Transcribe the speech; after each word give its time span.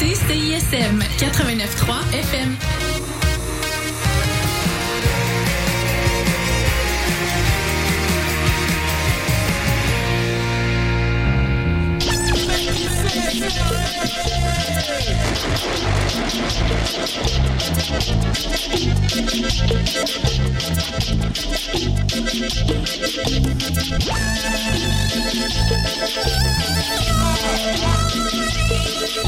écoutez 0.00 0.14
CISM 0.14 1.02
89.3 1.18 2.12
FM. 2.12 2.56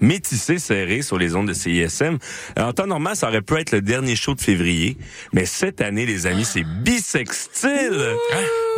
Métissé 0.00 0.58
serré 0.58 1.02
sur 1.02 1.18
les 1.18 1.34
ondes 1.36 1.48
de 1.48 1.52
CISM. 1.52 2.18
Euh, 2.58 2.62
En 2.62 2.72
temps 2.72 2.86
normal, 2.86 3.16
ça 3.16 3.28
aurait 3.28 3.42
pu 3.42 3.54
être 3.58 3.72
le 3.72 3.82
dernier 3.82 4.16
show 4.16 4.34
de 4.34 4.40
février, 4.40 4.96
mais 5.32 5.44
cette 5.46 5.80
année, 5.80 6.06
les 6.06 6.26
amis, 6.26 6.44
c'est 6.44 6.64
bisextile. 6.64 8.14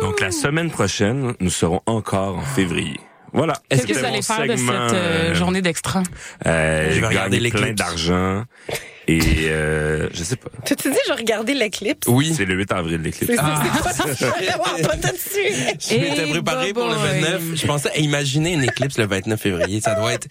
Donc 0.01 0.19
la 0.19 0.31
semaine 0.31 0.69
prochaine, 0.71 1.33
nous 1.39 1.49
serons 1.49 1.81
encore 1.85 2.37
en 2.37 2.43
février. 2.45 2.99
Voilà. 3.31 3.53
Est-ce 3.71 3.87
que 3.87 3.93
vous 3.93 4.05
allez 4.05 4.21
faire 4.21 4.45
de 4.45 4.55
cette 4.55 4.69
euh, 4.69 5.31
euh, 5.31 5.33
journée 5.33 5.61
d'extra? 5.63 6.03
euh, 6.45 6.91
Je 6.93 6.99
vais 6.99 7.07
regarder 7.07 7.37
gagner 7.37 7.49
plein 7.51 7.73
d'argent 7.73 8.43
et 9.07 9.19
euh, 9.49 10.07
je 10.13 10.23
sais 10.23 10.35
pas. 10.35 10.49
T'as-tu 10.63 10.91
dit, 10.91 10.97
je 11.07 11.13
regardais 11.13 11.55
l'éclipse? 11.55 12.07
Oui. 12.07 12.31
C'est 12.37 12.45
le 12.45 12.53
8 12.53 12.71
avril 12.73 13.01
l'éclipse. 13.01 13.31
Suite. 13.33 13.41
Je 15.89 15.95
m'étais 15.97 16.29
préparé 16.29 16.73
pour 16.73 16.87
le 16.87 16.93
boy. 16.95 17.21
29. 17.21 17.41
Je 17.55 17.65
pensais 17.67 17.89
à 17.89 17.97
imaginer 17.97 18.53
une 18.53 18.63
éclipse 18.63 18.97
le 18.99 19.05
29 19.07 19.39
février. 19.41 19.81
Ça 19.81 19.95
doit 19.95 20.13
être 20.13 20.27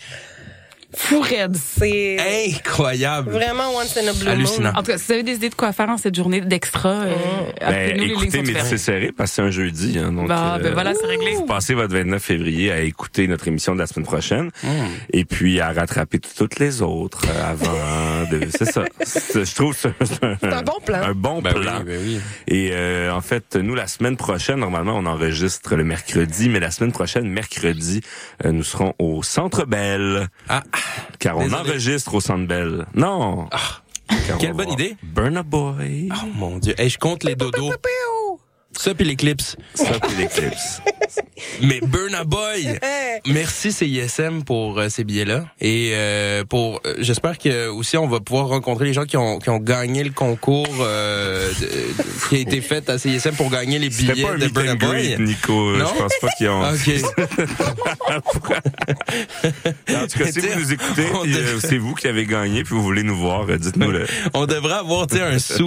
Fou 0.95 1.21
raide. 1.21 1.57
C'est 1.57 2.55
incroyable. 2.57 3.31
vraiment 3.31 3.71
once 3.75 3.97
in 3.97 4.07
a 4.09 4.13
blue 4.13 4.29
Hallucinant. 4.29 4.71
moon. 4.73 4.79
En 4.79 4.83
tout 4.83 4.93
cas, 4.93 4.99
si 4.99 5.07
vous 5.07 5.13
avez 5.13 5.23
des 5.23 5.35
idées 5.35 5.49
de 5.51 5.55
quoi 5.55 5.73
faire 5.73 5.89
en 5.89 5.97
cette 5.97 6.15
journée 6.15 6.41
d'extra, 6.41 6.89
euh, 6.91 7.15
Ben, 7.61 7.97
les 7.97 8.05
lignes 8.07 8.11
écoutez. 8.23 8.43
Métissé 8.43 8.77
serré 8.79 9.13
parce 9.17 9.31
que 9.31 9.37
c'est 9.37 9.43
un 9.43 9.51
jeudi. 9.51 9.99
Hein, 9.99 10.13
donc, 10.13 10.29
Bah, 10.29 10.59
ben 10.61 10.69
euh, 10.69 10.73
voilà, 10.75 10.93
c'est 10.95 11.07
réglé. 11.07 11.33
Vous 11.35 11.47
passez 11.47 11.75
votre 11.75 11.93
29 11.95 12.23
février 12.23 12.71
à 12.73 12.81
écouter 12.81 13.27
notre 13.29 13.49
émission 13.49 13.75
de 13.75 13.79
la 13.81 13.87
semaine 13.87 14.05
prochaine 14.07 14.51
Hmm. 14.63 14.69
et 15.13 15.25
puis 15.25 15.61
à 15.61 15.73
rattraper 15.73 16.19
toutes 16.19 16.59
les 16.59 16.83
autres 16.83 17.23
euh, 17.29 17.51
avant. 17.51 18.29
de, 18.31 18.47
c'est 18.51 18.71
ça. 18.71 18.85
C'est- 19.03 19.45
Je 19.45 19.55
trouve 19.55 19.75
c'est 19.77 19.89
un, 20.25 20.37
C'est 20.41 20.53
un 20.53 20.63
bon 20.63 20.79
plan. 20.85 21.03
Un 21.03 21.15
bon 21.15 21.41
Ben 21.43 21.53
plan. 21.55 21.79
oui, 21.79 21.85
ben 21.87 22.01
oui. 22.05 22.21
Et 22.49 22.71
euh, 22.73 23.13
en 23.13 23.21
fait, 23.21 23.57
nous, 23.57 23.75
la 23.75 23.87
semaine 23.87 24.17
prochaine, 24.17 24.59
normalement, 24.61 24.95
on 24.97 25.07
enregistre 25.07 25.75
le 25.77 25.85
mercredi, 25.85 26.49
mais 26.49 26.61
la 26.61 26.71
semaine 26.71 26.93
prochaine, 26.93 27.29
mercredi, 27.29 28.01
euh, 28.45 28.53
nous 28.53 28.63
serons 28.63 28.95
au 28.99 29.23
Centre 29.23 29.65
Bell. 29.65 30.29
Ah, 30.49 30.63
Car 31.19 31.39
on 31.39 31.45
Désolé. 31.45 31.61
enregistre 31.61 32.15
au 32.15 32.21
Centre 32.21 32.47
Bell. 32.47 32.87
Non! 32.95 33.49
Quelle 34.39 34.53
bonne 34.53 34.67
voir 34.67 34.79
idée. 34.81 34.97
Burna 35.03 35.43
Boy. 35.43 36.09
oh 36.13 36.27
mon 36.35 36.59
Dieu. 36.59 36.75
Hey, 36.79 36.89
je 36.91 36.99
compte 36.99 37.25
les 37.25 37.35
dodos. 37.35 37.71
Ça 38.79 38.95
puis 38.95 39.05
l'éclipse. 39.07 39.57
Ça, 39.75 39.99
puis 40.01 40.17
l'éclipse. 40.19 40.81
Mais 41.63 41.81
Burna 41.83 42.25
Boy. 42.25 42.79
Merci 43.27 43.73
CISM 43.73 44.43
pour 44.45 44.79
euh, 44.79 44.89
ces 44.89 45.03
billets-là 45.05 45.45
et 45.61 45.91
euh, 45.95 46.45
pour 46.45 46.81
euh, 46.87 46.95
j'espère 46.99 47.37
que 47.39 47.69
aussi 47.69 47.97
on 47.97 48.07
va 48.07 48.21
pouvoir 48.21 48.47
rencontrer 48.49 48.85
les 48.87 48.93
gens 48.93 49.05
qui 49.05 49.17
ont 49.17 49.39
qui 49.39 49.51
ont 49.51 49.59
gagné 49.59 50.05
le 50.05 50.11
concours 50.11 50.67
euh, 50.81 51.49
de- 51.61 51.65
de- 51.65 52.29
qui 52.29 52.37
a 52.37 52.39
été 52.39 52.61
fait 52.61 52.89
à 52.89 52.97
CISM 52.99 53.33
pour 53.33 53.51
gagner 53.51 53.79
les 53.81 53.89
billets 53.89 54.23
pas 54.23 54.33
un 54.33 54.39
de 54.39 54.47
Burna 54.49 54.75
Boy. 54.77 55.17
Nico. 55.19 55.77
Non? 55.77 55.87
Je 55.93 55.99
pense 55.99 56.13
pas 56.21 56.29
qu'ils 56.39 56.49
ont... 56.49 56.63
OK. 56.63 56.91
En 59.91 60.07
tout 60.07 60.19
cas, 60.19 60.33
si 60.33 60.41
vous 60.41 60.61
nous 60.61 60.73
écoutez, 60.73 61.07
euh, 61.07 61.59
c'est 61.61 61.79
vous 61.79 61.95
qui 61.95 62.07
avez 62.09 62.27
gagné, 62.27 62.63
puis 62.65 62.75
vous 62.75 62.83
voulez 62.83 63.03
nous 63.03 63.17
voir, 63.17 63.47
dites-nous 63.47 63.91
le. 63.91 64.07
On 64.35 64.47
devrait 64.47 64.75
avoir 64.75 65.07
tu 65.07 65.17
sais 65.17 65.23
un 65.23 65.39
suit, 65.39 65.65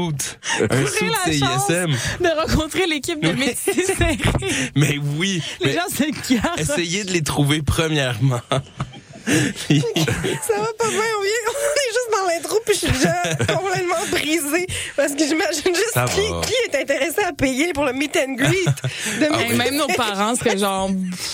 un 0.70 0.86
suit. 0.86 1.12
CISM. 1.26 1.92
De 2.22 2.42
rencontrer 2.42 2.86
l'équipe 2.96 3.20
de. 3.22 3.30
Mais 4.76 4.98
oui, 5.18 5.42
Les 5.62 5.68
mais 5.68 5.74
gens 5.74 5.90
se 5.90 6.04
essayez 6.60 7.04
de 7.04 7.12
les 7.12 7.24
trouver 7.24 7.62
premièrement. 7.62 8.42
Ça 9.26 10.54
va 10.58 10.68
pas 10.78 10.90
bien, 10.90 11.00
on, 11.18 11.22
vient, 11.24 11.42
on 11.48 11.74
est 11.76 11.92
juste 11.92 12.12
dans 12.12 12.28
l'intro 12.28 12.60
puis 12.66 12.74
je 12.76 12.80
suis 12.80 12.92
déjà 12.92 13.14
complètement 13.56 13.96
brisée 14.12 14.68
parce 14.96 15.14
que 15.14 15.20
j'imagine 15.26 15.76
juste 15.76 15.98
qui, 16.14 16.54
est 16.72 16.82
intéressé 16.82 17.22
à 17.24 17.34
payer 17.34 17.74
pour 17.74 17.86
le 17.86 17.94
meet 17.94 18.16
and 18.18 18.34
greet 18.34 18.66
de 19.20 19.28
Ah 19.32 19.54
même 19.56 19.76
nos 19.76 19.88
parents 19.88 20.36
seraient 20.36 20.58
genre, 20.58 20.90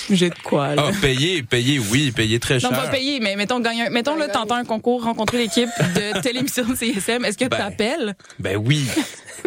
j'ai 0.09 0.29
de 0.29 0.35
quoi, 0.43 0.75
là. 0.75 0.85
Ah, 0.87 0.91
payer, 1.01 1.43
payer, 1.43 1.79
oui, 1.79 2.11
payer 2.11 2.39
très 2.39 2.59
cher. 2.59 2.71
Non, 2.71 2.77
pas 2.77 2.87
payer, 2.87 3.19
mais 3.19 3.35
mettons, 3.35 3.59
gagner 3.59 3.87
un- 3.87 3.89
mettons, 3.89 4.15
là, 4.15 4.27
t'entends 4.27 4.55
un 4.55 4.65
concours, 4.65 5.03
rencontrer 5.03 5.37
l'équipe 5.37 5.69
de 5.95 6.19
telle 6.21 6.37
émission 6.37 6.63
de 6.65 6.75
CSM. 6.75 7.25
Est-ce 7.25 7.37
que 7.37 7.45
Ben. 7.45 7.57
t'appelles? 7.57 8.15
Ben 8.39 8.57
oui, 8.57 8.87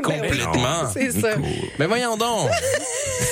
complètement. 0.02 0.90
C'est 0.92 1.10
ça. 1.12 1.36
Nico. 1.36 1.66
Mais 1.78 1.86
voyons 1.86 2.16
donc. 2.16 2.50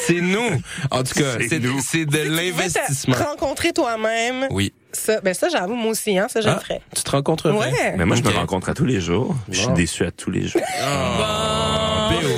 C'est 0.07 0.21
nous. 0.21 0.61
En 0.91 1.03
tout 1.03 1.15
cas, 1.15 1.37
C'est 1.39 1.49
c'est 1.49 1.59
nous. 1.59 1.81
c'est 1.87 2.05
de 2.07 2.19
l'investissement. 2.19 3.17
rencontrer 3.17 3.73
toi-même. 3.73 4.47
Oui. 4.51 4.73
Ça, 4.95 5.21
ben 5.23 5.33
ça, 5.33 5.49
j'avoue, 5.49 5.75
moi 5.75 5.91
aussi, 5.93 6.19
hein, 6.19 6.27
ça, 6.29 6.41
je 6.43 6.49
le 6.49 6.53
Ah, 6.55 6.61
ferais. 6.61 6.83
tu 6.95 7.03
te 7.03 7.11
rencontrerais? 7.11 7.57
Ouais. 7.57 7.95
Mais 7.97 8.05
moi, 8.05 8.15
je 8.17 8.21
Ok. 8.23 8.29
me 8.33 8.37
rencontre 8.39 8.69
à 8.69 8.75
tous 8.75 8.85
les 8.85 9.01
jours. 9.01 9.35
Je 9.51 9.61
suis 9.61 9.73
déçu 9.73 10.05
à 10.05 10.11
tous 10.11 10.31
les 10.31 10.47
jours. 10.47 10.61
Ah, 10.83 12.11
Béo. 12.11 12.29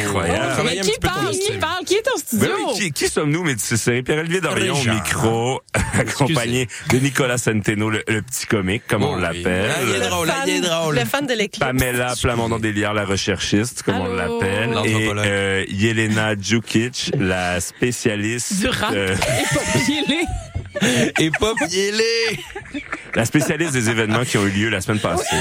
Incroyable. 0.00 0.52
Travailler 0.52 0.76
Mais 0.76 0.80
un 0.80 0.84
qui 0.84 0.90
petit 0.92 1.00
peu 1.00 1.08
ton 1.08 1.14
parle? 1.14 1.30
Qui 1.30 1.40
style. 1.42 1.58
parle? 1.58 1.84
Qui 1.84 1.94
est 1.94 2.08
au 2.08 2.14
Ben 2.14 2.18
studio? 2.24 2.48
oui, 2.68 2.74
qui, 2.78 2.92
qui 2.92 3.08
sommes-nous, 3.08 3.42
Métis 3.42 3.74
serré? 3.76 4.02
Pierre-Olivier 4.02 4.40
Dorion 4.40 4.74
au 4.74 4.76
Richard. 4.76 4.94
micro, 4.94 5.60
accompagné 5.98 6.68
de 6.90 6.98
Nicolas 6.98 7.38
Centeno, 7.38 7.90
le, 7.90 8.02
le 8.06 8.22
petit 8.22 8.46
comique, 8.46 8.84
comme 8.86 9.02
on 9.02 9.14
Oh 9.14 9.16
oui. 9.16 9.22
l'appelle. 9.22 9.70
Ah, 9.74 9.80
il 9.82 9.88
est 9.94 9.98
Le 9.98 10.06
drôle, 10.08 10.28
fan- 10.28 10.36
il 10.46 10.54
est 10.54 10.60
drôle. 10.60 10.94
Le 10.94 11.04
fan 11.04 11.26
de 11.26 11.32
l'éclipse. 11.34 11.58
Pamela 11.58 12.14
Plamondon 12.22 12.58
Delière, 12.60 12.94
la 12.94 13.04
recherchiste, 13.04 13.82
comme 13.82 13.96
on 14.00 14.04
Allô? 14.04 14.14
l'appelle. 14.16 14.70
Et 14.70 14.72
L'anthropologue. 14.92 15.26
euh, 15.26 15.64
Yelena 15.68 16.34
Djukic, 16.38 17.10
la 17.18 17.60
spécialiste. 17.60 18.60
Du 18.60 18.68
rap. 18.68 18.92
euh, 18.94 19.14
Et 19.16 19.54
pas 19.54 19.78
pilé. 19.84 20.20
Et 21.20 21.30
pas 21.30 21.52
les. 21.70 22.80
la 23.14 23.24
spécialiste 23.24 23.72
des 23.72 23.90
événements 23.90 24.24
qui 24.24 24.38
ont 24.38 24.46
eu 24.46 24.50
lieu 24.50 24.68
la 24.68 24.80
semaine 24.80 25.00
passée. 25.00 25.36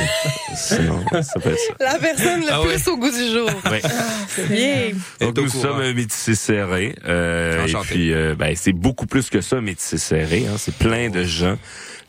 Sinon, 0.55 1.03
ça 1.21 1.39
peut 1.39 1.51
être 1.51 1.59
ça. 1.59 1.73
La 1.79 1.99
personne 1.99 2.41
le 2.41 2.47
Ah 2.51 2.59
plus 2.61 2.69
ouais. 2.69 2.89
au 2.89 2.97
goût 2.97 3.11
du 3.11 3.31
jour. 3.31 3.49
Ouais. 3.69 3.81
C'est 4.27 4.47
bien. 4.47 4.91
Donc 5.21 5.37
nous 5.37 5.49
courant. 5.49 5.61
sommes 5.61 5.93
métissés 5.93 6.35
serrés. 6.35 6.95
Euh, 7.05 7.65
et 7.65 7.73
puis 7.83 8.13
euh, 8.13 8.35
ben, 8.37 8.53
c'est 8.55 8.73
beaucoup 8.73 9.05
plus 9.05 9.29
que 9.29 9.41
ça, 9.41 9.61
métissés 9.61 9.97
serrés. 9.97 10.45
Hein. 10.47 10.55
C'est 10.57 10.75
plein 10.75 11.09
de 11.09 11.23
gens. 11.23 11.57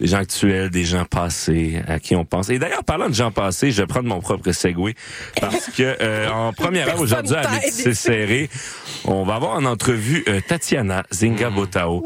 Des 0.00 0.06
gens 0.06 0.18
actuels, 0.18 0.70
des 0.70 0.84
gens 0.84 1.04
passés 1.04 1.82
à 1.86 1.98
qui 1.98 2.16
on 2.16 2.24
pense. 2.24 2.50
Et 2.50 2.58
d'ailleurs, 2.58 2.84
parlant 2.84 3.08
de 3.08 3.14
gens 3.14 3.30
passés, 3.30 3.70
je 3.70 3.82
vais 3.82 3.86
prendre 3.86 4.08
mon 4.08 4.20
propre 4.20 4.52
segway 4.52 4.94
parce 5.40 5.70
que 5.70 5.96
euh, 6.00 6.28
en 6.30 6.52
première 6.64 6.88
heure 6.88 7.00
aujourd'hui 7.00 7.36
à. 7.36 7.50
Métissés 7.54 7.94
serrés, 7.94 8.50
on 9.04 9.24
va 9.24 9.36
avoir 9.36 9.52
en 9.52 9.64
entrevue 9.64 10.24
euh, 10.28 10.40
Tatiana 10.46 11.04
Zinga 11.12 11.50
Botao. 11.50 12.04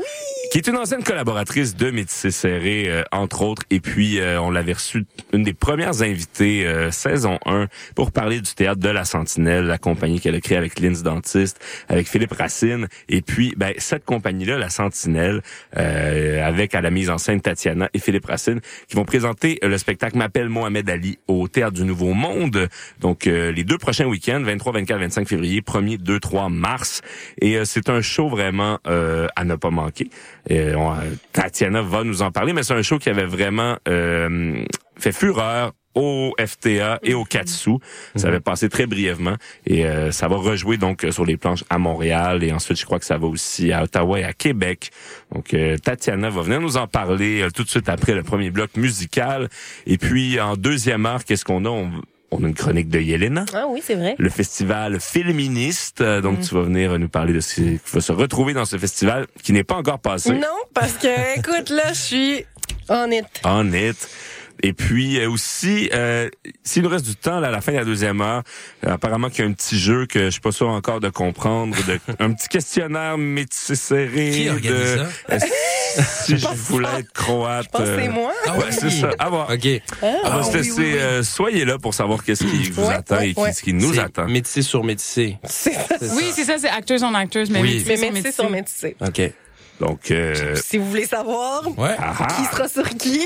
Qui 0.51 0.57
est 0.57 0.67
une 0.67 0.79
ancienne 0.79 1.05
collaboratrice 1.05 1.77
de 1.77 1.91
Métissés 1.91 2.31
Serrés, 2.31 2.87
euh, 2.89 3.03
entre 3.13 3.43
autres. 3.43 3.65
Et 3.69 3.81
puis, 3.81 4.19
euh, 4.19 4.41
on 4.41 4.51
l'avait 4.51 4.73
reçue 4.73 5.05
une 5.35 5.43
des 5.43 5.53
premières 5.53 6.01
invitées, 6.01 6.67
euh, 6.67 6.91
saison 6.91 7.39
1, 7.45 7.67
pour 7.95 8.13
parler 8.13 8.41
du 8.41 8.55
théâtre 8.55 8.81
de 8.81 8.89
la 8.89 9.05
Sentinelle, 9.05 9.67
la 9.67 9.77
compagnie 9.77 10.21
qu'elle 10.21 10.35
a 10.35 10.41
créée 10.41 10.57
avec 10.57 10.81
Linz 10.81 11.03
Dentiste, 11.03 11.61
avec 11.91 12.09
Philippe 12.09 12.33
Racine. 12.33 12.89
Et 13.11 13.21
puis, 13.21 13.53
ben, 13.59 13.75
cette 13.77 14.07
compagnie-là, 14.07 14.57
la 14.57 14.71
Sentinelle, 14.71 15.43
euh, 15.77 16.43
avec 16.43 16.75
à 16.75 16.81
la 16.81 16.91
mise 16.91 17.11
en 17.11 17.19
scène 17.19 17.43
Tatiana 17.43 17.78
et 17.93 17.99
Philippe 17.99 18.27
Racine, 18.27 18.61
qui 18.89 18.97
vont 18.97 19.05
présenter 19.05 19.59
euh, 19.63 19.69
le 19.69 19.79
spectacle 19.79 20.17
M'appelle 20.17 20.49
Mohamed 20.49 20.89
Ali 20.89 21.19
au 21.29 21.49
Théâtre 21.49 21.75
du 21.75 21.85
Nouveau 21.85 22.15
Monde. 22.15 22.69
Donc, 23.01 23.27
euh, 23.27 23.53
les 23.53 23.65
deux 23.65 23.79
prochains 23.79 24.07
week-ends, 24.07 24.43
23, 24.43 24.73
24, 24.73 25.01
25 25.01 25.29
février, 25.29 25.61
1er, 25.61 25.99
2, 25.99 26.21
3 26.21 26.49
mars. 26.49 27.03
Et 27.41 27.57
euh, 27.57 27.65
c'est 27.65 27.89
un 27.89 28.01
show 28.01 28.29
vraiment 28.29 28.79
à 28.85 29.45
ne 29.45 29.57
pas 29.57 29.71
manquer. 29.71 30.11
Tatiana 31.33 31.83
va 31.83 32.05
nous 32.05 32.23
en 32.23 32.31
parler, 32.31 32.53
mais 32.53 32.63
c'est 32.63 32.75
un 32.75 32.83
show 32.83 32.99
qui 32.99 33.09
avait 33.09 33.27
vraiment 33.27 33.77
fait 33.85 35.13
fureur 35.13 35.73
au 35.99 36.35
FTA 36.39 36.99
et 37.03 37.15
au 37.15 37.25
Katsu. 37.25 37.73
Ça 38.17 38.29
avait 38.29 38.41
passé 38.41 38.69
très 38.69 38.87
brièvement 38.87 39.35
et 39.67 39.85
euh, 39.85 40.13
ça 40.13 40.29
va 40.29 40.37
rejouer 40.37 40.77
donc 40.77 41.05
sur 41.11 41.25
les 41.25 41.37
planches 41.37 41.65
à 41.71 41.79
Montréal 41.79 42.45
et 42.45 42.53
ensuite 42.53 42.79
je 42.79 42.85
crois 42.85 42.99
que 42.99 43.05
ça 43.05 43.19
va 43.19 43.27
aussi 43.27 43.73
à 43.73 43.83
Ottawa 43.83 44.21
et 44.21 44.25
à 44.25 44.33
Québec. 44.33 44.91
Donc 45.35 45.55
euh, 45.55 45.77
Tatiana 45.79 46.31
va 46.31 46.43
venir 46.43 46.61
nous 46.61 46.77
en 46.77 46.87
parler 46.87 47.43
euh, 47.43 47.51
tout 47.51 47.65
de 47.65 47.69
suite 47.69 47.89
après 47.89 48.15
le 48.15 48.23
premier 48.23 48.51
bloc 48.51 48.71
musical 48.77 49.49
et 49.87 49.99
puis 49.99 50.41
en 50.41 50.57
deuxième 50.57 51.05
heure 51.07 51.25
qu'est-ce 51.25 51.45
qu'on 51.45 51.65
a? 51.65 51.69
On- 51.71 51.91
on 52.31 52.45
a 52.45 52.47
une 52.47 52.53
chronique 52.55 52.91
de 52.91 53.01
Yelena. 53.01 53.47
Ah 53.55 53.65
oui, 53.71 53.81
c'est 53.83 53.95
vrai. 53.95 54.15
Le 54.19 54.29
festival 54.29 55.01
féministe, 55.01 56.03
euh, 56.03 56.21
donc 56.21 56.41
tu 56.43 56.55
vas 56.55 56.61
venir 56.61 56.99
nous 56.99 57.09
parler 57.09 57.33
de 57.33 57.41
ce 57.41 57.55
qui 57.55 57.81
va 57.91 58.03
se 58.03 58.13
retrouver 58.13 58.53
dans 58.53 58.67
ce 58.67 58.77
festival 58.77 59.27
qui 59.43 59.55
n'est 59.55 59.65
pas 59.65 59.77
encore 59.77 59.99
passé. 59.99 60.33
Non, 60.35 60.59
parce 60.75 60.93
que, 60.93 61.39
écoute, 61.39 61.71
là, 61.71 61.85
je 61.95 61.99
suis 61.99 62.45
honnête. 62.91 63.25
Honnête. 63.45 64.11
Et 64.63 64.73
puis 64.73 65.19
euh, 65.21 65.31
aussi, 65.31 65.89
euh, 65.95 66.29
s'il 66.65 66.83
nous 66.83 66.89
reste 66.89 67.05
du 67.07 67.15
temps 67.15 67.39
là, 67.41 67.49
à 67.49 67.51
la 67.51 67.61
fin 67.61 67.73
de 67.73 67.77
la 67.79 67.85
deuxième 67.85 68.21
heure, 68.21 68.43
euh, 68.87 68.93
apparemment 68.93 69.31
qu'il 69.31 69.45
y 69.45 69.47
a 69.47 69.51
un 69.51 69.53
petit 69.55 69.79
jeu 69.79 70.07
que 70.07 70.25
je 70.27 70.31
suis 70.31 70.41
pas 70.41 70.53
sûr 70.53 70.69
encore 70.69 71.01
de 71.01 71.09
comprendre, 71.11 71.77
de, 71.87 71.99
un 72.19 72.33
petit 72.33 72.49
questionnaire 72.49 73.17
métissé 73.19 73.75
serré. 73.77 74.31
Qui 74.31 74.49
organise 74.49 74.71
de, 74.71 74.97
ça? 75.29 75.35
euh, 75.35 75.39
si 76.25 76.39
je 76.39 76.47
voulais 76.49 76.89
être 76.99 77.13
croate. 77.13 77.65
Je 77.67 77.69
pense 77.71 77.81
que 77.83 77.97
c'est 77.97 78.09
euh, 78.09 78.13
moi. 78.13 78.33
Ah 78.47 78.57
Ouais, 78.59 78.65
oui. 78.69 78.77
c'est 78.79 78.91
ça. 78.91 79.11
À 79.19 79.29
voir. 79.29 79.51
OK. 79.51 79.69
On 80.03 80.29
va 80.31 80.43
se 80.43 80.49
oui, 80.51 80.55
laisser, 80.57 80.71
oui, 80.73 80.85
oui. 80.93 80.99
euh, 80.99 81.23
soyez 81.23 81.65
là 81.65 81.79
pour 81.79 81.95
savoir 81.95 82.25
qu'est-ce 82.25 82.45
qui 82.45 82.71
vous 82.73 82.83
Ouais, 82.85 82.95
attend 82.95 83.17
ouais, 83.19 83.31
et 83.31 83.35
qui- 83.35 83.41
ouais. 83.41 83.53
ce 83.53 83.63
qui 83.63 83.73
nous 83.75 83.99
attend. 84.01 84.27
Métissé 84.27 84.63
sur 84.63 84.83
métissé. 84.85 85.39
C'est 85.45 85.73
ça. 85.73 85.87
Oui, 86.17 86.25
c'est 86.35 86.45
ça, 86.45 86.57
c'est 86.59 86.69
acteurs 86.69 86.99
on 87.03 87.15
acteurs, 87.15 87.47
mais 87.51 87.63
métissé 87.63 88.33
sur 88.33 88.51
métissé. 88.51 88.97
OK. 89.01 89.23
Donc, 89.81 90.11
euh, 90.11 90.57
Si 90.57 90.77
vous 90.79 90.89
voulez 90.89 91.07
savoir 91.07 91.63
Ouais. 91.79 91.95
ah, 91.99 92.15
ah. 92.19 92.27
qui 92.27 92.45
sera 92.57 92.69
sur 92.69 92.89
qui, 92.89 93.21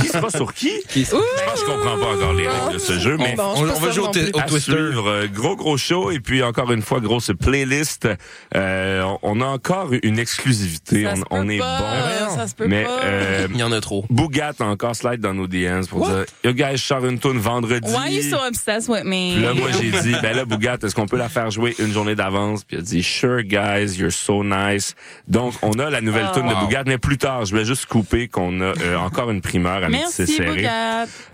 qui 0.00 0.06
sera 0.08 0.30
sur 0.30 0.54
qui? 0.54 0.72
Qui- 0.88 1.04
Je 1.04 1.10
pense 1.10 1.62
comprends 1.64 1.98
pas 1.98 2.14
encore 2.16 2.32
les 2.32 2.48
règles 2.48 2.72
de 2.74 2.78
ce 2.78 2.98
jeu, 2.98 3.16
mais 3.18 3.34
on, 3.38 3.64
on 3.64 3.66
pas 3.66 3.74
va 3.74 3.90
jouer 3.90 4.04
au, 4.06 4.08
au 4.08 4.40
Twister. 4.48 4.72
suivre. 4.72 5.08
Euh, 5.08 5.26
Gros, 5.32 5.56
gros 5.56 5.76
show. 5.76 6.10
Et 6.10 6.20
puis, 6.20 6.42
encore 6.42 6.72
une 6.72 6.80
fois, 6.82 7.00
grosse 7.00 7.30
playlist. 7.38 8.08
Euh, 8.56 9.02
on- 9.02 9.18
on 9.22 9.40
a 9.42 9.46
encore 9.46 9.90
une 10.02 10.18
exclusivité. 10.18 11.04
Ça 11.04 11.14
On, 11.30 11.40
on 11.40 11.46
peut 11.46 11.52
est 11.52 11.58
pas, 11.58 11.80
bon. 12.28 12.36
Ça 12.36 12.46
se 12.48 12.54
peut 12.54 12.66
Mais 12.66 12.84
pas. 12.84 13.00
euh, 13.04 13.48
Il 13.50 13.58
y 13.58 13.62
en 13.62 13.72
a 13.72 13.80
trop. 13.80 14.04
Bougat 14.08 14.52
a 14.60 14.64
encore 14.64 14.96
slide 14.96 15.20
dans 15.20 15.34
nos 15.34 15.46
DMs 15.46 15.86
pour 15.86 16.00
What? 16.00 16.08
dire 16.08 16.24
Yo 16.44 16.52
guys, 16.54 16.76
je 16.78 16.84
sors 16.84 17.04
une 17.04 17.18
tune 17.18 17.38
vendredi. 17.38 17.90
Why 17.92 18.10
you 18.14 18.22
so 18.22 18.36
obsessed 18.46 18.88
with 18.88 19.04
me? 19.04 19.38
Là, 19.40 19.52
moi, 19.54 19.68
j'ai 19.72 19.90
dit, 19.90 20.14
ben 20.22 20.34
là, 20.34 20.44
Bougat, 20.44 20.78
est-ce 20.82 20.94
qu'on 20.94 21.06
peut 21.06 21.18
la 21.18 21.28
faire 21.28 21.50
jouer 21.50 21.74
une 21.78 21.92
journée 21.92 22.14
d'avance? 22.14 22.64
Puis 22.64 22.76
il 22.76 22.80
a 22.80 22.82
dit, 22.82 23.02
sure, 23.02 23.42
guys, 23.42 23.96
you're 23.98 24.12
so 24.12 24.42
nice. 24.44 24.94
Donc, 25.26 25.54
on 25.62 25.72
a 25.78 25.90
la 25.90 26.00
nouvelle 26.00 26.26
Oh. 26.30 26.34
tune 26.38 26.48
de. 26.48 26.54
Bougat, 26.54 26.84
mais 26.86 26.98
plus 26.98 27.18
tard, 27.18 27.44
je 27.44 27.54
vais 27.56 27.64
juste 27.64 27.86
couper 27.86 28.28
qu'on 28.28 28.60
a 28.60 28.64
euh, 28.80 28.96
encore 28.98 29.30
une 29.30 29.40
primeur 29.40 29.82
à 29.84 29.88
Merci, 29.88 30.26
serré. 30.26 30.66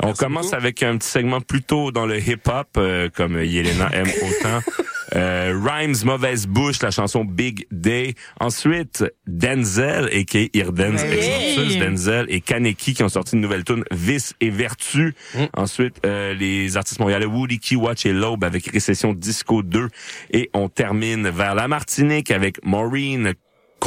On 0.02 0.12
commence 0.12 0.52
avec 0.52 0.82
un 0.82 0.96
petit 0.96 1.08
segment 1.08 1.40
plutôt 1.40 1.90
dans 1.92 2.06
le 2.06 2.18
hip-hop, 2.18 2.68
euh, 2.76 3.08
comme 3.14 3.40
Yelena 3.42 3.88
aime 3.92 4.06
autant. 4.22 4.60
Euh, 5.16 5.56
Rhymes, 5.62 5.94
Mauvaise 6.04 6.46
Bouche, 6.48 6.82
la 6.82 6.90
chanson 6.90 7.24
Big 7.24 7.66
Day. 7.70 8.14
Ensuite, 8.40 9.04
Denzel, 9.28 10.06
a.k.a. 10.12 10.48
Irdens, 10.58 10.96
Oui. 11.04 11.16
Exorcist, 11.16 11.78
Denzel 11.78 12.26
et 12.28 12.40
Kaneki 12.40 12.94
qui 12.94 13.02
ont 13.04 13.08
sorti 13.08 13.36
une 13.36 13.42
nouvelle 13.42 13.62
tune 13.64 13.84
Vice 13.92 14.34
et 14.40 14.50
Vertu. 14.50 15.14
Ensuite, 15.56 16.00
euh, 16.04 16.34
les 16.34 16.76
artistes 16.76 16.98
montréalais 16.98 17.26
Woody 17.26 17.60
Key 17.60 17.76
Watch 17.76 18.06
et 18.06 18.12
Lobe 18.12 18.42
avec 18.42 18.66
Récession 18.66 19.12
Disco 19.12 19.62
2. 19.62 19.88
Et 20.32 20.50
on 20.52 20.68
termine 20.68 21.28
vers 21.28 21.54
la 21.54 21.68
Martinique 21.68 22.30
avec 22.32 22.64
Maureen, 22.64 23.34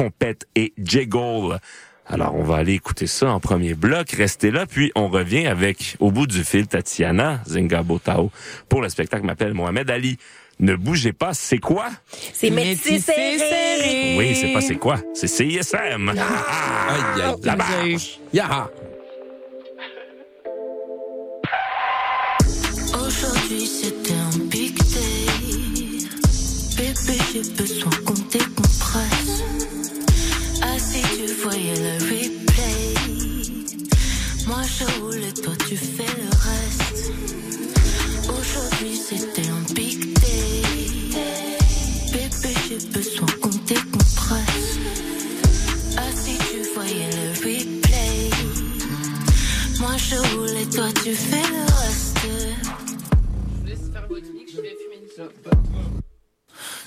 Compète 0.02 0.46
et 0.56 0.74
Jiggle. 0.78 1.60
Alors, 2.06 2.36
on 2.36 2.44
va 2.44 2.58
aller 2.58 2.74
écouter 2.74 3.08
ça 3.08 3.32
en 3.32 3.40
premier 3.40 3.74
bloc. 3.74 4.12
Restez 4.12 4.52
là, 4.52 4.68
puis 4.68 4.92
on 4.94 5.08
revient 5.08 5.48
avec, 5.48 5.96
au 6.00 6.12
bout 6.12 6.28
du 6.28 6.44
fil, 6.44 6.68
Tatiana 6.68 7.42
Zinga 7.48 7.82
Botao 7.82 8.32
pour 8.70 8.84
le 8.84 8.90
spectacle 8.90 9.26
m'appelle 9.26 9.56
Mohamed 9.56 9.90
Ali. 9.90 10.20
Ne 10.60 10.76
bougez 10.76 11.14
pas, 11.14 11.34
c'est 11.34 11.58
quoi? 11.58 11.88
C'est 12.32 12.52
Métissé 12.52 13.00
serré. 13.00 14.16
Oui, 14.20 14.36
c'est 14.36 14.54
pas 14.54 14.62
c'est 14.62 14.76
quoi? 14.76 14.98
C'est 15.16 15.28
CISM. 15.28 16.14
Ah, 16.16 17.36
eu- 17.44 17.58
barge. 17.58 18.20
Yeah. 18.32 18.70
Aujourd'hui 22.94 23.66
c'était 23.66 24.14
un 24.14 24.38
big 24.46 24.76
day 24.78 26.08
Bébé 26.78 27.20
j'ai 27.34 27.42
besoin 27.54 27.90
je 50.10 50.16
roule 50.16 50.58
et 50.58 50.70
toi 50.70 50.88
tu 51.04 51.14
fais 51.14 51.36
le 51.36 51.64
reste 51.82 52.18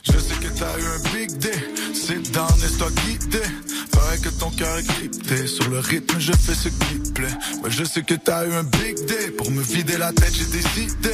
Je 0.03 0.13
sais 0.13 0.35
que 0.37 0.49
t'as 0.59 0.79
eu 0.79 0.85
un 0.85 1.13
big 1.13 1.39
day, 1.39 1.59
sit 1.93 2.33
down, 2.33 2.49
laisse-toi 2.63 2.89
guider. 3.05 3.49
Paraît 3.93 4.19
que 4.19 4.31
ton 4.31 4.51
cœur 4.51 4.79
est 4.79 4.85
crypté, 4.85 5.47
sur 5.47 5.69
le 5.69 5.81
rythme 5.81 6.19
je 6.19 6.33
fais 6.33 6.55
ce 6.55 6.69
qui 6.69 7.13
plaît. 7.13 7.37
Ouais, 7.63 7.71
je 7.71 7.85
sais 7.85 8.03
que 8.03 8.15
t'as 8.15 8.47
eu 8.47 8.53
un 8.53 8.63
big 8.63 8.97
day, 9.07 9.31
pour 9.37 9.51
me 9.51 9.63
vider 9.63 9.99
la 9.99 10.13
tête 10.13 10.33
j'ai 10.33 10.47
décidé. 10.47 11.13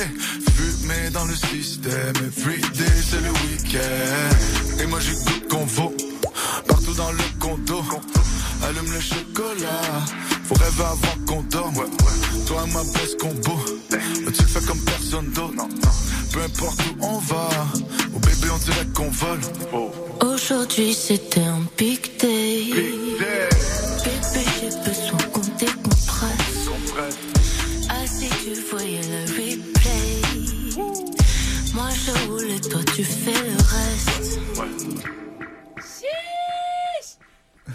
Fumer 0.54 1.10
dans 1.12 1.24
le 1.24 1.34
système, 1.34 2.14
every 2.24 2.60
day 2.60 2.96
c'est 3.08 3.20
le 3.20 3.32
week-end. 3.48 4.82
Et 4.82 4.86
moi 4.86 5.00
j'ai 5.00 5.14
goût 5.14 5.48
qu'on 5.50 5.64
vaut, 5.64 5.94
partout 6.68 6.94
dans 6.94 7.10
le 7.10 7.24
condo. 7.40 7.82
Allume 8.62 8.92
le 8.92 9.00
chocolat, 9.00 10.04
faut 10.46 10.54
rêver 10.54 10.84
avant 10.84 11.16
qu'on 11.26 11.42
dorme. 11.42 11.84
Toi 12.46 12.64
et 12.66 12.70
moi 12.70 12.82
best 12.94 13.20
combo, 13.20 13.58
mais 13.90 14.32
tu 14.32 14.42
le 14.42 14.48
fais 14.48 14.64
comme 14.66 14.80
personne 14.80 15.30
d'autre. 15.32 15.66
Peu 16.32 16.40
importe 16.42 16.80
où 16.80 17.04
on 17.04 17.18
va, 17.18 17.48
oh 18.14 18.18
bébé 18.20 18.48
on 18.52 18.58
dirait 18.58 18.86
qu'on 18.94 19.10
vole. 19.10 19.40
Aujourd'hui 20.22 20.94
c'était 20.94 21.40
un 21.40 21.62
big 21.76 22.00
day. 22.18 22.64
Bébé, 22.72 23.48
j'ai 24.60 24.70
besoin 24.88 25.18
qu'on 25.32 25.40
décompresse. 25.58 26.68
Ah, 27.88 28.06
si 28.06 28.28
tu 28.28 28.54
voyais 28.70 29.00
le 29.02 29.22
replay. 29.32 30.20
Moi 31.74 31.88
je 32.04 32.28
roule 32.28 32.50
et 32.50 32.60
toi 32.60 32.80
tu 32.94 33.02
fais 33.02 33.32
le 33.32 33.56
reste. 33.56 34.40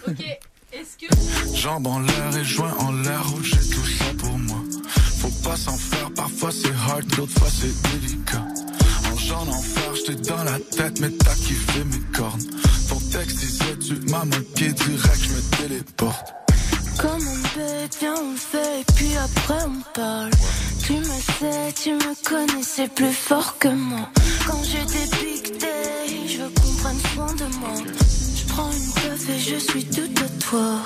OK. 0.07 0.50
Jambes 1.61 1.85
en 1.85 1.99
l'air 1.99 2.37
et 2.37 2.43
joints 2.43 2.73
en 2.79 2.91
l'air, 2.91 3.21
oh, 3.35 3.39
j'ai 3.43 3.69
tout 3.69 3.85
ça 3.85 4.05
pour 4.17 4.35
moi. 4.35 4.57
Faut 5.19 5.47
pas 5.47 5.55
s'en 5.55 5.77
faire, 5.77 6.09
parfois 6.15 6.49
c'est 6.51 6.73
hard, 6.89 7.05
d'autres 7.15 7.37
fois 7.37 7.49
c'est 7.51 7.99
délicat. 7.99 8.43
En 9.13 9.15
jaune 9.15 9.49
en 9.49 9.61
fer, 9.61 9.93
j'étais 9.93 10.27
dans 10.27 10.43
la 10.43 10.57
tête, 10.57 10.99
mais 10.99 11.11
t'as 11.11 11.35
kiffé 11.35 11.83
mes 11.83 12.17
cornes. 12.17 12.41
Ton 12.89 12.95
texte 13.11 13.37
disait, 13.37 13.77
tu 13.77 13.93
m'as 14.09 14.25
manqué 14.25 14.73
direct, 14.73 15.21
je 15.21 15.33
me 15.35 15.41
téléporte. 15.57 16.33
Comme 16.97 17.27
on 17.27 17.59
bête, 17.59 17.95
viens 17.99 18.15
on 18.15 18.35
fait 18.35 18.81
et 18.81 18.93
puis 18.95 19.15
après 19.17 19.63
on 19.63 19.93
parle. 19.93 20.31
Tu 20.83 20.93
me 20.93 21.03
sais, 21.03 21.73
tu 21.83 21.93
me 21.93 22.27
connais, 22.27 22.63
c'est 22.63 22.91
plus 22.91 23.13
fort 23.13 23.59
que 23.59 23.67
moi. 23.67 24.09
Quand 24.47 24.63
j'ai 24.63 24.83
days, 24.85 26.27
je 26.27 26.37
veux 26.41 26.49
qu'on 26.49 26.73
prenne 26.81 26.99
soin 27.13 27.35
de 27.35 27.45
moi. 27.59 27.75
Je 28.35 28.51
prends 28.51 28.71
une 28.71 28.93
puff 28.93 29.29
et 29.29 29.37
je 29.37 29.57
suis 29.57 29.85
toute 29.85 30.19
à 30.19 30.27
toi. 30.49 30.79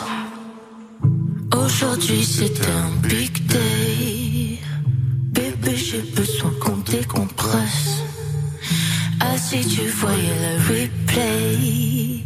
Aujourd'hui 1.56 2.26
c'était 2.26 2.68
un 2.68 3.08
big 3.08 3.46
day. 3.48 4.60
Bébé, 5.32 5.76
j'ai 5.76 6.02
besoin 6.02 6.52
qu'on 6.60 6.78
décompresse. 6.78 8.04
Ah, 9.20 9.38
si 9.38 9.66
tu 9.66 9.88
voyais 9.88 10.38
le 10.46 10.58
replay. 10.68 12.24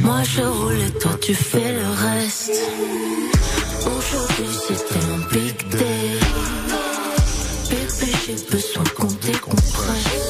Moi 0.00 0.22
je 0.24 0.42
roule 0.42 0.80
et 0.80 0.92
toi 1.00 1.12
tu 1.20 1.34
fais 1.34 1.72
le 1.72 1.88
reste. 2.06 2.52
Aujourd'hui 3.86 4.52
c'était 4.68 5.04
un 5.14 5.18
big 5.32 5.56
day. 5.70 6.18
Bébé, 7.70 8.12
j'ai 8.26 8.38
besoin 8.50 8.84
qu'on 8.96 9.12
décompresse. 9.26 10.22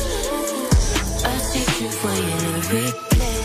Ah, 1.25 1.39
si 1.53 1.61
tu 1.77 1.85
voyais 2.03 2.39
le 2.47 2.57
replay. 2.73 3.41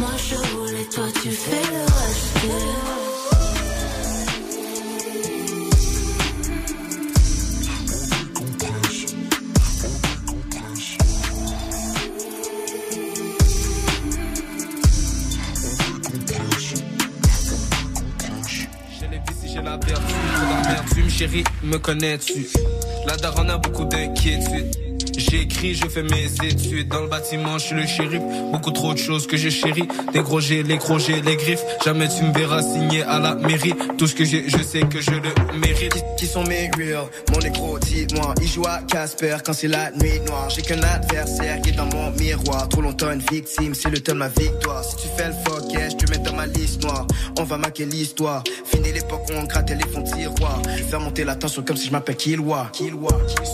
Moi 0.00 0.14
je 0.28 0.36
roule 0.54 0.74
et 0.80 0.88
toi 0.94 1.08
tu 1.22 1.30
fais 1.30 1.50
le 1.50 1.56
reste. 1.56 1.75
Chérie, 21.16 21.44
me 21.62 21.78
connais-tu? 21.78 22.46
La 23.06 23.16
daronne 23.16 23.48
a 23.48 23.56
beaucoup 23.56 23.86
d'inquiétude. 23.86 24.85
J'écris, 25.16 25.74
je 25.74 25.88
fais 25.88 26.02
mes 26.02 26.26
études 26.46 26.88
dans 26.88 27.00
le 27.00 27.08
bâtiment, 27.08 27.58
je 27.58 27.64
suis 27.66 27.74
le 27.74 27.86
shérif. 27.86 28.20
Beaucoup 28.52 28.70
trop 28.70 28.92
de 28.92 28.98
choses 28.98 29.26
que 29.26 29.36
j'ai 29.36 29.50
chéri. 29.50 29.88
Des 30.12 30.20
gros 30.20 30.40
G, 30.40 30.62
les 30.62 30.76
gros 30.76 30.98
G, 30.98 31.22
les 31.22 31.36
griffes. 31.36 31.64
Jamais 31.84 32.08
tu 32.08 32.22
me 32.22 32.32
verras 32.32 32.62
signer 32.62 33.02
à 33.02 33.18
la 33.18 33.34
mairie. 33.34 33.74
Tout 33.96 34.06
ce 34.06 34.14
que 34.14 34.24
j'ai, 34.24 34.48
je 34.48 34.62
sais 34.62 34.80
que 34.80 35.00
je 35.00 35.12
le 35.12 35.58
mérite. 35.58 35.94
Qui, 36.18 36.26
sont 36.26 36.44
mes 36.44 36.70
real 36.76 37.06
Mon 37.32 37.38
négro, 37.38 37.78
dis-moi, 37.78 38.34
il 38.42 38.48
joue 38.48 38.66
à 38.66 38.80
Casper 38.82 39.38
quand 39.44 39.54
c'est 39.54 39.68
la 39.68 39.90
nuit 39.92 40.20
noire. 40.26 40.50
J'ai 40.50 40.62
qu'un 40.62 40.82
adversaire 40.82 41.60
qui 41.62 41.70
est 41.70 41.72
dans 41.72 41.86
mon 41.86 42.10
miroir. 42.12 42.68
Trop 42.68 42.82
longtemps 42.82 43.10
une 43.10 43.22
victime, 43.30 43.74
c'est 43.74 43.90
le 43.90 44.00
temps 44.00 44.12
de 44.12 44.18
ma 44.18 44.28
victoire. 44.28 44.84
Si 44.84 44.96
tu 44.96 45.08
fais 45.16 45.28
le 45.28 45.34
fuck, 45.46 45.64
je 45.72 45.96
te 45.96 46.10
mets 46.10 46.18
dans 46.18 46.34
ma 46.34 46.46
liste 46.46 46.82
noire. 46.82 47.06
On 47.38 47.44
va 47.44 47.56
marquer 47.56 47.86
l'histoire. 47.86 48.44
Fini 48.66 48.92
l'époque 48.92 49.22
où 49.30 49.34
on 49.34 49.44
grattait 49.44 49.76
les 49.76 49.86
fonds 49.86 50.02
de 50.02 50.10
tiroir. 50.10 50.60
Faire 50.90 51.00
monter 51.00 51.24
la 51.24 51.36
tension 51.36 51.62
comme 51.62 51.76
si 51.76 51.86
je 51.86 51.92
m'appelle 51.92 52.16
Kilwa. 52.16 52.70
Kilwa. 52.72 53.08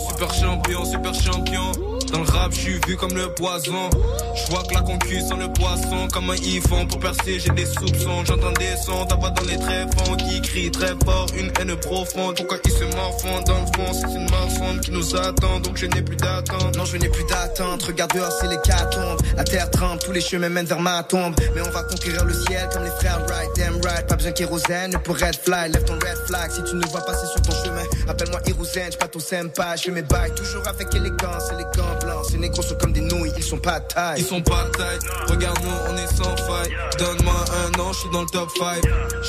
Super 0.09 0.35
champion, 0.35 0.85
super 0.85 1.15
champion. 1.15 1.52
champion. 1.53 1.92
Dans 2.13 2.21
le 2.21 2.31
rap, 2.31 2.53
je 2.53 2.59
suis 2.59 2.81
vu 2.87 2.97
comme 2.97 3.15
le 3.15 3.33
poison. 3.33 3.89
Je 4.35 4.53
vois 4.53 4.63
que 4.65 4.75
la 4.75 4.83
concu 4.83 5.21
sans 5.21 5.37
le 5.37 5.51
poisson. 5.53 6.09
Comment 6.13 6.35
ils 6.35 6.61
font 6.61 6.87
pour 6.87 7.01
percer, 7.01 7.41
j'ai 7.41 7.51
des 7.51 7.65
soupçons. 7.65 8.25
J'entends 8.27 8.53
des 8.53 8.77
sons, 8.77 9.07
t'as 9.09 9.17
pas 9.17 9.31
dans 9.31 9.45
les 9.45 9.57
tréfonds 9.57 10.17
qui 10.17 10.43
crient 10.43 10.71
très 10.71 10.95
fort, 11.05 11.27
une 11.35 11.51
haine 11.59 11.75
profonde. 11.77 12.37
Pourquoi 12.37 12.59
ils 12.65 12.71
se 12.71 12.85
morfondent 12.85 13.47
dans 13.47 13.61
le 13.61 13.67
fond? 13.67 13.93
C'est 13.95 14.15
une 14.15 14.31
mort 14.31 14.51
sombre 14.51 14.81
qui 14.83 14.91
nous 14.91 15.17
attend, 15.17 15.61
donc 15.61 15.79
je 15.79 15.87
n'ai 15.87 16.03
plus 16.03 16.17
d'attente. 16.17 16.77
Non, 16.77 16.85
je 16.85 16.99
n'ai 16.99 17.09
plus 17.09 17.25
d'attente. 17.25 17.83
Regarde 17.83 18.13
dehors, 18.15 18.33
c'est 18.41 18.49
les 18.49 18.57
tombent. 18.57 19.21
La 19.37 19.45
terre 19.45 19.71
tremble, 19.71 20.03
tous 20.03 20.13
les 20.13 20.21
chemins 20.21 20.51
mènent 20.51 20.67
vers 20.67 20.81
ma 20.81 21.03
tombe. 21.03 21.35
Mais 21.55 21.63
on 21.63 21.71
va 21.71 21.83
conquérir 21.85 22.25
le 22.27 22.35
ciel 22.35 22.69
comme 22.73 22.85
les 22.85 22.91
frères 22.91 23.25
Wright, 23.27 23.49
damn 23.57 23.81
right. 23.85 24.07
Pas 24.07 24.17
besoin 24.17 24.33
kérosène 24.33 24.99
pour 25.05 25.17
red 25.17 25.37
fly. 25.37 25.71
Lève 25.71 25.85
ton 25.85 25.95
red 25.95 26.19
flag 26.27 26.51
si 26.51 26.63
tu 26.65 26.77
ne 26.77 26.87
vois 26.89 27.05
pas, 27.05 27.15
c'est 27.15 27.27
sur 27.27 27.41
ton 27.41 27.65
chemin. 27.65 27.85
Appelle-moi 28.07 28.41
Hiruzen, 28.47 28.89
j'suis 28.89 28.99
pas 28.99 29.09
ton 29.09 29.19
sympa. 29.19 29.77
Je 29.77 29.85
fais 29.85 29.91
mes 29.91 30.03
bails 30.03 30.35
toujours 30.35 30.67
avec 30.69 30.95
élégance, 30.95 31.51
élégant 31.53 32.02
blanc. 32.05 32.23
Ces 32.25 32.39
négros 32.39 32.63
sont 32.63 32.75
comme 32.77 32.93
des 32.93 33.01
nouilles, 33.01 33.33
ils 33.37 33.43
sont 33.43 33.59
pas 33.59 33.81
taille. 33.81 34.21
Ils 34.21 34.25
sont 34.25 34.43
pas 34.43 34.65
taille, 34.77 34.99
regarde 35.29 35.59
nous, 35.63 35.93
on 35.93 35.97
est 35.97 36.07
sans 36.07 36.37
faille. 36.37 36.71
Donne-moi 36.99 37.35
un 37.35 37.81
an, 37.81 37.93
je 37.93 37.99
suis 37.99 38.11
dans 38.11 38.23
le 38.23 38.29
top 38.29 38.51
5. 38.57 38.83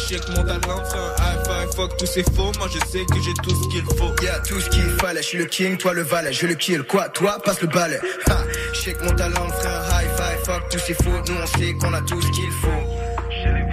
Check 0.08 0.22
mon 0.30 0.44
talent, 0.44 0.84
fais 0.86 0.98
un 0.98 1.34
high 1.34 1.46
five. 1.46 1.76
Fuck 1.76 1.98
tous 1.98 2.06
ces 2.06 2.24
faux, 2.24 2.52
moi 2.58 2.68
je 2.74 2.80
sais 2.90 3.06
que 3.06 3.22
j'ai 3.22 3.34
tout 3.34 3.56
ce 3.64 3.70
qu'il 3.70 3.86
faut. 3.98 4.14
Yeah, 4.22 4.40
tout 4.40 4.60
ce 4.60 4.70
qu'il 4.70 4.90
fallait. 5.00 5.22
Je 5.22 5.28
suis 5.28 5.38
le 5.38 5.46
king, 5.46 5.78
toi 5.78 5.94
le 5.94 6.04
valet. 6.04 6.34
Je 6.34 6.48
le 6.48 6.56
kill, 6.56 6.84
quoi, 6.84 7.10
toi, 7.10 7.40
passe 7.44 7.62
le 7.62 7.68
balai. 7.68 8.00
Ha, 8.30 8.38
check 8.74 9.02
mon 9.04 9.16
talent, 9.16 9.48
un 9.48 10.02
high 10.02 10.10
five. 10.16 10.44
Fuck 10.46 10.70
tous 10.70 10.80
ces 10.80 10.94
faux, 10.94 11.22
nous 11.28 11.36
on 11.42 11.58
sait 11.58 11.74
qu'on 11.74 11.94
a 11.94 12.02
tout 12.02 12.22
ce 12.22 12.32
qu'il 12.32 12.52
faut. 12.52 13.73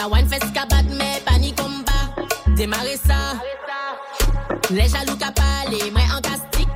A 0.00 0.08
one 0.08 0.26
fest 0.28 0.52
ka 0.54 0.64
bat, 0.66 0.84
mais 0.88 1.20
pas 1.26 1.38
ni 1.38 1.52
combat. 1.52 2.08
Démarrer 2.56 2.96
ça. 2.96 3.36
Les 4.70 4.88
jaloux 4.88 5.16
ka 5.16 5.30
parler, 5.32 5.90
moi 5.90 6.02
en 6.16 6.20
castique. 6.20 6.68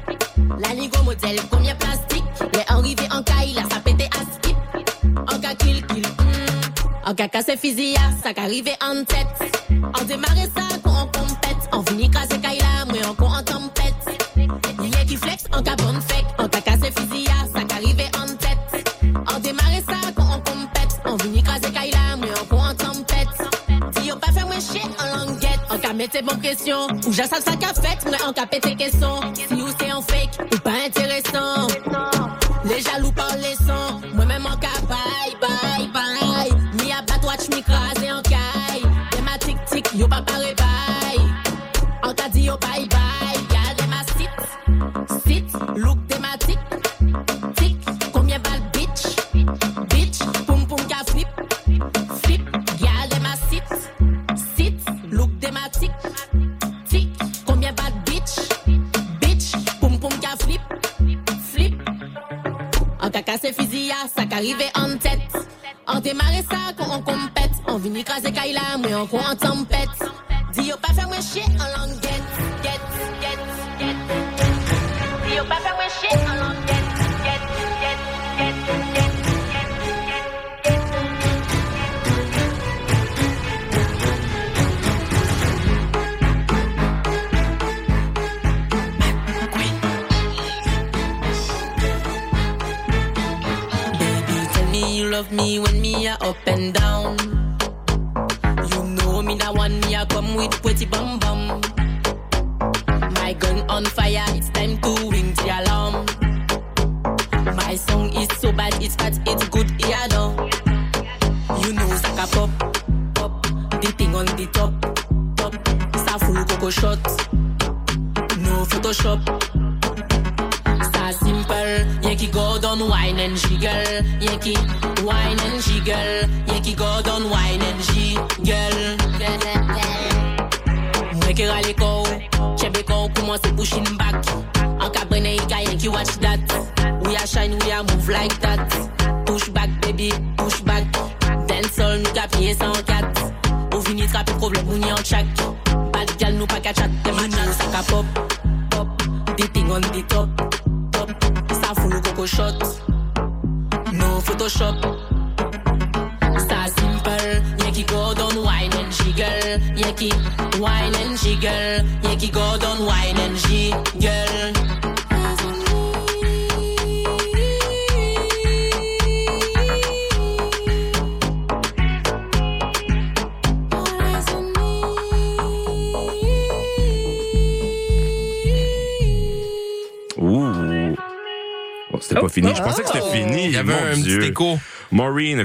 La 0.58 0.74
nigo 0.74 1.02
modèle, 1.02 1.40
combien 1.50 1.74
plastique. 1.74 2.24
Les 2.52 2.64
arrivés 2.68 3.08
en 3.10 3.22
caille, 3.22 3.54
là 3.54 3.62
ça 3.70 3.80
pète 3.80 4.02
à 4.02 4.20
skip. 4.34 4.56
En 5.32 5.38
cas 5.38 5.54
kill 5.54 5.84
kill. 5.86 6.02
mm. 6.02 7.08
En 7.10 7.14
caca 7.14 7.40
c'est 7.42 7.56
fusil, 7.56 7.94
ça 8.22 8.34
qu'arrive 8.34 8.68
en 8.82 9.04
tête. 9.04 9.63
Question. 26.40 26.86
Ou 27.06 27.12
j'ai 27.12 27.24
ça 27.24 27.40
ça 27.40 27.56
qu'a 27.56 27.74
fait, 27.74 27.98
mais 28.10 28.22
en 28.22 28.32
cas 28.32 28.46
pété 28.46 28.74
question. 28.74 29.20
Si 29.34 29.54
ou 29.54 29.68
c'est 29.78 29.92
en 29.92 30.02
fake, 30.02 30.38
ou 30.52 30.58
pas 30.58 30.72
intéressant. 30.86 31.66
Les 32.64 32.80
jaloux 32.80 33.12
parlent 33.12 33.40
les 33.40 33.56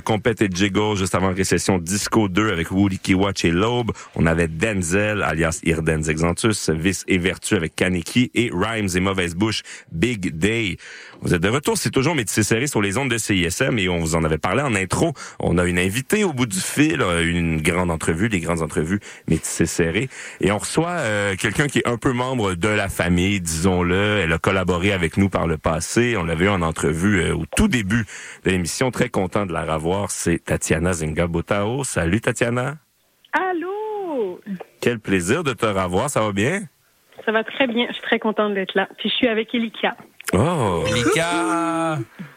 Compète 0.09 0.41
et 0.41 0.49
Jiggle, 0.51 0.97
juste 0.97 1.13
avant 1.13 1.31
récession 1.31 1.77
Disco 1.77 2.29
2 2.29 2.51
avec 2.51 2.71
Woody 2.71 2.97
Kiwatch 2.97 3.45
et 3.45 3.51
Lobe. 3.51 3.91
On 4.15 4.25
avait 4.25 4.47
Denzel, 4.47 5.21
alias 5.21 5.59
Irden 5.63 6.01
Exantus, 6.09 6.71
Vice 6.71 7.03
et 7.07 7.19
Vertu 7.19 7.53
avec 7.53 7.75
Kaneki 7.75 8.31
et 8.33 8.49
Rhymes 8.51 8.89
et 8.95 9.01
Mauvaise 9.01 9.35
Bouche, 9.35 9.61
Big 9.91 10.35
Day. 10.35 10.77
Vous 11.21 11.35
êtes 11.35 11.43
de 11.43 11.49
retour, 11.49 11.77
c'est 11.77 11.91
toujours 11.91 12.15
Métis 12.15 12.41
Serré 12.41 12.65
sur 12.65 12.81
les 12.81 12.97
ondes 12.97 13.11
de 13.11 13.19
CISM 13.19 13.77
et 13.77 13.87
on 13.87 13.99
vous 13.99 14.15
en 14.15 14.23
avait 14.23 14.39
parlé 14.39 14.63
en 14.63 14.73
intro. 14.73 15.13
On 15.39 15.59
a 15.59 15.65
une 15.65 15.77
invitée 15.77 16.23
au 16.23 16.33
bout 16.33 16.47
du 16.47 16.59
fil, 16.59 17.01
euh, 17.01 17.23
une 17.23 17.61
grande 17.61 17.91
entrevue, 17.91 18.29
des 18.29 18.39
grandes 18.39 18.63
entrevues 18.63 19.01
Métis 19.27 19.65
Serré. 19.65 20.09
Et 20.41 20.51
on 20.51 20.57
reçoit 20.57 20.89
euh, 20.89 21.35
quelqu'un 21.35 21.67
qui 21.67 21.79
est 21.79 21.87
un 21.87 21.97
peu 21.97 22.13
membre 22.13 22.55
de 22.55 22.69
la 22.69 22.89
famille, 22.89 23.41
disons-le. 23.41 24.21
Elle 24.23 24.33
a 24.33 24.39
collaboré 24.39 24.91
avec 24.91 25.17
nous 25.17 25.29
par 25.29 25.45
le 25.45 25.57
passé. 25.57 26.15
On 26.17 26.23
l'avait 26.23 26.45
eu 26.45 26.49
en 26.49 26.63
entrevue 26.63 27.19
euh, 27.19 27.35
au 27.35 27.45
tout 27.55 27.67
début 27.67 28.05
de 28.45 28.51
l'émission. 28.51 28.89
Très 28.89 29.09
content 29.09 29.45
de 29.45 29.53
la 29.53 29.65
revoir. 29.65 29.98
C'est 30.07 30.39
Tatiana 30.39 30.93
Zingabotao. 30.93 31.83
Salut 31.83 32.21
Tatiana. 32.21 32.77
Allô? 33.33 34.39
Quel 34.81 34.99
plaisir 34.99 35.43
de 35.43 35.53
te 35.53 35.65
revoir. 35.65 36.09
Ça 36.09 36.21
va 36.21 36.31
bien? 36.31 36.61
Ça 37.25 37.31
va 37.31 37.43
très 37.43 37.67
bien. 37.67 37.87
Je 37.89 37.93
suis 37.93 38.01
très 38.03 38.19
contente 38.19 38.53
d'être 38.53 38.75
là. 38.75 38.87
Puis 38.97 39.09
je 39.09 39.15
suis 39.15 39.27
avec 39.27 39.53
Elika. 39.53 39.97
Oh! 40.33 40.83
Lika! 40.93 41.99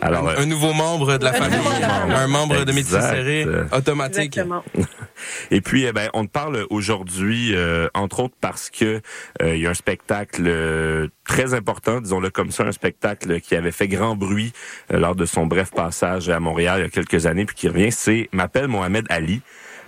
Alors, 0.00 0.28
un, 0.28 0.36
un 0.38 0.46
nouveau 0.46 0.72
membre 0.72 1.18
de 1.18 1.24
la 1.24 1.32
famille, 1.32 1.58
membre. 1.58 2.16
un 2.16 2.26
membre 2.26 2.64
de 2.64 2.72
Métis. 2.72 2.90
Serré, 2.90 3.46
automatique. 3.72 4.36
Exactement. 4.36 4.64
Et 5.50 5.60
puis, 5.60 5.84
eh 5.84 5.92
ben, 5.92 6.10
on 6.14 6.26
te 6.26 6.30
parle 6.30 6.66
aujourd'hui, 6.70 7.54
euh, 7.54 7.88
entre 7.94 8.20
autres, 8.20 8.34
parce 8.40 8.70
que 8.70 9.00
euh, 9.42 9.56
il 9.56 9.62
y 9.62 9.66
a 9.66 9.70
un 9.70 9.74
spectacle 9.74 10.44
euh, 10.46 11.08
très 11.26 11.54
important, 11.54 12.00
disons-le 12.00 12.30
comme 12.30 12.50
ça, 12.50 12.64
un 12.64 12.72
spectacle 12.72 13.40
qui 13.40 13.54
avait 13.56 13.72
fait 13.72 13.88
grand 13.88 14.16
bruit 14.16 14.52
euh, 14.92 14.98
lors 14.98 15.14
de 15.14 15.24
son 15.24 15.46
bref 15.46 15.70
passage 15.70 16.28
à 16.28 16.40
Montréal 16.40 16.80
il 16.80 16.82
y 16.82 16.86
a 16.86 16.90
quelques 16.90 17.26
années, 17.26 17.44
puis 17.46 17.56
qui 17.56 17.68
revient. 17.68 17.92
C'est 17.92 18.28
M'appelle 18.32 18.68
Mohamed 18.68 19.06
Ali. 19.10 19.40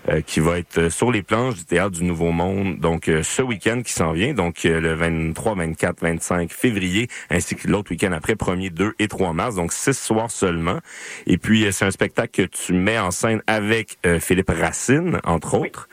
Euh, 0.08 0.20
qui 0.20 0.40
va 0.40 0.58
être 0.58 0.78
euh, 0.78 0.90
sur 0.90 1.10
les 1.10 1.22
planches 1.22 1.54
du 1.56 1.64
théâtre 1.64 1.90
du 1.92 2.04
Nouveau 2.04 2.32
Monde 2.32 2.78
donc 2.78 3.08
euh, 3.08 3.22
ce 3.22 3.42
week-end 3.42 3.82
qui 3.84 3.92
s'en 3.92 4.12
vient 4.12 4.34
donc 4.34 4.64
euh, 4.64 4.80
le 4.80 4.94
23 4.94 5.54
24 5.54 6.00
25 6.00 6.52
février 6.52 7.08
ainsi 7.30 7.56
que 7.56 7.68
l'autre 7.68 7.90
week-end 7.90 8.12
après 8.12 8.34
1er 8.34 8.70
2 8.70 8.94
et 8.98 9.08
3 9.08 9.32
mars 9.32 9.54
donc 9.54 9.72
six 9.72 9.96
soirs 9.98 10.30
seulement 10.30 10.78
et 11.26 11.38
puis 11.38 11.64
euh, 11.66 11.72
c'est 11.72 11.84
un 11.84 11.90
spectacle 11.90 12.46
que 12.46 12.48
tu 12.48 12.72
mets 12.72 12.98
en 12.98 13.10
scène 13.10 13.42
avec 13.46 13.98
euh, 14.06 14.20
Philippe 14.20 14.50
Racine 14.50 15.20
entre 15.24 15.54
autres 15.54 15.88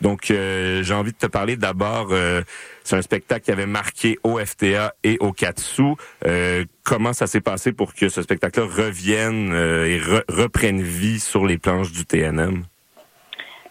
donc 0.00 0.30
euh, 0.30 0.82
j'ai 0.82 0.94
envie 0.94 1.12
de 1.12 1.18
te 1.18 1.26
parler 1.26 1.56
d'abord 1.56 2.08
euh, 2.12 2.42
c'est 2.84 2.96
un 2.96 3.02
spectacle 3.02 3.44
qui 3.44 3.50
avait 3.50 3.66
marqué 3.66 4.18
au 4.22 4.38
FTA 4.38 4.94
et 5.04 5.18
au 5.20 5.32
Katsu. 5.32 5.82
Euh, 6.24 6.64
comment 6.84 7.12
ça 7.12 7.26
s'est 7.26 7.42
passé 7.42 7.72
pour 7.72 7.92
que 7.92 8.08
ce 8.08 8.22
spectacle-là 8.22 8.64
revienne 8.64 9.52
euh, 9.52 9.84
et 9.84 9.98
re- 9.98 10.24
reprenne 10.30 10.80
vie 10.80 11.20
sur 11.20 11.44
les 11.44 11.58
planches 11.58 11.92
du 11.92 12.06
TNM? 12.06 12.64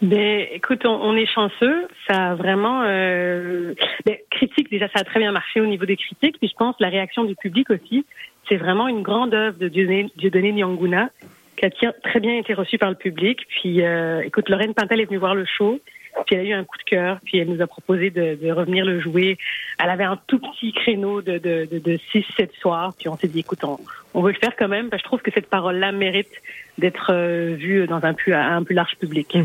Ben, 0.01 0.45
écoute, 0.51 0.86
on, 0.86 0.91
on 0.91 1.15
est 1.15 1.25
chanceux. 1.25 1.88
Ça 2.07 2.31
a 2.31 2.36
vraiment, 2.36 2.83
euh, 2.86 3.73
ben, 4.05 4.15
critique 4.29 4.69
déjà, 4.69 4.88
ça 4.89 4.99
a 4.99 5.03
très 5.03 5.19
bien 5.19 5.31
marché 5.31 5.60
au 5.60 5.65
niveau 5.65 5.86
des 5.86 5.97
critiques. 5.97 6.38
Puis 6.39 6.49
je 6.49 6.55
pense 6.55 6.75
la 6.79 6.89
réaction 6.89 7.23
du 7.23 7.36
public 7.36 7.69
aussi. 7.69 8.05
C'est 8.47 8.57
vraiment 8.57 8.88
une 8.88 9.01
grande 9.01 9.33
œuvre 9.33 9.57
de 9.57 9.67
Dieudonné, 9.67 10.10
Dieudonné 10.15 10.51
Nyanguna 10.53 11.10
qui 11.57 11.86
a 11.86 11.91
très 11.91 12.19
bien 12.19 12.38
été 12.38 12.53
reçue 12.53 12.77
par 12.77 12.89
le 12.89 12.95
public. 12.95 13.39
Puis, 13.49 13.83
euh, 13.83 14.21
écoute, 14.21 14.47
Lorraine 14.49 14.73
Pintel 14.73 15.01
est 15.01 15.05
venue 15.05 15.17
voir 15.17 15.36
le 15.36 15.45
show. 15.45 15.79
Puis 16.25 16.36
elle 16.36 16.41
a 16.41 16.49
eu 16.49 16.53
un 16.53 16.63
coup 16.63 16.77
de 16.77 16.84
cœur, 16.84 17.19
puis 17.23 17.38
elle 17.38 17.49
nous 17.49 17.62
a 17.62 17.67
proposé 17.67 18.10
de, 18.10 18.36
de 18.36 18.51
revenir 18.51 18.84
le 18.86 18.99
jouer. 18.99 19.38
Elle 19.82 19.89
avait 19.89 20.03
un 20.03 20.19
tout 20.27 20.39
petit 20.39 20.73
créneau 20.73 21.21
de, 21.21 21.38
de, 21.38 21.67
de, 21.71 21.80
de 21.80 21.99
6-7 22.13 22.49
soirs, 22.60 22.93
puis 22.97 23.08
on 23.10 23.17
s'est 23.17 23.27
dit, 23.27 23.39
écoute, 23.39 23.63
on, 23.63 23.77
on 24.13 24.21
veut 24.21 24.32
le 24.32 24.38
faire 24.39 24.56
quand 24.58 24.67
même, 24.67 24.89
parce 24.89 25.01
que 25.01 25.06
je 25.06 25.10
trouve 25.10 25.21
que 25.21 25.32
cette 25.32 25.47
parole-là 25.49 25.91
mérite 25.91 26.30
d'être 26.77 27.12
euh, 27.12 27.56
vue 27.58 27.88
dans 27.88 28.03
un 28.03 28.13
plus, 28.13 28.34
un 28.34 28.62
plus 28.63 28.75
large 28.75 28.95
public. 28.99 29.36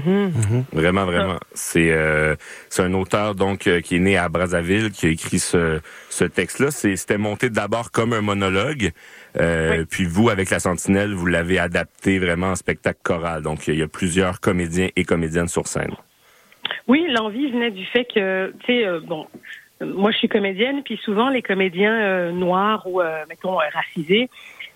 Vraiment, 0.72 1.04
vraiment. 1.06 1.37
C'est 1.54 1.90
euh, 1.90 2.35
c'est 2.68 2.82
un 2.82 2.92
auteur 2.92 3.35
donc 3.35 3.66
euh, 3.66 3.80
qui 3.80 3.96
est 3.96 4.00
né 4.00 4.18
à 4.18 4.28
Brazzaville 4.28 4.90
qui 4.90 5.06
a 5.06 5.08
écrit 5.08 5.38
ce, 5.38 5.80
ce 6.11 6.24
texte-là. 6.24 6.70
C'est- 6.70 6.96
C'était 6.96 7.16
monté 7.16 7.48
d'abord 7.48 7.90
comme 7.90 8.12
un 8.12 8.20
monologue, 8.20 8.90
euh, 9.40 9.85
puis 9.88 10.04
vous 10.04 10.28
avec 10.28 10.50
la 10.50 10.58
Sentinelle, 10.58 11.14
vous 11.14 11.24
l'avez 11.26 11.58
adapté 11.58 12.18
vraiment 12.18 12.48
en 12.48 12.54
spectacle 12.56 12.98
choral. 13.02 13.42
Donc 13.42 13.66
il 13.66 13.76
y 13.76 13.82
a 13.82 13.88
plusieurs 13.88 14.40
comédiens 14.40 14.88
et 14.94 15.04
comédiennes 15.04 15.48
sur 15.48 15.66
scène. 15.66 15.94
Oui, 16.88 17.06
l'envie 17.08 17.50
venait 17.50 17.70
du 17.70 17.85
fait 17.87 18.04
que, 18.04 18.52
tu 18.61 18.66
sais, 18.66 18.87
euh, 18.87 19.00
bon, 19.00 19.26
moi 19.80 20.11
je 20.11 20.18
suis 20.18 20.28
comédienne, 20.28 20.82
puis 20.82 20.98
souvent 20.98 21.28
les 21.28 21.42
comédiens 21.42 21.94
euh, 21.94 22.32
noirs 22.32 22.87
ou, 22.87 23.00
euh, 23.00 23.24
mettons, 23.28 23.56
racisés, 23.56 24.28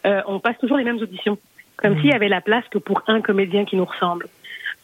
euh, 0.07 0.23
on 0.27 0.41
passe 0.41 0.59
toujours 0.59 0.77
les 0.77 0.85
mêmes 0.85 1.01
auditions, 1.01 1.39
comme 1.77 1.97
s'il 1.97 2.11
y 2.11 2.13
avait 2.13 2.29
la 2.29 2.41
place 2.41 2.65
que 2.71 2.79
pour 2.79 3.03
un 3.07 3.21
comédien 3.21 3.65
qui 3.65 3.77
nous 3.77 3.85
ressemble. 3.85 4.27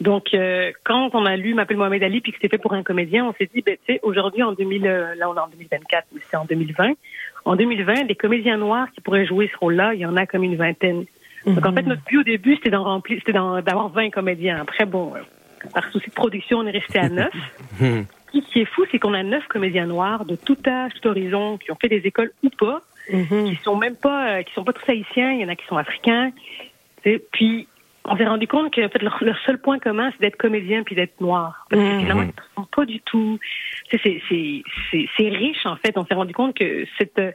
Donc, 0.01 0.35
euh, 0.35 0.73
quand 0.85 1.11
on 1.15 1.25
a 1.27 1.37
lu 1.37 1.55
M'appelle 1.55 1.77
Mohamed 1.77 2.03
Ali, 2.03 2.21
puis 2.21 2.33
que 2.33 2.39
c'était 2.39 2.57
fait 2.57 2.61
pour 2.61 2.73
un 2.73 2.83
comédien, 2.83 3.25
on 3.25 3.33
s'est 3.35 3.49
dit, 3.55 3.63
ben, 3.63 3.77
tu 3.87 3.95
sais, 3.95 4.01
aujourd'hui, 4.03 4.43
en 4.43 4.53
2000, 4.53 4.87
euh, 4.87 5.15
là 5.15 5.31
on 5.31 5.37
est 5.37 5.39
en 5.39 5.49
2024, 5.49 6.07
mais 6.13 6.21
c'est 6.29 6.37
en 6.37 6.45
2020, 6.45 6.93
en 7.45 7.57
2020, 7.57 8.05
les 8.05 8.15
comédiens 8.15 8.57
noirs 8.57 8.89
qui 8.95 9.01
pourraient 9.01 9.27
jouer 9.27 9.49
ce 9.53 9.59
rôle-là, 9.59 9.95
il 9.95 10.01
y 10.01 10.07
en 10.07 10.17
a 10.17 10.27
comme 10.27 10.43
une 10.43 10.57
vingtaine. 10.57 11.05
Donc, 11.45 11.67
en 11.67 11.73
fait, 11.73 11.83
notre 11.83 12.03
but 12.05 12.19
au 12.19 12.23
début, 12.23 12.55
c'était 12.55 12.71
d'en 12.71 12.85
remplir, 12.85 13.19
c'était 13.19 13.33
d'avoir 13.33 13.89
20 13.89 14.11
comédiens. 14.11 14.61
Après, 14.61 14.87
bon, 14.87 15.13
euh, 15.17 15.21
par 15.75 15.91
souci 15.91 16.09
de 16.11 16.15
production, 16.15 16.59
on 16.59 16.67
est 16.67 16.71
resté 16.73 16.99
à 16.99 17.09
9. 17.09 17.31
Ce 18.35 18.39
qui 18.53 18.61
est 18.61 18.65
fou, 18.65 18.85
c'est 18.91 18.99
qu'on 18.99 19.13
a 19.15 19.23
neuf 19.23 19.47
comédiens 19.49 19.87
noirs 19.87 20.25
de 20.25 20.37
tout 20.37 20.57
âge, 20.67 20.93
tout 21.01 21.09
horizon, 21.09 21.59
qui 21.59 21.71
ont 21.71 21.77
fait 21.81 21.89
des 21.91 22.07
écoles 22.07 22.33
ou 22.43 22.49
pas, 22.51 22.81
qui 23.51 23.57
sont 23.63 23.77
même 23.77 23.97
pas, 23.97 24.39
euh, 24.39 24.43
qui 24.43 24.53
sont 24.55 24.65
pas 24.65 24.73
tous 24.73 24.89
haïtiens. 24.91 25.33
Il 25.33 25.41
y 25.41 25.45
en 25.45 25.49
a 25.49 25.55
qui 25.57 25.67
sont 25.67 25.77
africains. 25.77 26.33
Puis 27.33 27.69
on 28.05 28.17
s'est 28.17 28.25
rendu 28.27 28.47
compte 28.49 28.73
que 28.73 28.85
en 28.85 28.89
fait, 28.89 29.03
leur, 29.03 29.19
leur 29.23 29.39
seul 29.45 29.59
point 29.59 29.79
commun, 29.79 30.11
c'est 30.13 30.21
d'être 30.21 30.37
comédien 30.37 30.83
puis 30.83 30.95
d'être 30.95 31.21
noir. 31.21 31.67
Parce 31.69 31.83
que 31.83 31.99
finalement, 31.99 32.23
ils 32.23 32.29
ne 32.29 32.33
sont 32.63 32.69
pas 32.75 32.85
du 32.87 33.01
tout. 33.01 33.39
Tu 33.91 33.99
sais, 33.99 34.03
C'est 34.03 34.23
c'est- 34.29 34.63
c'est- 34.91 35.09
c'est 35.17 35.29
riche 35.29 35.67
en 35.67 35.77
fait. 35.77 35.93
On 35.97 36.05
s'est 36.07 36.15
rendu 36.15 36.33
compte 36.33 36.57
que 36.57 36.87
cette 36.99 37.19
euh, 37.19 37.33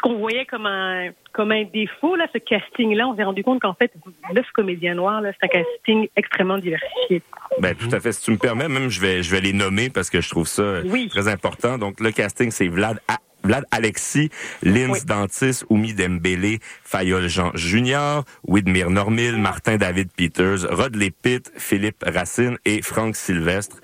ce 0.00 0.08
qu'on 0.08 0.18
voyait 0.18 0.46
comme 0.46 0.66
un 0.66 1.10
comme 1.32 1.52
un 1.52 1.64
défaut 1.64 2.16
là, 2.16 2.26
ce 2.32 2.38
casting 2.38 2.94
là, 2.94 3.06
on 3.06 3.14
s'est 3.16 3.22
rendu 3.22 3.44
compte 3.44 3.60
qu'en 3.60 3.74
fait, 3.74 3.92
neuf 4.34 4.46
comédiens 4.54 4.94
noirs 4.94 5.20
là, 5.20 5.30
c'est 5.38 5.46
un 5.46 5.62
casting 5.62 6.08
extrêmement 6.16 6.58
diversifié. 6.58 7.22
Ben 7.60 7.74
tout 7.74 7.88
à 7.92 8.00
fait. 8.00 8.12
Si 8.12 8.22
tu 8.24 8.30
me 8.30 8.38
permets, 8.38 8.68
même 8.68 8.88
je 8.88 9.00
vais 9.00 9.22
je 9.22 9.30
vais 9.30 9.40
les 9.40 9.52
nommer 9.52 9.90
parce 9.90 10.10
que 10.10 10.20
je 10.20 10.28
trouve 10.30 10.48
ça 10.48 10.62
euh, 10.62 11.06
très 11.10 11.28
important. 11.28 11.78
Donc 11.78 12.00
le 12.00 12.10
casting 12.10 12.50
c'est 12.50 12.68
Vlad 12.68 12.98
A- 13.08 13.18
Vlad 13.42 13.64
Alexis, 13.70 14.28
Linz 14.62 15.06
Dantis, 15.06 15.62
Oumi 15.70 15.94
Dembélé, 15.94 16.58
Fayol 16.84 17.26
Jean 17.28 17.52
Junior, 17.54 18.24
Widmir 18.46 18.90
Normil, 18.90 19.38
Martin 19.38 19.76
David 19.76 20.10
Peters, 20.14 20.66
Rod 20.70 20.94
Lepitt, 20.94 21.50
Philippe 21.56 22.04
Racine 22.06 22.58
et 22.66 22.82
Franck 22.82 23.16
Sylvestre. 23.16 23.76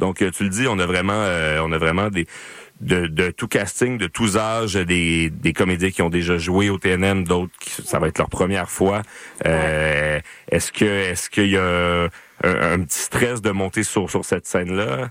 Donc 0.00 0.20
euh, 0.20 0.30
tu 0.30 0.42
le 0.44 0.48
dis, 0.48 0.66
on 0.68 0.78
a 0.80 0.86
vraiment 0.86 1.12
euh, 1.14 1.60
on 1.62 1.70
a 1.72 1.78
vraiment 1.78 2.08
des 2.08 2.26
de, 2.80 3.06
de 3.06 3.30
tout 3.30 3.48
casting, 3.48 3.98
de 3.98 4.06
tous 4.06 4.36
âges, 4.36 4.74
des, 4.74 5.30
des 5.30 5.52
comédiens 5.52 5.90
qui 5.90 6.02
ont 6.02 6.10
déjà 6.10 6.38
joué 6.38 6.70
au 6.70 6.78
TNM, 6.78 7.24
d'autres 7.24 7.52
qui 7.60 7.70
ça 7.70 7.98
va 7.98 8.08
être 8.08 8.18
leur 8.18 8.28
première 8.28 8.68
fois. 8.68 9.02
Euh, 9.46 10.18
Est-ce 10.50 10.72
que 10.72 10.84
est-ce 10.84 11.30
qu'il 11.30 11.50
y 11.50 11.56
a 11.56 11.64
un, 11.64 12.04
un 12.42 12.80
petit 12.84 12.98
stress 12.98 13.40
de 13.42 13.50
monter 13.50 13.82
sur 13.84 14.10
sur 14.10 14.24
cette 14.24 14.46
scène 14.46 14.74
là 14.76 15.10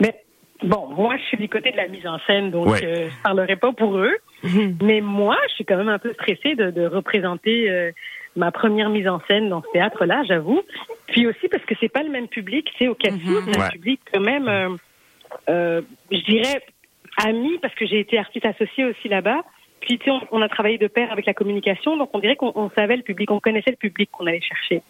Mais 0.00 0.14
bon, 0.62 0.88
moi, 0.88 1.16
je 1.16 1.22
suis 1.24 1.38
du 1.38 1.48
côté 1.48 1.72
de 1.72 1.76
la 1.76 1.88
mise 1.88 2.06
en 2.06 2.18
scène, 2.26 2.50
donc 2.50 2.66
Ouais. 2.66 2.84
euh, 2.84 3.08
je 3.08 3.22
parlerai 3.22 3.56
pas 3.56 3.72
pour 3.72 3.96
eux. 3.98 4.16
Mais 4.82 5.00
moi, 5.00 5.36
je 5.48 5.54
suis 5.54 5.64
quand 5.64 5.76
même 5.76 5.88
un 5.88 5.98
peu 5.98 6.12
stressée 6.14 6.54
de, 6.54 6.70
de 6.70 6.86
représenter 6.86 7.70
euh, 7.70 7.90
ma 8.36 8.50
première 8.52 8.90
mise 8.90 9.08
en 9.08 9.20
scène 9.28 9.48
dans 9.48 9.62
ce 9.62 9.68
théâtre-là, 9.72 10.22
j'avoue. 10.28 10.62
Puis 11.08 11.26
aussi 11.26 11.48
parce 11.48 11.64
que 11.64 11.74
c'est 11.80 11.88
pas 11.88 12.02
le 12.02 12.10
même 12.10 12.28
public, 12.28 12.68
tu 12.72 12.84
sais, 12.84 12.88
au 12.88 12.94
Cassou, 12.94 13.18
c'est 13.46 13.56
un 13.56 13.60
Ouais. 13.64 13.70
public 13.72 14.00
quand 14.12 14.20
même, 14.20 14.76
euh, 15.48 15.82
je 16.10 16.20
dirais, 16.20 16.62
ami, 17.24 17.58
parce 17.58 17.74
que 17.74 17.86
j'ai 17.86 18.00
été 18.00 18.18
artiste 18.18 18.46
associée 18.46 18.84
aussi 18.84 19.08
là-bas. 19.08 19.42
Puis, 19.80 19.98
tu 19.98 20.04
sais, 20.04 20.10
on, 20.10 20.20
on 20.32 20.42
a 20.42 20.48
travaillé 20.48 20.78
de 20.78 20.86
pair 20.86 21.10
avec 21.10 21.26
la 21.26 21.34
communication, 21.34 21.96
donc 21.96 22.10
on 22.12 22.18
dirait 22.18 22.36
qu'on 22.36 22.52
on 22.54 22.70
savait 22.70 22.96
le 22.96 23.02
public, 23.02 23.30
on 23.30 23.40
connaissait 23.40 23.70
le 23.70 23.76
public 23.76 24.10
qu'on 24.10 24.26
allait 24.26 24.40
chercher. 24.40 24.82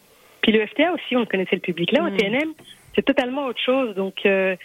Puis 0.42 0.52
le 0.52 0.66
FTA 0.66 0.92
aussi, 0.92 1.16
on 1.16 1.26
connaissait 1.26 1.56
le 1.56 1.60
public. 1.60 1.92
Là, 1.92 2.04
au 2.04 2.10
TNM, 2.10 2.54
c'est 2.94 3.04
totalement 3.04 3.46
autre 3.46 3.60
chose. 3.60 3.94
Donc, 3.94 4.24
euh, 4.26 4.56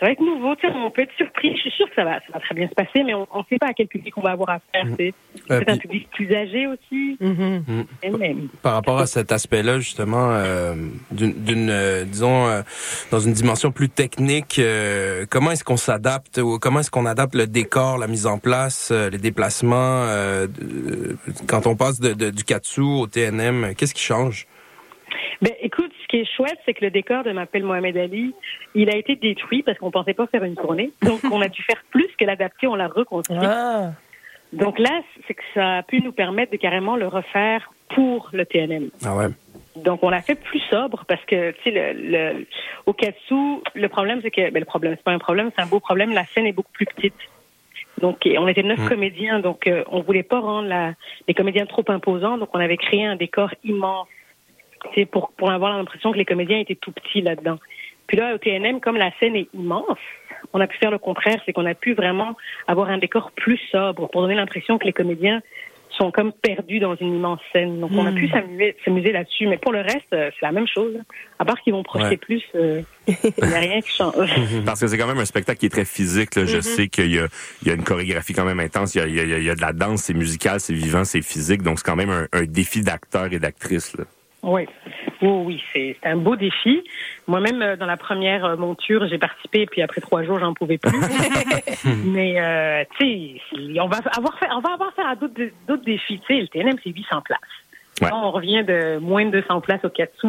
ça 0.00 0.06
va 0.06 0.12
être 0.12 0.20
nouveau. 0.20 0.56
Tu 0.56 0.66
sais, 0.66 0.72
on 0.74 0.90
peut 0.90 1.02
être 1.02 1.12
surpris. 1.16 1.54
Je 1.56 1.60
suis 1.60 1.70
sûre 1.72 1.88
que 1.90 1.94
ça 1.94 2.04
va, 2.04 2.14
ça 2.20 2.32
va 2.34 2.40
très 2.40 2.54
bien 2.54 2.66
se 2.68 2.74
passer, 2.74 3.02
mais 3.04 3.14
on 3.14 3.20
ne 3.20 3.42
sait 3.48 3.58
pas 3.58 3.66
à 3.68 3.72
quel 3.74 3.86
public 3.86 4.16
on 4.16 4.22
va 4.22 4.30
avoir 4.30 4.48
affaire. 4.50 4.86
C'est 4.98 5.12
Euh, 5.50 5.60
c'est 5.60 5.70
un 5.70 5.76
public 5.76 6.08
plus 6.10 6.34
âgé 6.34 6.66
aussi. 6.66 7.16
Mm. 7.20 7.82
Et 8.02 8.10
même. 8.10 8.48
Par 8.62 8.72
rapport 8.74 8.98
à 8.98 9.06
cet 9.06 9.30
aspect-là, 9.30 9.78
justement, 9.78 10.30
euh, 10.32 10.74
d'une, 11.12 11.32
d'une, 11.44 11.70
euh, 11.70 12.04
disons, 12.04 12.46
euh, 12.48 12.62
dans 13.10 13.20
une 13.20 13.32
dimension 13.34 13.70
plus 13.70 13.88
technique, 13.90 14.58
euh, 14.58 15.26
comment 15.30 15.50
est-ce 15.52 15.62
qu'on 15.64 15.76
s'adapte 15.76 16.38
ou 16.38 16.58
comment 16.58 16.80
est-ce 16.80 16.90
qu'on 16.90 17.06
adapte 17.06 17.34
le 17.34 17.46
décor, 17.46 17.98
la 17.98 18.06
mise 18.08 18.26
en 18.26 18.38
place, 18.38 18.90
euh, 18.90 19.10
les 19.10 19.18
déplacements, 19.18 19.76
euh, 20.06 20.46
quand 21.46 21.66
on 21.66 21.76
passe 21.76 22.00
de, 22.00 22.12
de- 22.14 22.30
du 22.30 22.44
Katsu 22.44 22.80
au 22.80 23.06
TNM, 23.06 23.74
qu'est-ce 23.76 23.94
qui 23.94 24.02
change? 24.02 24.46
Ben, 25.42 25.52
écoute, 25.60 25.90
ce 26.02 26.06
qui 26.08 26.18
est 26.18 26.36
chouette, 26.36 26.58
c'est 26.64 26.74
que 26.74 26.84
le 26.84 26.90
décor 26.90 27.24
de 27.24 27.32
M'appelle 27.32 27.64
Mohamed 27.64 27.96
Ali, 27.96 28.34
il 28.74 28.90
a 28.90 28.96
été 28.96 29.16
détruit 29.16 29.62
parce 29.62 29.78
qu'on 29.78 29.90
pensait 29.90 30.14
pas 30.14 30.26
faire 30.26 30.44
une 30.44 30.56
tournée. 30.56 30.92
Donc, 31.02 31.20
on 31.30 31.40
a 31.40 31.48
dû 31.48 31.62
faire 31.62 31.82
plus 31.90 32.08
que 32.18 32.24
l'adapter, 32.24 32.66
on 32.66 32.74
l'a 32.74 32.88
reconstruit. 32.88 33.38
Donc 34.52 34.78
là, 34.78 35.02
c'est 35.26 35.34
que 35.34 35.42
ça 35.54 35.78
a 35.78 35.82
pu 35.82 36.02
nous 36.02 36.12
permettre 36.12 36.50
de 36.52 36.56
carrément 36.56 36.96
le 36.96 37.06
refaire 37.06 37.70
pour 37.94 38.30
le 38.32 38.44
TNM. 38.44 38.90
Ah 39.04 39.16
ouais. 39.16 39.26
Donc, 39.76 40.02
on 40.02 40.10
l'a 40.10 40.20
fait 40.20 40.34
plus 40.34 40.60
sobre 40.70 41.04
parce 41.06 41.24
que, 41.24 41.52
tu 41.52 41.62
sais, 41.64 41.70
le, 41.70 41.92
le, 42.10 42.46
au 42.86 42.92
Katsu, 42.92 43.34
le 43.74 43.88
problème, 43.88 44.20
c'est 44.22 44.32
que, 44.32 44.50
ben, 44.50 44.58
le 44.58 44.64
problème, 44.64 44.94
c'est 44.96 45.04
pas 45.04 45.12
un 45.12 45.18
problème, 45.18 45.50
c'est 45.54 45.62
un 45.62 45.66
beau 45.66 45.78
problème, 45.80 46.12
la 46.12 46.24
scène 46.26 46.46
est 46.46 46.52
beaucoup 46.52 46.72
plus 46.72 46.86
petite. 46.86 47.14
Donc, 48.00 48.26
on 48.26 48.48
était 48.48 48.62
neuf 48.62 48.80
Mm. 48.80 48.88
comédiens, 48.88 49.40
donc 49.40 49.66
euh, 49.66 49.84
on 49.90 50.00
voulait 50.00 50.22
pas 50.22 50.40
rendre 50.40 50.66
la, 50.68 50.94
les 51.28 51.34
comédiens 51.34 51.66
trop 51.66 51.84
imposants, 51.88 52.38
donc 52.38 52.48
on 52.54 52.58
avait 52.58 52.78
créé 52.78 53.04
un 53.06 53.14
décor 53.16 53.50
immense, 53.62 54.08
c'est 54.94 55.06
pour 55.06 55.32
pour 55.32 55.50
avoir 55.50 55.76
l'impression 55.76 56.12
que 56.12 56.18
les 56.18 56.24
comédiens 56.24 56.58
étaient 56.58 56.74
tout 56.76 56.92
petits 56.92 57.22
là-dedans. 57.22 57.58
Puis 58.06 58.16
là, 58.16 58.34
au 58.34 58.38
TNM, 58.38 58.80
comme 58.80 58.96
la 58.96 59.10
scène 59.20 59.36
est 59.36 59.48
immense, 59.54 59.98
on 60.52 60.60
a 60.60 60.66
pu 60.66 60.76
faire 60.78 60.90
le 60.90 60.98
contraire, 60.98 61.40
c'est 61.46 61.52
qu'on 61.52 61.66
a 61.66 61.74
pu 61.74 61.94
vraiment 61.94 62.36
avoir 62.66 62.88
un 62.88 62.98
décor 62.98 63.30
plus 63.32 63.58
sobre 63.70 64.08
pour 64.08 64.22
donner 64.22 64.34
l'impression 64.34 64.78
que 64.78 64.84
les 64.86 64.92
comédiens 64.92 65.40
sont 65.90 66.10
comme 66.12 66.32
perdus 66.32 66.78
dans 66.78 66.94
une 66.96 67.16
immense 67.16 67.40
scène. 67.52 67.78
Donc 67.80 67.90
on 67.92 68.06
a 68.06 68.10
Hmm. 68.10 68.14
pu 68.14 68.28
s'amuser 68.28 68.76
s'amuser 68.84 69.12
là-dessus, 69.12 69.46
mais 69.48 69.58
pour 69.58 69.70
le 69.72 69.80
reste, 69.80 70.06
euh, 70.12 70.30
c'est 70.34 70.46
la 70.46 70.50
même 70.52 70.66
chose. 70.66 70.96
À 71.38 71.44
part 71.44 71.60
qu'ils 71.60 71.72
vont 71.72 71.82
projeter 71.82 72.10
Ouais. 72.10 72.16
plus, 72.16 72.42
euh, 72.54 72.80
il 73.06 73.14
n'y 73.48 73.54
a 73.54 73.58
rien 73.58 73.80
qui 73.80 73.90
change. 73.90 74.14
Parce 74.64 74.80
que 74.80 74.86
c'est 74.86 74.96
quand 74.96 75.06
même 75.08 75.18
un 75.18 75.24
spectacle 75.24 75.58
qui 75.60 75.66
est 75.66 75.70
très 75.70 75.84
physique. 75.84 76.36
Là. 76.36 76.46
Je 76.46 76.56
Mhm. 76.56 76.62
sais 76.62 76.88
qu'il 76.88 77.12
y 77.14 77.18
a, 77.18 77.26
il 77.62 77.68
y 77.68 77.70
a 77.70 77.74
une 77.74 77.84
chorégraphie 77.84 78.32
quand 78.32 78.44
même 78.44 78.60
intense. 78.60 78.94
Il 78.94 78.98
y 78.98 79.02
a, 79.02 79.06
il 79.06 79.14
y 79.14 79.34
a- 79.34 79.38
il 79.38 79.44
y 79.44 79.50
a 79.50 79.54
de 79.54 79.60
la 79.60 79.72
danse, 79.72 80.02
c'est 80.04 80.14
musical, 80.14 80.58
c'est 80.58 80.74
vivant, 80.74 81.04
c'est 81.04 81.22
physique. 81.22 81.62
Donc 81.62 81.78
c'est 81.80 81.86
quand 81.86 81.96
même 81.96 82.10
un, 82.10 82.26
un 82.32 82.42
défi 82.44 82.82
d'acteur 82.82 83.32
et 83.32 83.38
d'actrice. 83.38 83.96
là. 83.98 84.04
Oui, 84.42 84.66
oui, 85.20 85.28
oui, 85.28 85.62
c'est 85.72 85.96
un 86.02 86.16
beau 86.16 86.34
défi. 86.34 86.82
Moi-même, 87.26 87.60
euh, 87.60 87.76
dans 87.76 87.86
la 87.86 87.98
première 87.98 88.44
euh, 88.44 88.56
monture, 88.56 89.06
j'ai 89.06 89.18
participé, 89.18 89.66
puis 89.66 89.82
après 89.82 90.00
trois 90.00 90.22
jours, 90.24 90.38
j'en 90.38 90.54
pouvais 90.54 90.78
plus. 90.78 90.98
Mais 92.04 92.40
euh, 92.40 92.84
tu 92.98 93.06
sais, 93.06 93.80
on 93.80 93.88
va 93.88 93.98
avoir 94.16 94.38
fait, 94.38 94.48
on 94.50 94.60
va 94.60 94.72
avoir 94.72 94.94
faire 94.94 95.08
à 95.08 95.16
d'autres 95.16 95.84
défis. 95.84 96.20
Tu 96.26 96.34
sais, 96.34 96.40
le 96.40 96.48
TNM 96.48 96.76
c'est 96.82 96.90
800 96.90 97.20
places. 97.22 97.40
Là, 98.00 98.16
on 98.16 98.30
revient 98.30 98.64
de 98.64 98.96
moins 98.98 99.26
de 99.26 99.30
200 99.30 99.60
places 99.60 99.84
au 99.84 99.90
Katsu. 99.90 100.28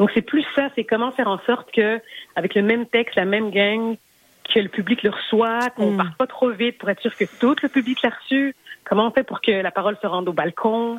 Donc 0.00 0.10
c'est 0.12 0.22
plus 0.22 0.44
ça, 0.56 0.70
c'est 0.74 0.82
comment 0.82 1.12
faire 1.12 1.28
en 1.28 1.38
sorte 1.46 1.70
que 1.70 2.00
avec 2.34 2.56
le 2.56 2.62
même 2.62 2.86
texte, 2.86 3.14
la 3.14 3.24
même 3.24 3.50
gang, 3.50 3.96
que 4.52 4.58
le 4.58 4.68
public 4.68 5.04
le 5.04 5.10
reçoit, 5.10 5.70
qu'on 5.70 5.96
parte 5.96 6.16
pas 6.16 6.26
trop 6.26 6.50
vite 6.50 6.78
pour 6.78 6.90
être 6.90 7.00
sûr 7.00 7.14
que 7.16 7.24
tout 7.38 7.54
le 7.62 7.68
public 7.68 8.02
l'a 8.02 8.10
reçu. 8.10 8.56
Comment 8.84 9.06
on 9.06 9.10
fait 9.12 9.22
pour 9.22 9.40
que 9.40 9.52
la 9.52 9.70
parole 9.70 9.96
se 10.02 10.06
rende 10.06 10.28
au 10.28 10.32
balcon? 10.32 10.98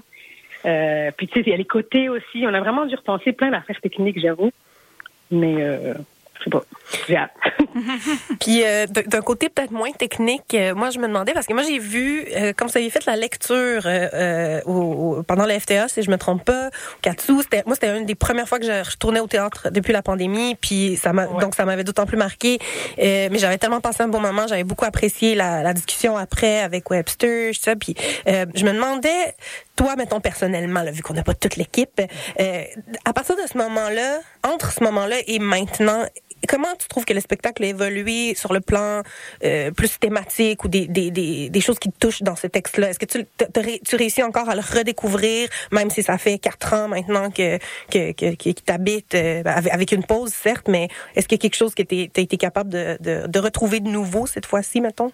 Euh, 0.65 1.12
puis 1.15 1.28
tu 1.28 1.34
sais, 1.34 1.43
il 1.45 1.49
y 1.49 1.54
a 1.54 1.58
les 1.58 1.65
côtés 1.65 2.10
aussi. 2.10 2.45
On 2.45 2.54
a 2.54 2.60
vraiment 2.60 2.86
dû 2.86 2.95
repenser 2.95 3.34
plein 3.34 3.52
d'affaires 3.52 3.80
techniques, 3.82 4.19
j'avoue. 4.19 4.52
Mais 5.32 5.56
euh, 5.62 5.93
je 6.39 6.43
sais 6.43 6.49
pas. 6.49 6.63
Puis 8.39 8.63
euh, 8.63 8.86
d'un 8.88 9.21
côté 9.21 9.49
peut-être 9.49 9.71
moins 9.71 9.91
technique, 9.91 10.53
euh, 10.53 10.73
moi 10.75 10.89
je 10.89 10.99
me 10.99 11.08
demandais 11.08 11.34
parce 11.34 11.45
que 11.47 11.53
moi 11.53 11.63
j'ai 11.63 11.79
vu 11.79 12.25
euh, 12.36 12.53
comme 12.53 12.67
vous 12.67 12.77
aviez 12.77 12.89
fait 12.89 13.06
la 13.06 13.15
lecture 13.15 13.84
euh, 13.86 14.08
euh, 14.13 14.62
au, 14.65 15.17
au- 15.19 15.23
pendant 15.23 15.45
le 15.45 15.58
FTA 15.60 15.88
si 15.88 16.01
je 16.03 16.12
me 16.12 16.17
trompe 16.17 16.43
pas, 16.45 16.67
au 16.67 17.01
Katsu, 17.01 17.34
c'était 17.41 17.63
moi 17.65 17.75
c'était 17.75 17.97
une 17.97 18.06
des 18.06 18.15
premières 18.15 18.47
fois 18.47 18.60
que 18.60 18.65
je 18.65 18.89
retournais 18.91 19.19
au 19.19 19.27
théâtre 19.27 19.69
depuis 19.71 19.93
la 19.93 20.01
pandémie, 20.01 20.56
puis 20.56 20.97
ça 21.01 21.13
m'a 21.13 21.25
donc 21.27 21.56
ça 21.56 21.65
m'avait 21.65 21.84
d'autant 21.84 22.06
plus 22.06 22.17
marqué. 22.17 22.60
Euh, 22.99 23.29
mais 23.32 23.39
j'avais 23.39 23.58
tellement 23.58 23.82
passé 23.82 24.03
un 24.03 24.08
bon 24.08 24.19
moment, 24.19 24.47
j'avais 24.47 24.63
beaucoup 24.63 24.86
apprécié 24.86 25.36
la, 25.36 25.63
la 25.63 25.73
discussion 25.73 26.17
après 26.17 26.60
avec 26.60 26.89
Webster, 26.89 27.53
tout 27.53 27.60
ça. 27.62 27.75
Puis 27.75 27.95
euh, 28.27 28.45
je 28.56 28.65
me 28.65 28.73
demandais 28.73 29.36
toi, 29.75 29.95
mettons 29.95 30.19
personnellement, 30.19 30.82
là, 30.84 30.91
vu 30.91 31.01
qu'on 31.01 31.13
n'a 31.15 31.23
pas 31.23 31.34
toute 31.34 31.56
l'équipe, 31.56 31.99
euh, 32.39 32.63
à 33.06 33.13
partir 33.13 33.36
de 33.36 33.41
ce 33.51 33.58
moment-là, 33.58 34.19
entre 34.47 34.71
ce 34.71 34.84
moment-là 34.84 35.15
et 35.25 35.39
maintenant, 35.39 36.03
comment 36.47 36.73
tu 36.79 36.88
trouves 36.88 37.06
que 37.06 37.13
le 37.13 37.19
spectacle 37.19 37.63
a 37.63 37.67
évolué 37.67 38.36
sur 38.36 38.53
le 38.53 38.60
plan 38.60 39.01
euh, 39.43 39.71
plus 39.71 39.99
thématique 39.99 40.63
ou 40.63 40.67
des, 40.67 40.88
des, 40.88 41.12
des, 41.49 41.62
choses 41.62 41.79
qui 41.79 41.91
te 41.91 41.97
touchent 41.99 42.23
dans 42.23 42.36
ce 42.36 42.47
texte-là? 42.47 42.89
Est-ce 42.89 42.99
que 42.99 43.06
tu, 43.06 43.25
tu 43.86 43.95
réussis 43.95 44.23
encore 44.23 44.49
à 44.49 44.56
le 44.56 44.62
redécouvrir, 44.62 45.49
même 45.71 45.89
si 45.89 46.03
ça 46.03 46.17
fait 46.17 46.38
quatre 46.38 46.73
ans 46.73 46.88
maintenant 46.88 47.29
que, 47.29 47.58
que, 47.91 48.12
que, 48.12 48.36
que- 48.36 48.62
t'habite, 48.62 49.15
euh, 49.15 49.43
avec, 49.45 49.91
une 49.91 50.06
pause, 50.06 50.32
certes, 50.32 50.67
mais 50.67 50.88
est-ce 51.15 51.27
qu'il 51.27 51.38
y 51.38 51.41
a 51.41 51.43
quelque 51.43 51.56
chose 51.56 51.75
que 51.75 51.84
tu 51.84 52.10
as 52.15 52.21
été 52.21 52.38
capable 52.38 52.69
de, 52.69 52.97
de, 52.99 53.27
de 53.27 53.39
retrouver 53.39 53.79
de 53.79 53.89
nouveau 53.89 54.25
cette 54.25 54.45
fois-ci, 54.45 54.82
mettons? 54.82 55.12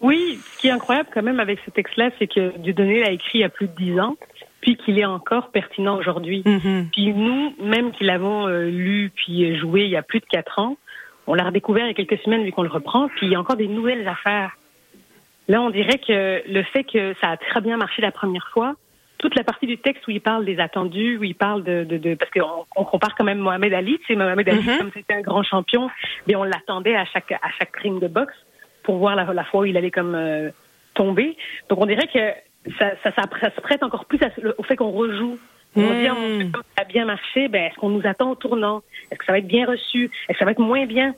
Oui, 0.00 0.40
ce 0.54 0.58
qui 0.58 0.68
est 0.68 0.70
incroyable 0.70 1.08
quand 1.12 1.22
même 1.22 1.40
avec 1.40 1.58
ce 1.64 1.70
texte-là, 1.70 2.10
c'est 2.18 2.26
que 2.26 2.56
Dieudonné 2.58 3.00
l'a 3.00 3.10
écrit 3.10 3.38
il 3.38 3.40
y 3.42 3.44
a 3.44 3.48
plus 3.48 3.68
de 3.68 3.74
dix 3.74 4.00
ans, 4.00 4.16
puis 4.62 4.76
qu'il 4.76 4.98
est 4.98 5.04
encore 5.04 5.50
pertinent 5.50 5.98
aujourd'hui. 5.98 6.42
Puis 6.92 7.12
nous, 7.12 7.54
même 7.60 7.92
qui 7.92 8.04
l'avons 8.04 8.48
euh, 8.48 8.70
lu 8.70 9.12
puis 9.14 9.58
joué 9.58 9.82
il 9.82 9.90
y 9.90 9.96
a 9.96 10.02
plus 10.02 10.20
de 10.20 10.24
quatre 10.24 10.58
ans, 10.58 10.78
on 11.26 11.34
l'a 11.34 11.44
redécouvert 11.44 11.84
il 11.84 11.88
y 11.88 11.90
a 11.90 11.94
quelques 11.94 12.22
semaines 12.22 12.44
vu 12.44 12.52
qu'on 12.52 12.62
le 12.62 12.70
reprend, 12.70 13.08
puis 13.08 13.26
il 13.26 13.32
y 13.32 13.34
a 13.34 13.40
encore 13.40 13.56
des 13.56 13.68
nouvelles 13.68 14.08
affaires. 14.08 14.56
Là, 15.48 15.60
on 15.60 15.70
dirait 15.70 15.98
que 15.98 16.42
le 16.48 16.62
fait 16.62 16.84
que 16.84 17.14
ça 17.20 17.30
a 17.30 17.36
très 17.36 17.60
bien 17.60 17.76
marché 17.76 18.00
la 18.00 18.12
première 18.12 18.48
fois, 18.52 18.74
toute 19.18 19.34
la 19.36 19.44
partie 19.44 19.66
du 19.66 19.78
texte 19.78 20.06
où 20.06 20.10
il 20.10 20.20
parle 20.20 20.44
des 20.44 20.58
attendus, 20.58 21.18
où 21.18 21.24
il 21.24 21.34
parle 21.34 21.62
de, 21.62 21.84
de, 21.84 21.96
de 21.96 22.14
parce 22.14 22.30
qu'on 22.30 22.64
on 22.74 22.84
compare 22.84 23.14
quand 23.16 23.24
même 23.24 23.38
Mohamed 23.38 23.72
Ali, 23.74 23.98
tu 23.98 24.06
sais, 24.06 24.16
Mohamed 24.16 24.48
Ali, 24.48 24.64
comme 24.78 24.90
c'était 24.94 25.14
un 25.14 25.20
grand 25.20 25.42
champion, 25.42 25.90
mais 26.26 26.34
on 26.34 26.44
l'attendait 26.44 26.96
à 26.96 27.04
chaque 27.04 27.30
à 27.32 27.50
chaque 27.58 27.74
ring 27.76 28.00
de 28.00 28.08
boxe 28.08 28.34
pour 28.82 28.96
voir 28.96 29.14
la, 29.14 29.32
la 29.32 29.44
fois 29.44 29.60
où 29.60 29.64
il 29.64 29.76
allait 29.76 29.92
comme 29.92 30.14
euh, 30.14 30.50
tomber. 30.94 31.36
Donc 31.68 31.80
on 31.80 31.86
dirait 31.86 32.08
que 32.08 32.18
ça, 32.78 32.90
ça, 33.02 33.12
ça, 33.12 33.22
ça 33.40 33.50
se 33.54 33.60
prête 33.60 33.82
encore 33.82 34.04
plus 34.06 34.20
à 34.22 34.28
au 34.58 34.62
fait 34.62 34.76
qu'on 34.76 34.90
rejoue. 34.92 35.38
On 35.74 35.80
Mm. 35.80 35.94
dit, 35.94 36.00
Dieu, 36.00 36.50
comme 36.52 36.62
ça 36.76 36.82
a 36.82 36.84
bien 36.84 37.04
marché, 37.06 37.48
ben, 37.48 37.64
est-ce 37.64 37.76
qu'on 37.76 37.88
nous 37.88 38.06
attend 38.06 38.30
au 38.30 38.34
tournant? 38.34 38.82
Est-ce 39.10 39.18
que 39.18 39.24
ça 39.24 39.32
va 39.32 39.38
être 39.38 39.46
bien 39.46 39.66
reçu? 39.66 40.04
Est-ce 40.28 40.32
que 40.34 40.38
ça 40.38 40.44
va 40.44 40.50
être 40.52 40.58
moins 40.60 40.84
bien? 40.86 41.14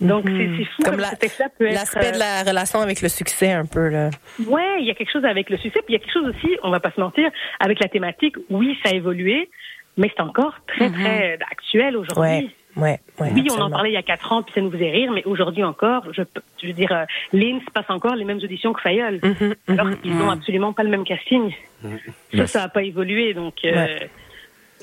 Donc, 0.00 0.24
c'est 0.26 0.48
c'est 0.56 0.64
fou 0.64 0.82
Comme 0.84 0.92
comme, 0.94 1.00
la- 1.00 1.10
ce 1.10 1.16
texte-là 1.16 1.46
peut 1.58 1.66
être... 1.66 1.74
L'aspect 1.74 2.12
de 2.12 2.16
euh, 2.16 2.18
la 2.18 2.42
relation 2.44 2.80
avec 2.80 3.00
le 3.02 3.08
succès, 3.08 3.50
un 3.52 3.66
peu, 3.66 3.88
là. 3.88 4.10
Ouais, 4.46 4.76
il 4.80 4.86
y 4.86 4.90
a 4.90 4.94
quelque 4.94 5.10
chose 5.12 5.24
avec 5.24 5.50
le 5.50 5.56
succès, 5.56 5.80
puis 5.84 5.90
il 5.90 5.92
y 5.94 5.96
a 5.96 5.98
quelque 5.98 6.12
chose 6.12 6.28
aussi, 6.28 6.56
on 6.62 6.70
va 6.70 6.78
pas 6.80 6.92
se 6.92 7.00
mentir, 7.00 7.28
avec 7.60 7.80
la 7.80 7.88
thématique. 7.88 8.36
Oui, 8.50 8.78
ça 8.84 8.90
a 8.90 8.94
évolué, 8.94 9.48
mais 9.96 10.08
c'est 10.16 10.22
encore 10.22 10.54
très, 10.68 10.88
très 10.90 11.34
euh, 11.34 11.36
actuel 11.50 11.96
aujourd'hui. 11.96 12.20
Ouais, 12.20 12.48
ouais, 12.76 13.00
ouais. 13.20 13.30
oui, 13.34 13.46
on 13.50 13.60
en 13.60 13.70
parlait 13.70 13.90
il 13.90 13.94
y 13.94 13.96
a 13.98 14.02
quatre 14.02 14.32
ans, 14.32 14.42
puis 14.42 14.52
ça 14.54 14.60
nous 14.60 14.70
faisait 14.70 14.90
rire, 14.90 15.12
mais 15.12 15.24
aujourd'hui 15.24 15.64
encore, 15.64 16.04
je, 16.12 16.22
veux 16.66 16.72
dire, 16.72 16.92
euh, 16.92 17.04
Lynn 17.32 17.60
se 17.60 17.70
passe 17.72 17.88
encore 17.90 18.14
les 18.14 18.24
mêmes 18.24 18.40
auditions 18.42 18.72
que 18.72 18.80
Fayol, 18.80 19.20
Mhm, 19.22 19.54
alors 19.68 20.00
qu'ils 20.00 20.16
n'ont 20.16 20.30
absolument 20.30 20.72
pas 20.72 20.82
le 20.82 20.90
même 20.90 21.04
casting. 21.04 21.52
Ça, 22.34 22.46
ça 22.46 22.60
n'a 22.60 22.68
pas 22.68 22.82
évolué, 22.82 23.34
donc... 23.34 23.54
euh, 23.64 23.70
Ouais. 23.72 24.10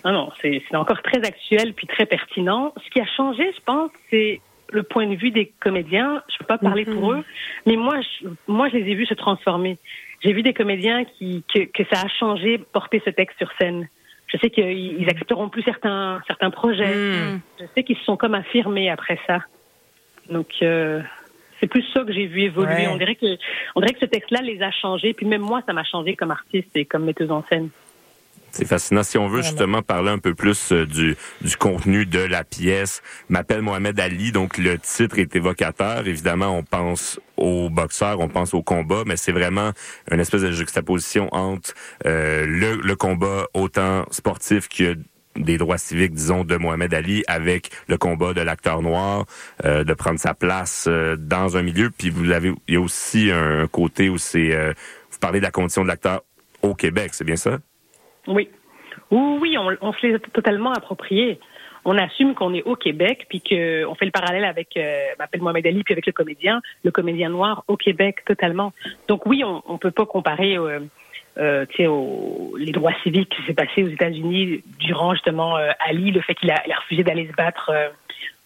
Non, 0.04 0.12
non, 0.12 0.30
c'est 0.40 0.62
c'est 0.70 0.76
encore 0.76 1.02
très 1.02 1.26
actuel 1.26 1.74
puis 1.74 1.88
très 1.88 2.06
pertinent. 2.06 2.74
Ce 2.84 2.90
qui 2.92 3.00
a 3.00 3.06
changé, 3.18 3.44
je 3.58 3.62
pense, 3.66 3.90
c'est 4.12 4.40
le 4.72 4.84
point 4.84 5.08
de 5.08 5.16
vue 5.16 5.32
des 5.32 5.52
comédiens. 5.60 6.22
Je 6.32 6.38
peux 6.38 6.46
pas 6.46 6.60
parler 6.60 6.86
pour 6.86 7.12
eux, 7.14 7.24
mais 7.66 7.76
moi, 7.76 7.96
je, 8.02 8.28
moi, 8.48 8.70
je 8.70 8.78
les 8.78 8.92
ai 8.92 8.96
vus 8.96 9.08
se 9.08 9.16
transformer. 9.16 9.78
J'ai 10.24 10.34
vu 10.34 10.44
des 10.44 10.54
comédiens 10.54 11.06
qui 11.06 11.44
que, 11.52 11.62
que 11.62 11.84
ça 11.92 12.02
a 12.02 12.08
changé 12.08 12.60
porter 12.60 13.02
ce 13.04 13.10
texte 13.10 13.38
sur 13.40 13.50
scène. 13.60 13.88
Je 14.36 14.42
sais 14.42 14.50
qu'ils 14.50 15.02
ils 15.02 15.10
exploreront 15.10 15.50
plus 15.50 15.64
certains 15.64 16.22
certains 16.28 16.50
projets. 16.50 16.94
Je 17.60 17.66
sais 17.74 17.84
qu'ils 17.84 17.98
se 17.98 18.04
sont 18.04 18.18
comme 18.18 18.36
affirmés 18.36 18.90
après 18.90 19.18
ça. 19.26 19.40
Donc 20.30 20.48
euh, 20.62 21.02
c'est 21.60 21.68
plus 21.68 21.84
ça 21.94 22.04
que 22.04 22.12
j'ai 22.12 22.26
vu 22.26 22.42
évoluer. 22.42 22.74
Ouais. 22.74 22.88
On 22.88 22.98
dirait 22.98 23.16
que 23.16 23.38
on 23.76 23.80
dirait 23.80 23.94
que 23.94 24.00
ce 24.00 24.06
texte-là 24.06 24.42
les 24.42 24.62
a 24.62 24.72
changés. 24.72 25.14
Puis 25.14 25.26
même 25.26 25.42
moi, 25.42 25.62
ça 25.66 25.74
m'a 25.74 25.84
changé 25.84 26.16
comme 26.16 26.32
artiste 26.32 26.76
et 26.76 26.86
comme 26.86 27.06
metteuse 27.06 27.32
en 27.32 27.44
scène. 27.50 27.70
C'est 28.56 28.64
fascinant. 28.64 29.04
Si 29.04 29.18
on 29.18 29.28
veut 29.28 29.42
justement 29.42 29.82
parler 29.82 30.12
un 30.12 30.18
peu 30.18 30.34
plus 30.34 30.72
euh, 30.72 30.86
du, 30.86 31.18
du 31.42 31.58
contenu 31.58 32.06
de 32.06 32.20
la 32.20 32.46
pièce, 32.46 33.02
m'appelle 33.28 33.62
Mohamed 33.62 34.00
Ali, 34.00 34.32
donc 34.32 34.58
le 34.58 34.80
titre 34.80 35.20
est 35.20 35.36
évocateur. 35.36 36.08
Évidemment, 36.08 36.58
on 36.58 36.64
pense 36.64 37.20
au 37.36 37.70
boxeur, 37.70 38.22
on 38.22 38.30
pense 38.30 38.54
au 38.54 38.64
combat, 38.64 39.04
mais 39.06 39.18
c'est 39.18 39.34
vraiment 39.34 39.72
une 40.10 40.22
espèce 40.22 40.42
de 40.42 40.54
juxtaposition 40.54 41.28
entre 41.34 41.74
euh, 42.06 42.46
le, 42.48 42.78
le 42.82 42.96
combat 42.96 43.46
autant 43.54 44.06
sportif 44.10 44.70
que 44.70 44.98
des 45.36 45.58
droits 45.58 45.78
civiques, 45.78 46.14
disons, 46.14 46.46
de 46.46 46.56
Mohamed 46.56 46.94
Ali 46.94 47.26
avec 47.28 47.72
le 47.90 47.98
combat 47.98 48.34
de 48.34 48.40
l'acteur 48.40 48.82
noir, 48.82 49.26
euh, 49.66 49.84
de 49.84 49.94
prendre 49.94 50.18
sa 50.18 50.34
place 50.34 50.86
euh, 50.88 51.18
dans 51.18 51.58
un 51.58 51.62
milieu. 51.62 51.90
Puis 51.90 52.10
vous 52.10 52.32
avez, 52.32 52.54
il 52.70 52.76
y 52.76 52.78
a 52.78 52.80
aussi 52.80 53.32
un 53.32 53.68
côté 53.68 54.08
où 54.08 54.18
c'est, 54.18 54.56
euh, 54.56 54.72
vous 55.12 55.20
parlez 55.20 55.40
de 55.40 55.44
la 55.46 55.52
condition 55.52 55.84
de 55.84 55.90
l'acteur 55.90 56.22
au 56.62 56.74
Québec, 56.74 57.10
c'est 57.14 57.26
bien 57.26 57.36
ça? 57.36 57.60
Oui. 58.28 58.50
Oui, 59.12 59.58
on, 59.58 59.76
on 59.82 59.94
se 59.94 60.08
les 60.08 60.16
a 60.16 60.20
totalement 60.20 60.72
appropriés. 60.72 61.40
On 61.88 61.98
assume 61.98 62.34
qu'on 62.34 62.54
est 62.54 62.64
au 62.64 62.76
Québec, 62.76 63.28
puis 63.30 63.42
qu'on 63.42 63.94
fait 63.96 64.06
le 64.06 64.12
parallèle 64.12 64.46
avec, 64.46 64.76
euh, 64.76 65.06
m'appelle 65.20 65.42
Mohamed 65.42 65.68
Ali, 65.68 65.84
puis 65.84 65.94
avec 65.94 66.08
le 66.08 66.14
comédien, 66.14 66.62
le 66.84 66.92
comédien 66.92 67.30
noir 67.30 67.64
au 67.68 67.78
Québec 67.78 68.24
totalement. 68.26 68.74
Donc 69.08 69.26
oui, 69.28 69.44
on 69.44 69.62
ne 69.74 69.78
peut 69.78 69.92
pas 69.92 70.08
comparer 70.08 70.58
euh, 70.58 70.80
euh, 71.38 71.66
les 72.58 72.72
droits 72.72 72.94
civiques 73.04 73.36
qui 73.36 73.46
s'est 73.46 73.54
passé 73.54 73.84
aux 73.84 73.90
États-Unis 73.90 74.64
durant 74.80 75.14
justement 75.14 75.58
euh, 75.58 75.72
Ali, 75.86 76.12
le 76.12 76.22
fait 76.22 76.34
qu'il 76.34 76.50
a, 76.50 76.64
refusé 76.80 77.04
d'aller 77.04 77.28
se 77.28 77.34
battre 77.34 77.72
euh, 77.74 77.90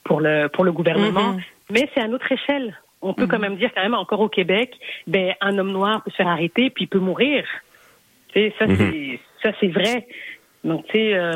pour 0.04 0.20
le 0.22 0.48
pour 0.48 0.64
le 0.64 0.72
gouvernement. 0.72 1.34
Mhm. 1.34 1.42
Mais 1.72 1.90
c'est 1.94 2.02
à 2.02 2.08
notre 2.08 2.32
échelle. 2.32 2.80
On 3.02 3.14
peut 3.14 3.28
quand 3.28 3.40
même 3.40 3.58
dire 3.58 3.70
quand 3.74 3.84
même 3.84 3.94
encore 3.94 4.20
au 4.20 4.28
Québec, 4.28 4.74
ben 5.08 5.34
un 5.40 5.58
homme 5.58 5.72
noir 5.72 6.04
peut 6.04 6.12
se 6.12 6.16
faire 6.16 6.28
arrêter 6.28 6.70
puis 6.70 6.86
il 6.86 6.88
peut 6.88 7.00
mourir. 7.00 7.46
Ça 8.34 8.66
c'est 8.68 9.20
ça 9.44 9.52
c'est 9.60 9.68
vrai. 9.68 10.08
Donc 10.64 10.86
tu 10.88 10.94
sais, 10.98 11.14
euh, 11.14 11.32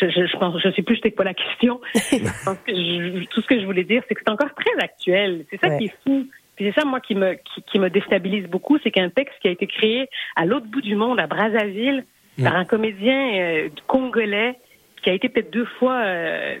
je, 0.00 0.08
je, 0.08 0.26
je 0.26 0.36
pense, 0.36 0.60
je 0.62 0.70
sais 0.70 0.82
plus 0.82 0.96
c'était 0.96 1.10
quoi 1.10 1.24
la 1.24 1.34
question. 1.34 1.80
Je 1.94 2.44
pense 2.44 2.58
que 2.66 2.72
je- 2.74 3.24
tout 3.26 3.40
ce 3.40 3.46
que 3.46 3.58
je 3.60 3.64
voulais 3.64 3.82
dire, 3.84 4.02
c'est 4.08 4.14
que 4.14 4.20
c'est 4.24 4.30
encore 4.32 4.54
très 4.54 4.74
actuel. 4.84 5.44
C'est 5.50 5.58
ça 5.60 5.68
Ouais. 5.68 5.78
qui 5.78 5.84
est 5.86 5.94
fou. 6.04 6.26
Puis 6.56 6.66
c'est 6.66 6.80
ça 6.80 6.86
moi 6.86 7.00
qui 7.00 7.14
me 7.16 7.32
qui, 7.34 7.62
qui 7.62 7.78
me 7.80 7.88
déstabilise 7.90 8.46
beaucoup, 8.46 8.78
c'est 8.82 8.90
qu'un 8.92 9.08
texte 9.10 9.34
qui 9.40 9.48
a 9.48 9.50
été 9.50 9.66
créé 9.66 10.06
à 10.36 10.44
l'autre 10.44 10.66
bout 10.66 10.80
du 10.82 10.94
monde, 10.94 11.18
à 11.18 11.26
Brazzaville, 11.26 12.04
par 12.42 12.54
un 12.56 12.64
comédien 12.64 13.34
euh, 13.40 13.68
congolais 13.88 14.54
qui 15.02 15.10
a 15.10 15.12
été 15.14 15.28
peut-être 15.28 15.52
deux 15.52 15.64
fois 15.78 15.96
euh, 16.04 16.54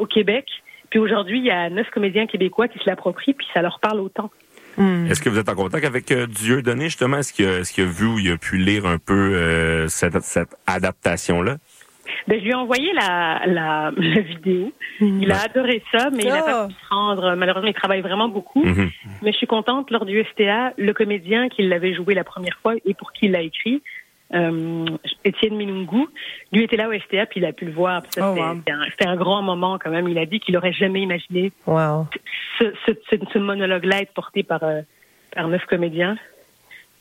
au 0.00 0.06
Québec. 0.06 0.46
Puis 0.90 0.98
aujourd'hui, 0.98 1.38
il 1.38 1.44
y 1.44 1.50
a 1.50 1.68
neuf 1.70 1.88
comédiens 1.90 2.26
québécois 2.26 2.66
qui 2.66 2.78
se 2.78 2.88
l'approprient, 2.88 3.34
puis 3.34 3.46
ça 3.54 3.60
leur 3.62 3.78
parle 3.78 4.00
autant. 4.00 4.30
Est-ce 4.78 5.20
que 5.20 5.28
vous 5.28 5.38
êtes 5.38 5.48
en 5.48 5.54
contact 5.54 5.84
avec 5.84 6.10
euh, 6.12 6.26
Dieu 6.26 6.62
donné 6.62 6.84
justement? 6.84 7.18
Est-ce 7.18 7.32
qu'il 7.32 7.46
a, 7.46 7.58
est-ce 7.58 7.72
qu'il 7.72 7.84
a 7.84 7.86
vu 7.86 8.06
ou 8.06 8.18
il 8.18 8.30
a 8.30 8.36
pu 8.36 8.56
lire 8.56 8.86
un 8.86 8.98
peu 8.98 9.34
euh, 9.34 9.88
cette, 9.88 10.20
cette 10.22 10.56
adaptation 10.66 11.42
là 11.42 11.56
Ben, 12.26 12.38
je 12.38 12.44
lui 12.44 12.50
ai 12.50 12.54
envoyé 12.54 12.92
la, 12.92 13.42
la, 13.46 13.92
la 13.96 14.20
vidéo. 14.20 14.72
Il 15.00 15.30
a 15.32 15.42
adoré 15.42 15.82
ça, 15.92 16.10
mais 16.10 16.22
il 16.24 16.28
n'a 16.28 16.42
pas 16.42 16.66
pu 16.68 16.74
se 16.74 16.88
rendre. 16.88 17.34
Malheureusement, 17.34 17.68
il 17.68 17.74
travaille 17.74 18.00
vraiment 18.00 18.28
beaucoup. 18.28 18.64
Mhm. 18.64 18.90
Mais 19.22 19.32
je 19.32 19.36
suis 19.36 19.46
contente, 19.46 19.90
lors 19.90 20.04
du 20.04 20.22
FTA, 20.24 20.72
le 20.76 20.92
comédien 20.92 21.48
qui 21.48 21.62
l'avait 21.62 21.94
joué 21.94 22.14
la 22.14 22.24
première 22.24 22.58
fois 22.62 22.74
et 22.84 22.94
pour 22.94 23.12
qui 23.12 23.26
il 23.26 23.32
l'a 23.32 23.42
écrit, 23.42 23.82
euh, 24.34 24.84
Étienne 25.24 25.56
Minungu, 25.56 26.06
lui 26.52 26.64
était 26.64 26.76
là 26.76 26.88
au 26.88 26.92
FTA, 26.92 27.26
puis 27.26 27.40
il 27.40 27.46
a 27.46 27.52
pu 27.52 27.64
le 27.66 27.72
voir. 27.72 28.02
Oh, 28.04 28.08
c'était- 28.10 28.22
wow. 28.22 28.60
un, 29.10 29.16
grand 29.16 29.42
moment 29.42 29.78
quand 29.78 29.90
même. 29.90 30.08
Il 30.08 30.18
a 30.18 30.26
dit 30.26 30.40
qu'il 30.40 30.56
aurait 30.56 30.72
jamais 30.72 31.00
imaginé 31.02 31.52
Wow. 31.66 32.06
ce, 32.58 32.64
ce, 32.86 32.92
ce, 33.10 33.16
ce 33.32 33.38
monologue-là 33.38 34.02
être 34.02 34.12
porté 34.12 34.42
par, 34.42 34.62
euh, 34.64 34.82
par 35.34 35.48
neuf 35.48 35.64
comédiens. 35.66 36.16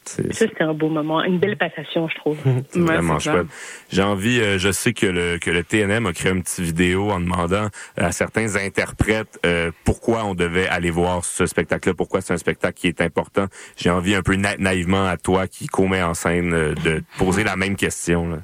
Ça, 0.07 0.23
c'était 0.31 0.63
un 0.63 0.73
beau 0.73 0.89
moment, 0.89 1.23
une 1.23 1.37
belle 1.39 1.57
passation, 1.57 2.07
je 2.07 2.15
trouve. 2.15 2.37
C'est 2.69 2.79
vraiment 2.79 3.19
chouette. 3.19 3.47
J'ai 3.89 4.01
envie, 4.03 4.39
euh, 4.39 4.57
je 4.57 4.71
sais 4.71 4.93
que 4.93 5.05
le, 5.05 5.37
que 5.37 5.51
le 5.51 5.63
TNM 5.63 6.05
a 6.05 6.13
créé 6.13 6.31
une 6.31 6.43
petite 6.43 6.63
vidéo 6.63 7.11
en 7.11 7.19
demandant 7.19 7.67
à 7.97 8.11
certains 8.11 8.55
interprètes 8.55 9.39
euh, 9.45 9.71
pourquoi 9.83 10.23
on 10.25 10.33
devait 10.35 10.67
aller 10.67 10.91
voir 10.91 11.23
ce 11.25 11.45
spectacle-là, 11.45 11.93
pourquoi 11.95 12.21
c'est 12.21 12.33
un 12.33 12.37
spectacle 12.37 12.77
qui 12.79 12.87
est 12.87 13.01
important. 13.01 13.45
J'ai 13.75 13.89
envie 13.89 14.15
un 14.15 14.21
peu 14.21 14.35
na- 14.35 14.57
naïvement 14.57 15.05
à 15.05 15.17
toi 15.17 15.47
qui 15.47 15.67
commet 15.67 16.01
en 16.01 16.13
scène 16.13 16.53
euh, 16.53 16.73
de 16.75 16.99
te 16.99 17.17
poser 17.17 17.43
la 17.43 17.55
même 17.55 17.75
question. 17.75 18.29
Là. 18.29 18.37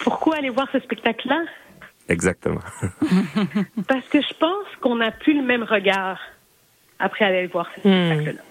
Pourquoi 0.00 0.36
aller 0.36 0.50
voir 0.50 0.68
ce 0.72 0.78
spectacle-là? 0.80 1.42
Exactement. 2.08 2.60
Parce 3.88 4.06
que 4.08 4.20
je 4.20 4.34
pense 4.38 4.66
qu'on 4.80 4.96
n'a 4.96 5.10
plus 5.10 5.34
le 5.36 5.44
même 5.44 5.64
regard 5.64 6.18
après 6.98 7.24
aller 7.24 7.46
voir 7.48 7.68
ce 7.74 7.80
spectacle-là. 7.80 8.42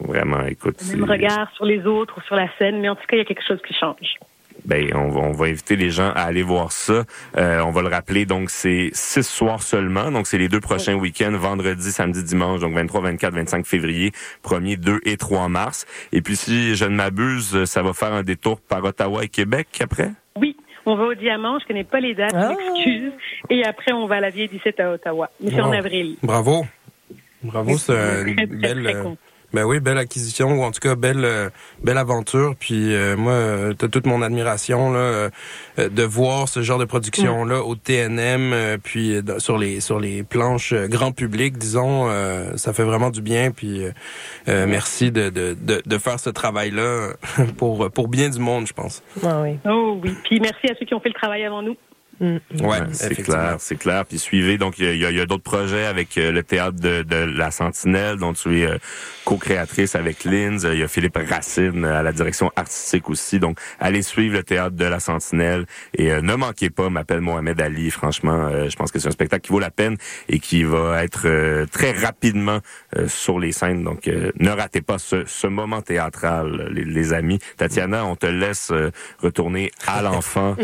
Vraiment, 0.00 0.44
écoute. 0.44 0.76
Le 0.90 0.98
même 0.98 1.10
regard 1.10 1.50
sur 1.54 1.64
les 1.64 1.84
autres 1.86 2.18
ou 2.18 2.20
sur 2.22 2.36
la 2.36 2.48
scène, 2.58 2.80
mais 2.80 2.88
en 2.88 2.94
tout 2.94 3.06
cas, 3.08 3.16
il 3.16 3.18
y 3.18 3.22
a 3.22 3.24
quelque 3.24 3.46
chose 3.46 3.60
qui 3.66 3.74
change. 3.74 4.18
Ben, 4.64 4.90
on 4.94 5.08
va, 5.08 5.20
on 5.20 5.32
va 5.32 5.46
inviter 5.46 5.76
les 5.76 5.90
gens 5.90 6.10
à 6.10 6.22
aller 6.22 6.42
voir 6.42 6.72
ça. 6.72 7.04
Euh, 7.36 7.60
on 7.60 7.70
va 7.70 7.82
le 7.82 7.88
rappeler, 7.88 8.26
donc 8.26 8.50
c'est 8.50 8.90
six 8.92 9.26
soirs 9.26 9.62
seulement. 9.62 10.10
Donc 10.10 10.26
c'est 10.26 10.38
les 10.38 10.48
deux 10.48 10.60
prochains 10.60 10.94
week-ends, 10.94 11.32
vendredi, 11.32 11.90
samedi, 11.90 12.22
dimanche, 12.22 12.60
donc 12.60 12.74
23, 12.74 13.00
24, 13.02 13.34
25 13.34 13.66
février, 13.66 14.12
1er, 14.44 14.76
2 14.76 15.00
et 15.04 15.16
3 15.16 15.48
mars. 15.48 15.86
Et 16.12 16.20
puis 16.22 16.36
si 16.36 16.74
je 16.74 16.84
ne 16.84 16.94
m'abuse, 16.94 17.64
ça 17.64 17.82
va 17.82 17.92
faire 17.92 18.12
un 18.12 18.22
détour 18.22 18.60
par 18.60 18.84
Ottawa 18.84 19.24
et 19.24 19.28
Québec 19.28 19.68
après? 19.80 20.10
Oui, 20.36 20.56
on 20.84 20.96
va 20.96 21.04
au 21.04 21.14
Diamant, 21.14 21.58
je 21.60 21.66
connais 21.66 21.84
pas 21.84 22.00
les 22.00 22.14
dates, 22.14 22.34
je 22.34 22.74
m'excuse. 22.74 23.12
Et 23.50 23.64
après, 23.64 23.92
on 23.92 24.06
va 24.06 24.16
à 24.16 24.20
la 24.20 24.30
vieille 24.30 24.48
17 24.48 24.80
à 24.80 24.92
Ottawa. 24.92 25.30
Mais 25.40 25.50
c'est 25.50 25.60
en 25.60 25.72
avril. 25.72 26.16
Bravo. 26.22 26.66
Bravo, 27.42 27.78
c'est 27.78 28.22
une 28.26 28.36
très, 28.36 28.46
belle, 28.46 28.82
très. 28.82 29.02
Ben 29.54 29.64
oui, 29.64 29.80
belle 29.80 29.96
acquisition 29.96 30.58
ou 30.58 30.62
en 30.62 30.70
tout 30.70 30.80
cas 30.80 30.94
belle 30.94 31.24
euh, 31.24 31.48
belle 31.82 31.96
aventure. 31.96 32.54
Puis 32.58 32.94
euh, 32.94 33.16
moi, 33.16 33.32
euh, 33.32 33.72
t'as 33.72 33.88
toute 33.88 34.06
mon 34.06 34.20
admiration 34.20 34.92
là 34.92 34.98
euh, 34.98 35.30
de 35.76 36.02
voir 36.02 36.48
ce 36.48 36.60
genre 36.60 36.78
de 36.78 36.84
production 36.84 37.44
là 37.44 37.62
au 37.62 37.74
TNM, 37.74 38.52
euh, 38.52 38.76
puis 38.82 39.16
sur 39.38 39.56
les 39.56 39.80
sur 39.80 40.00
les 40.00 40.22
planches 40.22 40.74
grand 40.74 41.12
public, 41.12 41.56
disons, 41.56 42.10
euh, 42.10 42.56
ça 42.56 42.74
fait 42.74 42.84
vraiment 42.84 43.10
du 43.10 43.22
bien. 43.22 43.50
Puis 43.50 43.82
merci 44.46 45.10
de, 45.10 45.30
de 45.30 45.56
de 45.58 45.82
de 45.84 45.98
faire 45.98 46.20
ce 46.20 46.30
travail 46.30 46.70
là 46.70 47.12
pour 47.56 47.90
pour 47.90 48.08
bien 48.08 48.28
du 48.28 48.38
monde, 48.38 48.66
je 48.66 48.74
pense. 48.74 49.02
Ah 49.24 49.40
oui. 49.42 49.58
Oh 49.64 49.98
oui. 50.02 50.14
Puis 50.24 50.40
merci 50.40 50.70
à 50.70 50.74
ceux 50.78 50.84
qui 50.84 50.94
ont 50.94 51.00
fait 51.00 51.08
le 51.08 51.14
travail 51.14 51.44
avant 51.44 51.62
nous. 51.62 51.76
Ouais, 52.20 52.78
c'est 52.92 53.14
clair, 53.22 53.56
c'est 53.58 53.76
clair. 53.76 54.04
Puis 54.04 54.18
suivez, 54.18 54.58
donc 54.58 54.78
il 54.78 54.84
y 54.84 54.88
a- 55.04 55.10
il 55.10 55.16
y 55.16 55.20
a, 55.20 55.26
d'autres 55.26 55.42
projets 55.42 55.84
avec 55.86 56.16
euh, 56.18 56.32
le 56.32 56.42
théâtre 56.42 56.78
de, 56.80 57.02
de 57.02 57.16
la 57.16 57.50
Sentinelle, 57.50 58.16
dont 58.16 58.32
tu 58.32 58.60
es 58.60 58.66
euh, 58.66 58.78
co-créatrice 59.24 59.94
avec 59.94 60.24
Linz. 60.24 60.66
Il 60.72 60.78
y 60.78 60.82
a 60.82 60.88
Philippe 60.88 61.18
Racine 61.28 61.84
euh, 61.84 61.98
à 62.00 62.02
la 62.02 62.12
direction 62.12 62.50
artistique 62.56 63.08
aussi. 63.10 63.38
Donc 63.38 63.58
allez 63.78 64.02
suivre 64.02 64.34
le 64.34 64.42
théâtre 64.42 64.74
de 64.76 64.84
la 64.84 64.98
Sentinelle 65.00 65.66
et 65.94 66.10
euh, 66.12 66.20
ne 66.20 66.34
manquez 66.34 66.70
pas, 66.70 66.90
m'appelle 66.90 67.20
Mohamed 67.20 67.60
Ali. 67.60 67.90
Franchement, 67.90 68.48
euh, 68.50 68.68
je 68.68 68.76
pense 68.76 68.90
que 68.90 68.98
c'est 68.98 69.08
un 69.08 69.12
spectacle 69.12 69.42
qui 69.46 69.52
vaut 69.52 69.60
la 69.60 69.70
peine 69.70 69.96
et 70.28 70.40
qui 70.40 70.64
va 70.64 71.04
être 71.04 71.22
euh, 71.26 71.66
très 71.70 71.92
rapidement 71.92 72.58
euh, 72.96 73.06
sur 73.06 73.38
les 73.38 73.52
scènes. 73.52 73.84
Donc 73.84 74.08
euh, 74.08 74.32
ne 74.40 74.50
ratez 74.50 74.80
pas 74.80 74.98
ce, 74.98 75.24
ce 75.26 75.46
moment 75.46 75.82
théâtral, 75.82 76.70
les, 76.72 76.84
les 76.84 77.12
amis. 77.12 77.38
Tatiana, 77.56 78.04
on 78.06 78.16
te 78.16 78.26
laisse 78.26 78.70
euh, 78.72 78.90
retourner 79.22 79.70
à 79.86 80.02
l'enfant 80.02 80.56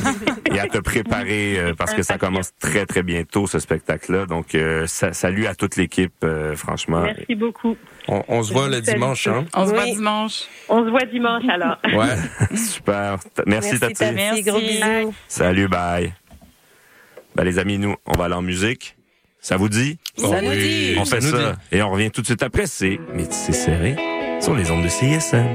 et 0.50 0.58
à 0.58 0.66
te 0.68 0.78
préparer 0.78 1.01
euh, 1.10 1.74
parce 1.76 1.94
que 1.94 2.02
ça 2.02 2.18
commence 2.18 2.52
très 2.60 2.86
très 2.86 3.02
bientôt 3.02 3.46
ce 3.46 3.58
spectacle-là. 3.58 4.26
Donc 4.26 4.54
euh, 4.54 4.86
sa- 4.86 5.12
salut 5.12 5.46
à 5.46 5.54
toute 5.54 5.76
l'équipe, 5.76 6.12
euh, 6.24 6.54
franchement. 6.56 7.02
Merci 7.02 7.34
beaucoup. 7.34 7.76
On, 8.08 8.22
on 8.28 8.42
se 8.42 8.52
voit 8.52 8.68
le 8.68 8.80
dimanche, 8.80 9.26
hein? 9.26 9.44
On 9.54 9.66
se 9.66 9.70
voit 9.72 9.84
dimanche. 9.84 10.42
On 10.68 10.84
se 10.84 10.90
voit 10.90 11.04
dimanche 11.04 11.44
alors. 11.48 11.78
Ouais, 11.94 12.56
super. 12.56 13.18
T- 13.34 13.42
Merci, 13.46 13.78
Tati. 13.78 13.94
Tati. 13.94 14.14
Merci. 14.14 14.42
Gros 14.42 14.58
bisous. 14.60 15.14
Salut, 15.28 15.68
bye. 15.68 16.12
Ben 17.34 17.44
les 17.44 17.58
amis, 17.58 17.78
nous, 17.78 17.94
on 18.06 18.12
va 18.12 18.24
aller 18.26 18.34
en 18.34 18.42
musique. 18.42 18.96
Ça 19.40 19.56
vous 19.56 19.68
dit? 19.68 19.98
Ça 20.16 20.40
nous 20.40 20.52
dit. 20.52 20.94
On 20.98 21.04
fait 21.04 21.20
Ça 21.20 21.56
et 21.72 21.82
on 21.82 21.90
revient 21.90 22.10
tout 22.10 22.20
de 22.20 22.26
suite 22.26 22.42
après. 22.42 22.66
C'est 22.66 23.00
Métis 23.14 23.52
serré 23.56 23.96
sur 24.40 24.54
les 24.54 24.70
ondes 24.70 24.84
de 24.84 24.88
CISM. 24.88 25.46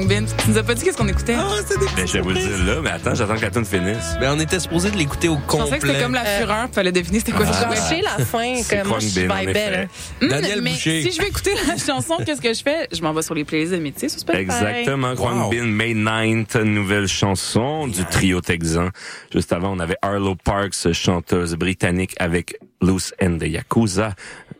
Bin. 0.00 0.24
Tu 0.24 0.50
nous 0.50 0.58
as 0.58 0.62
pas 0.62 0.74
dit 0.74 0.82
qu'est-ce 0.84 0.96
qu'on 0.96 1.08
écoutait? 1.08 1.36
Ah, 1.38 1.48
c'est 1.66 1.78
des 1.78 1.86
Ben, 1.96 2.06
je 2.06 2.12
vais 2.14 2.20
vous 2.20 2.30
le 2.30 2.34
dire 2.36 2.64
là, 2.64 2.80
mais 2.82 2.90
attends, 2.90 3.14
j'attends 3.14 3.36
que 3.36 3.42
la 3.42 3.50
tune 3.50 3.64
finisse. 3.64 4.16
Ben, 4.20 4.32
on 4.36 4.40
était 4.40 4.58
supposé 4.60 4.90
de 4.90 4.96
l'écouter 4.96 5.28
au 5.28 5.34
Je 5.36 5.40
complet. 5.46 5.58
pensais 5.66 5.78
que 5.78 5.86
c'était 5.88 6.02
comme 6.02 6.14
la 6.14 6.24
fureur, 6.24 6.68
fallait 6.72 6.92
deviner 6.92 7.18
c'était 7.18 7.32
quoi 7.32 7.46
Ah. 7.48 7.52
ça. 7.52 7.68
Gâcher 7.68 8.02
la 8.02 8.24
fin, 8.24 8.54
C'est 8.62 8.78
comme 8.78 8.88
moi, 8.88 8.98
je 9.00 9.06
effet. 9.20 9.88
Hum, 10.22 10.28
Daniel 10.28 10.60
mais 10.62 10.70
Boucher. 10.70 11.02
si 11.02 11.12
je 11.12 11.20
veux 11.22 11.28
écouter 11.28 11.52
la 11.66 11.76
chanson, 11.86 12.16
qu'est-ce 12.24 12.40
que 12.40 12.52
je 12.52 12.62
fais? 12.62 12.88
Je 12.92 13.00
m'en 13.02 13.12
vais 13.12 13.22
sur 13.22 13.34
les 13.34 13.44
playlists 13.44 13.72
de 13.72 13.78
métier 13.78 14.08
sur 14.08 14.20
Spotify. 14.20 14.42
Exactement. 14.42 15.12
Wow. 15.14 15.50
Bin, 15.50 15.64
May 15.66 15.94
9th, 15.94 16.58
nouvelle 16.62 17.06
chanson 17.08 17.86
du 17.86 18.04
trio 18.04 18.40
texan. 18.40 18.88
Juste 19.32 19.52
avant, 19.52 19.72
on 19.72 19.78
avait 19.80 19.96
Arlo 20.02 20.34
Parks, 20.34 20.92
chanteuse 20.92 21.54
britannique 21.54 22.14
avec 22.18 22.56
Loose 22.80 23.12
and 23.22 23.38
the 23.38 23.44
Yakuza 23.46 24.14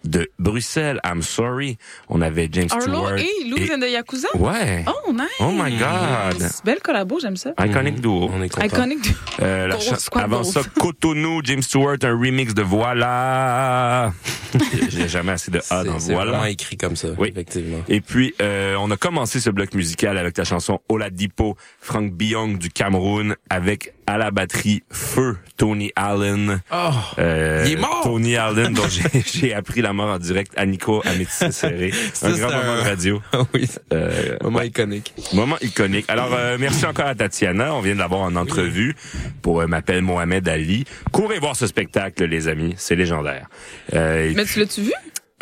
de 0.05 0.30
Bruxelles. 0.38 1.00
I'm 1.05 1.22
sorry. 1.22 1.78
On 2.09 2.20
avait 2.22 2.48
James 2.53 2.68
Arlo 2.70 2.82
Stewart. 2.82 3.18
et 3.18 3.48
Lou 3.48 3.57
et- 3.57 3.78
de 3.78 3.86
Yakuza? 3.86 4.28
Ouais. 4.36 4.84
Oh, 4.86 5.12
nice. 5.12 5.22
Oh 5.40 5.50
my 5.53 5.70
God. 5.76 6.48
Belle 6.64 6.80
collabo, 6.80 7.18
j'aime 7.20 7.36
ça. 7.36 7.53
Iconic 7.59 8.00
duo. 8.00 8.30
On 8.32 8.42
est 8.42 8.48
content. 8.48 8.66
Iconic. 8.66 9.00
du- 9.03 9.14
Euh, 9.40 9.66
la 9.68 9.76
avant 10.22 10.44
ça, 10.44 10.61
Cotonou, 10.78 11.40
James 11.44 11.62
Stewart, 11.62 11.96
un 12.03 12.11
remix 12.12 12.55
de 12.55 12.62
Voilà. 12.62 14.12
J'ai 14.90 15.09
jamais 15.09 15.32
assez 15.32 15.50
de 15.50 15.61
A 15.70 15.84
dans 15.84 15.98
C'est 15.98 16.07
c'est 16.09 16.14
vraiment 16.14 16.32
Voilà. 16.32 16.50
écrit 16.50 16.76
comme 16.76 16.96
ça, 16.96 17.09
Oui. 17.18 17.28
effectivement. 17.30 17.78
Et 17.88 18.00
puis, 18.00 18.34
euh, 18.42 18.72
on 18.83 18.91
a 18.91 18.97
commencé 18.97 19.41
ce 19.41 19.51
bloc 19.51 19.74
musical 19.74 20.18
avec 20.18 20.37
la 20.39 20.45
chanson 20.45 20.80
Oladipo, 20.89 21.57
Frank 21.80 22.12
Biong 22.12 22.59
du 22.59 22.70
Cameroun, 22.70 23.37
avec 23.51 23.95
à 24.07 24.18
la 24.18 24.30
batterie 24.30 24.83
Feu, 24.91 25.39
Tony 25.57 25.93
Allen. 25.97 26.61
Oh, 26.72 26.91
Euh, 27.18 27.62
Il 27.66 27.72
est 27.72 27.76
mort! 27.76 28.01
Tony 28.03 28.37
Allen, 28.37 28.74
dont 28.74 28.83
j'ai- 28.89 29.22
j'ai 29.24 29.55
appris 29.55 29.80
la 29.80 29.93
mort 29.93 30.11
en 30.11 30.18
direct 30.18 30.53
à 30.57 30.66
Nico 30.66 31.03
à 31.07 31.12
Métis 31.14 31.51
Serré. 31.51 31.93
Un 32.22 32.30
grand 32.33 32.51
un- 32.51 32.57
moment 32.59 32.76
de 32.76 32.80
radio. 32.83 33.22
oui, 33.55 33.68
Euh, 33.93 34.37
moment 34.43 34.62
iconique. 34.62 35.14
Moment 35.33 35.57
iconique. 35.62 36.05
Alors, 36.09 36.35
euh, 36.35 36.57
merci 36.59 36.85
encore 36.85 37.07
à 37.07 37.14
Tatiana. 37.14 37.74
On 37.74 37.80
vient 37.80 37.95
de 37.95 38.01
l'avoir 38.01 38.22
en 38.22 38.35
entrevue 38.37 38.97
pour 39.41 39.61
euh, 39.62 39.66
m'appelle 39.66 40.03
Mohamed 40.03 40.49
Ali. 40.49 40.85
Courez 41.12 41.39
voir 41.39 41.55
ce 41.57 41.66
spectacle, 41.66 42.24
les 42.24 42.49
amis. 42.49 42.74
C'est 42.76 42.97
légendaire. 42.97 43.47
Euh, 43.95 44.33
Mais 44.35 44.45
tu 44.45 44.59
l'as-tu 44.59 44.83
vu? 44.83 44.93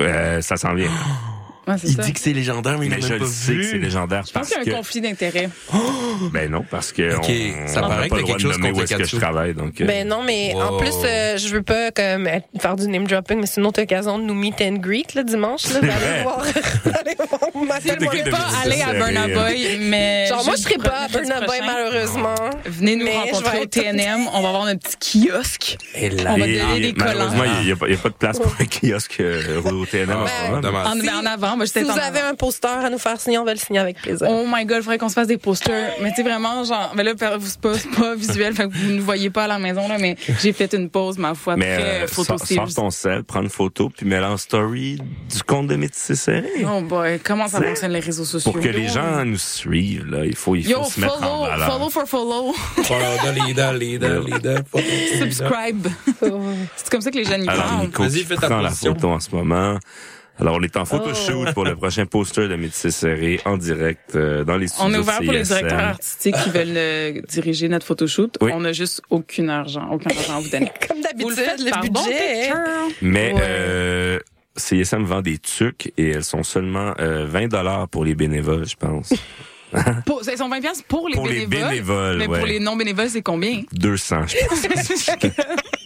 euh, 0.02 0.40
ça 0.42 0.56
s'en 0.56 0.74
vient. 0.74 0.90
Ouais, 1.68 1.74
Il 1.84 1.94
ça. 1.94 2.02
dit 2.02 2.12
que 2.12 2.20
c'est 2.20 2.32
légendaire, 2.32 2.78
mais 2.78 2.86
il 2.86 2.90
Mais 2.90 2.96
n'a 2.96 3.06
je 3.06 3.12
même 3.12 3.18
le 3.20 3.24
pas 3.26 3.30
sais 3.30 3.52
que 3.54 3.62
c'est 3.62 3.72
vu. 3.72 3.78
légendaire 3.78 4.22
Je 4.26 4.32
pense 4.32 4.48
parce 4.48 4.48
qu'il 4.48 4.58
y 4.58 4.60
a 4.60 4.64
que... 4.64 4.70
un 4.70 4.78
conflit 4.78 5.00
d'intérêts. 5.02 5.48
Ben 6.32 6.50
non, 6.50 6.64
parce 6.68 6.90
que 6.92 7.16
Ok, 7.16 7.26
on, 7.28 7.68
ça 7.68 7.84
on 7.84 7.88
paraît 7.88 8.04
que 8.08 8.10
pas 8.10 8.16
le 8.16 8.22
droit 8.22 8.36
quelque 8.36 8.46
de 8.46 8.52
chose 8.52 8.58
nommer 8.60 8.72
où 8.72 8.82
est-ce 8.82 8.94
que 8.96 9.04
je 9.04 9.16
travaille. 9.16 9.54
Donc, 9.54 9.80
euh, 9.80 9.84
Ben 9.84 10.08
non, 10.08 10.22
mais 10.22 10.54
en 10.54 10.78
plus, 10.78 10.94
euh, 11.04 11.36
je 11.36 11.48
veux 11.48 11.62
pas 11.62 11.90
comme 11.92 12.26
être- 12.26 12.48
faire 12.60 12.76
du 12.76 12.88
name 12.88 13.06
dropping, 13.06 13.38
mais 13.40 13.46
c'est 13.46 13.60
une 13.60 13.66
autre 13.66 13.82
occasion 13.82 14.18
de 14.18 14.24
nous 14.24 14.34
meet 14.34 14.60
and 14.62 14.76
greet 14.78 15.14
le 15.14 15.22
dimanche. 15.22 15.64
Là, 15.72 15.80
d'aller 15.80 16.22
voir, 16.22 16.42
d'aller 16.84 17.16
voir 17.16 17.40
Mohamed. 17.54 17.98
de 17.98 18.30
Pas 18.30 18.38
aller 18.64 18.80
à 18.82 18.86
Serré, 18.86 18.98
Burna 18.98 19.24
euh, 19.26 19.34
Boy, 19.34 19.78
mais. 19.82 20.26
Genre, 20.28 20.44
moi, 20.44 20.54
je 20.56 20.62
serai 20.62 20.76
pas 20.78 20.90
à 21.04 21.08
jeudi 21.08 21.28
Burna 21.28 21.46
Boy, 21.46 21.58
prochain. 21.58 21.72
malheureusement. 21.72 22.34
Venez 22.66 22.96
nous 22.96 23.06
je 23.06 23.12
rencontrer 23.12 23.58
au 23.60 23.66
TNM. 23.66 24.28
On 24.32 24.40
va 24.42 24.48
avoir 24.48 24.64
un 24.66 24.76
petit 24.76 24.96
kiosque. 25.28 25.76
Et 25.94 26.08
là, 26.10 26.32
On 26.34 26.38
va 26.38 26.46
donner 26.46 26.80
des 26.80 26.94
malheureusement, 26.96 27.38
collants. 27.40 27.52
il 27.60 27.66
n'y 27.66 27.72
a, 27.72 27.76
pas- 27.76 27.86
il 27.88 27.94
y 27.94 27.96
a 27.96 28.00
pas 28.00 28.08
de 28.08 28.14
place 28.14 28.38
pour 28.38 28.54
un 28.58 28.64
kiosque 28.64 29.16
euh, 29.20 29.62
au 29.62 29.84
TNM 29.86 30.10
en 30.10 30.96
Ben, 31.40 31.56
Si- 31.66 31.80
vous 31.82 31.90
en 31.90 31.96
avez 31.96 32.18
avant. 32.20 32.30
un 32.30 32.34
poster 32.34 32.68
à 32.68 32.90
nous 32.90 32.98
faire 32.98 33.20
signer, 33.20 33.38
on 33.38 33.44
va 33.44 33.52
le 33.54 33.58
signer 33.60 33.80
avec 33.80 34.00
plaisir. 34.00 34.26
Oh 34.30 34.44
my 34.46 34.64
god, 34.64 34.78
il 34.78 34.82
faudrait 34.82 34.98
qu'on 34.98 35.08
se 35.08 35.14
fasse 35.14 35.26
des 35.26 35.38
posters. 35.38 35.92
Mais 36.02 36.10
tu 36.10 36.16
sais, 36.16 36.22
vraiment, 36.22 36.64
genre, 36.64 36.92
mais 36.96 37.02
là, 37.04 37.12
c'est 37.18 37.60
pas, 37.60 37.74
c'est 37.74 37.90
pas 37.90 38.14
visuel, 38.14 38.54
fait 38.54 38.68
que 38.68 38.74
vous 38.74 38.92
ne 38.92 39.00
voyez 39.00 39.30
pas 39.30 39.44
à 39.44 39.48
la 39.48 39.58
maison, 39.58 39.86
là, 39.88 39.98
mais 39.98 40.16
j'ai 40.40 40.52
fait 40.52 40.72
une 40.74 40.90
pause, 40.90 41.18
ma 41.18 41.34
foi, 41.34 41.56
Mais 41.56 41.76
très 41.76 42.02
euh, 42.02 42.06
photo 42.06 42.38
sors, 42.38 42.46
sors 42.46 42.74
ton 42.74 42.90
sel, 42.90 43.24
prends 43.24 43.42
une 43.42 43.48
photo, 43.50 43.90
puis 43.94 44.06
mets-la 44.06 44.30
en 44.30 44.36
story 44.36 44.98
du 45.32 45.42
compte 45.44 45.66
de 45.68 45.76
Métis 45.76 46.14
Serré. 46.14 46.48
Oh 46.66 46.80
boy, 46.82 47.20
comment 47.22 47.48
ça 47.48 47.60
fonctionne 47.60 47.92
les 47.92 48.00
réseaux 48.00 48.24
sociaux? 48.24 48.50
Pour 48.52 48.60
que 48.60 48.68
les 48.68 48.88
gens 48.88 49.24
nous 49.24 49.38
suivent, 49.38 50.06
là, 50.06 50.24
il 50.24 50.36
faut, 50.36 50.54
il 50.56 50.64
faut 50.64 50.70
Yo, 50.70 50.84
se 50.84 51.00
mettre 51.00 51.16
en 51.16 51.20
follow, 51.20 51.44
valeur. 51.46 51.72
follow 51.72 51.90
for 51.90 52.06
follow, 52.06 52.52
Follow 52.82 53.16
the 53.24 53.46
leader, 53.46 53.72
leader, 53.72 54.20
leader. 54.22 54.62
follow 54.70 54.84
the 54.84 55.12
leader. 55.12 55.32
subscribe. 55.32 55.86
c'est 56.76 56.90
comme 56.90 57.00
ça 57.00 57.10
que 57.10 57.16
les 57.18 57.24
jeunes 57.24 57.44
y 57.44 57.48
Alors, 57.48 57.64
parlent. 57.64 57.80
Nico, 57.86 58.02
Vas-y, 58.02 58.24
fais 58.24 58.36
ta 58.36 58.48
prend 58.48 58.60
la 58.60 58.68
position. 58.70 58.94
photo 58.94 59.08
en 59.10 59.20
ce 59.20 59.30
moment. 59.34 59.78
Alors, 60.40 60.56
on 60.58 60.62
est 60.62 60.76
en 60.76 60.84
photo 60.84 61.10
Oh. 61.10 61.14
shoot 61.14 61.52
pour 61.52 61.64
le 61.64 61.76
prochain 61.76 62.06
poster 62.06 62.48
de 62.48 62.56
Métis 62.56 62.94
Serré 62.94 63.40
en 63.44 63.56
direct 63.58 64.14
euh, 64.14 64.42
dans 64.44 64.56
les 64.56 64.68
studios 64.68 64.88
On 64.90 64.94
est 64.94 64.98
ouvert 64.98 65.20
pour 65.22 65.32
les 65.32 65.42
directeurs 65.42 65.78
artistiques 65.80 66.36
qui 66.42 66.50
veulent 66.50 66.68
euh, 66.76 67.20
diriger 67.28 67.68
notre 67.68 67.86
photoshoot. 67.86 68.38
Oui. 68.40 68.50
On 68.54 68.60
n'a 68.60 68.72
juste 68.72 69.02
aucun 69.10 69.48
argent, 69.48 69.86
aucun 69.90 70.10
argent 70.16 70.36
à 70.38 70.40
vous 70.40 70.48
donner. 70.48 70.70
Comme 70.88 70.98
le 70.98 71.02
d'habitude, 71.02 71.64
le 71.66 71.70
par 71.70 71.82
bon 71.82 72.02
budget. 72.04 72.50
Mais 73.02 73.32
Ouais. 73.34 73.40
euh, 73.42 74.18
CISM 74.56 75.04
vend 75.04 75.20
des 75.22 75.38
tucs 75.38 75.92
et 75.98 76.10
elles 76.10 76.24
sont 76.24 76.42
seulement 76.42 76.94
euh, 77.00 77.26
20 77.26 77.48
dollars 77.48 77.88
pour 77.88 78.04
les 78.04 78.14
bénévoles, 78.14 78.66
je 78.66 78.76
pense. 78.76 79.12
Pour, 80.04 80.22
ils 80.28 80.36
sont 80.36 80.48
20 80.48 80.60
piastres 80.60 80.82
pour 80.88 81.08
les 81.08 81.14
Pour 81.14 81.28
les 81.28 81.46
bénévoles. 81.46 81.68
bénévoles, 81.70 82.16
mais 82.18 82.26
ouais. 82.26 82.38
pour 82.38 82.46
les 82.48 82.58
non-bénévoles, 82.58 83.08
c'est 83.08 83.22
combien? 83.22 83.62
200, 83.72 84.22
je 84.26 84.36
pense. 84.48 85.10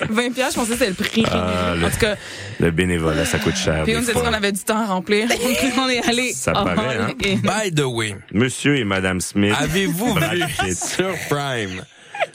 20 0.10 0.32
piastres, 0.32 0.54
je 0.54 0.58
pensais 0.60 0.72
que 0.72 0.78
c'était 0.78 0.88
le 0.88 0.94
prix. 0.94 1.24
Ah, 1.30 1.74
le- 1.76 1.86
En 1.86 1.90
tout 1.90 1.98
cas, 1.98 2.16
Le 2.58 2.70
bénévolat, 2.70 3.24
ça 3.24 3.38
coûte 3.38 3.56
cher. 3.56 3.82
puis 3.84 3.94
on 3.96 4.02
s'est 4.02 4.12
dit 4.14 4.20
qu'on 4.20 4.32
avait 4.32 4.52
du 4.52 4.60
temps 4.60 4.78
à 4.78 4.86
remplir. 4.86 5.28
Donc, 5.28 5.38
on 5.78 5.88
est 5.88 6.06
allé. 6.08 6.32
Ça 6.32 6.52
paraît, 6.52 6.96
hein? 6.96 7.08
in. 7.24 7.36
By 7.36 7.74
the 7.74 7.84
way, 7.84 8.16
Monsieur 8.32 8.76
et 8.76 8.84
Madame 8.84 9.20
Smith. 9.20 9.54
avez-vous 9.58 10.14
vu 10.14 10.74
sur 10.74 11.14
Prime? 11.28 11.84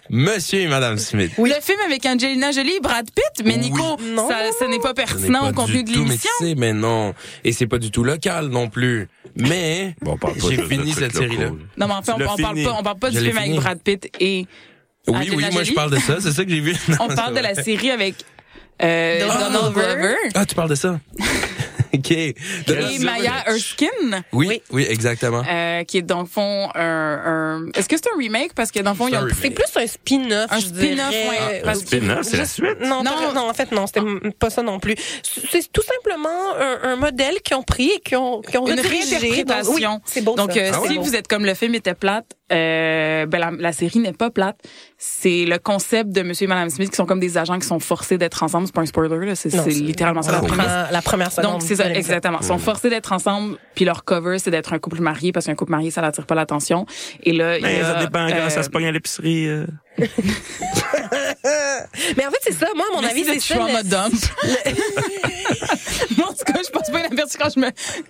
Monsieur 0.10 0.62
et 0.62 0.68
Madame 0.68 0.98
Smith 0.98 1.32
Le 1.38 1.46
film 1.62 1.78
avec 1.86 2.04
Angelina 2.08 2.52
Jolie 2.52 2.78
et 2.78 2.80
Brad 2.80 3.06
Pitt, 3.12 3.46
mais 3.46 3.56
Nico, 3.58 3.98
Non. 4.02 4.28
ça, 4.28 4.38
ce 4.60 4.66
n'est 4.66 4.80
pas 4.80 4.96
pertinent 4.96 5.42
pas 5.42 5.50
au 5.50 5.54
contenu 5.54 5.84
du 5.84 5.92
de 5.92 5.94
tout, 5.94 6.00
mais 6.04 6.06
l'émission. 6.10 6.30
tu 6.40 6.46
sais, 6.48 6.56
mais 6.56 6.74
non. 6.74 7.14
Et 7.44 7.52
c'est 7.52 7.68
pas 7.68 7.78
du 7.78 7.92
tout 7.92 8.04
local 8.04 8.48
non 8.48 8.68
plus. 8.68 9.08
Mais 9.36 9.96
Bon, 10.02 10.14
on 10.14 10.18
parle 10.18 10.36
pas 10.38 10.50
j'ai 10.50 10.58
fini 10.64 10.92
cette 10.94 11.16
série-là. 11.16 11.50
Non, 11.78 11.88
mais 11.88 11.94
en 11.94 12.02
fait, 12.02 12.14
Tu 12.18 12.24
on, 12.24 12.32
on 12.32 12.36
parle 12.36 12.64
pas, 12.64 12.76
on 12.80 12.84
parle 12.84 12.98
pas 13.00 13.10
Je 13.12 13.20
du 13.20 13.26
film 13.26 13.38
avec. 13.38 13.56
Brad 13.58 13.80
Pitt 13.80 14.10
et 14.20 14.48
Oui, 15.08 15.16
Angelina 15.18 15.36
oui, 15.48 15.54
moi 15.54 15.62
je 15.62 15.66
Jolie. 15.66 15.76
parle 15.76 15.92
de 15.92 16.00
ça, 16.00 16.18
c'est 16.20 16.32
ça 16.32 16.44
que 16.44 16.50
j'ai 16.50 16.60
vu. 16.62 16.76
On 17.00 17.08
parle 17.08 17.36
de 17.36 17.40
la 17.42 17.54
série 17.56 17.92
avec 17.92 18.16
euh, 18.82 19.20
Donald 19.20 19.54
Donald 19.54 19.74
Glover. 19.74 19.96
Glover 19.96 20.16
Ah, 20.36 20.46
tu 20.46 20.56
parles 20.56 20.70
de 20.70 20.76
ça 20.76 21.00
OK. 21.94 22.12
et 22.12 22.36
Maya 23.00 23.46
Erskine, 23.48 24.24
Oui, 24.34 24.62
oui, 24.72 24.86
exactement. 24.90 25.44
euh, 25.50 25.84
qui 25.86 26.00
est 26.00 26.02
dans 26.02 26.20
le 26.20 26.26
fond 26.28 26.70
un... 26.76 26.82
un- 26.82 27.66
Est-ce 27.74 27.88
que 27.88 27.96
c'est 27.96 28.10
un 28.14 28.18
remake? 28.18 28.54
Parce 28.54 28.70
que 28.72 28.82
dans 28.82 28.92
le 28.92 28.98
fond, 28.98 29.08
il 29.08 29.14
y 29.14 29.16
a 29.16 29.24
C'est 29.42 29.50
plus 29.52 29.64
un 29.78 29.88
spin-off, 29.88 30.48
Un 30.52 30.60
je 30.60 30.66
spin-off, 30.66 31.10
dirais. 31.10 31.30
ouais. 31.30 31.62
Un 31.66 31.74
spin-off, 31.74 32.20
c'est 32.24 32.36
la 32.38 32.46
suite? 32.46 32.82
Non, 32.82 33.02
Non. 33.02 33.12
non, 33.22 33.34
non, 33.34 33.50
en 33.50 33.54
fait, 33.54 33.72
non, 33.72 33.88
c'était 33.88 34.02
m- 34.02 34.20
pas 34.38 34.50
ça 34.50 34.62
non 34.62 34.80
plus. 34.80 34.96
C'est 35.24 35.72
tout 35.72 35.84
simplement 35.84 36.54
un, 36.60 36.90
un 36.90 36.96
modèle 36.98 37.36
qu'ils 37.42 37.56
ont 37.56 37.64
pris 37.64 37.92
et 37.96 38.00
qui 38.02 38.18
ont, 38.18 38.42
qui 38.42 38.58
ont 38.58 38.68
Une 38.68 38.78
réinterprétation. 38.80 39.72
Donc, 39.74 39.76
oui, 39.78 40.02
c'est 40.06 40.22
beau, 40.22 40.36
Donc, 40.36 40.52
ça. 40.52 40.60
euh, 40.60 40.72
Ah 40.74 40.80
si 40.90 40.98
vous 40.98 41.16
êtes 41.16 41.30
comme 41.30 41.46
le 41.46 41.54
film 41.54 41.76
était 41.76 41.94
plate, 41.96 42.26
euh, 42.52 43.26
ben 43.26 43.40
la, 43.40 43.52
la 43.52 43.72
série 43.74 44.00
n'est 44.00 44.14
pas 44.14 44.30
plate. 44.30 44.60
C'est 44.98 45.46
le 45.46 45.58
concept 45.58 46.12
de 46.12 46.22
Monsieur 46.22 46.46
et 46.46 46.48
Madame 46.48 46.70
Smith 46.70 46.90
qui 46.92 46.96
sont 46.96 47.06
comme 47.06 47.20
des 47.20 47.38
agents 47.38 47.58
qui 47.60 47.68
sont 47.68 47.80
forcés 47.80 48.18
d'être 48.18 48.44
ensemble. 48.44 48.68
C'est 48.68 48.76
pas 48.76 48.82
un 48.82 48.86
spoiler, 48.86 49.26
là. 49.26 49.36
C'est 49.36 49.54
Non, 49.54 49.64
c'est 49.64 49.72
c'est- 49.72 49.80
littéralement 49.82 50.22
ça 50.22 50.32
la 50.32 50.38
la, 50.42 50.44
prémisse. 50.48 50.66
première, 50.66 50.92
la 50.92 51.02
première 51.02 51.32
seconde. 51.32 51.52
Donc, 51.54 51.62
c'est 51.64 51.76
ça, 51.76 51.92
exactement. 51.92 52.38
Ils 52.42 52.46
sont 52.46 52.58
forcés 52.60 52.90
d'être 52.90 53.12
ensemble, 53.12 53.58
puis 53.74 53.86
leur 53.86 54.04
cover, 54.04 54.38
c'est 54.40 54.52
d'être 54.52 54.74
un 54.74 54.80
couple 54.80 55.02
marié, 55.02 55.32
parce 55.32 55.46
qu'un 55.48 55.56
couple 55.56 55.72
marié, 55.72 55.90
ça 55.92 56.02
n'attire 56.02 56.26
pas 56.26 56.36
l'attention. 56.36 56.86
Et 57.24 57.34
là, 57.34 57.58
il 57.58 57.62
y 57.62 57.64
Mais 57.64 57.82
a, 57.82 57.94
ça 57.96 58.00
dépend 58.06 58.28
euh, 58.30 58.50
ça 58.50 58.64
se 58.64 58.70
pogne 58.70 58.86
à 58.86 58.92
l'épicerie. 58.92 59.48
euh. 59.48 59.66
Mais 62.18 62.26
en 62.26 62.32
fait, 62.32 62.40
c'est 62.42 62.54
ça. 62.54 62.68
Moi, 62.76 62.86
à 62.92 62.96
mon 62.96 63.02
Merci 63.02 63.22
avis, 63.22 63.28
de 63.28 63.34
c'est 63.40 63.54
ça. 63.54 63.56
trauma 63.56 63.82
le- 63.82 63.88
dump. 63.90 64.14
Moi, 66.18 66.28
en 66.30 66.34
tout 66.34 66.44
cas, 66.46 66.60
je 66.66 66.72
passe 66.72 66.90
pas 66.92 67.00
inaperçu 67.00 67.38
quand 67.38 67.50
je 67.54 67.60
me, 67.60 67.68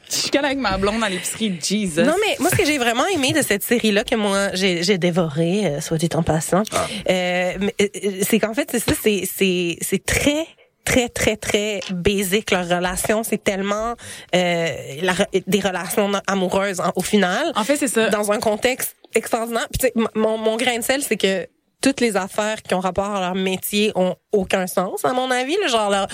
je 0.09 0.15
suis 0.15 0.37
avec 0.37 0.57
ma 0.57 0.77
blonde 0.77 0.99
dans 0.99 1.07
l'épicerie. 1.07 1.57
Jesus. 1.61 2.01
Non, 2.03 2.15
mais 2.19 2.35
moi, 2.39 2.49
ce 2.49 2.55
que 2.55 2.65
j'ai 2.65 2.77
vraiment 2.77 3.05
aimé 3.07 3.33
de 3.33 3.41
cette 3.41 3.63
série-là, 3.63 4.03
que 4.03 4.15
moi, 4.15 4.49
j'ai 4.53 4.83
j'ai 4.83 4.97
dévoré, 4.97 5.65
euh, 5.65 5.81
soit 5.81 5.97
dit 5.97 6.09
en 6.15 6.23
passant, 6.23 6.63
Ah. 6.73 6.87
euh, 7.09 7.53
mais, 7.59 7.75
euh, 7.81 7.87
c'est 8.27 8.39
qu'en 8.39 8.53
fait, 8.53 8.69
c'est 8.71 8.79
ça, 8.79 8.93
c'est 9.01 9.23
c'est 9.31 9.77
c'est 9.81 10.03
très 10.05 10.45
très 10.85 11.09
très 11.09 11.35
très 11.35 11.79
basique 11.89 12.51
leur 12.51 12.67
relation 12.69 13.23
c'est 13.23 13.43
tellement 13.43 13.95
euh, 14.35 14.67
la 15.01 15.13
des 15.47 15.59
relations 15.59 16.11
amoureuses 16.27 16.79
en- 16.79 16.91
au 16.95 17.01
final 17.01 17.51
En 17.55 17.63
fait, 17.63 17.75
c'est 17.77 17.87
ça. 17.87 18.09
dans 18.09 18.31
un 18.31 18.39
contexte 18.39 18.95
extraordinaire 19.15 19.67
Puis, 19.71 19.79
tu 19.79 19.87
sais, 19.87 19.93
m- 19.95 20.07
mon 20.13 20.37
mon 20.37 20.57
grain 20.57 20.77
de 20.77 20.83
sel 20.83 21.01
c'est 21.01 21.17
que 21.17 21.47
toutes 21.85 22.01
les 22.01 22.17
affaires 22.17 22.63
qui 22.63 22.73
ont 22.73 22.79
rapport 22.79 23.05
à 23.15 23.19
leur 23.19 23.35
métier 23.35 23.91
ont 23.93 24.15
aucun 24.31 24.65
sens, 24.65 25.05
à 25.05 25.13
mon 25.13 25.29
avis. 25.29 25.55
là. 25.61 25.67
genre, 25.67 25.89
leur, 25.91 26.07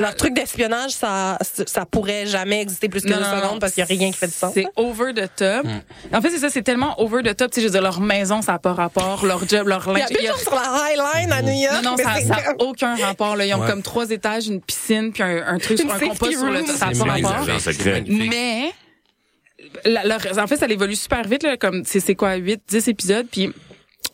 leur 0.00 0.14
truc 0.14 0.34
d'espionnage, 0.34 0.92
ça, 0.92 1.36
ça 1.66 1.84
pourrait 1.84 2.26
jamais 2.26 2.62
exister 2.62 2.88
plus 2.88 3.02
que 3.02 3.08
Non, 3.08 3.16
deux 3.16 3.22
non, 3.24 3.30
non. 3.34 3.42
secondes 3.42 3.60
parce 3.60 3.72
qu'il 3.72 3.84
n'y 3.84 3.90
a 3.92 3.98
rien 3.98 4.12
qui 4.12 4.16
fait 4.16 4.28
de 4.28 4.32
sens. 4.32 4.52
C'est 4.54 4.66
over 4.76 5.12
the 5.12 5.28
top. 5.34 5.66
En 6.14 6.20
fait, 6.22 6.30
c'est 6.30 6.38
ça, 6.38 6.48
c'est 6.48 6.62
tellement 6.62 6.94
over 7.02 7.22
the 7.24 7.36
top. 7.36 7.50
Tu 7.50 7.56
sais, 7.56 7.60
je 7.62 7.66
veux 7.66 7.72
dire, 7.72 7.82
leur 7.82 8.00
maison, 8.00 8.40
ça 8.40 8.52
n'a 8.52 8.58
pas 8.60 8.72
rapport. 8.72 9.26
Leur 9.26 9.46
job, 9.48 9.66
leur 9.66 9.84
Il 9.88 9.96
y 9.96 10.00
linge. 10.00 10.30
a 10.30 10.32
plus 10.34 10.42
sur 10.44 10.54
la 10.54 10.90
High 10.92 10.96
Line 11.22 11.32
à 11.32 11.42
New 11.42 11.60
York. 11.60 11.82
Non, 11.82 11.90
non, 11.90 11.96
ça 11.96 12.20
n'a 12.20 12.54
aucun 12.60 12.94
rapport. 12.96 13.34
Là. 13.36 13.44
Ils 13.46 13.54
ont 13.54 13.60
Ouais. 13.60 13.68
comme 13.68 13.82
trois 13.82 14.08
étages, 14.10 14.46
une 14.46 14.60
piscine, 14.60 15.12
puis 15.12 15.22
un, 15.24 15.44
un 15.46 15.58
truc 15.58 15.80
Une 15.80 15.86
sur 15.88 15.94
un 15.94 15.98
compost 15.98 16.32
sur 16.32 16.50
le. 16.50 16.64
Ça 16.66 16.86
n'a 16.86 16.92
pas 17.04 17.12
rapport. 17.12 17.46
Mais, 18.06 18.70
la- 19.84 20.04
leur- 20.04 20.38
en 20.38 20.46
fait, 20.46 20.56
ça 20.56 20.66
évolue 20.66 20.96
super 20.96 21.26
vite, 21.26 21.42
là, 21.42 21.56
comme 21.56 21.82
c'est 21.84 22.00
c'est 22.00 22.14
quoi, 22.14 22.34
8, 22.36 22.62
10 22.68 22.88
épisodes, 22.88 23.26
puis 23.30 23.52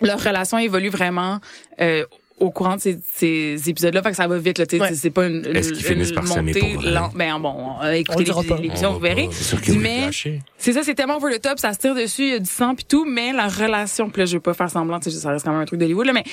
leur 0.06 0.22
relation 0.22 0.58
évolue 0.58 0.88
vraiment 0.90 1.38
euh, 1.80 2.04
au 2.40 2.50
courant 2.50 2.74
de 2.76 2.80
ces, 2.80 2.98
ces 3.14 3.70
épisodes-là, 3.70 4.02
fait 4.02 4.10
que 4.10 4.16
ça 4.16 4.26
va 4.26 4.36
vite. 4.38 4.58
Là, 4.58 4.66
tu 4.66 4.76
sais, 4.76 4.82
Ouais. 4.82 4.94
c'est 4.94 5.10
pas 5.10 5.26
une, 5.26 5.44
une, 5.46 5.56
Est-ce 5.56 5.72
qu'ils 5.72 5.84
finissent 5.84 6.08
une 6.08 6.14
par 6.16 6.24
montée 6.24 6.76
lente? 6.82 7.14
Ben 7.14 7.38
bon, 7.38 7.74
euh, 7.84 7.92
écoutez 7.92 8.24
l'émission, 8.60 8.90
On 8.90 8.92
vous 8.94 8.98
verrez. 9.00 9.28
C'est 9.30 9.68
Mais 9.76 10.10
c'est 10.58 10.72
ça, 10.72 10.82
c'est 10.82 10.94
tellement 10.94 11.18
over 11.18 11.36
the 11.36 11.40
top, 11.40 11.58
ça 11.60 11.72
se 11.72 11.78
tire 11.78 11.94
dessus, 11.94 12.22
il 12.22 12.30
y 12.30 12.34
a 12.34 12.38
du 12.40 12.50
sang 12.50 12.74
puis 12.74 12.84
tout, 12.84 13.04
mais 13.04 13.32
la 13.32 13.46
relation, 13.48 14.10
puis 14.10 14.20
là, 14.20 14.26
je 14.26 14.34
veux 14.34 14.40
pas 14.40 14.54
faire 14.54 14.70
semblant, 14.70 14.98
tu 14.98 15.10
sais, 15.10 15.18
ça 15.18 15.30
reste 15.30 15.44
quand 15.44 15.52
même 15.52 15.60
un 15.60 15.66
truc 15.66 15.78
d'Hollywood, 15.78 16.06
là, 16.06 16.12
mais 16.12 16.24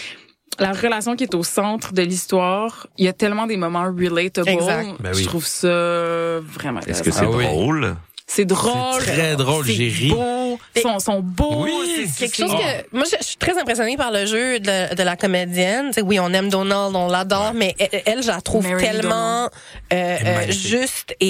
la 0.58 0.72
relation 0.74 1.16
qui 1.16 1.24
est 1.26 1.36
au 1.36 1.44
centre 1.44 1.94
de 1.94 2.02
l'histoire, 2.02 2.88
il 2.98 3.06
y 3.06 3.08
a 3.08 3.14
tellement 3.14 3.46
des 3.46 3.56
moments 3.56 3.84
relatable. 3.84 4.50
Exact. 4.50 4.88
Ben 5.00 5.12
oui. 5.14 5.22
Je 5.22 5.28
trouve 5.28 5.46
ça 5.46 6.40
vraiment 6.42 6.80
Est-ce 6.88 7.04
que 7.04 7.12
c'est 7.12 7.24
Ah 7.24 7.30
oui. 7.30 7.46
drôle? 7.46 7.96
C'est 8.26 8.46
drôle. 8.46 9.00
C'est 9.02 9.12
très 9.12 9.36
drôle, 9.36 9.66
c'est 9.66 9.74
j'ai 9.74 9.88
ri. 9.90 10.10
beau, 10.10 10.39
sont, 10.82 11.00
sont 11.00 11.20
beaux. 11.22 11.64
Oui, 11.64 11.72
c'est- 12.08 12.20
Quelque 12.20 12.36
chose 12.38 12.52
que 12.52 12.96
moi 12.96 13.06
je, 13.10 13.16
je 13.20 13.26
suis 13.26 13.38
très 13.38 13.58
impressionnée 13.60 13.98
par 13.98 14.12
le 14.12 14.26
jeu 14.26 14.60
de, 14.60 14.96
de 14.96 15.04
la 15.04 15.16
comédienne. 15.16 15.88
Tu 15.88 15.94
sais, 15.94 16.02
oui, 16.02 16.20
on 16.20 16.32
aime 16.34 16.50
Donald, 16.50 16.96
on 16.96 17.08
l'adore, 17.08 17.54
mais 17.54 17.76
elle, 17.80 18.02
elle, 18.06 18.24
je 18.24 18.28
la 18.28 18.42
trouve 18.42 18.68
Mary 18.68 18.84
tellement 18.84 19.46
euh, 19.46 19.50
euh, 19.94 20.52
juste 20.52 21.16
et, 21.20 21.26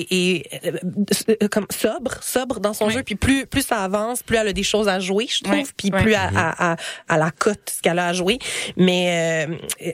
et, 0.00 0.06
et 0.36 0.46
euh, 0.66 0.72
euh, 1.42 1.48
comme 1.48 1.66
sobre, 1.70 2.22
sobre 2.22 2.60
dans 2.60 2.72
son 2.74 2.86
Oui. 2.86 2.92
jeu. 2.94 3.02
Puis 3.02 3.14
plus 3.16 3.46
plus 3.46 3.62
ça 3.66 3.82
avance, 3.82 4.22
plus 4.22 4.36
elle 4.36 4.48
a 4.48 4.52
des 4.52 4.62
choses 4.62 4.88
à 4.88 5.00
jouer, 5.00 5.26
je 5.28 5.42
trouve. 5.42 5.56
Oui, 5.56 5.66
Puis 5.76 5.90
oui. 5.92 6.02
plus 6.02 6.14
à, 6.14 6.30
à, 6.34 6.72
à, 6.72 6.76
à 7.08 7.18
la 7.18 7.30
cote 7.30 7.72
ce 7.76 7.80
qu'elle 7.82 7.98
a 7.98 8.08
à 8.08 8.12
jouer. 8.12 8.38
Mais 8.76 9.46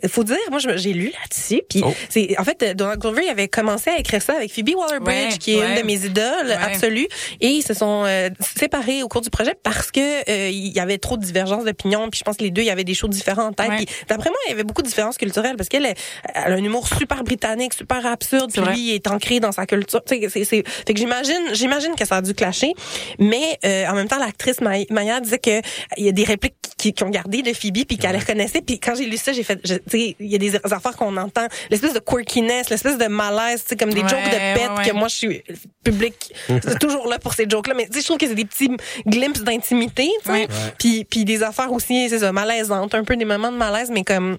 il 0.03 0.09
faut 0.09 0.25
dire, 0.25 0.37
moi 0.51 0.59
j'ai 0.77 0.93
lu 0.93 1.07
là-dessus. 1.21 1.63
Puis 1.69 1.83
Oh. 1.85 1.95
c'est 2.11 2.39
en 2.39 2.45
fait 2.45 2.75
Donald 2.77 3.01
Glover 3.01 3.23
il 3.25 3.31
avait 3.31 3.49
commencé 3.49 3.89
à 3.91 3.99
écrire 3.99 4.21
ça 4.21 4.35
avec 4.35 4.53
Phoebe 4.53 4.71
Waller-Bridge, 4.77 5.39
qui 5.39 5.53
est 5.55 5.67
une 5.67 5.81
de 5.81 5.87
mes 5.87 6.05
idoles 6.05 6.53
absolues. 6.63 7.09
Et 7.41 7.49
ils 7.49 7.63
se 7.63 7.73
sont 7.75 8.05
euh, 8.07 8.29
séparés 8.59 9.00
au 9.03 9.09
cours 9.09 9.21
du 9.21 9.31
projet 9.31 9.55
parce 9.63 9.91
que 9.91 10.01
euh, 10.31 10.49
il 10.51 10.69
y 10.69 10.81
avait 10.81 10.99
trop 10.99 11.17
de 11.17 11.25
divergences 11.25 11.65
d'opinion. 11.65 12.09
Puis 12.11 12.19
je 12.21 12.25
pense 12.25 12.37
que 12.37 12.43
les 12.45 12.51
deux, 12.51 12.63
il 12.63 12.67
y 12.67 12.71
avait 12.71 12.85
des 12.85 12.95
choses 12.95 13.11
différentes 13.11 13.61
en 13.61 13.65
tête. 13.65 13.69
Ouais. 13.71 13.77
Puis 13.77 13.87
d'après 14.09 14.31
moi, 14.31 14.39
il 14.47 14.51
y 14.51 14.53
avait 14.55 14.65
beaucoup 14.65 14.83
de 14.83 14.87
différences 14.89 15.17
culturelles 15.19 15.57
parce 15.57 15.69
qu'elle 15.69 15.87
elle 15.87 16.53
a 16.53 16.55
un 16.55 16.65
humour 16.65 16.87
super 16.89 17.23
britannique, 17.25 17.75
super 17.75 18.05
absurde. 18.07 18.51
Puis 18.53 18.61
vrai. 18.63 18.73
lui, 18.75 18.81
il 18.91 18.95
est 18.95 19.07
ancré 19.09 19.41
dans 19.41 19.53
sa 19.53 19.67
culture. 19.67 20.03
Tu 20.05 20.21
sais, 20.21 20.29
c'est, 20.29 20.45
c'est, 20.45 20.65
fait 20.69 20.93
que 20.95 20.99
j'imagine, 20.99 21.43
j'imagine 21.53 21.95
que 21.95 22.05
ça 22.07 22.17
a 22.17 22.23
dû 22.23 22.35
clasher. 22.35 22.73
Mais 23.19 23.59
euh, 23.65 23.87
en 23.87 23.95
même 23.95 24.09
temps, 24.09 24.19
l'actrice 24.19 24.61
Ma- 24.61 24.85
Maya 24.91 25.21
disait 25.21 25.39
que 25.39 25.61
il 25.97 26.05
y 26.07 26.09
a 26.09 26.13
des 26.13 26.25
répliques 26.25 26.55
qui, 26.77 26.93
qui 26.93 27.05
ont 27.05 27.11
gardé 27.11 27.43
de 27.43 27.53
Phoebe 27.53 27.85
puis 27.87 27.99
qu'elle 27.99 28.13
les 28.13 28.19
reconnaissait. 28.19 28.63
Puis 28.63 28.79
quand 28.81 28.95
j'ai 28.95 29.07
lu 29.07 29.17
ça, 29.17 29.33
j'ai 29.33 29.43
fait, 29.43 29.61
tu 29.63 29.75
sais, 29.89 30.17
il 30.19 30.27
y 30.31 30.35
a 30.35 30.39
des 30.39 30.57
affaires 30.57 30.97
qu'on 30.97 31.17
entend, 31.17 31.47
l'espèce 31.71 31.93
de 31.93 31.99
quirkiness, 31.99 32.71
l'espèce 32.71 32.97
de 32.99 33.07
malaise, 33.07 33.63
tu 33.63 33.69
sais, 33.71 33.77
comme 33.77 33.93
des 33.93 34.01
Ouais, 34.01 34.09
jokes 34.09 34.19
de 34.25 34.37
ouais, 34.37 34.69
ouais. 34.79 34.89
que 34.89 34.95
moi 34.95 35.09
je 35.09 35.15
suis 35.17 35.43
public, 35.85 36.33
c'est 36.49 36.79
toujours 36.81 37.07
là 37.09 37.19
pour 37.19 37.35
ces 37.35 37.47
jokes-là. 37.49 37.75
Mais 37.75 37.87
tu 37.87 37.95
sais, 37.95 38.01
je 38.01 38.07
trouve 38.07 38.19
que 38.19 38.27
c'est 38.27 38.35
des 38.35 38.45
petits 38.45 38.71
glimpses 39.07 39.43
d'intimité, 39.43 40.11
tu 40.24 40.26
sais. 40.26 40.33
Ouais. 40.33 40.49
Puis 40.78 41.05
puis 41.05 41.24
des 41.24 41.43
affaires 41.43 41.72
aussi, 41.72 42.09
c'est 42.09 42.20
ça, 42.20 42.33
malaisantes, 42.33 42.95
un 42.95 43.05
peu 43.05 43.16
des 43.16 43.24
moments 43.24 43.53
de 43.53 43.57
malaise, 43.57 43.91
mais 43.91 44.05
comme 44.05 44.39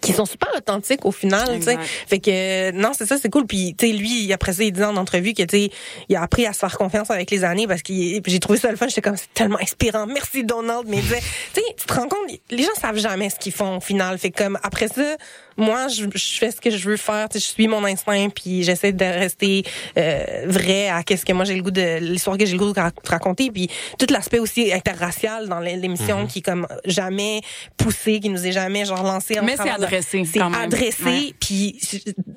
qui 0.00 0.12
sont 0.12 0.24
super 0.24 0.48
authentiques 0.56 1.04
au 1.04 1.12
final, 1.12 1.58
tu 1.58 1.62
sais. 1.62 1.78
Fait 2.06 2.18
que 2.20 2.30
euh, 2.30 2.72
non, 2.72 2.92
c'est 2.96 3.06
ça, 3.06 3.16
c'est 3.18 3.28
cool. 3.28 3.46
Puis 3.46 3.74
tu 3.76 3.86
sais, 3.86 3.92
lui, 3.92 4.32
après 4.32 4.52
ça, 4.52 4.62
il 4.62 4.72
disait 4.72 4.84
en 4.84 4.96
entrevue 4.96 5.34
que 5.34 5.42
tu 5.42 5.58
sais, 5.58 5.70
il 6.08 6.16
a 6.16 6.22
appris 6.22 6.46
à 6.46 6.52
se 6.52 6.60
faire 6.60 6.76
confiance 6.78 7.10
avec 7.10 7.30
les 7.30 7.44
années 7.44 7.66
parce 7.66 7.82
qu'il, 7.82 8.22
puis 8.22 8.32
j'ai 8.32 8.40
trouvé 8.40 8.58
ça 8.58 8.70
le 8.70 8.76
fun. 8.76 8.88
J'étais 8.88 9.02
comme 9.02 9.16
c'est 9.16 9.32
tellement 9.34 9.58
inspirant. 9.60 10.06
Merci 10.06 10.44
Donald. 10.44 10.84
Mais 10.86 10.98
il 10.98 11.02
disait, 11.02 11.20
tu 11.52 11.60
sais, 11.60 11.74
tu 11.76 11.86
te 11.86 11.92
rends 11.92 12.08
compte, 12.08 12.30
les 12.50 12.62
gens 12.62 12.74
savent 12.80 12.98
jamais 12.98 13.30
ce 13.30 13.36
qu'ils 13.36 13.52
font 13.52 13.78
au 13.78 13.80
final. 13.80 14.16
Fait 14.18 14.30
que 14.30 14.42
comme 14.42 14.58
après 14.62 14.88
ça, 14.88 15.16
moi, 15.60 15.88
je, 15.88 16.04
je 16.14 16.38
fais 16.38 16.50
ce 16.50 16.60
que 16.60 16.70
je 16.70 16.88
veux 16.88 16.96
faire. 16.96 17.28
Tu 17.28 17.38
sais, 17.38 17.46
je 17.46 17.52
suis 17.52 17.68
mon 17.68 17.84
instinct, 17.84 18.28
puis 18.34 18.62
j'essaie 18.62 18.92
de 18.92 19.04
rester 19.04 19.62
euh, 19.98 20.24
vrai 20.46 20.88
à 20.88 21.02
qu'est-ce 21.02 21.24
que 21.24 21.32
moi 21.32 21.44
j'ai 21.44 21.54
le 21.54 21.62
goût 21.62 21.70
de 21.70 21.98
l'histoire 22.00 22.36
que 22.36 22.46
j'ai 22.46 22.52
le 22.52 22.58
goût 22.58 22.72
de 22.72 22.80
ra- 22.80 22.90
de 22.90 23.08
raconter. 23.08 23.50
Puis 23.50 23.68
tout 23.98 24.06
l'aspect 24.10 24.38
aussi 24.38 24.72
interracial 24.72 25.48
dans 25.48 25.60
l'é- 25.60 25.76
l'émission 25.76 26.26
qui 26.26 26.38
est 26.40 26.42
comme 26.42 26.66
jamais 26.84 27.40
poussé, 27.76 28.20
qui 28.20 28.28
nous 28.28 28.46
est 28.46 28.52
jamais 28.52 28.84
genre 28.84 29.02
lancé. 29.02 29.38
en 29.38 29.44
Mais 29.44 29.56
c'est 29.56 29.70
adressé, 29.70 30.24
C'est 30.24 30.40
adressé, 30.40 31.04
Ouais. 31.04 31.34
puis 31.38 31.78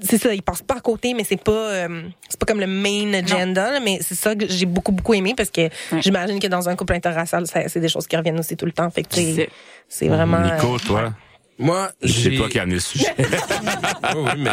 c'est 0.01 0.17
ça, 0.17 0.34
il 0.34 0.41
passe 0.41 0.61
pas 0.61 0.76
à 0.76 0.80
côté, 0.82 1.13
mais 1.13 1.24
c'est 1.24 1.41
pas 1.41 1.51
euh, 1.51 2.01
c'est 2.30 2.39
pas 2.39 2.45
comme 2.45 2.59
le 2.59 2.67
main 2.67 3.13
agenda, 3.13 3.71
là, 3.71 3.80
mais 3.80 3.99
c'est 4.01 4.15
ça 4.15 4.36
que 4.36 4.45
j'ai 4.47 4.65
beaucoup 4.65 4.91
beaucoup 4.91 5.13
aimé 5.13 5.34
parce 5.36 5.49
que 5.49 5.69
j'imagine 5.99 6.39
que 6.39 6.47
dans 6.47 6.67
un 6.69 6.76
couple 6.76 6.93
interracial, 6.93 7.45
c'est 7.47 7.80
des 7.80 7.89
choses 7.89 8.07
qui 8.07 8.15
reviennent 8.17 8.39
aussi 8.39 8.55
tout 8.57 8.65
le 8.65 8.71
temps. 8.71 8.89
Fait 8.89 9.03
que 9.03 9.09
C'est- 9.15 9.49
c'est 9.88 10.07
vraiment. 10.07 10.39
Nico, 10.39 10.76
euh, 10.76 10.80
toi, 10.80 11.13
Moi, 11.59 11.91
c'est 12.01 12.07
j'ai... 12.07 12.35
toi 12.37 12.49
qui 12.49 12.59
as 12.59 12.63
amené 12.63 12.75
le 12.75 12.81
sujet. 12.81 13.13
oui, 13.19 13.25
oui, 14.15 14.31
mais 14.37 14.51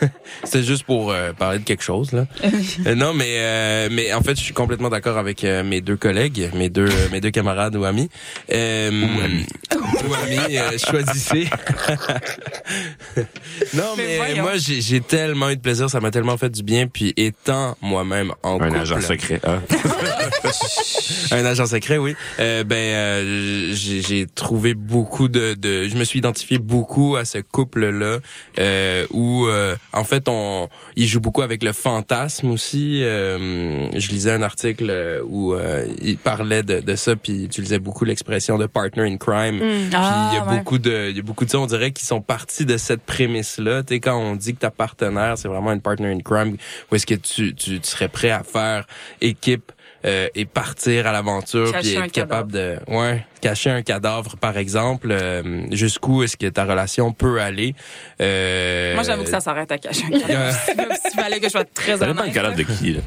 c'était 0.44 0.62
juste 0.62 0.84
pour 0.84 1.10
euh, 1.10 1.32
parler 1.32 1.58
de 1.58 1.64
quelque 1.64 1.82
chose 1.82 2.12
là. 2.12 2.26
Euh, 2.86 2.94
non, 2.94 3.12
mais 3.14 3.36
euh, 3.38 3.88
mais 3.92 4.12
en 4.12 4.22
fait, 4.22 4.36
je 4.36 4.42
suis 4.42 4.54
complètement 4.54 4.88
d'accord 4.88 5.18
avec 5.18 5.44
euh, 5.44 5.62
mes 5.62 5.80
deux 5.80 5.96
collègues, 5.96 6.50
mes 6.54 6.68
deux 6.68 6.88
euh, 6.88 7.08
mes 7.10 7.20
deux 7.20 7.30
camarades 7.30 7.76
ou 7.76 7.84
amis. 7.84 8.08
Euh, 8.52 8.90
ou 9.70 10.14
amis, 10.14 10.56
euh, 10.58 10.78
choisissez. 10.78 11.48
non, 13.74 13.94
Mais 13.96 14.34
moi 14.40 14.56
j'ai 14.56 14.80
j'ai 14.80 15.00
tellement 15.00 15.50
eu 15.50 15.56
de 15.56 15.60
plaisir, 15.60 15.88
ça 15.90 16.00
m'a 16.00 16.10
tellement 16.10 16.36
fait 16.36 16.50
du 16.50 16.62
bien, 16.62 16.86
puis 16.86 17.12
étant 17.16 17.76
moi-même 17.80 18.32
en 18.42 18.60
Un 18.60 18.66
couple, 18.68 18.80
agent 18.80 19.00
secret. 19.00 19.40
hein? 19.44 19.60
un 21.30 21.44
agent 21.44 21.66
secret, 21.66 21.98
oui. 21.98 22.14
Euh, 22.40 22.64
ben, 22.64 22.76
euh, 22.76 23.70
j'ai 23.74 24.02
j'ai 24.02 24.26
trouvé 24.26 24.74
beaucoup 24.74 25.28
de, 25.28 25.54
de, 25.54 25.88
je 25.88 25.96
me 25.96 26.04
suis 26.04 26.11
identifié 26.18 26.58
beaucoup 26.58 27.16
à 27.16 27.24
ce 27.24 27.38
couple-là, 27.38 28.18
euh, 28.58 29.06
où 29.10 29.46
euh, 29.46 29.76
en 29.92 30.04
fait 30.04 30.28
on, 30.28 30.68
il 30.96 31.06
joue 31.06 31.20
beaucoup 31.20 31.42
avec 31.42 31.62
le 31.62 31.72
fantasme 31.72 32.50
aussi. 32.50 33.02
Euh, 33.02 33.88
je 33.98 34.08
lisais 34.10 34.32
un 34.32 34.42
article 34.42 34.86
euh, 34.90 35.22
où 35.26 35.54
euh, 35.54 35.86
il 36.02 36.18
parlait 36.18 36.62
de, 36.62 36.80
de 36.80 36.96
ça, 36.96 37.16
puis 37.16 37.32
il 37.32 37.44
utilisait 37.44 37.78
beaucoup 37.78 38.04
l'expression 38.04 38.58
de 38.58 38.66
partner 38.66 39.02
in 39.02 39.16
crime. 39.16 39.58
Puis 39.58 39.90
Ah, 39.94 40.30
il 40.32 40.36
y 40.36 40.40
a 40.40 40.44
ouais. 40.46 40.58
beaucoup 40.58 40.78
de, 40.78 41.10
il 41.10 41.16
y 41.16 41.20
a 41.20 41.22
beaucoup 41.22 41.44
de 41.44 41.50
ça, 41.50 41.58
on 41.58 41.66
dirait, 41.66 41.92
qui 41.92 42.04
sont 42.04 42.20
partis 42.20 42.64
de 42.64 42.76
cette 42.76 43.02
prémisse-là. 43.02 43.82
Tu 43.82 43.94
sais, 43.94 44.00
quand 44.00 44.16
on 44.16 44.36
dit 44.36 44.54
que 44.54 44.60
ta 44.60 44.70
partenaire, 44.70 45.38
c'est 45.38 45.48
vraiment 45.48 45.72
une 45.72 45.80
partner 45.80 46.12
in 46.12 46.20
crime, 46.20 46.56
où 46.90 46.94
est-ce 46.94 47.06
que 47.06 47.14
tu, 47.14 47.54
tu, 47.54 47.80
tu 47.80 47.88
serais 47.88 48.08
prêt 48.08 48.30
à 48.30 48.42
faire 48.42 48.86
équipe 49.20 49.72
euh, 50.04 50.28
et 50.34 50.44
partir 50.44 51.06
à 51.06 51.12
l'aventure, 51.12 51.72
puis 51.80 51.96
un 51.96 52.04
être 52.04 52.12
capable 52.12 52.52
de, 52.52 52.76
ouais, 52.88 53.24
cacher 53.40 53.70
un 53.70 53.82
cadavre, 53.82 54.36
par 54.36 54.56
exemple. 54.56 55.08
euh, 55.10 55.64
Jusqu'où 55.70 56.22
est-ce 56.22 56.36
que 56.36 56.46
ta 56.46 56.64
relation 56.64 57.12
peut 57.12 57.40
aller 57.40 57.74
euh, 58.20 58.94
Moi, 58.94 59.02
j'avoue 59.04 59.24
que 59.24 59.30
ça 59.30 59.40
s'arrête 59.40 59.70
à 59.72 59.78
cacher 59.78 60.04
un 60.12 60.18
cadavre. 60.18 60.56
S'il 61.10 61.20
fallait 61.20 61.38
que 61.40 61.46
je 61.46 61.50
sois 61.50 61.64
très 61.64 61.96
Ça 61.98 62.08
honnête. 62.10 62.24
du 62.24 62.32
cadavre 62.32 62.56
de 62.56 62.62
qui, 62.62 62.92
là. 62.94 63.00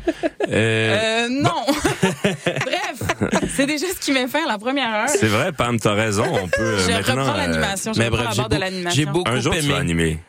Euh, 0.49 1.25
Euh, 1.25 1.27
non. 1.29 1.65
Bref, 2.45 3.39
c'est 3.55 3.65
déjà 3.65 3.87
ce 3.87 3.99
qui 3.99 4.11
m'est 4.11 4.27
fait 4.27 4.45
la 4.47 4.57
première 4.57 4.93
heure. 4.93 5.09
C'est 5.09 5.27
vrai, 5.27 5.51
Pam, 5.51 5.79
t'as 5.79 5.93
raison. 5.93 6.25
On 6.31 6.47
peut 6.47 6.61
euh, 6.61 6.77
Je 6.79 6.91
maintenant. 6.91 7.15
reprends 7.25 7.33
euh, 7.33 7.37
l'animation. 7.47 7.93
Je 7.93 7.99
mais 7.99 8.05
reprends 8.05 8.17
bref, 8.23 8.27
la 8.29 8.33
j'ai 8.35 8.41
barre 8.41 8.49
de 8.49 8.55
l'animation. 8.57 9.03
j'ai 9.05 9.11
beaucoup 9.11 9.31
un 9.31 9.39
jour, 9.39 9.53
tu 9.53 9.59
aimé. 9.59 9.73
vas 9.73 9.79
animer. 9.79 10.19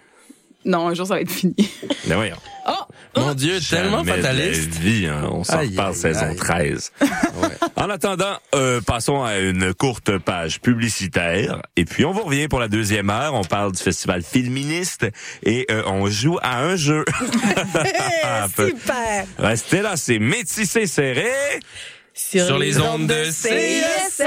Non, 0.66 0.88
un 0.88 0.94
jour, 0.94 1.06
ça 1.06 1.14
va 1.14 1.20
être 1.20 1.30
fini. 1.30 1.54
Ben 2.06 2.16
voyons. 2.16 2.36
Oh! 2.66 2.72
Mon 3.16 3.34
Dieu, 3.34 3.60
tellement 3.60 4.04
Jamais 4.04 4.18
de 4.18 4.22
la 4.22 4.28
fataliste. 4.32 4.74
vie, 4.74 5.06
hein. 5.06 5.28
On 5.30 5.44
s'en 5.44 5.60
reparle 5.60 5.94
saison 5.94 6.26
aïe. 6.26 6.36
13. 6.36 6.92
En 7.76 7.88
attendant, 7.90 8.36
euh, 8.54 8.80
passons 8.80 9.22
à 9.22 9.38
une 9.38 9.72
courte 9.74 10.18
page 10.18 10.60
publicitaire. 10.60 11.62
Et 11.76 11.84
puis, 11.84 12.04
on 12.04 12.10
vous 12.12 12.22
revient 12.24 12.48
pour 12.48 12.58
la 12.58 12.68
deuxième 12.68 13.10
heure. 13.10 13.34
On 13.34 13.44
parle 13.44 13.72
du 13.72 13.82
festival 13.82 14.22
féministe 14.22 15.06
et 15.44 15.66
euh, 15.70 15.82
on 15.86 16.08
joue 16.08 16.38
à 16.42 16.58
un 16.62 16.74
jeu. 16.76 17.04
Super. 18.56 19.26
Restez 19.38 19.82
là, 19.82 19.96
c'est 19.96 20.18
métissé 20.18 20.86
serré. 20.86 21.30
Sur 22.14 22.58
les 22.58 22.80
ondes 22.80 23.06
de 23.06 23.30
CSM. 23.30 24.26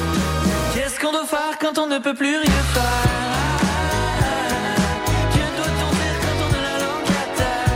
Quand 1.73 1.81
on 1.83 1.87
ne 1.87 1.99
peut 1.99 2.13
plus 2.13 2.37
rien 2.37 2.43
faire 2.73 2.81
Que 5.31 5.37
doit-on 5.57 5.93
faire 5.95 6.19
quand 6.21 6.37
on 6.45 6.49
a 6.53 6.61
la 6.61 6.77
langue 6.79 7.09
à 7.09 7.37
terre 7.37 7.71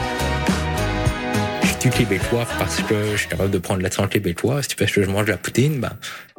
Je 1.64 1.68
suis 1.82 1.90
québécois 1.90 2.46
parce 2.58 2.82
que 2.82 3.12
je 3.14 3.18
suis 3.18 3.28
capable 3.28 3.52
de 3.52 3.58
prendre 3.58 3.82
l'accent 3.82 4.08
québécois. 4.08 4.62
Si 4.64 4.70
tu 4.70 4.76
fais 4.78 4.86
que 4.86 5.04
je 5.04 5.10
mange 5.10 5.26
de 5.26 5.32
la 5.32 5.38
poutine, 5.38 5.80
ben. 5.80 5.92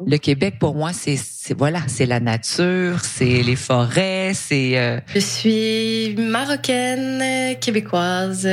Le 0.05 0.17
Québec, 0.17 0.55
pour 0.59 0.75
moi, 0.75 0.91
c'est, 0.93 1.17
c'est 1.17 1.57
voilà, 1.57 1.79
c'est 1.87 2.05
la 2.05 2.19
nature, 2.19 2.99
c'est 3.03 3.41
les 3.43 3.55
forêts, 3.55 4.33
c'est. 4.35 4.77
euh, 4.77 4.99
Je 5.13 5.19
suis 5.19 6.15
marocaine, 6.17 7.55
québécoise. 7.59 8.47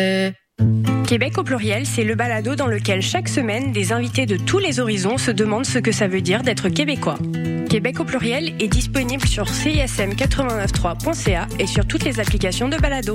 Québec 1.07 1.37
au 1.37 1.43
pluriel, 1.43 1.85
c'est 1.85 2.03
le 2.03 2.15
balado 2.15 2.57
dans 2.57 2.67
lequel 2.67 3.03
chaque 3.03 3.29
semaine, 3.29 3.73
des 3.73 3.93
invités 3.93 4.25
de 4.25 4.39
tous 4.39 4.59
les 4.59 4.81
horizons 4.81 5.19
se 5.19 5.31
demandent 5.31 5.67
ce 5.67 5.79
que 5.79 5.93
ça 5.93 6.09
veut 6.09 6.23
dire 6.23 6.43
d'être 6.43 6.71
québécois. 6.71 7.19
Québec 7.69 8.01
au 8.01 8.05
pluriel 8.05 8.55
est 8.59 8.69
disponible 8.69 9.27
sur 9.27 9.45
cism893.ca 9.45 11.47
et 11.59 11.67
sur 11.67 11.87
toutes 11.87 12.05
les 12.05 12.21
applications 12.21 12.71
de 12.71 12.79
balado. 12.79 13.15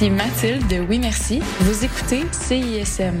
ici 0.00 0.10
Mathilde 0.10 0.66
de 0.68 0.80
Oui 0.80 0.98
Merci. 0.98 1.40
Vous 1.60 1.84
écoutez 1.84 2.24
CISM. 2.32 3.20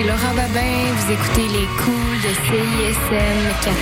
C'est 0.00 0.06
Laura 0.06 0.32
Babin. 0.34 0.94
Vous 0.96 1.12
écoutez 1.12 1.48
les 1.48 1.66
cools 1.78 2.20
de 2.22 2.28
CISM 2.46 3.40
89.3. 3.62 3.74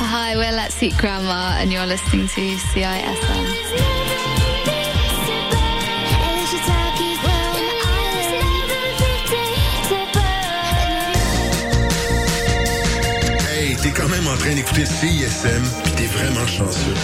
Hi, 0.00 0.36
we're 0.36 0.50
Let's 0.50 0.82
Eat 0.82 0.96
Grandma, 0.96 1.58
and 1.60 1.72
you're 1.72 1.86
listening 1.86 2.26
to 2.26 2.40
CISM. 2.56 3.44
Hey, 13.48 13.76
t'es 13.76 13.90
quand 13.90 14.08
même 14.08 14.26
en 14.26 14.36
train 14.36 14.54
d'écouter 14.54 14.86
CISM, 14.86 15.62
puis 15.84 15.92
t'es 15.92 16.06
vraiment 16.06 16.46
chanceux. 16.46 16.94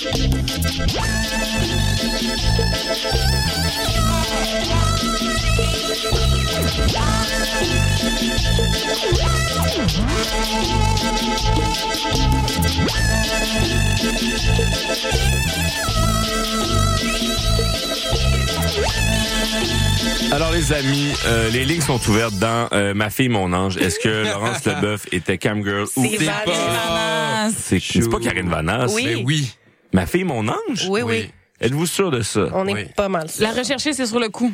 Alors 20.32 20.51
les 20.51 20.73
amis, 20.73 21.13
euh, 21.25 21.49
les 21.49 21.63
lignes 21.65 21.82
sont 21.82 21.99
ouvertes 22.09 22.36
dans 22.36 22.67
euh, 22.73 22.93
Ma 22.93 23.09
fille, 23.09 23.30
mon 23.30 23.53
ange. 23.53 23.78
Est-ce 23.78 23.99
que 23.99 24.25
Laurence 24.32 24.65
Leboeuf 24.65 25.05
était 25.11 25.38
camgirl 25.38 25.84
ou 25.95 26.05
C'est 26.05 26.17
Valérie 26.17 26.45
Vanasse. 26.45 27.53
C'est 27.57 27.80
c'est 27.80 28.09
pas 28.09 28.19
Karine 28.19 28.49
Vanasse. 28.49 28.93
Oui. 28.93 29.03
Mais 29.05 29.15
oui. 29.23 29.55
Ma 29.93 30.05
fille, 30.05 30.25
mon 30.25 30.47
ange? 30.47 30.88
Oui, 30.89 31.01
oui. 31.01 31.30
Êtes-vous 31.61 31.86
sûr 31.88 32.11
de 32.11 32.21
ça? 32.21 32.49
On 32.53 32.67
est 32.67 32.93
pas 32.93 33.09
mal 33.09 33.30
sûr. 33.30 33.43
La 33.43 33.51
rechercher, 33.53 33.93
c'est 33.93 34.05
sur 34.05 34.19
le 34.19 34.30
coup. 34.30 34.51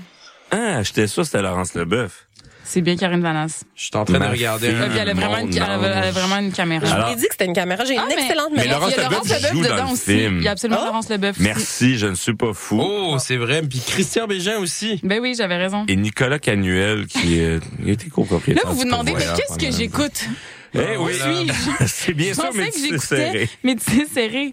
Ah, 0.51 0.83
j'étais 0.83 1.07
sûr 1.07 1.23
que 1.23 1.27
c'était 1.27 1.41
Laurence 1.41 1.73
Leboeuf. 1.73 2.27
C'est 2.73 2.81
bien 2.81 2.95
Karine 2.95 3.21
Vanasse. 3.21 3.65
Je 3.75 3.83
suis 3.83 3.91
en 3.93 4.03
train 4.03 4.17
Ma 4.17 4.25
de 4.25 4.31
regarder 4.31 4.69
fille, 4.69 4.75
un... 4.77 4.95
Elle 4.99 5.09
a 5.09 5.13
vraiment, 5.13 5.37
une, 5.37 5.55
elle 5.55 5.61
a- 5.61 5.75
elle 5.75 6.03
a 6.05 6.11
vraiment 6.11 6.39
une 6.39 6.51
caméra. 6.51 6.83
Je 6.87 6.91
vous 7.05 7.11
ai 7.11 7.15
dit 7.17 7.21
que 7.27 7.33
c'était 7.33 7.45
une 7.45 7.53
caméra. 7.53 7.85
J'ai 7.85 7.95
Ah, 7.99 8.01
une 8.09 8.15
mais- 8.15 8.21
excellente 8.23 8.49
Mais 8.55 8.63
mémoire. 8.63 8.79
Laurence 8.79 8.93
Il 8.95 8.97
y 8.97 8.99
a 8.99 9.03
Leboeuf 9.09 9.11
Laurence 9.11 9.27
joue 9.27 9.57
Leboeuf 9.57 9.67
dans 9.69 9.75
dedans 9.75 9.85
le 9.89 9.93
aussi. 9.93 10.03
film. 10.05 10.37
Il 10.39 10.43
y 10.43 10.47
a 10.47 10.51
absolument 10.51 10.79
Oh. 10.81 10.85
Laurence 10.87 11.09
Leboeuf. 11.09 11.35
Merci, 11.39 11.97
je 11.99 12.07
ne 12.07 12.15
suis 12.15 12.33
pas 12.33 12.53
fou. 12.53 12.81
Oh, 12.83 13.17
c'est 13.19 13.37
vrai. 13.37 13.61
Puis 13.61 13.79
Christian 13.85 14.25
Bégin 14.25 14.57
aussi. 14.57 14.99
Ben 15.03 15.19
oui, 15.21 15.35
j'avais 15.37 15.57
raison. 15.57 15.85
Et 15.87 15.95
Nicolas 15.95 16.39
Canuel, 16.39 17.05
qui 17.05 17.37
il 17.37 17.89
était 17.89 18.09
copropriétaire. 18.09 18.63
Là, 18.65 18.71
vous 18.71 18.77
vous 18.79 18.85
demandez, 18.85 19.13
mais 19.13 19.19
qu'est-ce 19.35 19.59
que 19.59 19.71
j'écoute? 19.71 20.25
Eh 20.75 20.97
oui, 20.97 21.13
suis-je? 21.13 21.85
c'est 21.87 22.13
bien 22.13 22.33
sûr 22.33 22.53
métissé 22.53 22.97
serré. 22.97 23.49
Métissé 23.63 24.05
serré. 24.11 24.51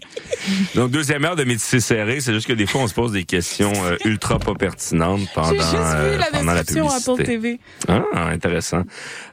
Donc, 0.75 0.91
deuxième 0.91 1.25
heure 1.25 1.35
de 1.35 1.43
métissé 1.43 1.79
serré, 1.79 2.19
c'est 2.21 2.33
juste 2.33 2.47
que 2.47 2.53
des 2.53 2.67
fois, 2.67 2.81
on 2.81 2.87
se 2.87 2.93
pose 2.93 3.11
des 3.11 3.23
questions 3.23 3.73
euh, 3.85 3.97
ultra 4.05 4.39
pas 4.39 4.53
pertinentes 4.53 5.27
pendant, 5.33 5.49
J'ai 5.49 5.57
juste 5.57 5.73
euh, 5.75 6.11
vu 6.11 6.17
la 6.19 6.25
pendant 6.25 6.53
la 6.53 6.63
publicité. 6.63 7.11
Apple 7.11 7.23
TV. 7.23 7.59
Ah, 7.87 8.27
intéressant. 8.27 8.83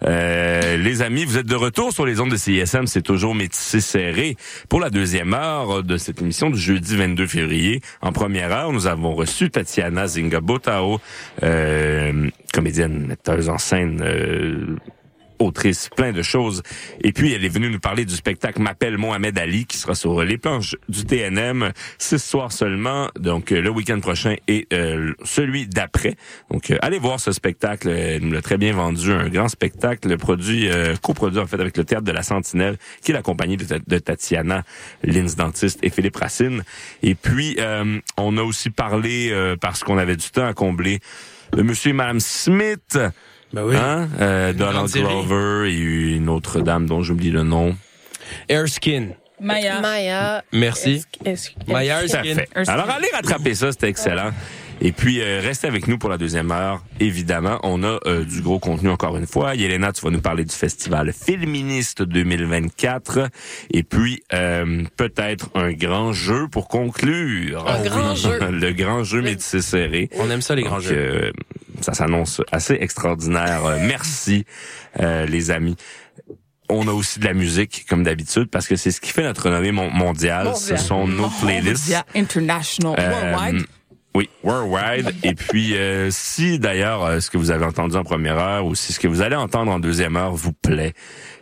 Euh, 0.05 0.77
les 0.77 1.03
amis, 1.03 1.25
vous 1.25 1.39
êtes 1.39 1.47
de 1.47 1.55
retour 1.55 1.93
sur 1.93 2.07
les 2.07 2.21
ondes 2.21 2.31
de 2.31 2.37
CISM, 2.37 2.87
c'est 2.87 3.03
toujours 3.03 3.35
métissé 3.35 3.81
serré. 3.81 4.37
Pour 4.69 4.81
la 4.81 4.91
deuxième 4.91 5.35
heure 5.35 5.83
de 5.83 5.97
cette 5.97 6.23
émission 6.23 6.51
du 6.51 6.59
jeudi 6.59 6.97
22 6.97 7.27
février, 7.27 7.81
en 8.01 8.13
première 8.13 8.53
heure, 8.53 8.73
nous 8.73 8.87
avons 8.87 9.15
reçu 9.15 9.51
Tatiana 9.51 10.07
Zingabotao, 10.07 11.01
euh, 11.43 12.31
comédienne, 12.53 13.07
metteuse 13.07 13.49
en 13.49 13.59
scène, 13.59 14.01
euh, 14.03 14.77
autrice, 15.39 15.89
plein 15.97 16.13
de 16.13 16.23
choses. 16.23 16.63
Et 17.03 17.13
puis, 17.13 17.33
elle 17.33 17.45
est 17.45 17.49
venue 17.49 17.71
nous 17.71 17.79
parler 17.81 18.05
du 18.05 18.15
spectacle 18.15 18.61
M'appelle 18.61 18.99
Mohamed 18.99 19.39
Ali, 19.39 19.67
qui 19.67 19.77
sera 19.77 19.95
sur 19.95 20.23
les 20.23 20.39
planches 20.39 20.77
du 20.89 21.05
TNM, 21.05 21.73
six 21.99 22.23
soirs 22.23 22.53
seulement, 22.53 23.09
donc 23.19 23.53
euh, 23.53 23.61
le 23.61 23.71
week-end 23.71 24.01
prochain 24.01 24.35
et 24.49 24.67
euh, 24.73 25.13
celui 25.25 25.67
d'après. 25.67 26.17
Donc, 26.51 26.71
euh, 26.71 26.79
allez 26.83 26.99
voir 26.99 27.21
ce 27.21 27.33
spectacle. 27.33 27.89
Elle 27.89 28.23
nous 28.25 28.33
l'a 28.33 28.43
très 28.43 28.59
bien 28.59 28.73
vendu, 28.73 29.13
un 29.13 29.29
grand 29.29 29.49
spectacle 29.49 30.17
produit, 30.17 30.69
euh, 30.69 30.97
coproduit 30.97 31.41
en 31.41 31.47
fait 31.47 31.61
avec 31.61 31.77
le 31.77 31.85
Théâtre 31.85 32.05
de 32.05 32.13
la 32.13 32.23
Sentinelle, 32.23 32.77
qui 33.03 33.13
est 33.13 33.15
la 33.15 33.23
de, 33.23 33.65
Ta- 33.65 33.79
de 33.87 33.99
Tatiana, 33.99 34.65
Linz 35.05 35.37
Dentiste 35.37 35.79
et 35.83 35.91
Philippe 35.91 36.17
Racine. 36.17 36.63
Et 37.03 37.15
puis, 37.15 37.57
on 38.17 38.37
a 38.37 38.43
aussi 38.43 38.71
parlé, 38.71 39.33
parce 39.61 39.85
qu'on 39.85 39.99
avait 39.99 40.17
du 40.17 40.29
temps 40.31 40.47
à 40.47 40.55
combler, 40.55 41.01
de 41.53 41.63
Monsieur 41.63 41.91
et 41.91 41.93
Madame 41.95 42.21
Smith. 42.21 42.99
Ben 43.53 43.65
oui. 43.65 43.77
Hein? 43.77 44.09
Euh, 44.21 44.53
Donald. 44.53 44.91
Glover 44.91 45.71
et 45.71 46.17
une 46.17 46.29
autre 46.29 46.61
dame 46.61 46.87
dont 46.87 47.03
j'oublie 47.03 47.31
le 47.31 47.43
nom. 47.43 47.77
Airskin. 48.49 49.11
Maya. 49.41 49.81
Maya. 49.81 50.43
Merci. 50.53 51.05
Maya 51.67 52.03
Erskine. 52.03 52.37
Parfait. 52.53 52.71
Alors 52.71 52.91
allez 52.91 53.09
rattraper 53.13 53.55
ça, 53.55 53.73
c'était 53.73 53.89
excellent. 53.89 54.31
Et 54.81 54.93
puis, 54.93 55.21
euh, 55.21 55.41
restez 55.43 55.67
avec 55.67 55.89
nous 55.89 55.99
pour 55.99 56.09
la 56.09 56.19
deuxième 56.19 56.53
heure. 56.53 56.85
Évidemment, 57.01 57.59
on 57.65 57.83
a 57.83 57.99
euh, 58.07 58.25
du 58.25 58.43
gros 58.43 58.61
contenu 58.61 58.89
encore 58.91 59.17
une 59.17 59.27
fois. 59.27 59.57
Yelena, 59.57 59.93
tu 59.93 60.03
vas 60.03 60.11
nous 60.11 60.21
parler 60.21 60.45
du 60.45 60.55
festival 60.55 61.13
Féministe 61.13 62.03
2024. 62.03 63.29
Et 63.73 63.83
puis, 63.83 64.23
euh, 64.33 64.85
peut-être 64.97 65.51
un 65.57 65.73
grand 65.73 66.13
jeu 66.13 66.47
pour 66.49 66.69
conclure. 66.69 67.67
Un 67.67 67.83
grand 67.83 68.15
jeu. 68.15 68.39
Le 68.51 68.73
grand 68.73 69.03
jeu 69.03 69.21
métissé 69.21 69.63
serré. 69.63 70.11
On 70.17 70.31
aime 70.31 70.43
ça, 70.43 70.55
les 70.55 70.63
grands 70.63 70.77
Donc, 70.77 70.85
jeux. 70.85 70.95
euh, 70.97 71.33
ça 71.81 71.95
s'annonce 71.95 72.41
assez 72.53 72.77
extraordinaire. 72.81 73.65
Euh, 73.67 73.79
merci, 73.81 74.45
euh, 75.01 75.27
les 75.27 75.51
amis. 75.51 75.77
On 76.69 76.87
a 76.87 76.93
aussi 76.93 77.19
de 77.19 77.25
la 77.25 77.33
musique, 77.35 77.85
comme 77.89 78.05
d'habitude, 78.05 78.49
parce 78.51 78.69
que 78.69 78.77
c'est 78.77 78.91
ce 78.91 79.01
qui 79.01 79.11
fait 79.11 79.23
notre 79.25 79.47
renommée 79.49 79.73
mon- 79.73 79.91
mondiale. 79.91 80.53
Ce 80.55 80.71
Mondial. 80.71 80.79
sont 80.79 81.09
nos 81.09 81.31
playlists. 81.43 81.89
Yeah, 81.89 82.05
international, 82.15 82.95
Euh, 82.99 83.33
worldwide. 83.33 83.67
Oui, 84.19 84.29
worldwide. 84.43 85.15
Et 85.23 85.33
puis, 85.37 85.77
euh, 85.77 86.09
si 86.11 86.59
d'ailleurs 86.59 87.05
euh, 87.05 87.21
ce 87.21 87.31
que 87.31 87.39
vous 87.39 87.53
avez 87.53 87.65
entendu 87.65 87.95
en 87.95 88.03
première 88.03 88.37
heure 88.37 88.67
ou 88.67 88.75
si 88.75 88.93
ce 88.93 88.99
que 88.99 89.07
vous 89.07 89.21
allez 89.21 89.37
entendre 89.37 89.71
en 89.71 89.79
deuxième 89.79 90.17
heure 90.17 90.35
vous 90.35 90.53
plaît 90.53 90.93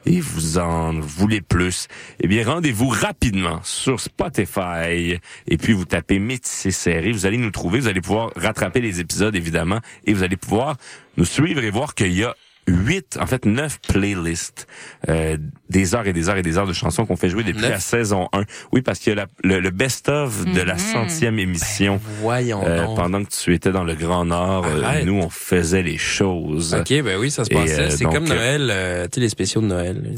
et 0.04 0.20
vous 0.20 0.58
en 0.58 0.92
voulez 1.00 1.40
plus, 1.40 1.88
eh 2.20 2.28
bien 2.28 2.44
rendez-vous 2.44 2.88
rapidement 2.88 3.60
sur 3.62 3.98
Spotify 3.98 5.18
et 5.48 5.56
puis 5.56 5.72
vous 5.72 5.86
tapez 5.86 6.18
Métissé 6.18 6.70
Serré. 6.70 7.12
Vous 7.12 7.24
allez 7.24 7.38
nous 7.38 7.50
trouver, 7.50 7.80
vous 7.80 7.88
allez 7.88 8.02
pouvoir 8.02 8.30
rattraper 8.36 8.82
les 8.82 9.00
épisodes 9.00 9.34
évidemment 9.34 9.80
et 10.04 10.12
vous 10.12 10.22
allez 10.22 10.36
pouvoir 10.36 10.76
nous 11.16 11.24
suivre 11.24 11.64
et 11.64 11.70
voir 11.70 11.94
qu'il 11.94 12.12
y 12.12 12.24
a 12.24 12.34
huit, 12.68 13.16
en 13.20 13.26
fait 13.26 13.44
neuf 13.44 13.78
playlists, 13.86 14.66
euh, 15.08 15.36
des 15.70 15.94
heures 15.94 16.06
et 16.06 16.12
des 16.12 16.28
heures 16.28 16.36
et 16.36 16.42
des 16.42 16.58
heures 16.58 16.66
de 16.66 16.72
chansons 16.72 17.06
qu'on 17.06 17.16
fait 17.16 17.28
jouer 17.28 17.44
depuis 17.44 17.62
Neuf? 17.62 17.70
la 17.70 17.80
saison 17.80 18.28
1. 18.32 18.42
Oui, 18.72 18.82
parce 18.82 18.98
qu'il 18.98 19.10
y 19.10 19.12
a 19.12 19.24
la- 19.24 19.26
le, 19.44 19.60
le 19.60 19.70
best-of 19.70 20.44
de 20.46 20.60
la 20.62 20.74
Mhm. 20.74 20.78
centième 20.80 21.38
émission. 21.38 22.00
voyons 22.20 22.62
Euh, 22.64 22.86
donc. 22.86 22.96
pendant 22.96 23.22
que 23.24 23.30
tu 23.30 23.54
étais 23.54 23.70
dans 23.72 23.84
le 23.84 23.94
Grand 23.94 24.24
Nord, 24.24 24.66
euh, 24.66 25.04
nous, 25.04 25.14
on 25.20 25.30
faisait 25.30 25.82
les 25.82 25.98
choses. 25.98 26.74
Ok, 26.74 26.88
ben 27.02 27.18
oui, 27.18 27.30
ça 27.30 27.44
se 27.44 27.50
passait. 27.50 27.80
euh, 27.80 27.90
c'est 27.90 28.04
comme 28.04 28.24
Noël, 28.28 28.68
euh, 28.70 29.04
tu 29.04 29.10
sais, 29.14 29.20
les 29.20 29.28
spéciaux 29.28 29.60
de 29.60 29.66
Noël. 29.66 30.14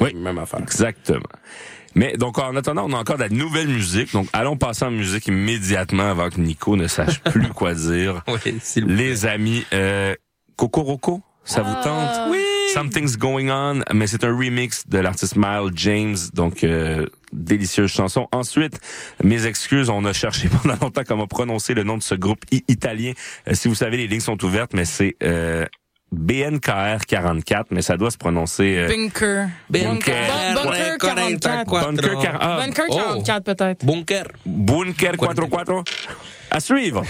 Oui, 0.00 0.14
même 0.14 0.38
affaire. 0.38 0.60
Exactement. 0.60 1.20
Mais 1.94 2.16
donc 2.18 2.38
en 2.38 2.54
attendant, 2.56 2.84
on 2.88 2.92
a 2.92 2.98
encore 2.98 3.16
de 3.16 3.22
la 3.22 3.28
nouvelle 3.30 3.68
musique. 3.68 4.12
Donc 4.12 4.28
allons 4.34 4.56
passer 4.56 4.84
en 4.84 4.90
musique 4.90 5.26
immédiatement 5.28 6.10
avant 6.10 6.28
que 6.28 6.38
Nico 6.40 6.76
ne 6.76 6.86
sache 6.88 7.20
plus 7.24 7.48
quoi 7.48 7.74
dire. 7.74 8.22
Les 8.76 9.24
amis, 9.26 9.64
euh, 9.72 10.14
Kokoroko, 10.56 11.22
ça 11.46 11.62
vous 11.62 11.74
tente? 11.82 12.30
Oui. 12.30 12.38
Something's 12.74 13.16
Going 13.16 13.48
On, 13.48 13.80
mais 13.94 14.06
c'est 14.06 14.22
un 14.24 14.36
remix 14.36 14.86
de 14.86 14.98
l'artiste 14.98 15.36
Miles 15.36 15.70
James, 15.76 16.16
donc 16.34 16.62
euh, 16.64 17.06
délicieuse 17.32 17.90
chanson. 17.90 18.28
Ensuite, 18.32 18.78
mes 19.24 19.46
excuses, 19.46 19.88
on 19.88 20.04
a 20.04 20.12
cherché 20.12 20.48
pendant 20.62 20.76
longtemps 20.82 21.02
comment 21.06 21.26
prononcer 21.26 21.72
le 21.74 21.84
nom 21.84 21.96
de 21.96 22.02
ce 22.02 22.14
groupe 22.14 22.44
i- 22.50 22.64
italien. 22.68 23.12
Euh, 23.48 23.54
si 23.54 23.68
vous 23.68 23.74
savez, 23.76 23.96
les 23.96 24.08
lignes 24.08 24.20
sont 24.20 24.42
ouvertes, 24.44 24.72
mais 24.74 24.84
c'est 24.84 25.16
euh, 25.22 25.64
BNKR 26.12 27.06
44, 27.06 27.68
mais 27.70 27.82
ça 27.82 27.96
doit 27.96 28.10
se 28.10 28.18
prononcer 28.18 28.76
euh, 28.78 28.88
Bunker. 28.88 29.46
Bunker. 29.70 30.14
Bun- 30.54 30.62
Bunker 30.64 30.98
44. 30.98 31.70
Bunker, 31.70 32.12
quar- 32.20 32.38
ah, 32.40 32.60
Bunker 32.64 32.84
oh. 32.90 32.96
44 33.22 33.44
peut-être. 33.44 33.84
Bunker. 33.86 34.24
Bunker 34.44 35.12
44. 35.16 35.84
À 36.50 36.60
suivre. 36.60 37.04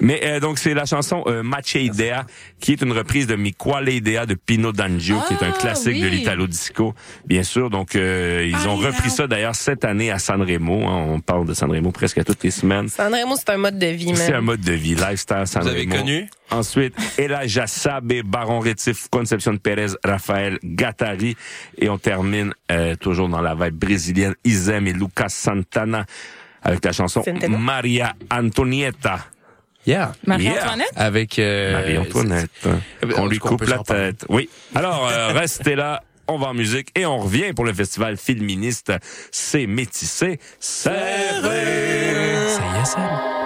Mais 0.00 0.20
euh, 0.24 0.40
donc 0.40 0.58
c'est 0.58 0.74
la 0.74 0.84
chanson 0.86 1.22
euh, 1.26 1.42
Mache 1.42 1.74
Idea 1.74 2.24
qui 2.60 2.72
est 2.72 2.82
une 2.82 2.92
reprise 2.92 3.26
de 3.26 3.36
Mi 3.36 3.52
Quale 3.52 3.88
Idea 3.90 4.26
de 4.26 4.34
Pino 4.34 4.72
D'Angio 4.72 5.18
qui 5.28 5.34
est 5.34 5.42
un 5.42 5.52
Ah, 5.54 5.58
classique 5.60 6.00
de 6.00 6.06
l'Italo 6.08 6.46
disco 6.46 6.94
bien 7.26 7.42
sûr. 7.42 7.70
Donc 7.70 7.94
euh, 7.96 8.46
ils 8.48 8.68
ont 8.68 8.76
repris 8.76 9.10
ça 9.10 9.26
d'ailleurs 9.26 9.54
cette 9.54 9.84
année 9.84 10.10
à 10.10 10.18
Sanremo 10.18 10.86
hein, 10.86 11.06
on 11.10 11.20
parle 11.20 11.46
de 11.46 11.54
Sanremo 11.54 11.90
presque 11.90 12.24
toutes 12.24 12.42
les 12.42 12.50
semaines. 12.50 12.88
Sanremo, 12.88 13.36
c'est 13.36 13.50
un 13.50 13.58
mode 13.58 13.78
de 13.78 13.86
vie, 13.86 14.12
c'est 14.16 14.34
un 14.34 14.40
mode 14.40 14.60
de 14.60 14.72
vie 14.72 14.94
lifestyle 14.94 15.46
Sanremo 15.46 15.70
avez 15.70 15.86
connu? 15.86 16.26
ensuite 16.50 16.94
Elijah 17.18 17.66
Sabe 17.66 18.22
Baron 18.24 18.60
Rétif 18.60 19.08
Concepcion 19.10 19.56
Pérez 19.56 19.88
Raphaël 20.04 20.58
Gattari. 20.64 21.36
Et 21.78 21.88
on 21.88 21.98
termine 21.98 22.52
euh, 22.70 22.94
toujours 22.96 23.28
dans 23.28 23.40
la 23.40 23.54
vibe 23.54 23.74
brésilienne 23.76 24.34
Isem 24.44 24.86
et 24.86 24.92
Lucas 24.92 25.28
Santana 25.28 26.04
avec 26.62 26.84
la 26.84 26.92
chanson. 26.92 27.22
Maria 27.48 28.14
Antonietta 28.30 29.18
Yeah. 29.86 30.12
Marie-Antoinette? 30.26 30.92
Avec 30.96 31.38
euh, 31.38 31.72
Marie-Antoinette. 31.72 32.50
c'est- 32.62 33.18
On 33.18 33.26
lui 33.26 33.38
coupe 33.38 33.62
la 33.62 33.78
tête. 33.78 34.24
Oui. 34.28 34.48
Alors, 34.74 35.08
euh, 35.08 35.32
restez 35.34 35.74
là. 35.74 36.02
On 36.28 36.38
va 36.38 36.46
en 36.48 36.54
musique 36.54 36.88
et 36.96 37.04
on 37.04 37.18
revient 37.18 37.52
pour 37.52 37.64
le 37.64 37.72
festival 37.74 38.16
féministe. 38.16 38.92
C'est 39.32 39.66
métissé, 39.66 40.38
serré. 40.60 40.96
Ça 42.84 43.41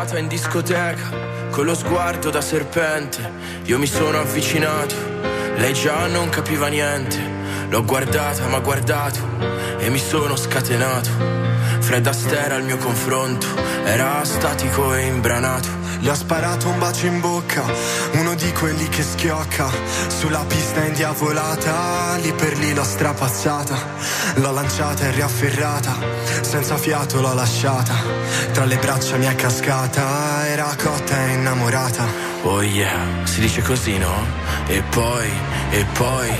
serata 0.00 0.18
in 0.18 0.28
discoteca, 0.28 1.10
con 1.50 1.66
lo 1.66 1.74
sguardo 1.74 2.30
da 2.30 2.40
serpente, 2.40 3.30
io 3.64 3.78
mi 3.78 3.86
sono 3.86 4.18
avvicinato, 4.18 4.94
lei 5.56 5.74
già 5.74 6.06
non 6.06 6.30
capiva 6.30 6.68
niente, 6.68 7.18
l'ho 7.68 7.84
guardata 7.84 8.46
ma 8.46 8.60
guardato 8.60 9.18
e 9.78 9.90
mi 9.90 9.98
sono 9.98 10.36
scatenato. 10.36 11.10
Fred 11.80 12.06
Astaire 12.06 12.54
al 12.54 12.62
mio 12.62 12.78
confronto 12.78 13.46
era 13.84 14.24
statico 14.24 14.94
e 14.94 15.06
imbranato. 15.06 15.68
Le 16.00 16.10
ha 16.10 16.14
sparato 16.14 16.68
un 16.68 16.78
bacio 16.78 17.04
in 17.06 17.20
bocca, 17.20 17.62
uno 18.12 18.29
di 18.40 18.52
quelli 18.52 18.88
che 18.88 19.02
schiocca 19.02 19.68
Sulla 20.08 20.44
pista 20.46 20.82
indiavolata 20.82 22.16
Lì 22.16 22.32
per 22.32 22.56
lì 22.56 22.72
l'ho 22.72 22.82
strapazzata 22.82 23.76
L'ho 24.36 24.50
lanciata 24.50 25.04
e 25.04 25.10
riafferrata 25.10 25.94
Senza 26.40 26.78
fiato 26.78 27.20
l'ho 27.20 27.34
lasciata 27.34 27.94
Tra 28.52 28.64
le 28.64 28.78
braccia 28.78 29.16
mi 29.16 29.26
è 29.26 29.34
cascata 29.34 30.48
Era 30.48 30.74
cotta 30.82 31.26
e 31.26 31.32
innamorata 31.34 32.28
Oh 32.42 32.62
yeah, 32.62 33.24
si 33.24 33.40
dice 33.40 33.60
così 33.60 33.98
no? 33.98 34.26
E 34.66 34.82
poi, 34.88 35.30
e 35.70 35.84
poi 35.92 36.30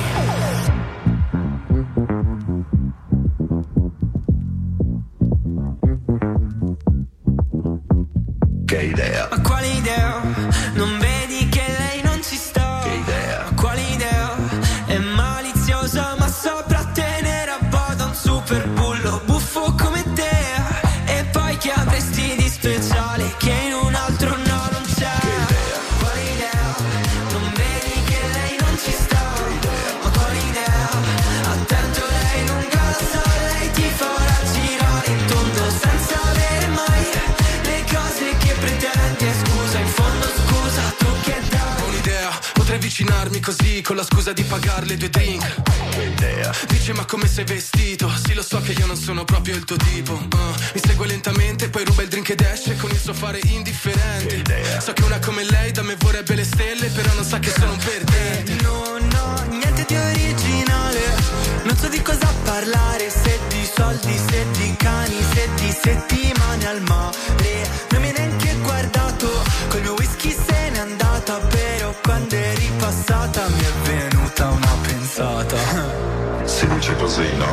in 76.71 76.81
Chipazina. 76.81 77.51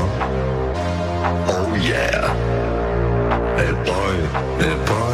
Oh 1.49 1.75
yeah. 1.81 2.33
Hey 3.57 3.71
boy, 3.85 4.63
hey 4.63 4.85
boy. 4.85 5.06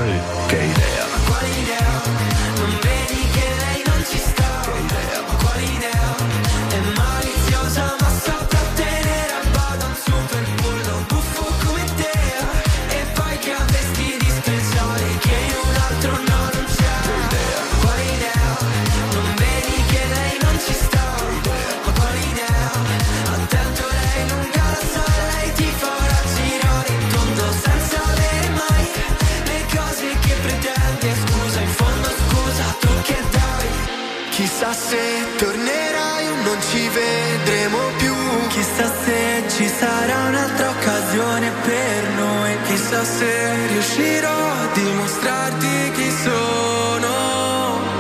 se 34.74 34.98
tornerai 35.38 36.28
o 36.28 36.36
non 36.44 36.62
ci 36.62 36.88
vedremo 36.90 37.80
più. 37.98 38.14
Chissà 38.50 38.92
se 39.04 39.44
ci 39.50 39.68
sarà 39.68 40.28
un'altra 40.30 40.70
occasione 40.70 41.52
per 41.62 42.10
noi. 42.16 42.58
Chissà 42.64 43.04
se 43.04 43.68
riuscirò 43.68 44.30
a 44.30 44.68
dimostrarti 44.74 45.92
chi 45.96 46.12
sono. 46.12 47.14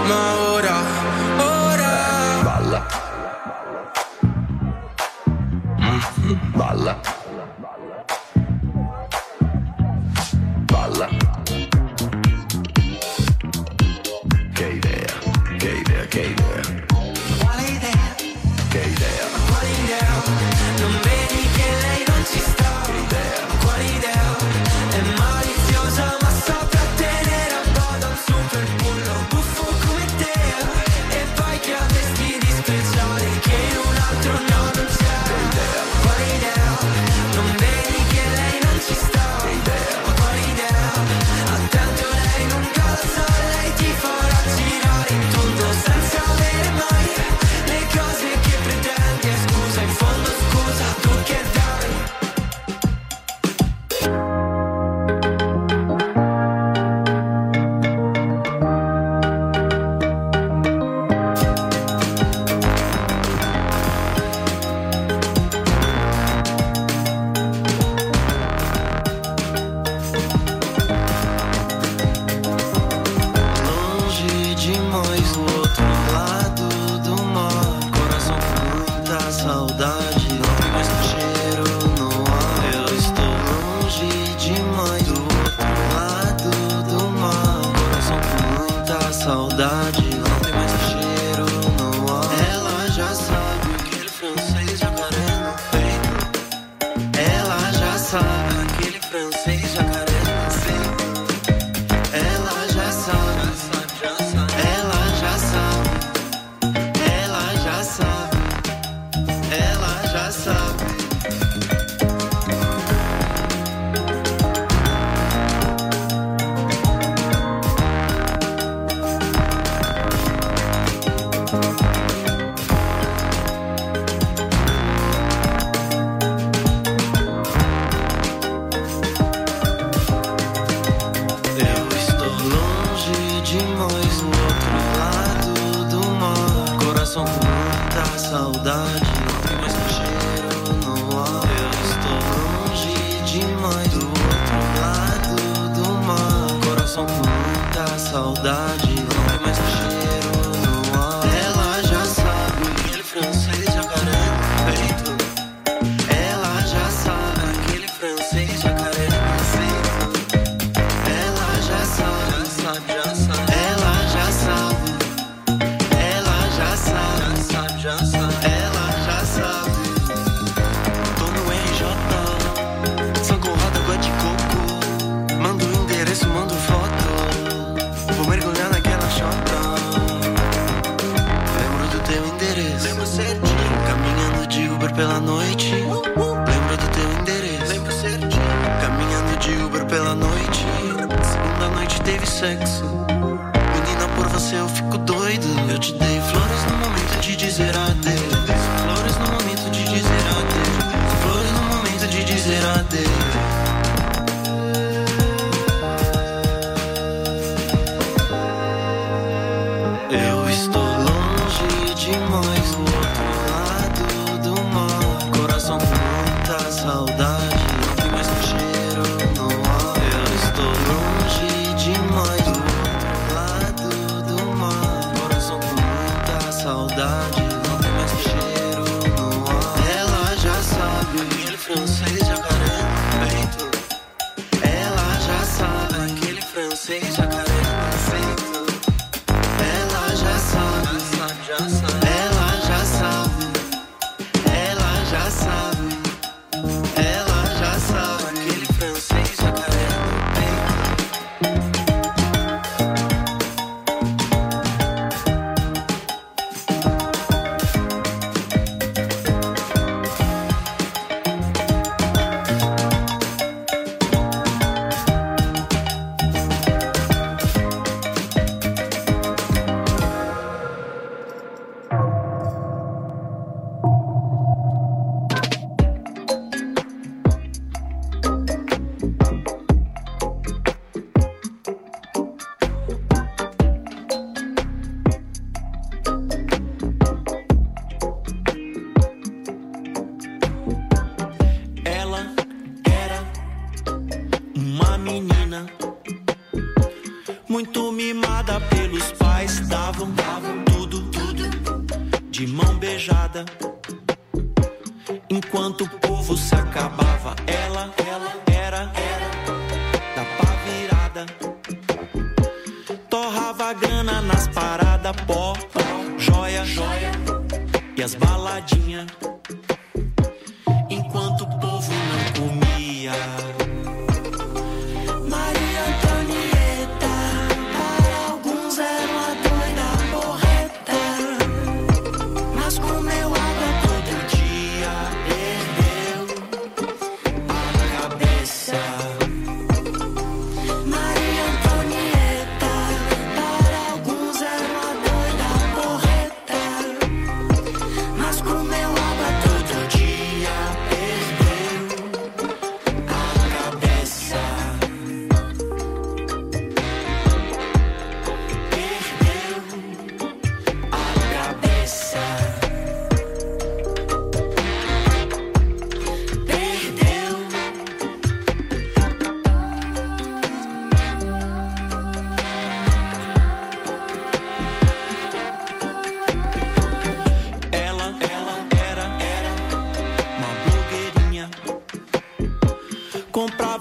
Ma 0.06 0.36
ora, 0.52 0.78
ora. 1.38 2.42
Balla. 2.44 2.86
Mm-hmm. 5.80 6.38
Balla. 6.56 7.13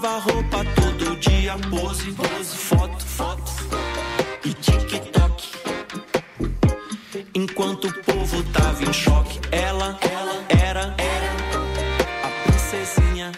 Trocava 0.03 0.19
roupa 0.19 0.65
todo 0.75 1.15
dia, 1.15 1.55
pose, 1.69 2.11
pose, 2.11 2.57
foto, 2.57 3.05
foto 3.05 3.51
e 4.43 4.53
TikTok. 4.53 5.49
Enquanto 7.33 7.87
o 7.87 8.03
povo 8.03 8.43
tava 8.51 8.83
em 8.83 8.91
choque, 8.91 9.39
ela, 9.49 9.97
ela 10.01 10.43
era, 10.49 10.93
era 10.97 11.31
a 12.21 12.43
princesinha. 12.43 13.31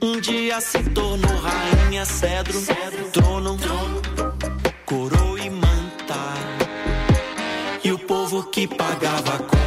Um 0.00 0.18
dia 0.22 0.58
se 0.58 0.82
tornou 0.84 1.36
rainha, 1.36 2.06
cedro, 2.06 2.58
cedro 2.58 3.10
trono, 3.12 3.58
trono, 3.58 4.00
coroa 4.86 5.38
e 5.38 5.50
manta. 5.50 6.34
E 7.84 7.92
o 7.92 7.98
povo 7.98 8.44
que 8.44 8.66
pagava 8.66 9.34
a 9.34 9.57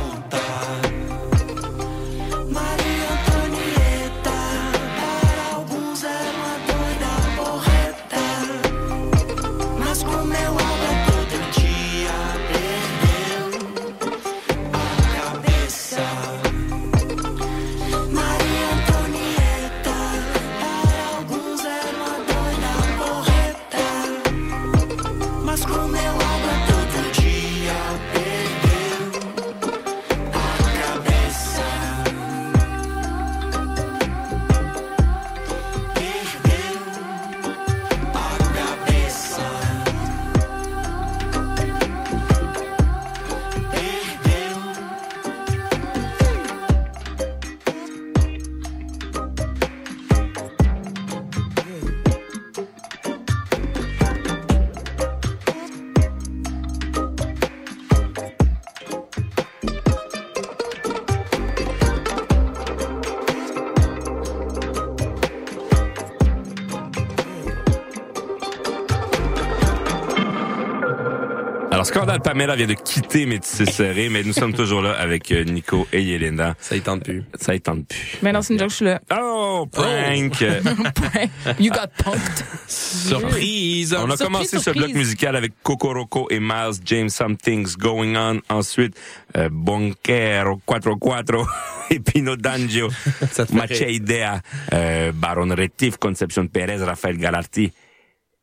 Pamela 72.19 72.55
vient 72.55 72.67
de 72.67 72.73
quitter 72.73 73.25
Métis 73.25 73.65
Serré, 73.69 74.09
mais 74.09 74.23
nous 74.23 74.33
sommes 74.33 74.53
toujours 74.53 74.81
là 74.81 74.91
avec 74.93 75.31
euh, 75.31 75.43
Nico 75.43 75.87
et 75.93 76.01
Yelena. 76.01 76.55
Ça 76.59 76.75
y 76.75 76.81
tente 76.81 77.03
plus. 77.03 77.23
Ça 77.39 77.55
y 77.55 77.61
tente 77.61 77.87
plus. 77.87 78.17
Mais 78.21 78.31
non, 78.31 78.41
c'est 78.41 78.53
une 78.53 78.59
joke, 78.59 78.69
je 78.69 78.75
suis 78.75 78.85
là. 78.85 79.01
Oh, 79.11 79.67
prank! 79.71 80.41
You 81.59 81.71
got 81.71 81.87
punked. 81.97 82.45
Surprise! 82.67 83.93
On 83.93 84.09
a 84.09 84.17
Surprise, 84.17 84.25
commencé 84.25 84.59
ce 84.59 84.71
bloc 84.71 84.93
musical 84.93 85.35
avec 85.35 85.53
Kokoroko 85.63 86.27
et 86.29 86.39
Miles 86.39 86.81
James 86.85 87.09
Something's 87.09 87.77
Going 87.77 88.15
On. 88.15 88.39
Ensuite, 88.49 88.95
euh, 89.37 89.49
Bonquero, 89.51 90.61
Quattro 90.65 90.95
Quattro 90.97 91.45
et 91.89 91.99
Pino 91.99 92.35
D'Angio, 92.35 92.89
Macha 93.53 93.87
Idea, 93.87 94.41
euh, 94.73 95.11
Baron 95.13 95.49
Retif, 95.55 95.97
Concepcion 95.97 96.47
Perez, 96.47 96.83
Raphaël 96.83 97.17
Galarti 97.17 97.71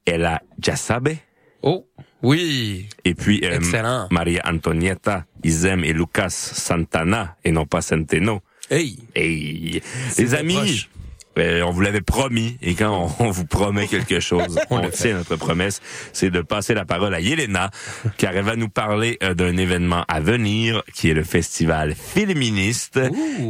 et 0.06 0.18
la 0.18 0.40
Jasabe. 0.60 1.10
Oh, 1.62 1.86
oui. 2.22 2.88
Et 3.04 3.14
puis, 3.14 3.40
euh. 3.44 3.58
Maria 4.10 4.42
Antonietta, 4.46 5.24
Isem 5.44 5.84
et 5.84 5.92
Lucas 5.92 6.30
Santana, 6.30 7.36
et 7.44 7.52
non 7.52 7.66
pas 7.66 7.80
Centeno. 7.80 8.40
Hey! 8.70 8.98
Hey! 9.14 9.80
Les 10.18 10.34
amis, 10.34 10.54
proche. 10.54 10.88
euh, 11.38 11.62
on 11.62 11.70
vous 11.70 11.80
l'avait 11.80 12.00
promis, 12.00 12.58
et 12.62 12.74
quand 12.74 13.10
on, 13.18 13.24
on 13.26 13.30
vous 13.32 13.46
promet 13.46 13.86
quelque 13.86 14.20
chose, 14.20 14.58
On 14.70 14.88
tient 14.90 15.14
notre 15.14 15.36
promesse, 15.36 15.80
c'est 16.12 16.30
de 16.30 16.42
passer 16.42 16.74
la 16.74 16.84
parole 16.84 17.14
à 17.14 17.20
Yelena, 17.20 17.70
car 18.18 18.36
elle 18.36 18.44
va 18.44 18.56
nous 18.56 18.68
parler 18.68 19.16
euh, 19.22 19.34
d'un 19.34 19.56
événement 19.56 20.04
à 20.08 20.20
venir, 20.20 20.82
qui 20.94 21.10
est 21.10 21.14
le 21.14 21.24
festival 21.24 21.94
féministe. 21.94 23.00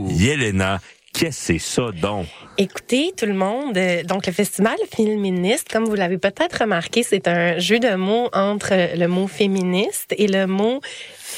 Yelena, 0.08 0.80
qu'est-ce 1.12 1.48
que 1.48 1.52
c'est 1.54 1.58
ça 1.58 1.90
donc? 1.92 2.26
Écoutez, 2.56 3.12
tout 3.16 3.26
le 3.26 3.34
monde, 3.34 3.76
euh, 3.76 4.02
donc 4.02 4.26
le 4.26 4.32
festival 4.32 4.76
féministe, 4.94 5.68
comme 5.70 5.84
vous 5.84 5.94
l'avez 5.94 6.18
peut-être 6.18 6.62
remarqué, 6.62 7.02
c'est 7.02 7.28
un 7.28 7.58
jeu 7.58 7.78
de 7.78 7.94
mots 7.94 8.28
entre 8.32 8.96
le 8.96 9.06
mot 9.06 9.26
féministe 9.26 10.14
et 10.16 10.26
le 10.26 10.46
mot 10.46 10.80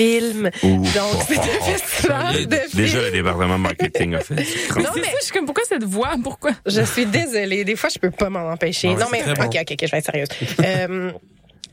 film. 0.01 0.51
Ouf. 0.63 0.95
Donc, 0.95 1.23
c'est 1.29 1.39
un 1.39 1.65
festival 1.65 2.47
de 2.47 2.77
Déjà, 2.77 3.03
le 3.03 3.11
département 3.11 3.59
marketing 3.59 4.15
a 4.15 4.21
fait. 4.21 4.35
Mais 4.37 4.45
c'est 4.45 4.79
ça, 4.79 5.11
je 5.21 5.25
suis 5.25 5.33
comme, 5.33 5.47
pourquoi 5.47 5.65
cette 5.69 5.85
voix? 5.85 6.13
Pourquoi? 6.23 6.53
Je 6.65 6.83
suis 6.83 7.07
désolée. 7.07 7.65
Des 7.65 7.77
fois, 7.77 7.91
je 7.93 7.99
peux 7.99 8.11
pas 8.11 8.31
m'en 8.31 8.51
empêcher. 8.51 8.95
Non, 8.95 9.07
mais 9.11 9.23
ok, 9.23 9.39
ok, 9.39 9.73
ok, 9.73 9.79
je 9.83 9.91
vais 9.91 9.99
être 9.99 10.05
sérieuse. 10.05 10.29
euh, 10.65 11.13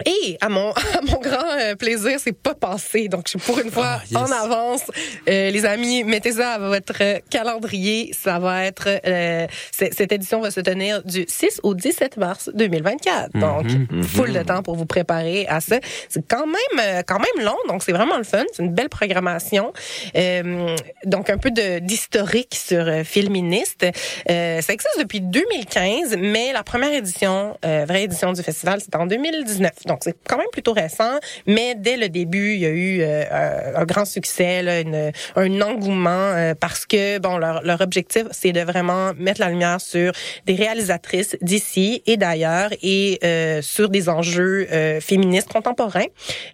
et 0.06 0.38
à 0.42 0.50
mon, 0.50 0.72
à 0.96 1.02
mon 1.02 1.20
grand 1.20 1.52
euh, 1.60 1.76
plaisir, 1.76 2.20
c'est 2.20 2.38
pas 2.38 2.54
passé. 2.54 3.08
Donc, 3.08 3.24
je 3.26 3.32
suis 3.32 3.40
pour 3.40 3.60
une 3.60 3.72
fois 3.72 4.00
Ah, 4.00 4.02
yes. 4.10 4.16
en 4.18 4.32
avance. 4.32 4.82
Euh, 5.28 5.50
les 5.50 5.66
amis, 5.66 6.04
mettez 6.04 6.34
ça 6.34 6.54
à 6.54 6.60
votre 6.60 7.02
calendrier. 7.30 8.12
Ça 8.14 8.38
va 8.40 8.66
être... 8.66 8.88
euh, 9.06 9.48
c'est- 9.72 9.94
cette 9.96 10.12
édition 10.12 10.40
va 10.40 10.52
se 10.52 10.60
tenir 10.62 11.04
du 11.04 11.26
6 11.28 11.60
au 11.64 11.74
17 11.74 12.18
mars 12.18 12.50
2024. 12.54 13.32
Donc, 13.40 13.66
Mhm, 13.66 14.04
full 14.04 14.34
de 14.34 14.44
temps 14.44 14.62
pour 14.64 14.76
vous 14.76 14.86
préparer 14.86 15.48
à 15.48 15.62
ça. 15.62 15.78
C'est 16.10 16.26
quand 16.28 16.46
même 16.46 16.80
euh, 16.80 17.02
quand 17.06 17.20
même 17.20 17.46
long, 17.46 17.58
donc 17.68 17.82
c'est 17.84 17.92
vraiment 17.92 18.18
le 18.18 18.24
fun. 18.24 18.44
C'est 18.54 18.64
une 18.64 18.74
belle 18.74 18.90
programmation. 18.90 19.74
Euh, 20.16 20.76
donc, 21.06 21.30
un 21.30 21.38
peu 21.38 21.50
d'historique 21.52 22.56
sur 22.56 22.88
euh, 22.88 23.04
Filministe. 23.04 23.86
Euh, 24.30 24.62
ça 24.62 24.74
existe 24.74 25.00
depuis 25.00 25.22
2015, 25.22 26.16
mais 26.20 26.54
la 26.54 26.64
première 26.64 26.94
édition, 26.94 27.58
euh, 27.66 27.86
vraie 27.88 28.04
édition 28.04 28.32
du 28.34 28.44
festival, 28.44 28.80
c'était 28.82 28.98
en 28.98 29.06
2019. 29.08 29.72
Donc, 29.86 30.00
c'est 30.02 30.16
quand 30.28 30.38
même 30.38 30.48
plutôt 30.52 30.74
récent, 30.74 31.18
mais 31.46 31.76
dès 31.76 31.98
le 31.98 32.10
début, 32.10 32.54
il 32.54 32.60
y 32.60 32.66
a 32.66 32.70
eu 32.70 33.02
euh, 33.02 33.74
un- 33.76 33.86
grand 33.86 34.06
succès, 34.06 34.62
là, 34.64 34.82
une- 34.82 35.12
un 35.36 35.62
engouement, 35.62 36.10
euh, 36.10 36.54
parce 36.60 36.86
que, 36.86 37.20
bon, 37.20 37.38
leur, 37.38 37.64
leur 37.64 37.80
objectif, 37.82 38.24
c'est 38.32 38.52
de 38.52 38.62
vraiment 38.62 39.12
mettre 39.18 39.40
la 39.42 39.50
lumière 39.50 39.80
sur 39.80 40.12
des 40.46 40.56
réalisatrices 40.56 41.38
d'ici 41.42 42.02
et 42.06 42.18
d'ailleurs 42.18 42.70
et 42.82 43.20
euh, 43.24 43.62
sur 43.62 43.90
des 43.90 44.10
enjeux 44.10 44.68
euh, 44.72 45.00
féministes 45.00 45.50
contemporains. 45.50 46.06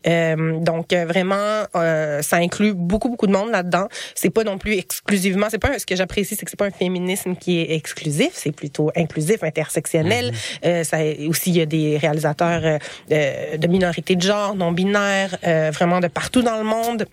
Euh, 0.08 0.60
donc, 0.60 0.94
euh, 0.94 1.06
vraiment, 1.06 1.64
euh, 1.76 2.22
ça 2.22 2.38
inclut 2.38 2.74
beaucoup, 2.74 3.10
beaucoup 3.10 3.28
de 3.28 3.32
monde 3.32 3.52
là-dedans. 3.52 3.88
C'est 4.16 4.30
pas 4.30 4.44
non 4.44 4.58
plus 4.58 4.78
exclusivement, 4.78 5.48
c'est 5.50 5.60
pas 5.60 5.70
un- 5.76 5.80
ce 5.80 5.86
que 5.86 5.96
j'apprécie, 5.96 6.36
c'est 6.36 6.46
que 6.46 6.52
c'est 6.52 6.58
pas 6.60 6.66
un 6.66 6.72
féminisme 6.72 7.36
qui 7.36 7.60
est 7.62 7.74
exclusif, 7.76 8.32
c'est 8.34 8.52
plutôt 8.52 8.92
inclusif, 8.96 9.44
intersectionnel. 9.44 10.32
Euh, 10.66 10.84
ça 10.84 10.98
aussi, 11.28 11.50
il 11.52 11.58
y 11.58 11.62
a 11.62 11.66
des 11.66 11.98
réalisateurs 11.98 12.80
euh, 13.14 13.58
de 13.58 13.68
minorités 13.68 14.16
de 14.16 14.22
genre, 14.22 14.56
non 14.56 14.72
binaires, 14.72 15.38
euh, 15.46 15.72
vraiment 15.72 16.00
de 16.00 16.08
partout 16.08 16.42
dans 16.42 16.58
le 16.58 16.64
monde 16.64 17.06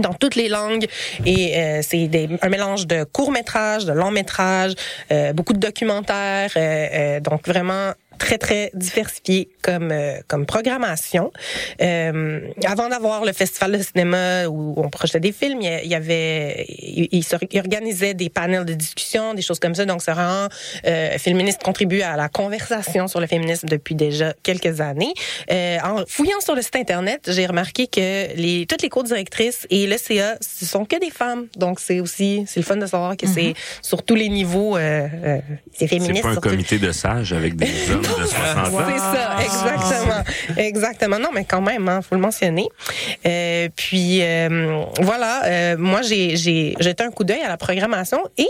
dans 0.00 0.14
toutes 0.14 0.34
les 0.34 0.48
langues. 0.48 0.86
Et 1.24 1.56
euh, 1.56 1.80
c'est 1.82 2.10
un 2.42 2.48
mélange 2.48 2.86
de 2.86 3.04
courts 3.04 3.30
métrages, 3.30 3.84
de 3.84 3.92
longs 3.92 4.10
métrages, 4.10 4.74
euh, 5.12 5.32
beaucoup 5.32 5.52
de 5.52 5.58
documentaires, 5.58 6.50
euh, 6.56 6.88
euh, 6.92 7.20
donc 7.20 7.46
vraiment 7.46 7.92
très 8.18 8.38
très 8.38 8.70
diversifié 8.74 9.48
comme 9.62 9.90
euh, 9.92 10.18
comme 10.28 10.46
programmation. 10.46 11.32
Euh, 11.80 12.40
avant 12.66 12.88
d'avoir 12.88 13.24
le 13.24 13.32
festival 13.32 13.72
de 13.78 13.82
cinéma 13.82 14.46
où 14.48 14.74
on 14.76 14.88
projetait 14.90 15.20
des 15.20 15.32
films, 15.32 15.60
il 15.62 15.88
y 15.88 15.94
avait 15.94 16.66
il, 16.68 17.08
il 17.12 17.24
se- 17.24 17.36
il 17.50 17.58
organisait 17.58 18.14
des 18.14 18.30
panels 18.30 18.64
de 18.64 18.74
discussion, 18.74 19.34
des 19.34 19.42
choses 19.42 19.58
comme 19.58 19.74
ça. 19.74 19.84
Donc 19.84 20.02
c'est 20.02 20.12
vraiment 20.12 20.48
euh, 20.86 21.18
féministe 21.18 21.62
contribue 21.62 22.02
à 22.02 22.16
la 22.16 22.28
conversation 22.28 23.08
sur 23.08 23.20
le 23.20 23.26
féminisme 23.26 23.68
depuis 23.68 23.94
déjà 23.94 24.34
quelques 24.42 24.80
années. 24.80 25.14
Euh, 25.50 25.78
en 25.84 26.04
fouillant 26.06 26.40
sur 26.40 26.54
le 26.54 26.62
site 26.62 26.76
internet, 26.76 27.22
j'ai 27.28 27.46
remarqué 27.46 27.86
que 27.86 28.34
les 28.36 28.66
toutes 28.66 28.82
les 28.82 28.88
co-directrices 28.88 29.66
et 29.70 29.86
le 29.86 29.96
CA, 29.98 30.36
ce 30.40 30.64
sont 30.66 30.84
que 30.84 30.98
des 30.98 31.10
femmes. 31.10 31.46
Donc 31.56 31.80
c'est 31.80 32.00
aussi 32.00 32.44
c'est 32.46 32.60
le 32.60 32.64
fun 32.66 32.76
de 32.76 32.86
savoir 32.86 33.16
que 33.16 33.26
c'est 33.26 33.54
sur 33.82 34.02
tous 34.02 34.14
les 34.14 34.28
niveaux 34.28 34.76
euh, 34.76 35.06
euh, 35.24 35.38
c'est 35.72 35.80
C'est 35.80 35.88
féministe. 35.88 36.22
pas 36.22 36.30
un 36.30 36.36
comité 36.36 36.78
de 36.78 36.92
sages 36.92 37.32
avec 37.32 37.56
des 37.56 37.66
hommes 37.92 38.03
de 38.08 38.26
60 38.26 38.74
ans. 38.74 38.82
c'est 38.88 38.98
ça, 38.98 39.36
exactement. 39.42 40.24
Exactement. 40.56 41.18
Non, 41.18 41.30
mais 41.32 41.44
quand 41.44 41.60
même, 41.60 41.88
hein, 41.88 42.00
faut 42.02 42.14
le 42.14 42.20
mentionner. 42.20 42.68
Euh, 43.26 43.68
puis 43.74 44.22
euh, 44.22 44.84
voilà, 45.00 45.44
euh, 45.44 45.76
moi 45.78 46.02
j'ai 46.02 46.36
jeté 46.36 47.04
un 47.04 47.10
coup 47.10 47.24
d'œil 47.24 47.42
à 47.42 47.48
la 47.48 47.56
programmation 47.56 48.18
et 48.38 48.48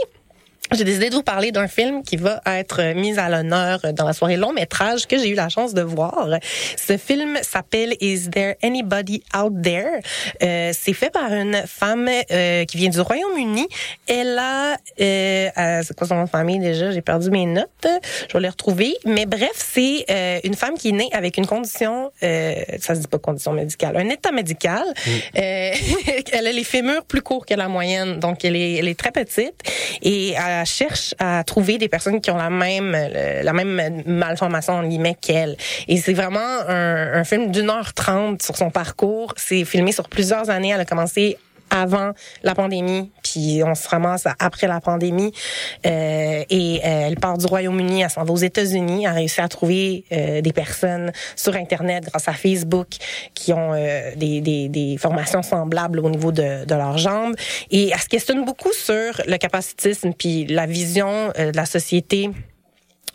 j'ai 0.72 0.84
décidé 0.84 1.10
de 1.10 1.14
vous 1.14 1.22
parler 1.22 1.52
d'un 1.52 1.68
film 1.68 2.02
qui 2.02 2.16
va 2.16 2.40
être 2.46 2.94
mis 2.94 3.18
à 3.18 3.28
l'honneur 3.28 3.80
dans 3.92 4.06
la 4.06 4.12
soirée 4.12 4.36
long 4.36 4.52
métrage 4.52 5.06
que 5.06 5.18
j'ai 5.18 5.28
eu 5.28 5.34
la 5.34 5.48
chance 5.48 5.74
de 5.74 5.82
voir. 5.82 6.28
Ce 6.76 6.96
film 6.96 7.38
s'appelle 7.42 7.94
Is 8.00 8.30
There 8.30 8.54
Anybody 8.62 9.22
Out 9.36 9.52
There? 9.62 10.00
Euh, 10.42 10.72
c'est 10.72 10.94
fait 10.94 11.10
par 11.10 11.32
une 11.32 11.62
femme 11.66 12.08
euh, 12.08 12.64
qui 12.64 12.78
vient 12.78 12.88
du 12.88 13.00
Royaume-Uni. 13.00 13.68
Elle 14.08 14.38
a, 14.38 14.76
euh, 15.00 15.48
euh, 15.56 15.82
c'est 15.84 15.96
quoi 15.96 16.06
son 16.06 16.16
nom 16.16 16.24
de 16.24 16.30
famille 16.30 16.58
déjà? 16.58 16.90
J'ai 16.90 17.02
perdu 17.02 17.30
mes 17.30 17.46
notes. 17.46 17.68
Je 18.28 18.32
vais 18.32 18.40
les 18.40 18.48
retrouver. 18.48 18.96
Mais 19.04 19.26
bref, 19.26 19.52
c'est 19.54 20.06
euh, 20.10 20.40
une 20.44 20.54
femme 20.54 20.74
qui 20.74 20.88
est 20.88 20.92
née 20.92 21.08
avec 21.12 21.36
une 21.36 21.46
condition, 21.46 22.10
euh, 22.22 22.54
ça 22.80 22.94
se 22.94 23.00
dit 23.00 23.06
pas 23.06 23.18
condition 23.18 23.52
médicale, 23.52 23.96
un 23.96 24.08
état 24.08 24.32
médical. 24.32 24.82
Euh, 25.36 25.72
elle 26.32 26.46
a 26.46 26.52
les 26.52 26.64
fémurs 26.64 27.04
plus 27.04 27.22
courts 27.22 27.46
que 27.46 27.54
la 27.54 27.68
moyenne, 27.68 28.18
donc 28.18 28.44
elle 28.44 28.56
est, 28.56 28.74
elle 28.74 28.88
est 28.88 28.98
très 28.98 29.10
petite 29.12 29.60
et 30.02 30.30
elle 30.30 30.53
cherche 30.64 31.14
à 31.18 31.42
trouver 31.44 31.78
des 31.78 31.88
personnes 31.88 32.20
qui 32.20 32.30
ont 32.30 32.36
la 32.36 32.50
même 32.50 32.94
euh, 32.94 33.42
la 33.42 33.52
même 33.52 34.02
malformation 34.06 34.74
en 34.74 34.86
guillemets 34.86 35.16
qu'elle. 35.20 35.56
Et 35.88 35.96
c'est 35.96 36.12
vraiment 36.12 36.38
un 36.68 37.24
film 37.24 37.50
d'une 37.50 37.70
heure 37.70 37.92
trente 37.94 38.42
sur 38.42 38.56
son 38.56 38.70
parcours. 38.70 39.34
C'est 39.36 39.64
filmé 39.64 39.92
sur 39.92 40.08
plusieurs 40.08 40.50
années. 40.50 40.70
Elle 40.70 40.80
a 40.80 40.84
commencé 40.84 41.38
avant 41.74 42.12
la 42.42 42.54
pandémie, 42.54 43.10
puis 43.22 43.62
on 43.64 43.74
se 43.74 43.88
ramasse 43.88 44.24
après 44.38 44.66
la 44.66 44.80
pandémie. 44.80 45.32
Euh, 45.84 46.44
et 46.48 46.80
euh, 46.84 47.06
elle 47.08 47.16
part 47.16 47.36
du 47.36 47.46
Royaume-Uni, 47.46 48.02
elle 48.02 48.10
s'en 48.10 48.24
va 48.24 48.32
aux 48.32 48.36
États-Unis, 48.36 49.04
elle 49.04 49.10
a 49.10 49.12
réussi 49.14 49.40
à 49.40 49.48
trouver 49.48 50.04
euh, 50.12 50.40
des 50.40 50.52
personnes 50.52 51.12
sur 51.36 51.56
Internet 51.56 52.04
grâce 52.04 52.28
à 52.28 52.32
Facebook 52.32 52.88
qui 53.34 53.52
ont 53.52 53.72
euh, 53.74 54.14
des, 54.16 54.40
des, 54.40 54.68
des 54.68 54.96
formations 54.98 55.42
semblables 55.42 55.98
au 55.98 56.10
niveau 56.10 56.32
de, 56.32 56.64
de 56.64 56.74
leurs 56.74 56.98
jambes. 56.98 57.34
Et 57.70 57.90
elle 57.90 57.98
se 57.98 58.08
questionne 58.08 58.44
beaucoup 58.44 58.72
sur 58.72 59.20
le 59.26 59.36
capacitisme, 59.36 60.12
puis 60.16 60.46
la 60.46 60.66
vision 60.66 61.32
euh, 61.38 61.50
de 61.50 61.56
la 61.56 61.66
société 61.66 62.30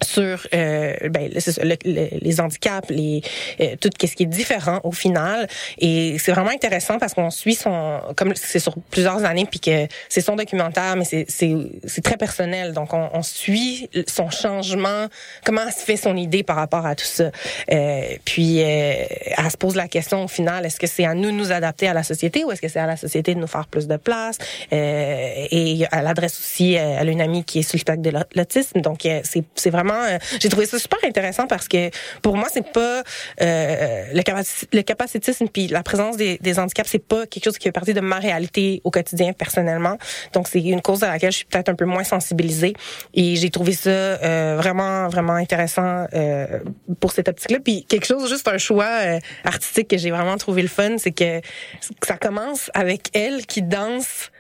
sur 0.04 0.48
euh, 0.54 0.94
ben, 1.10 1.30
les 1.34 2.40
handicaps, 2.42 2.90
les 2.90 3.22
euh, 3.60 3.76
tout 3.80 3.90
ce 4.02 4.16
qui 4.16 4.24
est 4.24 4.26
différent 4.26 4.80
au 4.84 4.92
final. 4.92 5.48
Et 5.80 6.18
c'est 6.20 6.32
vraiment 6.32 6.52
intéressant 6.52 6.98
parce 7.00 7.14
qu'on 7.14 7.30
suit 7.30 7.56
son, 7.56 8.00
comme 8.16 8.34
c'est 8.36 8.60
sur 8.60 8.76
plusieurs 8.92 9.24
années, 9.26 9.46
puis 9.50 9.60
que 9.60 9.88
c'est 10.10 10.22
son 10.22 10.36
documentaire, 10.36 10.96
mais 10.96 11.06
c'est 11.06 12.02
très 12.04 12.18
personnel. 12.18 12.74
Donc 12.74 12.94
on, 12.94 13.10
on 13.14 13.24
suit 13.24 13.90
son 14.08 14.30
changement, 14.30 15.08
comment 15.44 15.70
se 15.72 15.84
fait 15.84 15.98
son 15.98 16.16
idée 16.16 16.44
par 16.44 16.56
rapport 16.56 16.86
à 16.86 16.96
tout 16.96 17.06
ça. 17.06 17.32
Euh, 17.72 18.02
puis 18.26 18.62
euh, 18.62 18.94
elle 19.38 19.52
se 19.52 19.58
pose 19.58 19.76
la 19.76 19.88
question 19.88 20.24
au 20.24 20.28
final 20.28 20.66
est-ce 20.66 20.80
que 20.80 20.88
c'est 20.88 21.06
à 21.06 21.14
nous 21.14 21.32
de 21.32 21.36
nous 21.36 21.52
adapter 21.52 21.88
à 21.88 21.94
la 21.94 22.04
société 22.04 22.44
ou 22.44 22.52
est-ce 22.52 22.62
que 22.62 22.68
c'est 22.68 22.80
à 22.80 22.86
la 22.88 22.98
société 22.98 23.34
de 23.36 23.40
nous 23.40 23.48
faire 23.48 23.68
plus 23.68 23.88
de 23.88 23.98
place? 23.98 24.38
Euh, 24.74 25.46
Et 25.52 25.86
elle 25.92 26.08
adresse 26.08 26.38
aussi, 26.40 26.78
euh, 26.78 26.98
elle 27.00 27.10
a 27.10 27.12
une 27.12 27.22
amie 27.22 27.44
qui 27.44 27.60
est 27.60 27.64
sur 27.64 27.78
le 27.88 27.98
de 27.98 28.10
l'aut- 28.12 28.20
l'autisme, 28.36 28.82
donc 28.82 29.06
euh, 29.06 29.22
c'est 29.56 29.70
vraiment 29.70 29.89
euh, 29.94 30.18
j'ai 30.40 30.50
trouvé 30.50 30.66
ça 30.66 30.80
super 30.80 31.00
intéressant 31.04 31.48
parce 31.48 31.68
que 31.68 31.90
pour 32.22 32.36
moi, 32.38 32.48
c'est 32.52 32.72
pas 32.72 33.04
euh, 33.42 34.06
le, 34.14 34.22
capaci- 34.22 34.68
le 34.74 34.82
capacitisme 34.82 35.48
puis 35.48 35.68
la 35.68 35.84
présence 35.84 36.18
des, 36.18 36.38
des 36.40 36.60
handicaps, 36.60 36.90
c'est 36.90 37.00
pas 37.06 37.26
quelque 37.26 37.44
chose 37.44 37.58
qui 37.58 37.66
fait 37.66 37.72
partie 37.72 37.94
de 37.94 38.02
ma 38.02 38.18
réalité 38.20 38.82
au 38.84 38.92
quotidien 38.92 39.34
personnellement. 39.34 39.98
Donc 40.34 40.48
c'est 40.48 40.62
une 40.62 40.82
cause 40.82 41.04
à 41.04 41.10
laquelle 41.10 41.32
je 41.32 41.38
suis 41.38 41.46
peut-être 41.46 41.70
un 41.70 41.76
peu 41.76 41.86
moins 41.86 42.04
sensibilisée 42.04 42.74
et 43.14 43.36
j'ai 43.36 43.50
trouvé 43.50 43.74
ça 43.74 43.90
euh, 43.90 44.56
vraiment 44.58 45.08
vraiment 45.10 45.34
intéressant 45.34 46.06
euh, 46.14 46.60
pour 47.00 47.12
cette 47.12 47.28
optique-là. 47.28 47.60
Puis 47.64 47.86
quelque 47.86 48.06
chose, 48.06 48.30
juste 48.30 48.48
un 48.48 48.58
choix 48.58 48.90
euh, 49.02 49.20
artistique 49.44 49.88
que 49.90 49.98
j'ai 49.98 50.12
vraiment 50.12 50.38
trouvé 50.38 50.62
le 50.62 50.68
fun, 50.68 50.98
c'est 50.98 51.12
que 51.12 51.42
ça 52.04 52.18
commence 52.18 52.70
avec 52.74 53.10
elle 53.14 53.46
qui 53.46 53.62
danse 53.62 54.32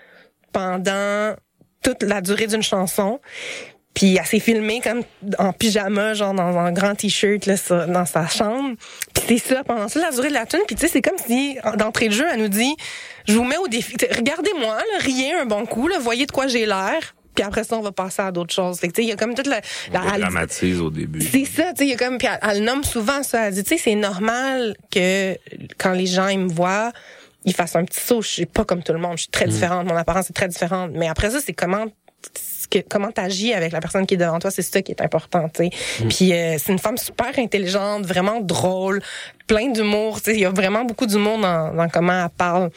pendant 0.51 1.35
toute 1.83 2.03
la 2.03 2.21
durée 2.21 2.47
d'une 2.47 2.63
chanson. 2.63 3.19
Puis 3.99 4.15
elle 4.17 4.25
s'est 4.25 4.39
filmée 4.39 4.79
comme 4.81 5.01
en 5.39 5.51
pyjama, 5.51 6.13
genre 6.13 6.33
dans 6.33 6.57
un 6.57 6.71
grand 6.71 6.95
t-shirt 6.95 7.45
là, 7.47 7.55
dans 7.85 8.05
sa 8.05 8.27
chambre. 8.27 8.75
Puis 9.13 9.39
c'est 9.43 9.55
ça 9.55 9.63
pendant 9.65 9.87
toute 9.87 10.01
la 10.01 10.11
durée 10.11 10.29
de 10.29 10.33
la 10.35 10.45
tune. 10.45 10.61
Puis 10.65 10.77
tu 10.77 10.83
sais, 10.83 10.87
c'est 10.87 11.01
comme 11.01 11.17
si 11.17 11.57
en- 11.65 11.75
d'entrée 11.75 12.07
de 12.07 12.13
jeu, 12.13 12.25
elle 12.31 12.39
nous 12.39 12.47
dit, 12.47 12.77
je 13.27 13.33
vous 13.33 13.43
mets 13.43 13.57
au 13.57 13.67
défi. 13.67 13.97
Regardez-moi, 14.15 14.77
là, 14.77 14.97
riez 15.01 15.33
un 15.33 15.45
bon 15.45 15.65
coup, 15.65 15.89
là, 15.89 15.97
voyez 15.99 16.25
de 16.25 16.31
quoi 16.31 16.47
j'ai 16.47 16.65
l'air. 16.65 17.13
Puis 17.35 17.43
après 17.45 17.65
ça, 17.65 17.75
on 17.77 17.81
va 17.81 17.91
passer 17.91 18.21
à 18.21 18.31
d'autres 18.31 18.53
choses. 18.53 18.79
Fait 18.79 18.87
que 18.87 18.93
tu 18.93 19.01
sais, 19.01 19.05
il 19.05 19.09
y 19.09 19.11
a 19.11 19.17
comme 19.17 19.35
toute 19.35 19.47
la, 19.47 19.59
la 19.91 20.01
On 20.05 20.13
elle- 20.13 20.21
dramatise 20.21 20.79
au 20.79 20.89
début. 20.89 21.21
c'est 21.21 21.43
ça, 21.43 21.73
tu 21.73 21.79
sais, 21.79 21.85
il 21.85 21.89
y 21.89 21.93
a 21.93 21.97
comme 21.97 22.17
puis 22.17 22.27
elle, 22.31 22.39
elle 22.51 22.63
nomme 22.63 22.85
souvent 22.85 23.21
ça, 23.21 23.47
elle 23.49 23.53
dit 23.53 23.63
tu 23.63 23.75
sais 23.75 23.81
c'est 23.83 23.95
normal 23.95 24.77
que 24.91 25.37
quand 25.77 25.91
les 25.91 26.05
gens 26.07 26.27
ils 26.29 26.39
me 26.39 26.49
voient, 26.49 26.93
ils 27.43 27.53
fassent 27.53 27.75
un 27.75 27.83
petit 27.83 27.99
saut, 27.99 28.21
je 28.21 28.27
suis 28.29 28.45
pas 28.45 28.63
comme 28.63 28.81
tout 28.81 28.93
le 28.93 28.99
monde, 28.99 29.17
je 29.17 29.23
suis 29.23 29.29
très 29.31 29.45
Mm. 29.47 29.49
différente, 29.49 29.87
mon 29.87 29.95
apparence 29.97 30.29
est 30.29 30.33
très 30.33 30.47
différente, 30.47 30.91
mais 30.93 31.07
après 31.09 31.29
ça 31.31 31.39
c'est 31.45 31.53
comment 31.53 31.85
que, 32.69 32.79
comment 32.87 33.11
t'agis 33.11 33.53
avec 33.53 33.71
la 33.71 33.79
personne 33.79 34.05
qui 34.05 34.15
est 34.15 34.17
devant 34.17 34.39
toi, 34.39 34.51
c'est 34.51 34.61
ça 34.61 34.81
qui 34.81 34.91
est 34.91 35.01
important, 35.01 35.49
tu 35.49 35.63
sais. 35.63 36.03
Mm. 36.03 36.07
Puis 36.07 36.33
euh, 36.33 36.55
c'est 36.57 36.71
une 36.71 36.79
femme 36.79 36.97
super 36.97 37.37
intelligente, 37.37 38.05
vraiment 38.05 38.39
drôle, 38.39 39.01
plein 39.47 39.69
d'humour, 39.71 40.21
tu 40.21 40.31
sais, 40.31 40.37
il 40.37 40.41
y 40.41 40.45
a 40.45 40.49
vraiment 40.49 40.85
beaucoup 40.85 41.05
d'humour 41.05 41.39
dans, 41.39 41.73
dans 41.73 41.89
comment 41.89 42.23
elle 42.23 42.29
parle. 42.29 42.69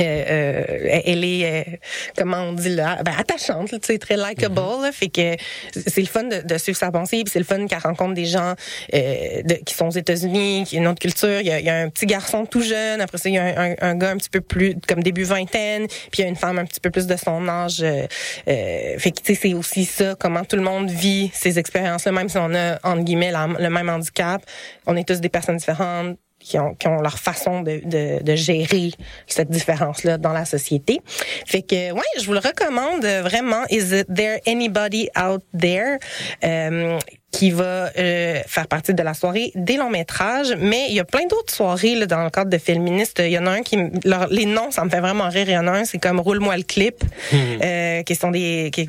Euh, 0.00 0.02
euh, 0.02 1.00
elle 1.04 1.22
est 1.22 1.44
euh, 1.44 1.76
comment 2.16 2.38
on 2.44 2.52
dit 2.54 2.70
là? 2.70 3.02
Ben, 3.04 3.12
attachante 3.18 3.68
tu 3.68 3.78
sais 3.82 3.98
très 3.98 4.16
likable 4.16 4.54
là, 4.54 4.90
fait 4.90 5.08
que 5.08 5.36
c'est 5.74 6.00
le 6.00 6.06
fun 6.06 6.22
de, 6.24 6.40
de 6.40 6.56
suivre 6.56 6.78
sa 6.78 6.90
pensée 6.90 7.22
puis 7.24 7.30
c'est 7.30 7.38
le 7.38 7.44
fun 7.44 7.66
qu'elle 7.66 7.78
rencontre 7.78 8.14
des 8.14 8.24
gens 8.24 8.54
euh, 8.94 9.42
de- 9.42 9.54
qui 9.66 9.74
sont 9.74 9.88
aux 9.88 9.90
États-Unis 9.90 10.64
qui 10.66 10.78
ont 10.78 10.80
une 10.80 10.86
autre 10.88 10.98
culture. 11.00 11.40
Il 11.40 11.46
y, 11.46 11.50
a, 11.52 11.60
il 11.60 11.66
y 11.66 11.68
a 11.68 11.76
un 11.76 11.90
petit 11.90 12.06
garçon 12.06 12.46
tout 12.46 12.62
jeune 12.62 13.02
après 13.02 13.18
ça 13.18 13.28
il 13.28 13.34
y 13.34 13.38
a 13.38 13.44
un, 13.44 13.72
un, 13.72 13.74
un 13.82 13.94
gars 13.94 14.10
un 14.10 14.16
petit 14.16 14.30
peu 14.30 14.40
plus 14.40 14.76
comme 14.88 15.02
début 15.02 15.24
vingtaine 15.24 15.86
puis 15.86 16.18
il 16.18 16.20
y 16.22 16.24
a 16.24 16.28
une 16.28 16.36
femme 16.36 16.58
un 16.58 16.64
petit 16.64 16.80
peu 16.80 16.88
plus 16.90 17.06
de 17.06 17.16
son 17.16 17.46
âge 17.46 17.80
euh, 17.82 18.06
euh, 18.48 18.98
fait 18.98 19.10
que 19.10 19.20
tu 19.20 19.34
sais 19.34 19.40
c'est 19.42 19.52
aussi 19.54 19.84
ça 19.84 20.14
comment 20.18 20.44
tout 20.44 20.56
le 20.56 20.62
monde 20.62 20.90
vit 20.90 21.30
ces 21.34 21.58
expériences 21.58 22.06
là 22.06 22.12
même 22.12 22.30
si 22.30 22.38
on 22.38 22.54
a 22.54 22.78
entre 22.82 23.02
guillemets 23.04 23.30
la- 23.30 23.46
le 23.58 23.68
même 23.68 23.90
handicap. 23.90 24.40
On 24.86 24.96
est 24.96 25.06
tous 25.06 25.20
des 25.20 25.28
personnes 25.28 25.58
différentes 25.58 26.16
qui 26.42 26.58
ont, 26.58 26.74
qui 26.74 26.88
ont 26.88 27.00
leur 27.00 27.18
façon 27.18 27.62
de, 27.62 27.80
de, 27.84 28.22
de 28.22 28.34
gérer 28.34 28.90
cette 29.26 29.50
différence-là 29.50 30.18
dans 30.18 30.32
la 30.32 30.44
société. 30.44 31.00
Fait 31.46 31.62
que, 31.62 31.92
ouais, 31.92 32.02
je 32.20 32.26
vous 32.26 32.32
le 32.32 32.40
recommande 32.40 33.04
euh, 33.04 33.22
vraiment. 33.22 33.64
Is 33.70 34.04
there 34.14 34.40
anybody 34.46 35.08
out 35.16 35.42
there? 35.58 35.98
Euh, 36.44 36.98
qui 37.32 37.50
va 37.50 37.90
euh, 37.98 38.40
faire 38.46 38.66
partie 38.68 38.92
de 38.94 39.02
la 39.02 39.14
soirée 39.14 39.52
des 39.54 39.76
longs 39.78 39.88
métrages, 39.90 40.54
mais 40.58 40.86
il 40.90 40.94
y 40.94 41.00
a 41.00 41.04
plein 41.04 41.26
d'autres 41.28 41.52
soirées 41.52 41.94
là, 41.94 42.06
dans 42.06 42.22
le 42.22 42.30
cadre 42.30 42.50
de 42.50 42.58
féministes. 42.58 43.20
Il 43.24 43.32
y 43.32 43.38
en 43.38 43.46
a 43.46 43.50
un 43.50 43.62
qui, 43.62 43.76
leur- 44.04 44.28
les 44.28 44.44
noms, 44.46 44.70
ça 44.70 44.84
me 44.84 44.90
fait 44.90 45.00
vraiment 45.00 45.28
rire. 45.28 45.46
Il 45.48 45.52
y 45.54 45.58
en 45.58 45.66
a 45.66 45.72
un, 45.72 45.84
c'est 45.84 45.98
comme 45.98 46.20
roule-moi 46.20 46.56
le 46.58 46.62
clip, 46.62 47.02
euh, 47.34 48.02
qui 48.02 48.14
sont 48.14 48.30
des, 48.30 48.70
qui 48.72 48.82
est 48.82 48.88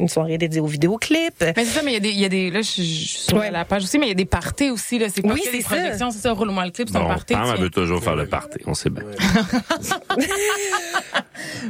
une 0.00 0.08
soirée 0.08 0.38
dédiée 0.38 0.60
aux 0.60 0.66
vidéoclips. 0.66 1.40
Mais 1.40 1.52
c'est 1.56 1.64
ça, 1.66 1.80
mais 1.84 1.92
il 1.92 1.94
y 1.94 1.96
a 1.96 2.00
des, 2.00 2.10
il 2.10 2.20
y 2.20 2.24
a 2.24 2.28
des, 2.28 2.50
là, 2.50 2.62
je 2.62 2.68
je 2.68 2.82
suis 2.82 3.06
sur 3.06 3.38
la 3.38 3.64
page 3.66 3.82
aussi, 3.84 3.98
mais 3.98 4.06
il 4.06 4.10
y 4.10 4.12
a 4.12 4.16
des 4.16 4.24
parties 4.24 4.70
aussi, 4.70 4.98
là. 4.98 5.06
C'est 5.14 5.24
Oui, 5.24 5.42
c'est 5.44 5.60
ça. 5.60 5.68
projections, 5.76 6.10
c'est 6.10 6.18
ça, 6.20 6.32
roule-moi 6.32 6.64
le 6.64 6.70
clip, 6.70 6.88
c'est 6.90 6.96
un 6.96 7.04
party. 7.04 7.34
Pam, 7.34 7.52
elle 7.54 7.60
veut 7.62 7.70
toujours 7.70 8.02
faire 8.02 8.16
le 8.16 8.26
party, 8.26 8.58
on 8.66 8.74
sait 8.74 8.90
bien. 8.90 9.04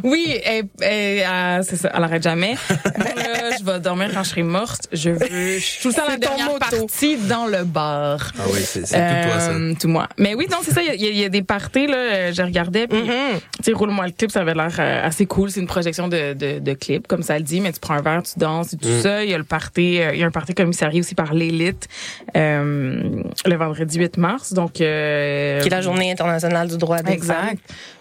Oui, 0.03 0.27
et, 0.45 0.63
et, 0.83 1.27
euh, 1.27 1.63
c'est 1.63 1.77
ça, 1.77 1.91
elle 1.95 2.05
arrête 2.05 2.23
jamais. 2.23 2.55
Là, 2.99 3.57
je 3.59 3.65
vais 3.65 3.81
dormir 3.81 4.11
quand 4.13 4.23
je 4.23 4.29
serai 4.31 4.43
morte. 4.43 4.89
Je 4.93 5.11
veux, 5.11 5.19
je 5.55 5.59
suis 5.59 5.83
tout 5.83 5.89
le 5.89 5.95
temps 5.95 6.04
la 6.07 6.13
C'est 6.13 6.21
ton 6.21 6.29
dernière 6.29 6.47
motto. 6.47 6.59
partie 6.59 7.17
dans 7.17 7.47
le 7.47 7.65
bar. 7.65 8.33
Ah 8.39 8.43
oui, 8.53 8.61
c'est 8.65 8.87
c'est 8.87 8.97
tout 8.97 9.29
toi, 9.29 9.41
ça. 9.41 9.51
Euh, 9.51 9.75
tout 9.81 9.89
moi. 9.89 10.09
Mais 10.19 10.35
oui, 10.35 10.47
non, 10.51 10.59
c'est 10.63 10.73
ça. 10.73 10.83
Il 10.83 10.87
y 10.87 10.91
a- 10.91 10.95
il 11.11 11.17
y, 11.19 11.25
a- 11.25 11.29
des 11.29 11.43
parties 11.43 11.87
là. 11.87 11.97
euh, 11.97 12.33
Je 12.33 12.43
regardais. 12.43 12.87
Puis, 12.87 13.01
Mm-hmm. 13.01 13.39
tu 13.59 13.63
sais, 13.65 13.73
roule-moi 13.73 14.07
le 14.07 14.13
clip, 14.13 14.31
ça 14.31 14.41
avait 14.41 14.55
l'air 14.55 14.75
euh, 14.79 15.07
assez 15.07 15.27
cool. 15.27 15.51
C'est 15.51 15.61
une 15.61 15.67
projection 15.67 16.09
de, 16.09 16.33
de, 16.35 16.59
de 16.59 16.73
clip, 16.75 17.07
comme 17.07 17.23
ça 17.23 17.37
le 17.39 17.45
dit. 17.45 17.61
Mais 17.61 17.73
tu 17.73 17.81
prends 17.81 17.95
un 17.95 18.03
verre, 18.03 18.23
tu 18.23 18.39
danses 18.39 18.73
et 18.73 18.77
tout 18.77 18.89
Mm. 18.89 19.01
ça. 19.03 19.25
Il 19.25 19.31
y 19.31 19.35
a 19.35 19.39
le 19.39 19.45
party, 19.45 20.01
euh, 20.01 20.11
il 20.15 20.21
y 20.21 20.23
a 20.23 20.27
un 20.27 20.31
party 20.31 20.55
commissarié 20.55 21.01
aussi 21.01 21.15
par 21.15 21.35
l'élite 21.35 21.89
euh, 22.37 23.23
le 23.47 23.57
vendredi 23.57 23.99
8 23.99 24.17
mars. 24.17 24.53
Donc, 24.53 24.81
euh, 24.81 25.61
Qui 25.61 25.67
est 25.69 25.71
la 25.71 25.81
journée 25.81 26.11
internationale 26.11 26.69
du 26.69 26.77
droit 26.79 27.01
des 27.03 27.13
Exact. 27.13 27.35
femmes. 27.35 27.57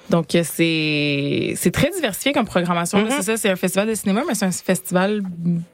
Donc 0.10 0.36
euh, 0.36 0.44
c'est 0.44 1.54
c'est 1.56 1.72
très 1.72 1.90
diversifié 1.90 2.34
comme 2.34 2.46
programmation. 2.46 2.98
là. 3.00 3.06
Mhm. 3.06 3.12
C'est 3.18 3.24
ça, 3.24 3.38
c'est 3.38 3.50
un 3.50 3.56
festival 3.56 3.88
de 3.88 3.96
cinéma, 3.96 4.22
mais 4.28 4.36
c'est 4.36 4.46
un 4.46 4.52
festival 4.52 5.22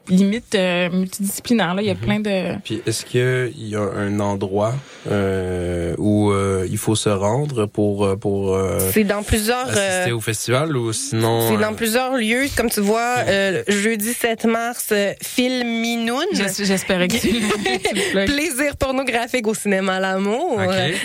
limite 0.08 0.54
euh, 0.54 0.88
multidisciplinaire. 0.90 1.74
Là, 1.74 1.82
il 1.82 1.88
y 1.88 1.90
a 1.90 1.94
plein 1.96 2.20
de 2.20 2.56
Puis 2.64 2.80
est-ce 2.86 3.04
qu'il 3.04 3.68
y 3.68 3.74
a 3.76 3.80
un 3.80 4.20
endroit 4.20 4.74
euh, 5.10 5.94
où 5.98 6.30
euh, 6.30 6.66
il 6.70 6.78
faut 6.78 6.94
se 6.94 7.08
rendre 7.08 7.66
pour 7.66 8.18
pour 8.18 8.54
euh, 8.54 8.78
C'est 8.92 9.04
dans 9.04 9.22
plusieurs. 9.22 9.66
assister 9.68 10.10
euh, 10.10 10.16
au 10.16 10.20
festival 10.20 10.76
ou 10.76 10.92
sinon 10.92 11.48
C'est 11.48 11.56
euh, 11.56 11.60
dans 11.60 11.74
plusieurs 11.74 12.16
lieux, 12.16 12.46
comme 12.56 12.70
tu 12.70 12.80
vois, 12.80 13.16
euh, 13.26 13.62
jeudi 13.68 14.12
7 14.12 14.44
mars, 14.44 14.92
Film 15.22 15.66
Minoun. 15.80 16.24
J'es- 16.32 16.64
j'espérais 16.64 17.08
que 17.08 17.16
tu- 17.16 17.30
tu. 17.32 18.24
Plaisir 18.26 18.76
pornographique 18.78 19.46
au 19.46 19.54
cinéma 19.54 19.98
L'Amour, 20.00 20.60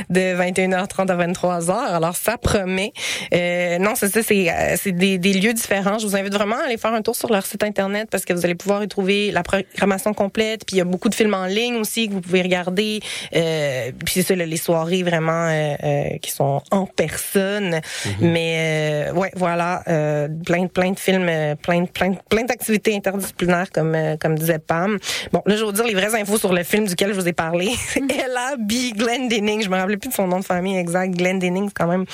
de 0.10 0.19
21h30 0.35 1.10
à 1.11 1.15
23h. 1.27 1.72
Alors, 1.72 2.15
ça 2.15 2.38
promet. 2.38 2.93
Euh, 3.34 3.78
non, 3.80 3.94
c'est 3.96 4.10
ça, 4.10 4.22
c'est 4.24 4.50
euh, 4.50 4.76
c'est 4.82 4.92
des, 4.92 5.18
des 5.18 5.34
lieux 5.34 5.54
différents. 5.54 6.00
Je 6.00 6.08
vous 6.08 6.16
invite 6.16 6.34
vraiment 6.34 6.58
à 6.58 6.66
aller 6.66 6.78
faire 6.78 6.94
un 6.94 7.02
tour 7.02 7.16
sur 7.16 7.32
leur 7.32 7.46
site 7.46 7.64
Internet 7.64 8.10
parce 8.12 8.26
que 8.26 8.34
vous 8.34 8.46
allez 8.46 8.56
pouvoir 8.56 8.84
y 8.84 8.88
trouver 8.88 9.32
la 9.32 9.44
programmation 9.44 10.14
complète. 10.14 10.66
Puis, 10.66 10.76
il 10.76 10.80
y 10.80 10.82
a 10.82 10.86
beaucoup 10.86 11.10
de 11.10 11.16
films 11.16 11.34
en 11.34 11.46
ligne 11.46 11.76
aussi 11.76 12.08
que 12.08 12.14
vous 12.14 12.22
pouvez 12.22 12.42
regarder. 12.42 13.00
Euh, 13.36 13.92
puis, 14.06 14.16
c'est 14.16 14.24
ça, 14.24 14.36
là, 14.36 14.46
les 14.46 14.58
soirées 14.58 15.04
vraiment 15.04 15.48
euh, 15.48 15.76
euh, 15.84 16.18
qui 16.22 16.32
sont 16.32 16.62
en 16.72 16.86
personne. 16.86 17.82
Mais, 18.20 19.10
euh, 19.10 19.14
ouais, 19.14 19.32
voilà, 19.36 19.84
euh, 19.88 20.28
plein, 20.46 20.68
plein 20.68 20.92
de 20.92 21.00
films, 21.00 21.30
plein, 21.62 21.86
plein, 21.86 22.14
plein 22.30 22.44
d'activités 22.44 22.96
interdisciplinaires, 22.96 23.72
comme, 23.72 23.98
comme 24.20 24.38
disait 24.38 24.60
Pam. 24.60 24.98
Bon, 25.32 25.42
là, 25.46 25.56
je 25.56 25.62
vais 25.62 25.66
vous 25.66 25.72
dire 25.72 25.86
les 25.86 25.94
vraies 25.94 26.20
infos 26.20 26.38
sur 26.38 26.54
le 26.54 26.64
film 26.64 26.86
duquel 26.86 27.14
je 27.14 27.20
vous 27.20 27.28
ai 27.28 27.34
parlé. 27.34 27.72
Ella 27.96 28.56
B. 28.58 28.96
Glendenning. 28.96 29.64
Je 29.64 29.70
me 29.70 29.76
rappelais 29.76 29.98
plus 29.98 30.10
de 30.10 30.14
son 30.14 30.28
nom 30.28 30.40
de 30.40 30.46
famille 30.46 30.78
exact. 30.78 31.16
Glendenning, 31.16 31.68
c'est 31.68 31.74
quand 31.74 31.88
même, 31.88 32.06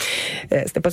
euh, 0.52 0.64
c'était 0.66 0.80
pas 0.80 0.91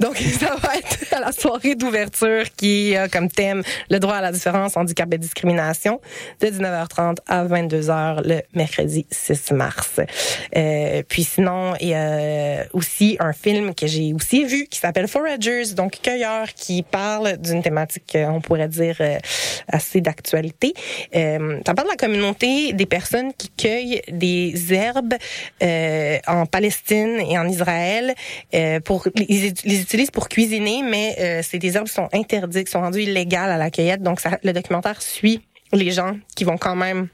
Donc, 0.00 0.16
ça 0.40 0.56
va 0.56 0.76
être 0.76 1.12
à 1.12 1.20
la 1.20 1.32
soirée 1.32 1.74
d'ouverture 1.74 2.44
qui 2.56 2.96
a 2.96 3.08
comme 3.08 3.28
thème 3.28 3.62
le 3.90 3.98
droit 3.98 4.16
à 4.16 4.20
la 4.20 4.32
différence, 4.32 4.76
handicap 4.76 5.12
et 5.12 5.18
discrimination 5.18 6.00
de 6.40 6.46
19h30 6.46 7.18
à 7.26 7.44
22h 7.44 8.26
le 8.26 8.42
mercredi 8.54 9.06
6 9.10 9.52
mars. 9.52 10.00
Euh, 10.56 11.02
puis 11.08 11.24
sinon, 11.24 11.74
il 11.80 11.88
y 11.88 11.94
a 11.94 12.64
aussi 12.72 13.16
un 13.20 13.32
film 13.32 13.74
que 13.74 13.86
j'ai 13.86 14.12
aussi 14.12 14.44
vu 14.44 14.66
qui 14.66 14.78
s'appelle 14.78 15.08
Foragers, 15.08 15.74
donc 15.74 16.00
cueilleurs, 16.02 16.52
qui 16.54 16.82
parle 16.82 17.36
d'une 17.38 17.62
thématique, 17.62 18.14
euh, 18.14 18.26
on 18.26 18.40
pourrait 18.40 18.68
dire, 18.68 18.96
euh, 19.00 19.18
assez 19.70 20.00
d'actualité. 20.00 20.74
Euh, 21.14 21.60
ça 21.66 21.74
parle 21.74 21.88
de 21.88 21.92
la 21.92 21.96
communauté 21.96 22.72
des 22.72 22.86
personnes 22.86 23.32
qui 23.36 23.50
cueillent 23.50 24.02
des 24.10 24.72
herbes 24.72 25.14
euh, 25.62 26.18
en 26.26 26.46
Palestine 26.46 27.20
et 27.28 27.38
en 27.38 27.48
Israël. 27.48 28.14
Euh, 28.54 28.80
pour 28.80 29.08
ils 29.28 29.54
les 29.64 29.80
utilisent 29.80 30.10
pour 30.10 30.28
cuisiner, 30.28 30.82
mais 30.82 31.16
euh, 31.18 31.40
c'est 31.42 31.58
des 31.58 31.76
herbes 31.76 31.86
qui 31.86 31.94
sont 31.94 32.08
interdites, 32.12 32.66
qui 32.66 32.70
sont 32.70 32.80
rendues 32.80 33.02
illégales 33.02 33.50
à 33.50 33.56
la 33.56 33.70
cueillette. 33.70 34.02
Donc 34.02 34.20
le 34.42 34.52
documentaire 34.52 35.00
suit 35.02 35.40
les 35.72 35.90
gens 35.90 36.16
qui 36.34 36.44
vont 36.44 36.56
quand 36.56 36.76
même 36.76 37.08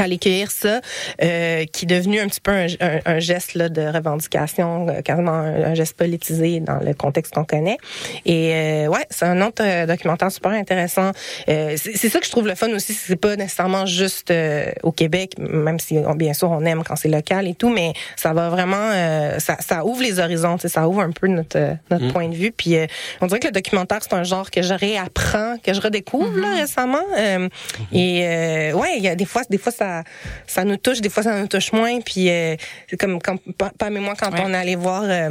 aller 0.00 0.18
cueillir 0.18 0.50
ça, 0.50 0.80
euh, 1.22 1.64
qui 1.72 1.84
est 1.84 1.88
devenu 1.88 2.20
un 2.20 2.26
petit 2.28 2.40
peu 2.40 2.50
un, 2.52 2.66
un- 2.80 3.00
un 3.04 3.18
geste 3.18 3.54
là, 3.54 3.68
de 3.68 3.82
revendication, 3.82 4.88
euh, 4.88 5.00
carrément 5.02 5.32
un, 5.32 5.64
un 5.64 5.74
geste 5.74 5.96
politisé 5.96 6.60
dans 6.60 6.78
le 6.80 6.94
contexte 6.94 7.34
qu'on 7.34 7.44
connaît. 7.44 7.78
Et 8.26 8.52
euh, 8.54 8.86
ouais, 8.88 9.04
c'est 9.10 9.24
un 9.26 9.40
autre 9.42 9.62
euh, 9.64 9.86
documentaire 9.86 10.30
super 10.30 10.52
intéressant. 10.52 11.12
Euh, 11.48 11.76
c'est 11.76 12.08
ça 12.08 12.18
que 12.20 12.26
je 12.26 12.30
trouve 12.30 12.46
le 12.46 12.54
fun 12.54 12.70
aussi, 12.70 12.92
c'est 12.94 13.16
pas 13.16 13.36
nécessairement 13.36 13.86
juste 13.86 14.30
euh, 14.30 14.66
au 14.82 14.92
Québec, 14.92 15.32
même 15.38 15.78
si 15.78 15.98
on- 16.06 16.14
bien 16.14 16.32
sûr 16.34 16.50
on 16.50 16.64
aime 16.64 16.82
quand 16.84 16.96
c'est 16.96 17.08
local 17.08 17.46
et 17.48 17.54
tout, 17.54 17.70
mais 17.70 17.92
ça 18.16 18.32
va 18.32 18.48
vraiment, 18.48 18.90
euh, 18.92 19.38
ça, 19.38 19.56
ça 19.60 19.84
ouvre 19.84 20.02
les 20.02 20.18
horizons, 20.20 20.56
tu 20.56 20.62
sais, 20.62 20.68
ça 20.68 20.88
ouvre 20.88 21.00
un 21.00 21.10
peu 21.10 21.26
notre 21.26 21.76
notre 21.90 22.06
Mm. 22.06 22.12
point 22.12 22.28
de 22.28 22.34
vue. 22.34 22.52
Puis 22.52 22.76
euh, 22.76 22.86
on 23.20 23.26
dirait 23.26 23.40
que 23.40 23.46
le 23.46 23.52
documentaire 23.52 23.98
c'est 24.02 24.14
un 24.14 24.22
genre 24.24 24.50
que 24.50 24.62
je 24.62 24.74
réapprends, 24.74 25.56
que 25.62 25.72
je 25.72 25.80
redécouvre 25.80 26.36
là, 26.38 26.54
récemment. 26.56 26.98
Euh, 27.18 27.48
Et 27.92 28.26
euh, 28.26 28.72
ouais, 28.72 28.94
il 28.96 29.02
y 29.02 29.08
a 29.08 29.14
des 29.14 29.24
fois, 29.24 29.42
des 29.50 29.58
fois 29.58 29.72
ça 29.72 29.81
ça, 29.82 30.04
ça 30.46 30.64
nous 30.64 30.76
touche, 30.76 31.00
des 31.00 31.08
fois, 31.10 31.22
ça 31.22 31.38
nous 31.40 31.46
touche 31.48 31.72
moins. 31.72 32.00
Puis, 32.00 32.28
euh, 32.30 32.56
comme, 32.98 33.20
comme 33.20 33.38
Pam 33.78 33.96
et 33.96 34.00
moi, 34.00 34.14
quand 34.18 34.30
on 34.44 34.52
est 34.54 34.56
allé 34.56 34.76
voir 34.76 35.02
euh, 35.04 35.28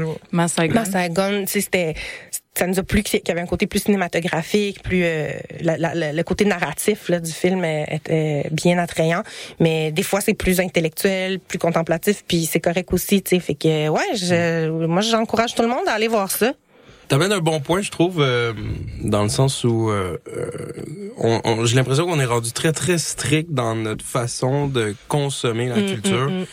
Massagon, 0.73 1.45
c'était 1.47 1.93
ça 2.53 2.67
nous 2.67 2.77
a 2.77 2.83
plu 2.83 3.01
qu'il 3.01 3.21
y 3.25 3.31
avait 3.31 3.39
un 3.39 3.45
côté 3.45 3.65
plus 3.65 3.79
cinématographique, 3.83 4.83
plus 4.83 5.03
euh, 5.05 5.31
la- 5.61 5.77
la- 5.77 5.93
la- 5.95 6.11
le 6.11 6.23
côté 6.23 6.43
narratif 6.43 7.07
là, 7.07 7.21
du 7.21 7.31
film 7.31 7.63
euh, 7.63 7.85
était 7.89 8.45
bien 8.51 8.77
attrayant. 8.77 9.23
Mais 9.61 9.91
des 9.93 10.03
fois, 10.03 10.19
c'est 10.19 10.33
plus 10.33 10.59
intellectuel, 10.59 11.39
plus 11.39 11.57
contemplatif, 11.59 12.23
puis 12.27 12.45
c'est 12.45 12.59
correct 12.59 12.91
aussi, 12.91 13.21
tu 13.23 13.29
sais. 13.37 13.39
Fait 13.39 13.55
que 13.55 13.87
ouais, 13.87 14.15
je, 14.15 14.69
moi 14.85 14.99
j'encourage 15.01 15.55
tout 15.55 15.61
le 15.61 15.69
monde 15.69 15.87
à 15.87 15.93
aller 15.93 16.09
voir 16.09 16.29
ça. 16.29 16.51
T'amènes 17.11 17.33
un 17.33 17.39
bon 17.41 17.59
point, 17.59 17.81
je 17.81 17.91
trouve, 17.91 18.21
euh, 18.21 18.53
dans 19.03 19.23
le 19.23 19.27
sens 19.27 19.65
où 19.65 19.89
euh, 19.89 20.15
euh, 20.33 20.47
on, 21.17 21.41
on- 21.43 21.65
j'ai 21.65 21.75
l'impression 21.75 22.05
qu'on 22.05 22.21
est 22.21 22.25
rendu 22.25 22.53
très 22.53 22.71
très 22.71 22.97
strict 22.97 23.51
dans 23.51 23.75
notre 23.75 24.05
façon 24.05 24.67
de 24.69 24.95
consommer 25.09 25.67
la 25.67 25.81
Mm, 25.81 25.85
culture. 25.87 26.29
mm, 26.29 26.39
mm. 26.39 26.45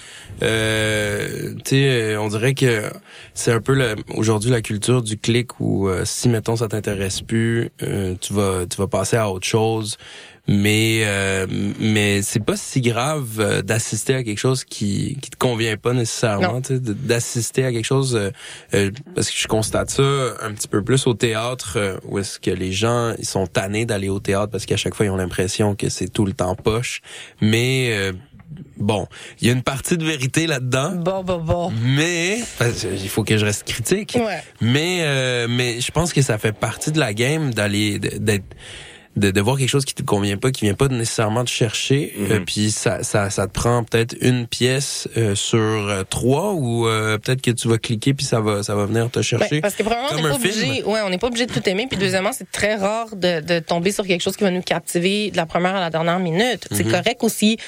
Euh, 0.42 1.54
tu 1.64 1.76
sais, 1.76 1.88
euh, 2.14 2.20
on 2.20 2.26
dirait 2.26 2.54
que 2.54 2.90
c'est 3.34 3.52
un 3.52 3.60
peu 3.60 3.78
aujourd'hui 4.16 4.50
la 4.50 4.60
culture 4.60 5.00
du 5.00 5.16
clic 5.16 5.60
où 5.60 5.88
euh, 5.88 6.02
si 6.04 6.28
mettons 6.28 6.56
ça 6.56 6.66
t'intéresse 6.66 7.20
plus, 7.20 7.70
euh, 7.84 8.16
tu 8.20 8.32
vas 8.32 8.66
tu 8.68 8.78
vas 8.78 8.88
passer 8.88 9.16
à 9.16 9.30
autre 9.30 9.46
chose. 9.46 9.96
Mais 10.50 11.02
euh, 11.04 11.46
mais 11.78 12.22
c'est 12.22 12.42
pas 12.42 12.56
si 12.56 12.80
grave 12.80 13.38
euh, 13.38 13.60
d'assister 13.60 14.14
à 14.14 14.24
quelque 14.24 14.38
chose 14.38 14.64
qui 14.64 15.18
qui 15.20 15.28
te 15.28 15.36
convient 15.36 15.76
pas 15.76 15.92
nécessairement, 15.92 16.62
tu 16.62 16.74
sais, 16.74 16.80
de- 16.80 16.94
d'assister 16.94 17.66
à 17.66 17.72
quelque 17.72 17.84
chose 17.84 18.16
euh, 18.16 18.30
euh, 18.72 18.90
parce 19.14 19.28
que 19.30 19.36
je 19.38 19.46
constate 19.46 19.90
ça 19.90 20.02
un 20.40 20.52
petit 20.54 20.68
peu 20.68 20.82
plus 20.82 21.06
au 21.06 21.12
théâtre 21.12 21.74
euh, 21.76 21.98
où 22.04 22.18
est-ce 22.18 22.38
que 22.40 22.50
les 22.50 22.72
gens 22.72 23.12
ils 23.18 23.26
sont 23.26 23.46
tannés 23.46 23.84
d'aller 23.84 24.08
au 24.08 24.20
théâtre 24.20 24.50
parce 24.50 24.64
qu'à 24.64 24.78
chaque 24.78 24.94
fois 24.94 25.04
ils 25.04 25.10
ont 25.10 25.16
l'impression 25.18 25.74
que 25.74 25.90
c'est 25.90 26.08
tout 26.08 26.24
le 26.24 26.32
temps 26.32 26.54
poche. 26.54 27.02
Mais 27.42 27.90
euh, 27.92 28.12
bon, 28.78 29.06
il 29.42 29.48
y 29.48 29.50
a 29.50 29.52
une 29.52 29.62
partie 29.62 29.98
de 29.98 30.04
vérité 30.04 30.46
là-dedans. 30.46 30.92
Bon, 30.96 31.22
bon, 31.22 31.38
bon. 31.40 31.72
Mais 31.82 32.38
parce 32.58 32.84
que 32.84 32.88
il 32.94 33.08
faut 33.10 33.22
que 33.22 33.36
je 33.36 33.44
reste 33.44 33.64
critique. 33.64 34.16
Ouais. 34.18 34.42
Mais 34.62 35.00
euh, 35.02 35.46
mais 35.46 35.82
je 35.82 35.90
pense 35.90 36.14
que 36.14 36.22
ça 36.22 36.38
fait 36.38 36.52
partie 36.52 36.90
de 36.90 36.98
la 36.98 37.12
game 37.12 37.52
d'aller 37.52 37.98
d'être 37.98 38.46
de, 39.18 39.30
de 39.30 39.40
voir 39.40 39.58
quelque 39.58 39.68
chose 39.68 39.84
qui 39.84 39.94
te 39.94 40.02
convient 40.02 40.36
pas, 40.36 40.50
qui 40.50 40.64
vient 40.64 40.74
pas 40.74 40.88
nécessairement 40.88 41.44
te 41.44 41.50
chercher, 41.50 42.14
euh, 42.30 42.40
puis 42.46 42.70
ça, 42.70 43.02
ça, 43.02 43.30
ça 43.30 43.46
te 43.46 43.52
prend 43.52 43.84
peut-être 43.84 44.16
une 44.20 44.46
pièce 44.46 45.08
euh, 45.16 45.34
sur 45.34 45.58
euh, 45.58 46.02
trois 46.08 46.52
ou 46.52 46.86
euh, 46.86 47.18
peut-être 47.18 47.42
que 47.42 47.50
tu 47.50 47.68
vas 47.68 47.78
cliquer 47.78 48.14
puis 48.14 48.24
ça 48.24 48.40
va 48.40 48.62
ça 48.62 48.74
va 48.74 48.86
venir 48.86 49.10
te 49.10 49.20
chercher. 49.22 49.56
Ben, 49.56 49.60
parce 49.62 49.74
que 49.74 49.82
vraiment, 49.82 50.02
on 50.10 50.14
comme 50.14 50.16
n'est 50.22 50.22
pas 50.30 50.34
un 50.34 50.38
film. 50.38 50.64
obligé, 50.70 50.84
ouais, 50.84 51.00
on 51.04 51.10
n'est 51.10 51.18
pas 51.18 51.26
obligé 51.26 51.46
de 51.46 51.52
tout 51.52 51.68
aimer. 51.68 51.86
Puis 51.88 51.98
deuxièmement, 51.98 52.32
c'est 52.32 52.50
très 52.50 52.74
rare 52.76 53.14
de, 53.16 53.40
de 53.40 53.58
tomber 53.58 53.92
sur 53.92 54.06
quelque 54.06 54.22
chose 54.22 54.36
qui 54.36 54.44
va 54.44 54.50
nous 54.50 54.62
captiver 54.62 55.30
de 55.30 55.36
la 55.36 55.46
première 55.46 55.74
à 55.76 55.80
la 55.80 55.90
dernière 55.90 56.18
minute. 56.18 56.66
C'est 56.70 56.84
Mhm. 56.84 56.92
correct 56.92 57.24
aussi 57.24 57.58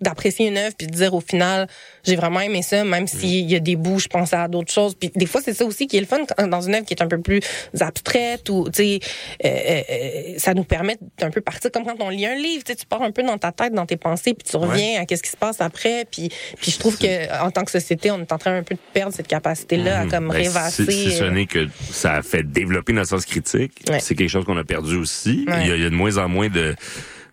d'apprécier 0.00 0.48
une 0.48 0.56
œuvre 0.56 0.74
puis 0.76 0.86
de 0.86 0.92
dire 0.92 1.14
au 1.14 1.20
final, 1.20 1.66
j'ai 2.04 2.16
vraiment 2.16 2.40
aimé 2.40 2.62
ça, 2.62 2.84
même 2.84 3.06
s'il 3.06 3.50
y 3.50 3.54
a 3.56 3.60
des 3.60 3.76
bouts, 3.76 3.98
je 3.98 4.08
pensais 4.08 4.36
à 4.36 4.48
d'autres 4.48 4.72
choses. 4.72 4.94
Puis 4.94 5.10
des 5.14 5.26
fois, 5.26 5.40
c'est 5.44 5.54
ça 5.54 5.64
aussi 5.64 5.86
qui 5.86 5.96
est 5.96 6.00
le 6.00 6.06
fun 6.06 6.18
quand- 6.26 6.46
dans 6.46 6.60
une 6.60 6.74
œuvre 6.74 6.84
qui 6.86 6.94
est 6.94 7.02
un 7.02 7.08
peu 7.08 7.20
plus 7.20 7.40
abstraite 7.80 8.48
ou, 8.50 8.68
tu 8.70 8.82
sais, 8.82 9.00
euh, 9.44 9.48
euh, 9.48 10.34
ça 10.38 10.54
nous 10.54 10.64
permet 10.64 10.91
d'un 11.18 11.30
peu 11.30 11.40
partir 11.40 11.70
comme 11.70 11.84
quand 11.84 11.96
on 12.00 12.08
lit 12.10 12.26
un 12.26 12.34
livre. 12.34 12.64
Tu 12.64 12.72
sais, 12.72 12.76
tu 12.76 12.86
pars 12.86 13.02
un 13.02 13.10
peu 13.10 13.22
dans 13.22 13.38
ta 13.38 13.52
tête, 13.52 13.72
dans 13.72 13.86
tes 13.86 13.96
pensées, 13.96 14.34
puis 14.34 14.46
tu 14.48 14.56
reviens 14.56 15.00
à 15.00 15.06
qu'est-ce 15.06 15.22
qui 15.22 15.30
se 15.30 15.36
passe 15.36 15.60
après. 15.60 16.06
Puis, 16.10 16.28
puis 16.60 16.70
je 16.70 16.78
trouve 16.78 16.96
que 16.98 17.42
en 17.44 17.50
tant 17.50 17.64
que 17.64 17.70
société, 17.70 18.10
on 18.10 18.20
est 18.20 18.32
en 18.32 18.38
train 18.38 18.56
un 18.56 18.62
peu 18.62 18.74
de 18.74 18.80
perdre 18.92 19.12
cette 19.14 19.28
capacité-là 19.28 20.00
à 20.00 20.04
Mhm. 20.04 20.10
comme 20.10 20.28
Ben, 20.28 20.34
rêvasser. 20.34 20.84
Si, 20.86 21.10
si 21.10 21.12
ce 21.12 21.24
euh, 21.24 21.30
n'est 21.30 21.46
que 21.46 21.68
ça 21.90 22.14
a 22.14 22.22
fait 22.22 22.42
développer 22.42 22.92
notre 22.92 23.08
sens 23.10 23.24
critique, 23.26 23.72
Ouais. 23.88 24.00
c'est 24.00 24.14
quelque 24.14 24.28
chose 24.30 24.44
qu'on 24.44 24.56
a 24.56 24.64
perdu 24.64 24.96
aussi. 24.96 25.44
Ouais. 25.48 25.62
Il, 25.62 25.68
y 25.68 25.72
a, 25.72 25.76
il 25.76 25.82
y 25.82 25.86
a 25.86 25.90
de 25.90 25.94
moins 25.94 26.16
en 26.18 26.28
moins 26.28 26.48
de 26.48 26.74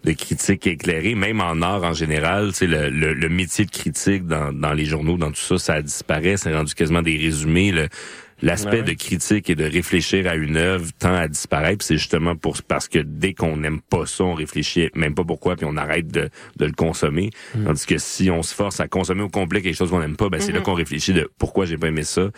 de 0.05 0.13
critiques 0.13 0.65
éclairées, 0.65 1.13
même 1.13 1.41
en 1.41 1.61
art 1.61 1.83
en 1.83 1.91
général, 1.91 2.51
tu 2.53 2.59
sais, 2.59 2.67
le, 2.67 2.87
le, 2.89 3.13
le 3.13 3.27
métier 3.27 3.65
de 3.65 3.69
critique 3.69 4.25
dans, 4.25 4.53
dans 4.53 4.71
les 4.71 4.85
journaux, 4.85 5.17
dans 5.17 5.29
tout 5.29 5.41
ça, 5.41 5.57
ça 5.57 5.81
disparaît, 5.81 6.37
c'est 6.37 6.53
rendu 6.55 6.73
quasiment 6.73 7.01
des 7.01 7.17
résumés. 7.17 7.73
Le, 7.73 7.89
L'aspect 8.41 8.69
Ouais, 8.69 8.77
ouais. 8.77 8.83
de 8.83 8.93
critique 8.93 9.49
et 9.49 9.55
de 9.55 9.63
réfléchir 9.65 10.27
à 10.27 10.35
une 10.35 10.55
œuvre 10.57 10.85
tend 10.97 11.13
à 11.15 11.27
disparaître. 11.27 11.83
C'est 11.83 11.97
justement 11.97 12.35
pour 12.35 12.61
parce 12.63 12.87
que 12.87 12.99
dès 12.99 13.33
qu'on 13.33 13.57
n'aime 13.57 13.81
pas 13.81 14.05
ça, 14.05 14.23
on 14.23 14.33
réfléchit 14.33 14.89
même 14.95 15.13
pas 15.15 15.23
pourquoi, 15.23 15.55
puis 15.55 15.65
on 15.69 15.75
arrête 15.77 16.07
de, 16.07 16.29
de 16.57 16.65
le 16.65 16.71
consommer. 16.71 17.29
Mm. 17.55 17.65
Tandis 17.65 17.85
que 17.85 17.97
si 17.97 18.29
on 18.31 18.43
se 18.43 18.53
force 18.55 18.79
à 18.79 18.87
consommer 18.87 19.21
au 19.23 19.29
complet 19.29 19.61
quelque 19.61 19.75
chose 19.75 19.89
qu'on 19.89 19.99
n'aime 19.99 20.15
pas, 20.15 20.29
ben 20.29 20.39
c'est 20.39 20.51
là 20.51 20.59
Mhm. 20.59 20.65
qu'on 20.65 20.73
réfléchit 20.73 21.13
de 21.13 21.29
pourquoi 21.37 21.65
j'ai 21.65 21.77
pas 21.77 21.87
aimé 21.87 22.03
ça. 22.03 22.29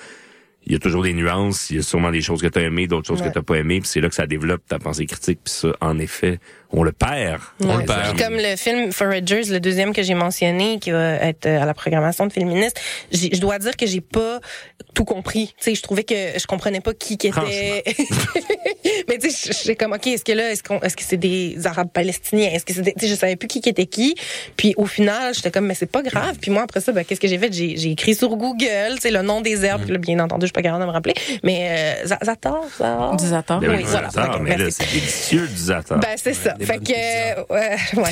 Il 0.67 0.73
y 0.73 0.75
a 0.75 0.79
toujours 0.79 1.01
des 1.03 1.13
nuances, 1.13 1.69
il 1.71 1.77
y 1.77 1.79
a 1.79 1.81
sûrement 1.81 2.11
des 2.11 2.21
choses 2.21 2.41
que 2.41 2.47
tu 2.47 2.59
as 2.59 2.61
aimées, 2.61 2.85
d'autres 2.87 3.07
choses 3.07 3.21
Ouais. 3.21 3.29
que 3.31 3.39
tu 3.39 3.43
pas 3.43 3.55
aimées, 3.55 3.79
puis 3.81 3.89
c'est 3.89 3.99
là 3.99 4.09
que 4.09 4.15
ça 4.15 4.27
développe 4.27 4.61
ta 4.67 4.77
pensée 4.77 5.05
critique, 5.07 5.39
puis 5.43 5.51
ça, 5.53 5.69
en 5.81 5.97
effet, 5.97 6.39
on 6.71 6.83
le 6.83 6.91
perd. 6.91 7.41
On 7.63 7.77
le 7.77 7.83
perd. 7.85 8.17
Comme 8.17 8.35
le 8.35 8.55
film 8.55 8.91
Foragers, 8.91 9.43
le 9.49 9.59
deuxième 9.59 9.91
que 9.93 10.03
j'ai 10.03 10.13
mentionné, 10.13 10.77
qui 10.79 10.91
va 10.91 11.15
être 11.15 11.47
euh, 11.47 11.61
à 11.61 11.65
la 11.65 11.73
programmation 11.73 12.27
de 12.27 12.31
Féministe, 12.31 12.79
j'ai- 13.11 13.31
je 13.33 13.41
dois 13.41 13.57
dire 13.59 13.75
que 13.75 13.85
j'ai 13.87 14.01
pas 14.01 14.39
tout 14.93 15.03
compris. 15.03 15.47
Tu 15.57 15.63
sais, 15.63 15.75
je 15.75 15.81
trouvais 15.81 16.03
que 16.03 16.13
je 16.37 16.45
comprenais 16.45 16.79
pas 16.79 16.93
qui 16.93 17.17
qui 17.17 17.27
était. 17.27 17.83
Mais 19.09 19.17
tu 19.17 19.29
sais, 19.29 19.51
j'étais 19.53 19.75
comme 19.75 19.93
ok, 19.93 20.07
est-ce 20.07 20.23
que 20.23 20.31
là, 20.31 20.51
est-ce 20.51 20.63
qu'on, 20.63 20.79
est-ce 20.81 20.95
que 20.95 21.03
c'est 21.03 21.17
des 21.17 21.55
Arabes 21.65 21.89
palestiniens, 21.93 22.49
est-ce 22.51 22.65
que 22.65 22.73
c'est, 22.73 22.81
des... 22.81 22.93
tu 22.93 23.01
sais, 23.01 23.07
je 23.07 23.15
savais 23.15 23.35
plus 23.35 23.47
qui 23.47 23.61
qui 23.61 23.69
était 23.69 23.85
qui. 23.85 24.15
Puis 24.57 24.73
au 24.77 24.85
final, 24.85 25.33
j'étais 25.33 25.51
comme 25.51 25.65
mais 25.65 25.73
c'est 25.75 25.91
pas 25.91 26.01
grave. 26.03 26.37
Puis 26.41 26.51
moi 26.51 26.63
après 26.63 26.81
ça, 26.81 26.91
ben, 26.91 27.03
qu'est-ce 27.03 27.19
que 27.19 27.27
j'ai 27.27 27.37
fait? 27.37 27.51
J'ai, 27.53 27.77
j'ai 27.77 27.91
écrit 27.91 28.15
sur 28.15 28.29
Google, 28.35 28.95
tu 28.95 29.01
sais, 29.01 29.11
le 29.11 29.21
nom 29.21 29.41
des 29.41 29.65
herbes. 29.65 29.83
Puis 29.83 29.91
là, 29.91 29.97
bien 29.97 30.19
entendu, 30.19 30.50
suis 30.51 30.53
pas 30.53 30.61
capable 30.61 30.81
de 30.81 30.87
me 30.87 30.91
rappeler. 30.93 31.13
Mais 31.43 31.67
euh, 32.03 32.05
Za- 32.07 32.19
Zatar, 32.23 32.61
ça. 32.77 33.11
Du 33.17 33.27
Zatar. 33.27 33.59
Ben 33.59 33.71
oui, 33.71 33.83
voilà. 33.85 34.09
Zatar, 34.09 34.35
Ok, 34.35 34.41
mais 34.43 34.57
là, 34.57 34.65
c'est 34.69 34.91
délicieux 34.91 35.47
du 35.47 35.57
zatar. 35.57 35.99
Ben 35.99 36.15
c'est 36.17 36.33
ça. 36.33 36.55
Fait 36.59 36.77
que 36.79 37.53
ouais, 37.53 37.77
ouais, 37.97 38.11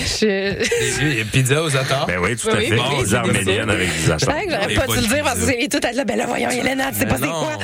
je. 0.64 1.24
Pizzas 1.32 1.62
aux 1.64 1.76
attentes. 1.76 2.08
Ben 2.08 2.20
oui, 2.22 2.36
tout 2.36 2.50
à 2.50 2.54
Oui, 2.56 2.68
fait. 2.70 2.76
oui, 2.76 3.04
des 3.04 3.14
arméniennes 3.14 3.70
avec 3.70 3.88
du 3.92 4.00
Je 4.00 4.08
zatar. 4.08 4.20
savais 4.34 4.46
que 4.46 4.52
j'aurais 4.54 4.74
pas 4.74 4.88
dû 4.88 4.96
le 5.02 5.08
dire 5.08 5.24
parce 5.24 5.40
que 5.40 5.50
allez 5.50 5.70
tout 5.70 5.78
être 5.86 5.96
là. 5.96 6.04
Ben 6.06 6.18
là, 6.18 6.26
voyons, 6.28 6.50
Yelena, 6.50 6.92
tu 6.92 7.00
sais 7.00 7.06
pas 7.06 7.18
c'est 7.18 7.28
quoi. 7.28 7.58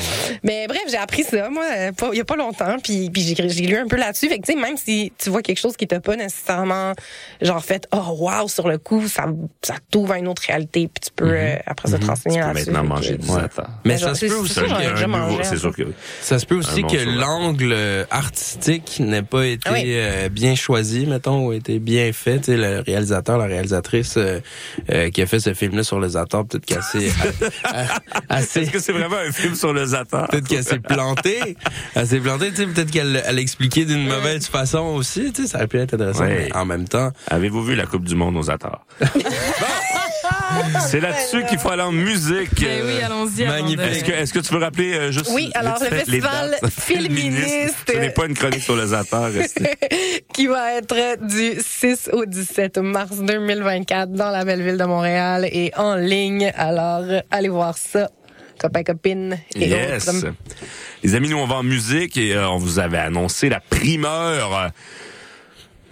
Mais 0.43 0.68
bref, 0.68 0.81
j'ai 0.89 0.97
appris 0.97 1.23
ça, 1.23 1.49
moi, 1.49 1.64
euh, 1.76 1.91
il 2.14 2.18
y 2.18 2.22
a 2.22 2.26
pas 2.26 2.35
longtemps. 2.35 2.76
Puis, 2.84 3.10
puis 3.10 3.35
j'ai, 3.38 3.65
lu 3.65 3.77
un 3.77 3.88
peu 3.88 3.95
là-dessus. 3.95 4.27
Fait 4.30 4.39
que, 4.39 4.45
tu 4.45 4.53
sais, 4.53 4.60
même 4.60 4.77
si 4.77 5.11
tu 5.18 5.30
vois 5.30 5.41
quelque 5.41 5.60
chose 5.60 5.76
qui 5.77 5.88
t'a 5.88 5.99
pas 5.99 6.15
nécessairement, 6.15 6.93
genre, 7.41 7.64
fait, 7.64 7.88
oh, 7.91 8.15
wow, 8.19 8.47
sur 8.47 8.68
le 8.68 8.77
coup, 8.77 9.07
ça, 9.07 9.26
ça 9.61 9.76
t'ouvre 9.91 10.14
à 10.14 10.18
une 10.19 10.27
autre 10.27 10.43
réalité. 10.47 10.88
Puis 10.93 11.02
tu 11.07 11.11
peux, 11.15 11.31
euh, 11.31 11.56
après 11.65 11.89
ça, 11.89 11.97
te 11.97 12.06
renseigner 12.06 12.35
Tu 12.38 12.41
peux 12.41 12.47
là-dessus. 12.47 12.72
maintenant 12.72 12.95
manger 12.95 13.18
du 13.18 13.27
zatar. 13.27 13.69
Mais 13.85 13.97
ça 13.97 14.14
se 14.14 14.26
peut 14.26 14.27
c'est- 14.31 14.35
aussi 14.35 14.53
c'est 14.53 14.60
ça, 14.61 14.65
C'est 15.44 15.58
sûr 15.58 15.76
que 15.76 15.84
oui. 15.84 15.94
Ça 16.22 16.40
se 16.40 16.46
peut 16.46 16.56
aussi 16.56 16.82
bon 16.82 16.88
que 16.88 16.98
l'angle 16.98 17.72
euh, 17.74 18.06
artistique 18.12 19.00
n'ait 19.00 19.22
pas 19.24 19.46
été 19.46 19.70
Oui. 19.70 19.84
euh, 19.86 20.30
bien 20.30 20.56
choisi, 20.56 21.06
mettons, 21.06 21.48
ou 21.48 21.54
été 21.54 21.80
bien 21.80 22.12
fait. 22.14 22.40
Tu 22.40 22.46
sais, 22.46 22.58
le 22.58 22.82
réalisateur, 22.86 23.38
la 23.38 23.46
réalisatrice 23.46 24.16
euh, 24.18 24.40
euh, 24.92 25.10
qui 25.10 25.22
a 25.22 25.26
fait 25.26 25.40
ce 25.40 25.54
film-là 25.54 25.84
sur 25.84 26.00
le 26.00 26.08
Zatar, 26.10 26.46
peut-être 26.46 26.66
qu'elle 26.66 26.84
s'est 26.84 27.10
assez, 28.30 28.62
Est-ce 28.62 28.72
que 28.72 28.80
c'est 28.80 28.92
vraiment 28.94 29.18
un 29.18 29.32
film 29.32 29.56
sur 29.56 29.74
le 29.74 29.86
zatar? 29.86 30.28
peut-être 30.30 30.48
qu'elle 30.48 30.64
s'est 30.64 30.80
plantée. 30.80 31.58
Elle 31.96 32.08
s'est 32.08 32.20
plantée, 32.20 32.50
tu 32.52 32.58
sais, 32.58 32.66
peut-être 32.68 32.92
qu'elle 32.92 33.24
elle 33.26 33.40
expliquait 33.40 33.86
d'une 33.86 34.08
mauvaise 34.08 34.48
façon 34.48 34.80
aussi. 34.80 35.32
Tu 35.34 35.44
sais, 35.44 35.48
ça 35.50 35.58
aurait 35.60 35.68
pu 35.68 35.78
être 35.78 35.94
intéressant. 35.94 36.22
Ouais. 36.26 36.48
Mais 36.52 36.56
en 36.56 36.66
même 36.66 36.88
temps, 36.88 37.12
Avez-vous 37.28 37.64
vu 37.64 37.76
la 37.76 37.86
Coupe 37.86 38.04
du 38.06 38.16
Monde 38.16 38.38
aux 38.38 38.44
Zatar? 38.44 38.86
C'est 40.88 40.99
là-dessus 40.99 41.44
qu'il 41.45 41.57
faut 41.60 41.70
aller 41.70 41.82
en 41.84 41.91
musique. 41.91 42.62
Ben 42.62 42.82
oui, 42.86 42.94
Euh, 43.02 43.06
allons-y. 43.06 43.44
avant 43.44 43.53
magnifique. 43.53 43.80
Est-ce 43.82 44.03
que, 44.03 44.12
est-ce 44.12 44.34
que 44.34 44.40
tu 44.40 44.53
veux 44.53 44.60
rappeler 44.60 44.94
euh, 44.94 45.12
juste 45.12 45.32
Oui, 45.34 45.52
alors, 45.56 45.78
le 45.80 45.86
les 45.90 45.98
festival 45.98 46.57
dates? 46.62 46.72
féministe. 46.80 47.76
Ce 47.88 47.98
n'est 47.98 48.10
pas 48.12 48.26
une 48.26 48.34
chronique 48.34 48.62
sur 48.62 48.76
le 48.76 48.86
zatar. 48.88 49.32
restez. 49.32 49.72
qui 50.34 50.48
va 50.48 50.74
être 50.76 50.95
du 51.26 51.53
6 51.60 52.10
au 52.14 52.26
17 52.26 52.78
mars 52.80 53.18
2024 53.18 54.12
dans 54.12 54.30
la 54.30 54.45
belle 54.45 54.62
ville 54.62 54.78
de 54.78 54.86
Montréal 54.86 55.48
et 55.52 55.72
en 55.78 55.95
ligne. 55.95 56.52
Alors, 56.56 57.02
euh, 57.03 57.22
allez 57.32 57.49
voir 57.49 57.78
ça, 57.78 58.10
copains, 58.60 58.84
copines 58.84 59.38
et 59.56 59.68
Yes. 59.68 60.07
autres. 60.07 60.34
Les 61.03 61.16
amis, 61.16 61.30
nous 61.30 61.38
on 61.38 61.45
va 61.45 61.56
en 61.56 61.64
musique 61.64 62.18
et 62.18 62.34
euh, 62.36 62.49
on 62.49 62.57
vous 62.57 62.80
avait 62.80 62.98
annoncé 62.98 63.49
la 63.49 63.60
primeur. 63.60 64.72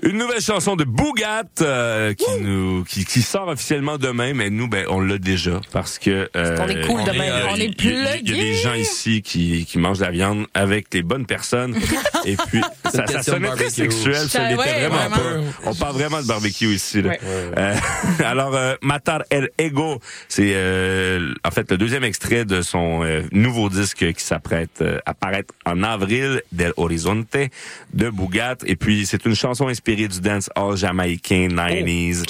Une 0.05 0.17
nouvelle 0.17 0.41
chanson 0.41 0.75
de 0.75 0.84
Bougat 0.84 1.43
euh, 1.61 2.13
qui 2.13 2.30
nous 2.41 2.84
qui, 2.84 3.05
qui 3.05 3.21
sort 3.21 3.47
officiellement 3.47 3.97
demain, 3.97 4.34
mais 4.34 4.49
nous 4.49 4.67
ben 4.67 4.85
on 4.89 4.99
l'a 4.99 5.17
déjà 5.17 5.61
parce 5.71 5.97
que 5.97 6.30
euh, 6.35 6.57
qu'on 6.57 6.67
est 6.67 6.85
cool 6.85 6.99
on 7.01 7.05
demain. 7.05 7.23
euh, 7.23 7.45
On 7.51 7.55
est 7.55 7.71
il 7.81 7.85
y 7.91 7.95
a- 8.05 8.17
Il 8.17 8.30
y, 8.30 8.39
a 8.39 8.43
des 8.43 8.53
gens 8.55 8.73
ici 8.73 9.21
qui 9.21 9.65
qui 9.65 9.77
mangent 9.77 9.99
de 9.99 10.03
la 10.05 10.11
viande 10.11 10.45
avec 10.53 10.93
les 10.93 11.03
bonnes 11.03 11.25
personnes 11.25 11.75
et 12.25 12.35
puis 12.35 12.61
ça, 12.91 13.07
ça 13.07 13.23
sonnait 13.23 13.49
très 13.51 13.69
sexuel, 13.69 14.15
ça 14.15 14.27
Ça, 14.27 14.49
l'était 14.49 14.59
ouais, 14.61 14.88
vraiment 14.88 15.09
vraiment. 15.09 15.15
pas. 15.63 15.69
On 15.69 15.75
parle 15.75 15.93
vraiment 15.95 16.21
de 16.21 16.27
barbecue 16.27 16.73
ici. 16.73 17.01
Là. 17.01 17.09
Ouais. 17.11 17.19
Euh, 17.57 17.75
alors, 18.25 18.55
euh, 18.55 18.75
Matar 18.81 19.23
El 19.30 19.51
Ego, 19.57 19.99
c'est 20.27 20.51
euh, 20.53 21.34
en 21.45 21.51
fait 21.51 21.71
le 21.71 21.77
deuxième 21.77 22.03
extrait 22.03 22.43
de 22.45 22.61
son 22.61 23.03
euh, 23.05 23.21
nouveau 23.31 23.69
disque 23.69 24.11
qui 24.13 24.23
s'apprête 24.23 24.81
euh, 24.81 24.99
à 25.05 25.13
paraître 25.13 25.53
en 25.65 25.81
avril, 25.84 26.41
Del 26.51 26.73
Horizonte, 26.77 27.38
de 27.93 28.09
Bougat. 28.09 28.57
Et 28.65 28.75
puis, 28.75 29.05
c'est 29.05 29.25
une 29.25 29.35
chanson 29.35 29.67
inspirée 29.69 29.93
inspiré 29.94 30.07
du 30.07 30.22
dance 30.22 30.49
hall 30.56 30.76
jamaïcain 30.78 31.48
90s. 31.49 32.24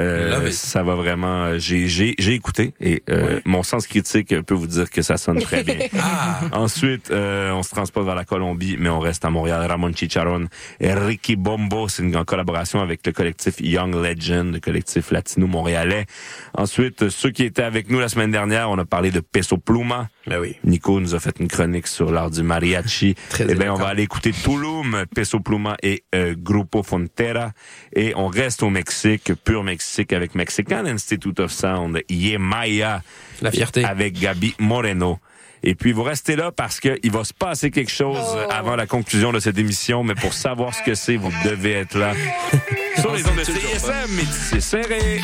Euh, 0.00 0.30
Love 0.30 0.48
it. 0.48 0.52
ça 0.54 0.82
va 0.82 0.94
vraiment. 0.94 1.44
euh, 1.44 1.58
J'ai 1.58 1.88
j'ai 1.88 2.14
j'ai 2.18 2.32
écouté 2.34 2.72
et 2.80 3.02
euh, 3.10 3.40
mon 3.44 3.62
sens 3.62 3.86
critique 3.86 4.34
peut 4.42 4.54
vous 4.54 4.66
dire 4.66 4.90
que 4.90 5.02
ça 5.02 5.16
sonne 5.16 5.40
très 5.40 5.62
bien. 5.62 5.76
Ensuite, 6.52 7.10
euh, 7.10 7.52
on 7.52 7.62
se 7.62 7.70
transporte 7.70 8.06
vers 8.06 8.14
la 8.14 8.24
Colombie, 8.24 8.76
mais 8.78 8.88
on 8.88 9.00
reste 9.00 9.24
à 9.24 9.30
Montréal. 9.30 9.64
Ramon 9.68 9.92
Chicharron 9.94 10.46
et 10.80 10.92
Ricky 10.92 11.36
Bombo, 11.36 11.88
c'est 11.88 12.02
une 12.02 12.16
en 12.16 12.24
collaboration 12.24 12.80
avec 12.80 13.06
le 13.06 13.12
collectif 13.12 13.54
Young 13.60 13.94
Legend, 13.94 14.52
le 14.52 14.60
collectif 14.60 15.10
latino-montréalais. 15.10 16.06
Ensuite, 16.54 17.08
ceux 17.08 17.30
qui 17.30 17.44
étaient 17.44 17.62
avec 17.62 17.90
nous 17.90 18.00
la 18.00 18.08
semaine 18.08 18.30
dernière, 18.30 18.70
on 18.70 18.78
a 18.78 18.84
parlé 18.84 19.10
de 19.10 19.20
Peso 19.20 19.56
Pluma. 19.56 20.08
Ben 20.26 20.38
oui. 20.38 20.56
Nico 20.64 21.00
nous 21.00 21.14
a 21.14 21.20
fait 21.20 21.38
une 21.40 21.48
chronique 21.48 21.86
sur 21.86 22.10
l'art 22.10 22.30
du 22.30 22.42
mariachi. 22.42 23.14
Très 23.30 23.46
eh 23.48 23.54
bien, 23.54 23.72
on 23.72 23.76
va 23.76 23.88
aller 23.88 24.02
écouter 24.02 24.32
Tulum, 24.32 25.04
Peso 25.14 25.40
Pluma 25.40 25.76
et 25.82 26.04
euh, 26.14 26.34
Grupo 26.36 26.82
Frontera. 26.82 27.52
Et 27.94 28.12
on 28.16 28.28
reste 28.28 28.62
au 28.62 28.70
Mexique, 28.70 29.32
pur 29.44 29.64
Mexique, 29.64 30.12
avec 30.12 30.34
Mexican 30.34 30.84
Institute 30.86 31.40
of 31.40 31.50
Sound, 31.50 32.02
Yemaya. 32.08 33.02
La 33.40 33.50
fierté. 33.50 33.84
Avec 33.84 34.18
Gabi 34.18 34.54
Moreno. 34.58 35.18
Et 35.62 35.74
puis, 35.74 35.92
vous 35.92 36.02
restez 36.02 36.36
là 36.36 36.52
parce 36.52 36.80
que 36.80 36.98
il 37.02 37.10
va 37.10 37.24
se 37.24 37.34
passer 37.34 37.70
quelque 37.70 37.90
chose 37.90 38.18
avant 38.50 38.76
la 38.76 38.86
conclusion 38.86 39.32
de 39.32 39.40
cette 39.40 39.58
émission, 39.58 40.02
mais 40.04 40.14
pour 40.14 40.32
savoir 40.32 40.74
ce 40.74 40.82
que 40.82 40.94
c'est, 40.94 41.16
vous 41.16 41.32
devez 41.44 41.72
être 41.72 41.98
là. 41.98 42.12
Sur 42.98 43.14
les 43.14 43.26
ondes 43.26 43.36
de 43.36 43.44
c'est 43.44 44.60
serré. 44.60 45.20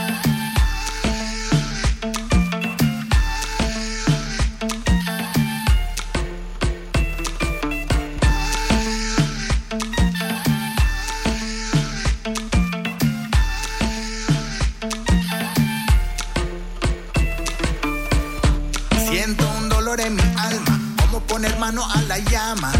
Poner 21.26 21.58
mano 21.58 21.84
a 21.84 22.00
la 22.02 22.18
llama. 22.18 22.72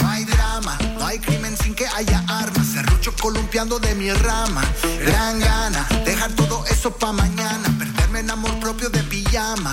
No 0.00 0.08
hay 0.08 0.24
drama, 0.24 0.78
no 0.98 1.06
hay 1.06 1.18
crimen 1.18 1.56
sin 1.56 1.74
que 1.74 1.86
haya 1.86 2.22
armas. 2.28 2.66
Serrucho 2.66 3.14
columpiando 3.20 3.78
de 3.78 3.94
mi 3.94 4.12
rama. 4.12 4.62
Gran 5.04 5.40
gana, 5.40 5.86
dejar 6.04 6.32
todo 6.32 6.64
eso 6.66 6.90
pa' 6.96 7.12
mañana. 7.12 7.68
Perderme 7.78 8.20
en 8.20 8.30
amor 8.30 8.58
propio 8.60 8.90
de 8.90 9.02
pijama. 9.04 9.72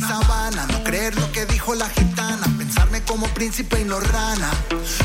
Sabana, 0.00 0.66
no 0.66 0.82
creer 0.84 1.14
lo 1.16 1.30
que 1.32 1.46
dijo 1.46 1.74
la 1.74 1.88
gitana. 1.88 2.46
Pensarme 2.58 3.02
como 3.02 3.26
príncipe 3.28 3.80
y 3.80 3.84
no 3.84 4.00
rana. 4.00 4.50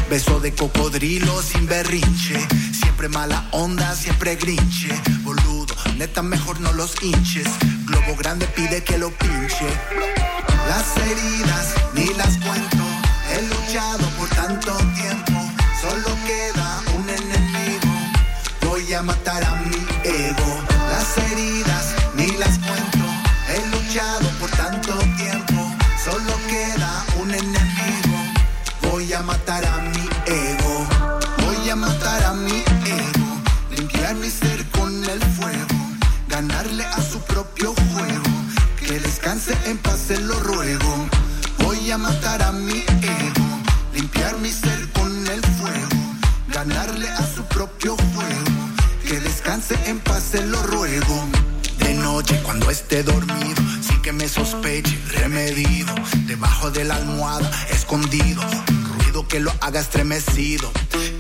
Beso 0.09 0.39
de 0.39 0.53
cocodrilo 0.53 1.41
sin 1.41 1.67
berrinche. 1.67 2.45
Siempre 2.73 3.09
mala 3.09 3.47
onda, 3.51 3.95
siempre 3.95 4.35
grinche. 4.35 4.89
Boludo, 5.23 5.75
neta, 5.97 6.21
mejor 6.21 6.59
no 6.59 6.73
los 6.73 6.95
hinches. 7.01 7.47
Globo 7.85 8.15
grande 8.17 8.47
pide 8.47 8.83
que 8.83 8.97
lo 8.97 9.11
pinche. 9.11 9.67
Las 10.67 10.97
heridas 10.97 11.75
ni 11.93 12.13
las 12.15 12.37
cuento. 12.37 12.83
He 13.31 13.41
luchado 13.43 14.05
por 14.17 14.29
tanto 14.29 14.75
tiempo. 14.95 15.33
Solo 15.81 16.17
queda 16.25 16.81
un 16.97 17.09
enemigo. 17.09 17.93
Voy 18.61 18.93
a 18.93 19.01
matar 19.01 19.43
a 19.43 19.55
mi 19.55 19.77
ego. 20.03 20.66
En 39.69 39.77
paz, 39.79 39.99
se 40.07 40.17
lo 40.19 40.39
ruego. 40.39 41.07
Voy 41.59 41.91
a 41.91 41.97
matar 41.97 42.41
a 42.41 42.51
mi 42.51 42.79
ego. 42.79 43.47
Limpiar 43.93 44.37
mi 44.37 44.49
ser 44.49 44.89
con 44.93 45.11
el 45.27 45.41
fuego. 45.41 46.01
Ganarle 46.47 47.09
a 47.09 47.23
su 47.35 47.43
propio 47.43 47.95
juego. 47.95 48.51
Que 49.05 49.19
descanse 49.19 49.75
en 49.85 49.99
paz, 49.99 50.23
se 50.31 50.45
lo 50.45 50.61
ruego. 50.63 51.25
De 51.79 51.93
noche 51.93 52.39
cuando 52.43 52.69
esté 52.69 53.03
dormido, 53.03 53.61
sí 53.81 53.95
que 54.01 54.13
me 54.13 54.29
sospeche, 54.29 54.97
remedido. 55.09 55.93
Debajo 56.25 56.71
de 56.71 56.85
la 56.85 56.95
almohada, 56.95 57.51
escondido. 57.69 58.41
Ruido 58.97 59.27
que 59.27 59.39
lo 59.41 59.51
haga 59.59 59.81
estremecido. 59.81 60.71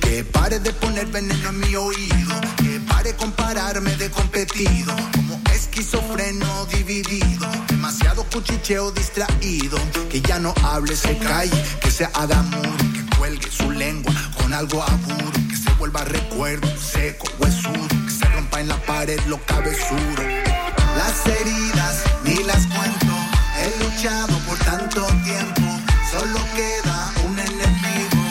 Que 0.01 0.23
pare 0.23 0.59
de 0.59 0.71
poner 0.71 1.07
veneno 1.07 1.49
en 1.49 1.59
mi 1.59 1.75
oído. 1.75 2.41
Que 2.57 2.79
pare 2.87 3.13
compararme 3.15 3.95
de 3.97 4.09
competido. 4.09 4.95
Como 5.13 5.41
esquizofreno 5.53 6.65
dividido. 6.67 7.47
Demasiado 7.87 8.25
cuchicheo 8.25 8.91
distraído. 8.91 9.77
Que 10.09 10.19
ya 10.19 10.39
no 10.39 10.53
hable, 10.61 10.93
se 10.93 11.17
calle. 11.19 11.63
Que 11.79 11.89
se 11.89 12.03
haga 12.03 12.41
muro. 12.41 12.75
Que 12.93 13.15
cuelgue 13.17 13.49
su 13.49 13.71
lengua 13.71 14.13
con 14.35 14.53
algo 14.53 14.83
agudo. 14.83 15.31
Que 15.49 15.55
se 15.55 15.71
vuelva 15.79 16.03
recuerdo 16.03 16.67
seco, 16.77 17.29
huesudo. 17.39 17.87
Que 17.87 18.11
se 18.11 18.25
rompa 18.25 18.59
en 18.59 18.67
la 18.67 18.75
pared 18.81 19.21
lo 19.27 19.37
cabezudo. 19.45 20.21
Las 20.97 21.25
heridas 21.27 22.03
ni 22.25 22.43
las 22.43 22.65
cuento. 22.67 23.15
He 23.57 23.81
luchado 23.81 24.37
por 24.39 24.57
tanto 24.57 25.07
tiempo. 25.23 25.61
Solo 26.11 26.39
queda 26.57 27.13
un 27.25 27.39
enemigo. 27.39 28.21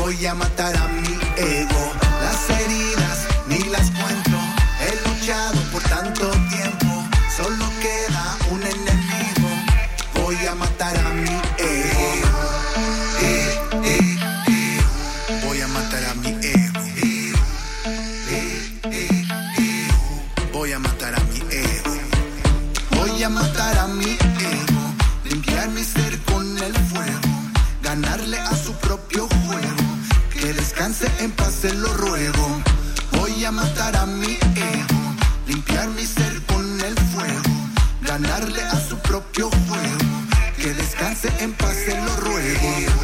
Voy 0.00 0.26
a 0.26 0.34
matar 0.34 0.76
a 0.76 0.88
mi 0.88 1.16
ego. 1.36 1.69
Voy 23.20 23.26
a 23.26 23.28
matar 23.28 23.76
a 23.76 23.86
mi 23.86 24.12
ego. 24.12 24.94
Limpiar 25.24 25.68
mi 25.68 25.84
ser 25.84 26.18
con 26.20 26.56
el 26.56 26.74
fuego. 26.74 27.28
Ganarle 27.82 28.38
a 28.38 28.56
su 28.56 28.72
propio 28.72 29.28
juego. 29.44 29.84
Que 30.32 30.54
descanse 30.54 31.06
en 31.18 31.30
paz, 31.32 31.52
se 31.60 31.74
lo 31.74 31.92
ruego. 31.98 32.62
Voy 33.12 33.44
a 33.44 33.52
matar 33.52 33.94
a 33.94 34.06
mi 34.06 34.38
ego. 34.54 35.00
Limpiar 35.46 35.88
mi 35.88 36.06
ser 36.06 36.40
con 36.46 36.64
el 36.80 36.96
fuego. 37.12 37.42
Ganarle 38.00 38.62
a 38.62 38.88
su 38.88 38.96
propio 39.00 39.50
juego. 39.68 39.98
Que 40.56 40.72
descanse 40.72 41.30
en 41.40 41.52
paz, 41.52 41.76
se 41.84 42.00
lo 42.00 42.16
ruego. 42.16 42.99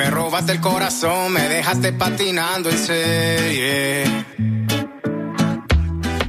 Me 0.00 0.10
robaste 0.10 0.52
el 0.52 0.60
corazón, 0.62 1.30
me 1.30 1.46
dejaste 1.46 1.92
patinando 1.92 2.70
en 2.70 2.78
serie. 2.78 4.04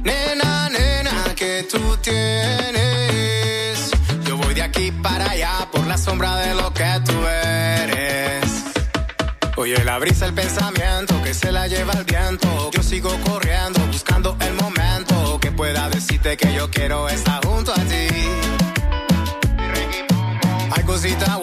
Nena, 0.02 0.68
nena, 0.68 1.34
que 1.34 1.66
tú 1.70 1.96
tienes. 2.02 3.90
Yo 4.26 4.36
voy 4.36 4.52
de 4.52 4.62
aquí 4.62 4.92
para 4.92 5.30
allá 5.30 5.68
por 5.72 5.86
la 5.86 5.96
sombra 5.96 6.36
de 6.36 6.54
lo 6.54 6.70
que 6.74 7.00
tú 7.06 7.16
eres. 7.26 8.44
Oye, 9.56 9.82
la 9.84 9.98
brisa, 9.98 10.26
el 10.26 10.34
pensamiento 10.34 11.22
que 11.22 11.32
se 11.32 11.50
la 11.50 11.66
lleva 11.66 11.94
el 11.94 12.04
viento. 12.04 12.70
Yo 12.72 12.82
sigo 12.82 13.10
corriendo, 13.24 13.80
buscando 13.86 14.36
el 14.40 14.52
momento 14.54 15.40
que 15.40 15.50
pueda 15.50 15.88
decirte 15.88 16.36
que 16.36 16.52
yo 16.52 16.70
quiero 16.70 17.08
estar 17.08 17.42
junto 17.46 17.72
a 17.72 17.82
ti. 17.92 18.06
Hay 20.74 20.82
cosita 20.84 21.38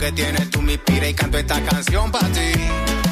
que 0.00 0.12
tienes, 0.12 0.48
tú 0.48 0.62
me 0.62 0.72
inspira 0.72 1.08
y 1.08 1.14
canto 1.14 1.36
esta 1.36 1.60
canción 1.62 2.10
para 2.10 2.26
ti. 2.28 3.09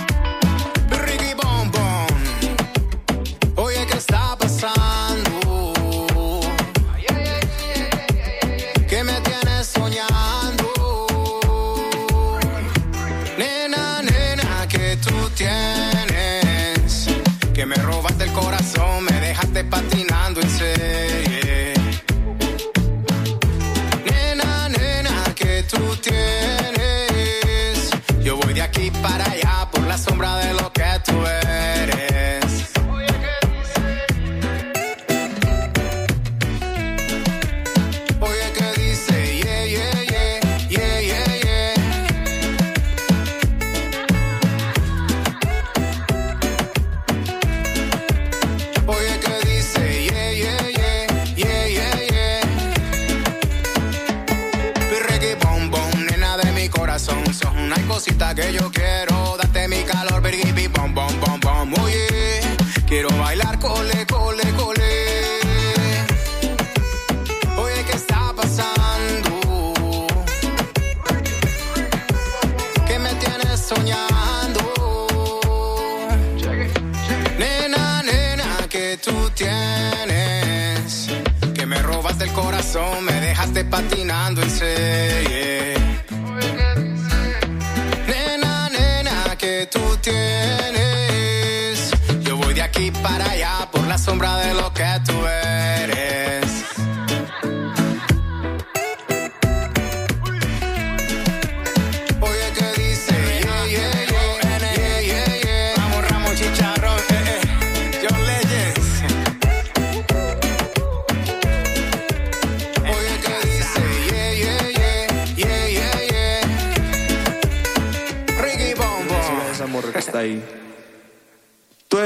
convince 84.41 84.88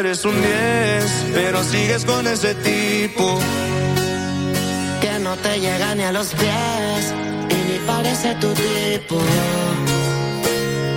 eres 0.04 0.24
un 0.24 0.34
10, 0.34 1.26
pero 1.32 1.62
sigues 1.62 2.04
con 2.04 2.26
ese 2.26 2.54
tipo. 2.56 3.38
que 5.00 5.18
no 5.20 5.36
te 5.36 5.60
llega 5.60 5.94
ni 5.94 6.02
a 6.02 6.10
los 6.10 6.28
pies 6.34 7.14
y 7.50 7.70
ni 7.70 7.78
parece 7.86 8.34
tu 8.36 8.48
tipo. 8.52 9.20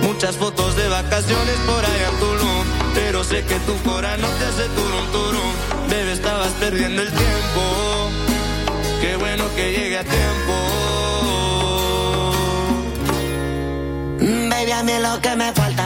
Muchas 0.02 0.36
fotos 0.36 0.74
de 0.76 0.88
vacaciones 0.88 1.56
por 1.66 1.84
allá 1.84 2.08
en 2.10 2.18
Tulum. 2.18 2.64
Pero 2.94 3.22
sé 3.22 3.44
que 3.44 3.58
tu 3.60 3.76
cora 3.88 4.16
no 4.16 4.28
te 4.38 4.44
hace 4.44 4.64
turum 4.76 5.06
turum. 5.12 5.52
Bebé, 5.88 6.12
estabas 6.12 6.52
perdiendo 6.58 7.02
el 7.02 7.08
tiempo. 7.08 7.62
Qué 9.00 9.16
bueno 9.16 9.44
que 9.54 9.70
llegue 9.70 9.98
a 9.98 10.04
tiempo. 10.04 10.54
Baby, 14.50 14.72
a 14.72 14.82
mí 14.82 14.92
lo 15.00 15.20
que 15.20 15.36
me 15.36 15.52
faltaba 15.52 15.85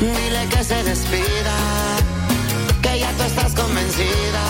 Dile 0.00 0.46
que 0.48 0.64
se 0.64 0.82
despida, 0.84 1.56
que 2.82 3.00
ya 3.00 3.10
tú 3.12 3.22
estás 3.24 3.52
convencida. 3.54 4.42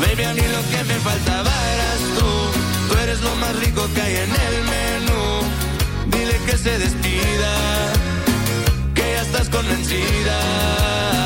Baby, 0.00 0.24
a 0.24 0.34
mí 0.34 0.40
lo 0.40 0.62
que 0.70 0.84
me 0.84 0.94
faltaba 1.00 1.50
eras 1.74 2.00
tú. 2.18 2.30
Tú 2.88 2.98
eres 2.98 3.20
lo 3.20 3.34
más 3.36 3.54
rico 3.56 3.86
que 3.94 4.00
hay 4.00 4.16
en 4.16 4.30
el 4.30 4.56
menú. 4.74 5.22
Dile 6.06 6.38
que 6.46 6.56
se 6.56 6.78
despida, 6.78 7.52
que 8.94 9.02
ya 9.02 9.22
estás 9.22 9.48
convencida. 9.48 11.17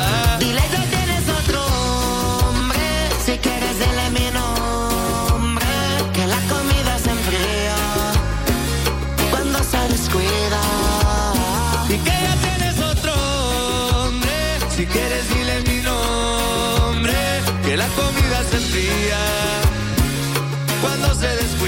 Cuando 20.83 21.15
se 21.15 21.27
descuida. 21.27 21.62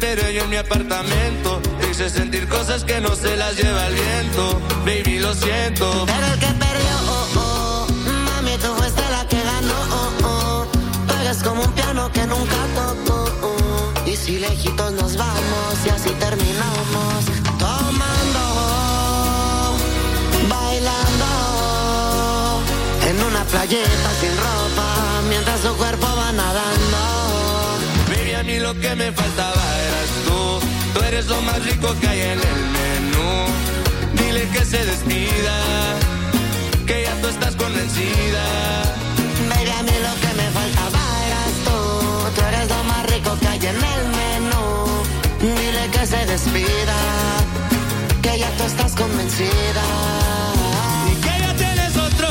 Pero 0.00 0.30
yo 0.30 0.42
en 0.44 0.50
mi 0.50 0.56
apartamento. 0.56 1.60
Te 1.80 1.90
hice 1.90 2.08
sentir 2.08 2.48
cosas 2.48 2.84
que 2.84 3.00
no 3.00 3.14
se 3.14 3.36
las 3.36 3.56
lleva 3.56 3.86
el 3.86 3.94
viento. 3.94 4.60
Baby, 4.84 5.18
lo 5.18 5.34
siento. 5.34 6.06
Pero 6.06 6.26
el 6.26 6.38
que 6.40 6.46
perdió, 6.46 6.96
oh, 7.08 7.28
oh, 7.36 7.86
mami, 8.26 8.56
tú 8.56 8.74
fuiste 8.78 9.02
la 9.10 9.26
que 9.28 9.40
ganó, 9.42 9.74
oh, 9.92 10.26
oh. 10.26 10.66
Eres 11.20 11.42
como 11.42 11.62
un 11.62 11.72
piano 11.72 12.10
que 12.12 12.26
nunca 12.26 12.56
tocó, 12.74 13.24
oh. 13.42 14.08
Y 14.08 14.16
si 14.16 14.38
lejitos 14.38 14.92
nos 14.92 15.16
vamos 15.16 15.74
y 15.84 15.88
así 15.90 16.10
terminamos, 16.10 17.24
tomando, 17.58 18.44
bailando, 20.48 21.30
en 23.08 23.22
una 23.22 23.44
playeta 23.44 24.10
sin 24.20 24.36
ropa, 24.36 25.20
mientras 25.28 25.60
su 25.60 25.76
cuerpo 25.76 26.06
va 26.16 26.32
nadando. 26.32 26.89
Lo 28.72 28.80
que 28.80 28.94
me 28.94 29.10
faltaba 29.10 29.62
eras 29.88 30.10
tú. 30.26 30.60
Tú 30.94 31.04
eres 31.04 31.26
lo 31.26 31.42
más 31.42 31.60
rico 31.64 31.92
que 32.00 32.06
hay 32.06 32.20
en 32.20 32.38
el 32.38 32.60
menú. 32.76 33.30
Dile 34.14 34.48
que 34.50 34.64
se 34.64 34.84
despida, 34.84 35.56
que 36.86 37.02
ya 37.02 37.20
tú 37.20 37.26
estás 37.26 37.56
convencida. 37.56 38.44
Baby, 39.48 39.70
a 39.76 39.82
mí 39.82 39.96
lo 40.06 40.14
que 40.22 40.30
me 40.40 40.48
faltaba 40.58 41.00
eras 41.26 41.52
tú. 41.66 41.78
Tú 42.36 42.40
eres 42.46 42.68
lo 42.68 42.84
más 42.84 43.06
rico 43.10 43.36
que 43.40 43.48
hay 43.48 43.58
en 43.58 43.82
el 43.94 44.02
menú. 44.20 44.66
Dile 45.40 45.84
que 45.90 46.06
se 46.06 46.26
despida, 46.26 46.98
que 48.22 48.38
ya 48.38 48.50
tú 48.56 48.62
estás 48.62 48.92
convencida. 48.94 49.84
Y 51.10 51.14
que 51.24 51.34
ya 51.42 51.54
tienes 51.56 51.96
otro 51.96 52.28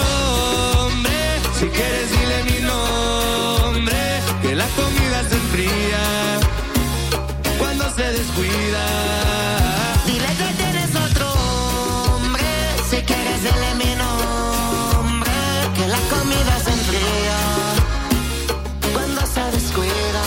hombre. 0.85 1.19
Si 1.59 1.65
quieres, 1.67 2.09
dile 2.11 2.43
mi 2.45 2.58
la 4.59 4.67
comida 4.75 5.23
se 5.29 5.35
enfría 5.35 6.01
cuando 7.57 7.85
se 7.95 8.03
descuida. 8.11 8.85
Dile 10.05 10.31
que 10.39 10.49
tienes 10.61 10.91
otro 11.07 11.27
hombre. 11.31 12.49
Si 12.89 12.97
quieres, 13.09 13.39
dile 13.47 13.69
mi 13.83 13.95
nombre. 13.95 15.31
Que 15.75 15.87
la 15.87 16.01
comida 16.13 16.53
se 16.65 16.71
enfría 16.71 17.37
cuando 18.93 19.21
se 19.33 19.43
descuida. 19.57 20.23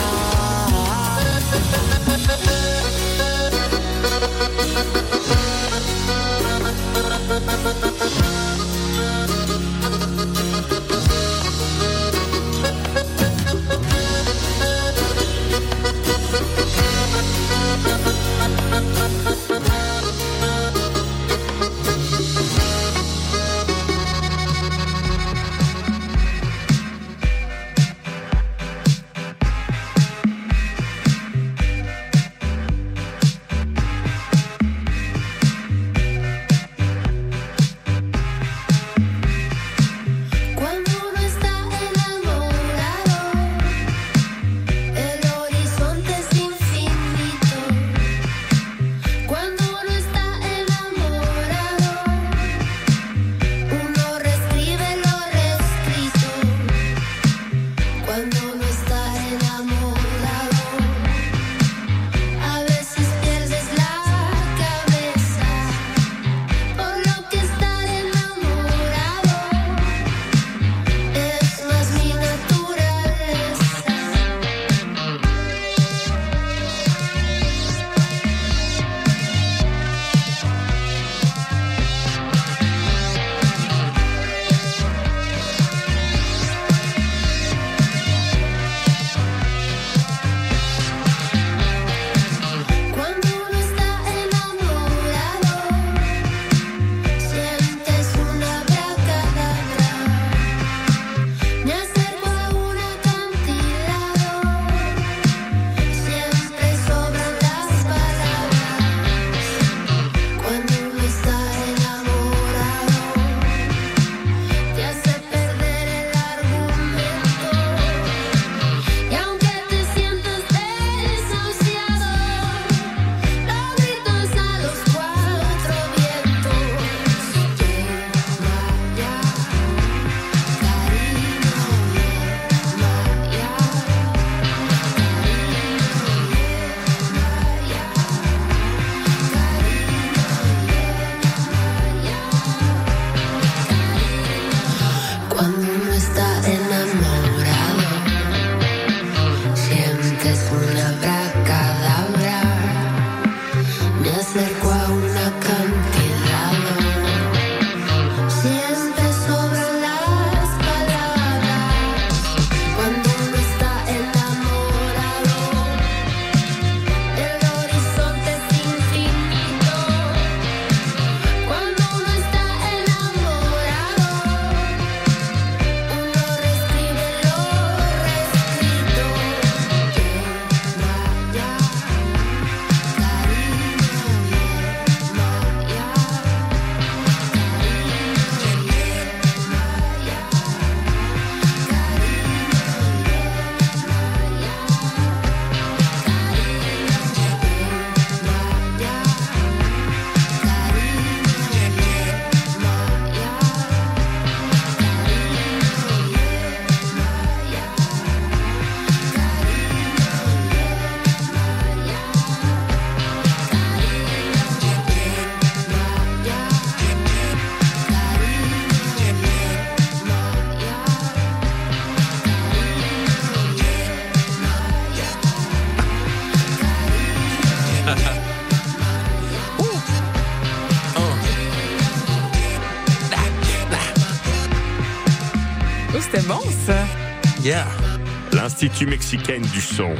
L'Institut 238.62 238.86
mexicain 238.86 239.40
du 239.40 239.60
son. 239.60 239.90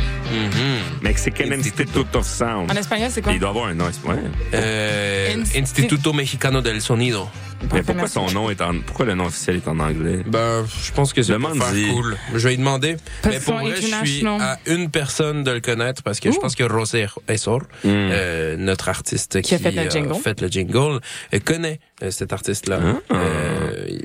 Mexican 1.02 1.50
Institute 1.50 2.14
of 2.14 2.24
Sound. 2.24 2.70
En 2.70 2.76
espagnol, 2.76 3.08
c'est 3.10 3.20
quoi? 3.20 3.32
Il 3.32 3.40
doit 3.40 3.48
avoir 3.48 3.66
un 3.66 3.74
nom. 3.74 3.86
Ouais. 4.06 4.14
Euh, 4.54 5.34
Insti- 5.34 5.58
Instituto 5.62 6.12
Mexicano 6.12 6.60
del 6.60 6.80
Sonido. 6.80 7.28
Mais 7.72 7.82
pourquoi 7.82 8.08
son 8.08 8.26
nom 8.32 8.50
est 8.50 8.60
en, 8.60 8.80
pourquoi 8.80 9.06
le 9.06 9.14
nom 9.14 9.26
officiel 9.26 9.56
est 9.56 9.68
en 9.68 9.78
anglais? 9.78 10.24
Ben, 10.26 10.64
je 10.84 10.90
pense 10.92 11.12
que 11.12 11.22
c'est 11.22 11.32
pour 11.38 11.50
faire 11.50 11.54
Demande-y. 11.72 11.92
cool. 11.92 12.16
Je 12.34 12.38
vais 12.38 12.50
lui 12.50 12.58
demander. 12.58 12.96
Parce 13.22 13.36
Mais 13.36 13.40
pour 13.40 13.54
vrai, 13.54 13.74
je 13.76 14.06
suis 14.06 14.26
à 14.26 14.58
une 14.66 14.90
personne 14.90 15.44
de 15.44 15.50
le 15.52 15.60
connaître 15.60 16.02
parce 16.02 16.18
que 16.20 16.30
je 16.32 16.38
pense 16.38 16.54
que 16.56 16.64
Rosé 16.64 17.06
Essor, 17.28 17.62
euh, 17.84 18.56
notre 18.56 18.88
artiste 18.88 19.40
qui, 19.42 19.48
Qui 19.50 19.54
a 19.54 19.58
fait 19.58 19.70
le 19.72 19.88
jingle. 19.90 20.14
fait 20.14 20.40
le 20.40 20.48
jingle, 20.48 21.00
euh, 21.34 21.38
connaît 21.44 21.78
euh, 22.02 22.10
cet 22.10 22.32
artiste-là. 22.32 22.80
Ah. 23.10 23.14
Euh, 23.14 23.51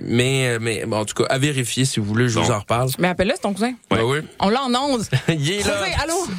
mais, 0.07 0.57
mais 0.59 0.85
bon, 0.85 0.97
en 0.97 1.05
tout 1.05 1.13
cas, 1.15 1.25
à 1.29 1.37
vérifier 1.37 1.85
si 1.85 1.99
vous 1.99 2.05
voulez, 2.05 2.29
je 2.29 2.39
vous 2.39 2.51
en 2.51 2.59
reparle. 2.59 2.89
Mais 2.97 3.09
appelle-le, 3.09 3.33
c'est 3.35 3.41
ton 3.41 3.53
cousin. 3.53 3.73
Ben 3.89 4.01
oui. 4.03 4.19
On 4.39 4.49
l'a 4.49 4.63
en 4.63 4.73
onde. 4.73 5.03
Il 5.27 5.51
est 5.51 5.67
là. 5.67 5.73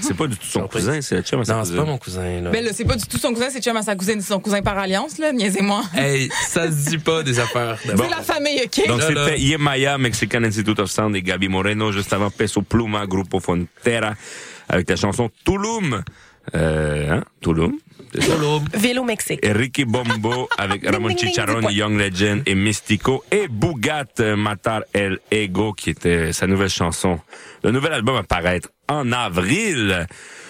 C'est 0.00 0.16
pas 0.16 0.26
du 0.26 0.36
tout 0.36 0.46
son 0.46 0.66
cousin, 0.66 1.00
c'est 1.00 1.22
chum 1.22 1.40
à 1.40 1.44
sa 1.44 1.54
Non, 1.54 1.64
c'est 1.64 1.70
cousine. 1.70 1.84
pas 1.84 1.90
mon 1.90 1.98
cousin, 1.98 2.40
là. 2.40 2.50
Ben 2.50 2.64
là, 2.64 2.70
c'est 2.72 2.84
pas 2.84 2.96
du 2.96 3.06
tout 3.06 3.18
son 3.18 3.32
cousin, 3.34 3.48
c'est 3.50 3.62
chum 3.62 3.76
à 3.76 3.82
sa 3.82 3.94
cousine, 3.94 4.20
c'est 4.20 4.32
son 4.32 4.40
cousin 4.40 4.62
par 4.62 4.78
alliance, 4.78 5.18
là, 5.18 5.32
niaisez-moi. 5.32 5.82
Hey, 5.94 6.30
ça 6.48 6.70
se 6.70 6.90
dit 6.90 6.98
pas 6.98 7.22
des 7.22 7.38
affaires. 7.38 7.78
C'est 7.84 7.96
la 7.96 8.22
famille, 8.22 8.60
OK? 8.64 8.86
Donc 8.88 9.02
c'était 9.02 9.38
Yemaya, 9.38 9.98
Mexican 9.98 10.42
Institute 10.44 10.78
of 10.78 10.90
Sound 10.90 11.14
et 11.16 11.22
Gabi 11.22 11.48
Moreno, 11.48 11.92
juste 11.92 12.12
avant 12.12 12.30
Peso 12.30 12.62
Pluma, 12.62 13.06
Grupo 13.06 13.40
Frontera, 13.40 14.14
avec 14.68 14.88
la 14.88 14.96
chanson 14.96 15.30
Tulum. 15.44 16.02
Euh, 16.54 17.10
hein? 17.10 17.24
Tulum? 17.40 17.78
Ça? 18.14 18.32
Vélo 18.74 19.04
Mexique. 19.04 19.40
Et 19.42 19.52
Ricky 19.52 19.84
Bombo 19.84 20.48
avec 20.58 20.88
Ramon 20.88 21.16
Chicharron. 21.16 21.68
Young 21.68 21.98
Legend 21.98 22.42
et 22.46 22.54
Mystico 22.54 23.24
et 23.30 23.48
Bougat 23.48 24.36
Matar 24.36 24.82
El 24.92 25.18
Ego 25.30 25.72
qui 25.72 25.90
était 25.90 26.32
sa 26.32 26.46
nouvelle 26.46 26.70
chanson. 26.70 27.20
Le 27.62 27.70
nouvel 27.70 27.92
album 27.92 28.14
va 28.14 28.22
paraître 28.22 28.70
en 28.88 29.12
avril. 29.12 30.06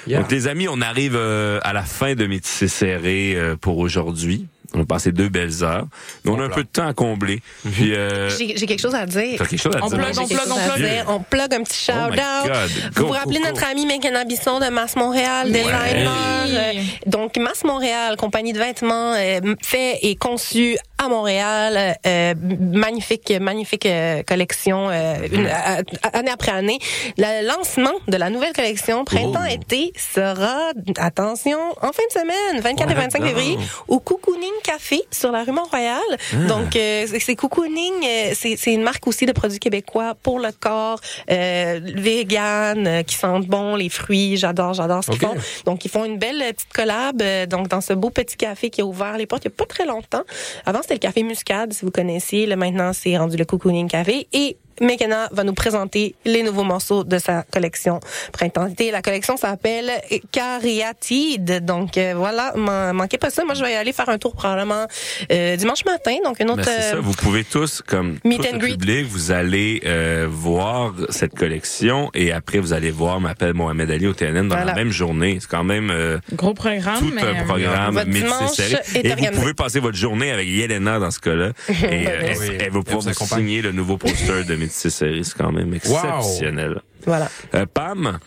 Yeah. 0.07 0.21
Donc 0.21 0.31
les 0.31 0.47
amis, 0.47 0.69
on 0.69 0.81
arrive 0.81 1.17
euh, 1.17 1.61
à 1.63 1.73
la 1.73 1.83
fin 1.83 2.15
de 2.15 2.27
Métissé 2.27 2.69
Serré 2.69 3.35
euh, 3.35 3.57
pour 3.57 3.79
aujourd'hui. 3.79 4.47
On 4.75 4.83
a 4.83 4.85
passé 4.85 5.13
deux 5.13 5.29
belles 5.31 5.65
heures. 5.65 5.87
Mais 6.25 6.31
on 6.31 6.39
a 6.41 6.45
un 6.45 6.49
peu 6.51 6.63
de 6.63 6.69
temps 6.69 6.87
à 6.87 6.93
combler. 6.93 7.41
Puis 7.73 7.95
euh, 7.95 8.29
J'ai 8.37 8.55
quelque 8.55 8.81
chose 8.81 8.95
à 8.95 9.07
dire. 9.07 9.37
t'as 9.39 9.47
quelque 9.47 9.61
chose 9.61 9.75
à 9.75 9.83
On 9.83 9.89
dire? 9.89 9.99
plug, 9.99 10.19
on 10.19 10.27
plug, 10.27 10.41
on 10.51 10.77
plug. 10.77 11.05
On 11.09 11.21
plug 11.21 11.55
un 11.55 11.63
petit 11.63 11.89
Oh 11.89 11.93
shout-out. 11.93 12.47
God. 12.47 12.71
Vous 12.97 13.07
vous 13.07 13.13
rappelez 13.13 13.39
go, 13.39 13.43
go. 13.45 13.49
notre 13.49 13.65
ami 13.65 13.87
Mécana 13.87 14.25
Bisson 14.25 14.61
de 14.61 14.67
Masse 14.69 14.97
Montréal, 14.97 15.51
des 15.51 15.63
liners. 15.63 16.09
Euh, 16.51 16.73
Donc, 17.07 17.37
Masse 17.39 17.65
Montréal, 17.65 18.17
compagnie 18.17 18.53
de 18.53 18.59
vêtements, 18.59 19.15
euh, 19.15 19.41
fait 19.63 19.99
et 20.03 20.17
conçu 20.17 20.77
à 20.99 21.09
Montréal. 21.09 21.97
euh, 22.07 22.35
magnifique, 22.61 23.33
magnifique 23.41 23.87
euh, 23.87 24.23
collection, 24.23 24.89
euh, 24.91 25.17
une- 25.33 25.47
à- 25.47 25.79
à- 26.03 26.19
année 26.19 26.31
après 26.31 26.53
année. 26.53 26.79
Le 27.17 27.47
lancement 27.47 27.93
de 28.09 28.17
la 28.17 28.31
nouvelle 28.31 28.53
collection 28.53 29.05
printemps-été 29.05 29.93
sera, 29.97 30.71
attention, 30.99 31.59
en 31.83 31.93
fin 31.93 32.03
de 32.09 32.13
semaine, 32.13 32.61
24 32.63 32.91
et 32.91 32.95
25 32.95 33.23
Ouais, 33.23 33.29
février, 33.29 33.59
au 33.89 34.01
Cocooning 34.01 34.53
Café 34.65 35.03
sur 35.11 35.31
la 35.33 35.45
rue 35.45 35.53
Mont-Royal. 35.53 36.01
Donc, 36.49 36.75
euh, 36.77 37.07
c'est- 37.07 37.35
Cocooning, 37.37 37.93
euh, 38.05 38.33
c'est 38.35 38.73
une 38.73 38.83
marque 38.83 39.07
aussi 39.07 39.27
de 39.27 39.33
produits 39.33 39.59
québécois 39.61 40.15
pour 40.23 40.39
le 40.41 40.51
corps, 40.53 41.01
euh, 41.31 41.81
vegan, 41.83 43.05
qui 43.05 43.15
sentent 43.15 43.47
bon, 43.47 43.77
les 43.77 43.89
fruits. 43.89 44.37
J'adore, 44.37 44.75
j'adore 44.75 45.05
ce 45.05 45.11
qu'ils 45.11 45.21
font. 45.21 45.35
Donc, 45.65 45.85
ils 45.85 45.91
font 45.91 46.05
une 46.05 46.19
belle 46.19 46.39
petite 46.55 46.73
collab 46.73 47.23
donc 47.49 47.69
dans 47.69 47.81
ce 47.81 47.93
beau 47.93 48.11
petit 48.11 48.37
café 48.37 48.71
qui 48.71 48.81
a 48.81 48.85
ouvert 48.85 49.17
les 49.17 49.27
portes 49.27 49.45
il 49.45 49.49
n'y 49.49 49.55
a 49.55 49.57
pas 49.57 49.67
très 49.67 49.87
longtemps. 49.87 50.23
Avant, 50.67 50.81
c'était 50.89 50.95
le 50.95 51.01
café 51.01 51.23
Muscade, 51.23 51.75
si 51.75 51.85
vous 51.85 51.91
connaissiez. 51.91 52.47
Là, 52.47 52.57
maintenant, 52.57 52.95
c'est 52.95 53.15
rendu 53.19 53.37
le 53.37 53.45
Cocooning 53.45 53.89
Café. 53.89 54.27
Et 54.33 54.57
Mekena 54.81 55.29
va 55.33 55.45
nous 55.45 55.55
présenter 55.55 56.15
les 56.25 56.43
nouveaux 56.43 56.65
morceaux 56.65 57.05
de 57.05 57.19
sa 57.19 57.43
collection 57.45 58.01
printemps-été. 58.33 58.91
La 58.91 59.03
collection 59.03 59.37
s'appelle 59.37 59.91
Cariatide. 60.33 61.65
Donc 61.65 61.97
euh, 61.99 62.15
voilà, 62.17 62.53
man- 62.57 62.95
manquez 62.97 63.19
pas 63.19 63.31
ça. 63.31 63.45
Moi, 63.45 63.55
je 63.55 63.63
vais 63.65 63.73
y 63.73 63.75
aller 63.77 63.93
faire 63.93 64.09
un 64.09 64.19
tour 64.19 64.35
probablement 64.35 64.87
euh, 65.31 65.57
dimanche 65.57 65.85
matin. 65.85 66.17
Donc 66.25 66.41
une 66.41 66.51
autre. 66.51 66.65
Ben, 66.65 66.73
c'est 66.77 66.91
ça, 66.91 66.97
euh, 66.97 67.01
vous 67.01 67.13
pouvez 67.13 67.45
tous, 67.45 67.83
comme 67.87 68.19
meet 68.25 68.41
tout 68.41 68.47
and 68.49 68.53
le 68.55 68.59
greet. 68.59 68.73
public, 68.73 69.07
vous 69.09 69.31
allez 69.31 69.83
euh, 69.87 70.27
voir 70.31 70.93
cette 71.11 71.35
collection 71.35 72.11
et 72.15 72.33
après 72.33 72.59
vous 72.59 72.73
allez 72.73 72.91
voir 72.91 73.21
M'appelle 73.21 73.55
Mohamed 73.55 73.91
Ali 73.91 74.07
au 74.07 74.13
TNN 74.15 74.49
dans 74.49 74.57
Voilà. 74.57 74.65
la 74.73 74.75
même 74.75 74.91
journée. 74.91 75.39
C'est 75.41 75.49
quand 75.51 75.65
même 75.65 75.91
euh, 75.91 76.19
Gros 76.35 76.55
programme, 76.55 76.99
tout 76.99 77.13
mais... 77.15 77.23
un 77.23 77.45
programme 77.45 78.05
dimanche 78.05 78.53
serré. 78.53 78.77
est 78.95 79.07
Et 79.07 79.15
vous 79.31 79.41
pouvez 79.41 79.55
passer 79.55 79.81
votre 79.81 79.97
journée 79.97 80.31
avec 80.31 80.49
Yelena 80.49 80.99
dans 80.99 81.11
ce 81.11 81.21
cas-là. 81.21 81.51
Et 81.69 81.73
euh, 82.07 82.21
elle, 82.23 82.39
Oui, 82.39 82.47
elle 82.61 82.71
va 82.71 82.83
pouvoir 82.83 83.01
vous 83.03 83.27
signer 83.27 83.63
le 83.63 83.73
nouveau 83.73 83.97
poster 83.97 84.45
de 84.45 84.55
Métissé 84.69 84.91
serré. 84.91 85.25
C'est 85.25 85.37
quand 85.39 85.51
même 85.51 85.73
exceptionnel. 85.73 86.83
Voilà. 87.09 87.31
Euh, 87.55 87.65
Pam, 87.73 88.19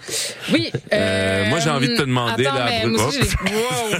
Oui. 0.51 0.71
Euh, 0.91 1.47
moi, 1.49 1.59
j'ai 1.59 1.69
envie 1.69 1.87
de 1.89 1.95
te 1.95 2.01
demander, 2.01 2.47
attends, 2.47 2.55
là, 2.57 2.65
mais 2.65 2.85
moi 2.87 3.05
aussi, 3.05 3.19
Wow, 3.19 3.99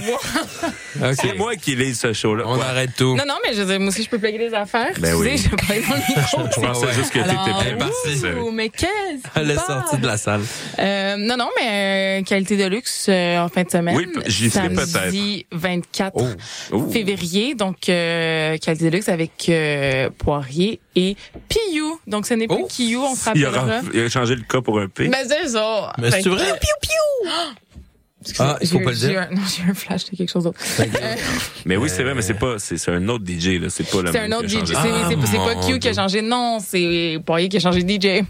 wow. 1.06 1.12
c'est 1.20 1.36
moi 1.36 1.54
qui 1.54 1.76
lis 1.76 1.94
ce 1.94 2.12
show-là. 2.12 2.42
On 2.46 2.56
Ouais. 2.56 2.62
arrête 2.64 2.90
tout. 2.96 3.14
Non, 3.14 3.22
non, 3.26 3.34
mais 3.46 3.54
je 3.54 3.60
veux 3.62 3.66
dire, 3.66 3.78
moi 3.78 3.90
aussi, 3.90 4.02
je 4.02 4.08
peux 4.08 4.18
plugger 4.18 4.38
les 4.38 4.52
affaires. 4.54 4.90
Ben 4.98 5.14
oui. 5.14 5.28
Excusez, 5.28 5.50
je 5.50 5.50
vais 5.50 5.56
pas 5.82 5.88
dans 5.88 5.94
le 5.94 6.20
micro. 6.20 6.42
Je 6.60 6.66
pensais 6.66 6.86
ouais. 6.86 6.92
juste 6.94 7.10
que 7.12 7.18
t'étais 7.20 7.62
bien 7.64 7.76
parti. 7.78 8.52
mais 8.52 8.68
qu'est-ce 8.70 9.22
Elle 9.36 9.50
est 9.52 9.56
sortie 9.56 9.98
de 9.98 10.06
la 10.06 10.16
salle. 10.16 10.40
Euh, 10.80 11.14
non, 11.16 11.36
non, 11.36 11.48
mais 11.60 12.20
euh, 12.20 12.24
qualité 12.24 12.56
de 12.56 12.64
luxe 12.66 13.06
euh, 13.08 13.38
en 13.38 13.48
fin 13.48 13.62
de 13.62 13.70
semaine. 13.70 13.96
Oui, 13.96 14.08
j'y 14.26 14.50
serai 14.50 14.68
Samedi 14.74 15.46
24 15.52 16.12
Oh. 16.72 16.90
février. 16.90 17.54
Donc, 17.54 17.88
euh, 17.88 18.56
qualité 18.58 18.86
de 18.86 18.90
luxe 18.96 19.08
avec 19.08 19.30
euh, 19.48 20.10
Poirier 20.18 20.80
et 20.96 21.16
Piou. 21.48 22.00
Donc, 22.08 22.26
ce 22.26 22.34
n'est 22.34 22.48
plus 22.48 22.56
Oh. 22.60 22.66
Kiou, 22.68 23.00
on 23.02 23.14
se 23.14 23.24
rappellera. 23.26 23.80
il 23.94 24.00
a 24.00 24.08
changé 24.08 24.34
le 24.34 24.42
cas 24.42 24.60
pour 24.60 24.71
un 24.78 24.88
P. 24.88 25.08
Mais 25.08 25.24
c'est 25.26 25.48
ça. 25.48 25.92
Mais 25.98 26.10
c'est 26.10 26.28
vrai? 26.28 26.58
Ah, 28.38 28.56
il 28.60 28.68
faut 28.68 28.78
J'ai- 28.78 28.84
pas 28.84 28.90
le 28.90 28.96
dire. 28.96 29.20
un- 29.30 29.34
Non, 29.34 29.42
j'ai 29.48 29.62
eu 29.66 29.70
un 29.70 29.74
flash 29.74 30.04
de 30.10 30.16
quelque 30.16 30.30
chose 30.30 30.44
d'autre. 30.44 30.58
Mais 31.64 31.76
oui, 31.76 31.88
c'est 31.88 32.02
vrai, 32.02 32.14
mais 32.14 32.22
c'est 32.22 32.34
pas, 32.34 32.54
c'est 32.58 32.76
c'est 32.76 32.90
un 32.90 33.08
autre 33.08 33.24
DJ, 33.26 33.58
là. 33.60 33.68
C'est 33.68 33.88
pas 33.88 34.02
le 34.02 34.12
C'est 34.12 34.18
un 34.20 34.32
autre 34.32 34.46
qui 34.48 34.56
a 34.56 34.60
DJ. 34.64 34.68
C'est 34.68 34.74
Ah, 34.76 35.08
c'est- 35.08 35.26
c'est 35.26 35.36
pas 35.36 35.54
Q 35.66 35.78
qui 35.78 35.88
a 35.88 35.92
changé. 35.92 36.22
Non, 36.22 36.58
c'est 36.60 37.18
Poirier 37.24 37.48
qui 37.48 37.56
a 37.56 37.60
changé 37.60 37.82
de 37.82 37.88
DJ. 37.90 38.24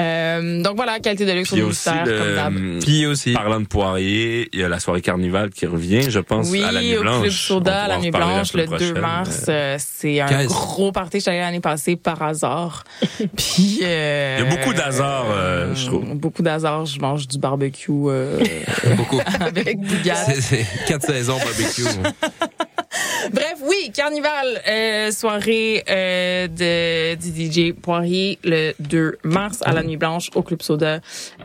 Euh, 0.00 0.62
donc 0.62 0.76
voilà, 0.76 0.98
qualité 0.98 1.24
de 1.24 1.32
luxe 1.32 1.52
au 1.52 1.56
ministère, 1.56 2.04
comme 2.04 2.34
d'hab. 2.34 2.54
Puis 2.80 3.06
aussi. 3.06 3.32
parlant 3.32 3.60
de 3.60 3.66
Poirier, 3.66 4.48
il 4.52 4.60
y 4.60 4.64
a 4.64 4.68
la 4.68 4.80
soirée 4.80 5.00
carnival 5.00 5.50
qui 5.50 5.66
revient, 5.66 6.10
je 6.10 6.18
pense, 6.20 6.48
Oui, 6.50 6.62
à 6.62 6.72
la 6.72 6.80
nuit 6.82 6.96
au 6.96 7.02
blanche. 7.02 7.20
Club 7.22 7.30
On 7.32 7.34
Soda, 7.36 7.70
pourra 7.72 7.84
à 7.84 7.88
la 7.88 7.98
nuit 7.98 8.10
blanche, 8.10 8.52
le 8.54 8.64
semaine 8.66 8.66
2 8.70 8.76
prochaine. 8.94 8.98
mars. 9.00 9.44
euh, 9.48 9.76
c'est 9.78 10.20
un 10.20 10.26
Qu'est-ce? 10.26 10.48
gros 10.48 10.90
party. 10.92 11.18
J'étais 11.18 11.30
allée 11.30 11.40
l'année 11.40 11.60
passée 11.60 11.96
par 11.96 12.20
hasard. 12.22 12.84
Puis, 13.36 13.80
euh, 13.82 14.38
Il 14.40 14.44
y 14.44 14.48
a 14.48 14.56
beaucoup 14.56 14.74
d'hasard, 14.74 15.26
euh, 15.30 15.74
je 15.74 15.86
trouve. 15.86 16.04
Beaucoup 16.14 16.42
d'hasard. 16.42 16.86
Je 16.86 16.98
mange 16.98 17.28
du 17.28 17.38
barbecue 17.38 17.90
euh, 18.08 18.40
Beaucoup. 19.18 19.30
avec 19.40 19.78
Bougat. 19.80 20.14
C'est- 20.16 20.40
C'est 20.40 20.66
quatre 20.86 21.06
saisons 21.06 21.38
barbecue. 21.38 21.82
Bref, 23.32 23.54
oui, 23.62 23.90
Carnival, 23.92 24.62
euh, 24.68 25.10
soirée 25.10 25.82
euh, 25.88 26.46
de, 26.46 27.14
du 27.16 27.50
DJ 27.70 27.72
Poirier 27.72 28.38
le 28.44 28.72
2 28.78 29.18
mars 29.24 29.58
à 29.64 29.72
la 29.72 29.82
Nuit 29.82 29.96
Blanche 29.96 30.30
au 30.34 30.42
Club 30.42 30.62
Soda. 30.62 31.00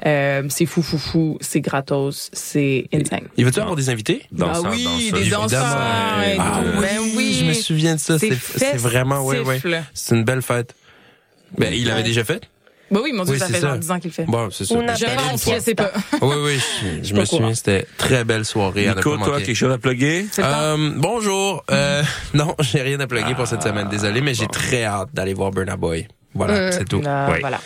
Euh, 0.06 0.44
c'est 0.50 0.66
fou, 0.66 0.84
fou, 0.84 0.98
fou, 0.98 1.38
c'est 1.42 1.62
gratos, 1.62 2.30
c'est 2.34 2.86
insane. 2.94 3.28
Il 3.38 3.46
va-tu 3.46 3.60
avoir 3.62 3.76
des 3.76 3.90
invités? 3.90 4.24
Danseurs, 4.32 4.64
bah 4.64 4.70
oui, 4.74 5.12
des 5.12 5.30
danseurs 5.30 5.66
Ah 5.66 6.22
oui, 6.22 6.82
Ben 6.82 6.98
oui, 7.16 7.38
je 7.40 7.46
me 7.46 7.54
souviens 7.54 7.96
de 7.96 8.00
ça. 8.00 8.18
C'est 8.20 8.76
vraiment, 8.78 9.22
ouais, 9.26 9.40
ouais. 9.40 9.60
C'est 9.94 10.16
une 10.16 10.24
belle 10.24 10.42
fête. 10.42 10.76
Ben, 11.58 11.74
il 11.74 11.86
l'avait 11.88 12.02
Ouais. 12.02 12.04
déjà 12.04 12.24
fait? 12.24 12.44
Bah 12.92 13.00
oui, 13.04 13.12
mon 13.14 13.24
Dieu, 13.24 13.34
Oui, 13.34 13.40
ça 13.40 13.48
fait 13.48 13.60
ça. 13.60 13.68
genre 13.70 13.78
10 13.78 13.92
ans 13.92 14.00
qu'il 14.00 14.12
fait. 14.12 14.26
Bon, 14.26 14.50
c'est 14.52 14.66
ça. 14.66 14.76
Belle 14.76 14.86
pense, 14.88 15.46
je 15.68 15.74
pas. 15.74 15.92
Oui, 16.22 16.36
oui, 16.44 16.60
je, 17.04 17.08
je 17.10 17.14
me 17.14 17.26
souviens, 17.26 17.54
c'était 17.54 17.86
très 17.98 18.24
belle 18.24 18.46
soirée. 18.46 18.88
Nico, 18.88 19.18
toi, 19.18 19.38
quelque 19.40 19.54
chose 19.54 19.72
à 19.74 19.78
plugger? 19.78 20.26
Euh, 20.40 20.92
bonjour. 20.98 21.64
Euh, 21.72 22.04
non, 22.34 22.56
j'ai 22.60 22.82
rien 22.82 23.00
à 23.00 23.08
plugger 23.08 23.36
pour 23.36 23.48
cette 23.48 23.64
semaine. 23.64 23.88
Désolé, 23.90 24.22
mais 24.22 24.34
j'ai 24.34 24.48
très 24.48 24.84
hâte 24.86 25.10
d'aller 25.14 25.34
voir 25.34 25.52
Burna 25.52 25.78
Boy. 25.78 26.08
Voilà, 26.34 26.54
Euh, 26.54 26.72
c'est 26.72 26.86
tout. 26.88 27.02
là, 27.02 27.30
Oui. 27.32 27.38
Voilà. 27.42 27.60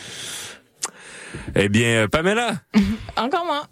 Eh 1.55 1.67
bien, 1.69 2.03
euh, 2.03 2.07
Pamela, 2.07 2.53
Encore 3.17 3.45
moi. 3.45 3.63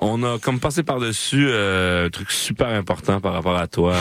on 0.00 0.22
a 0.24 0.38
comme 0.38 0.58
passé 0.60 0.82
par-dessus 0.82 1.46
euh, 1.48 2.06
un 2.06 2.10
truc 2.10 2.30
super 2.30 2.68
important 2.68 3.20
par 3.20 3.32
rapport 3.34 3.56
à 3.56 3.66
toi. 3.66 3.94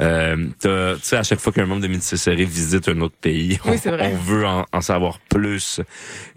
Euh, 0.00 0.36
tu 0.60 0.68
sais, 1.02 1.16
à 1.16 1.22
chaque 1.22 1.40
fois 1.40 1.52
qu'un 1.52 1.66
membre 1.66 1.82
de 1.82 1.88
Métis 1.88 2.14
Serré 2.16 2.44
visite 2.44 2.88
un 2.88 3.00
autre 3.00 3.16
pays, 3.20 3.58
Oui, 3.66 3.76
c'est 3.82 3.90
vrai. 3.90 4.10
on 4.12 4.16
veut 4.16 4.46
en, 4.46 4.64
en 4.72 4.80
savoir 4.80 5.18
plus. 5.28 5.80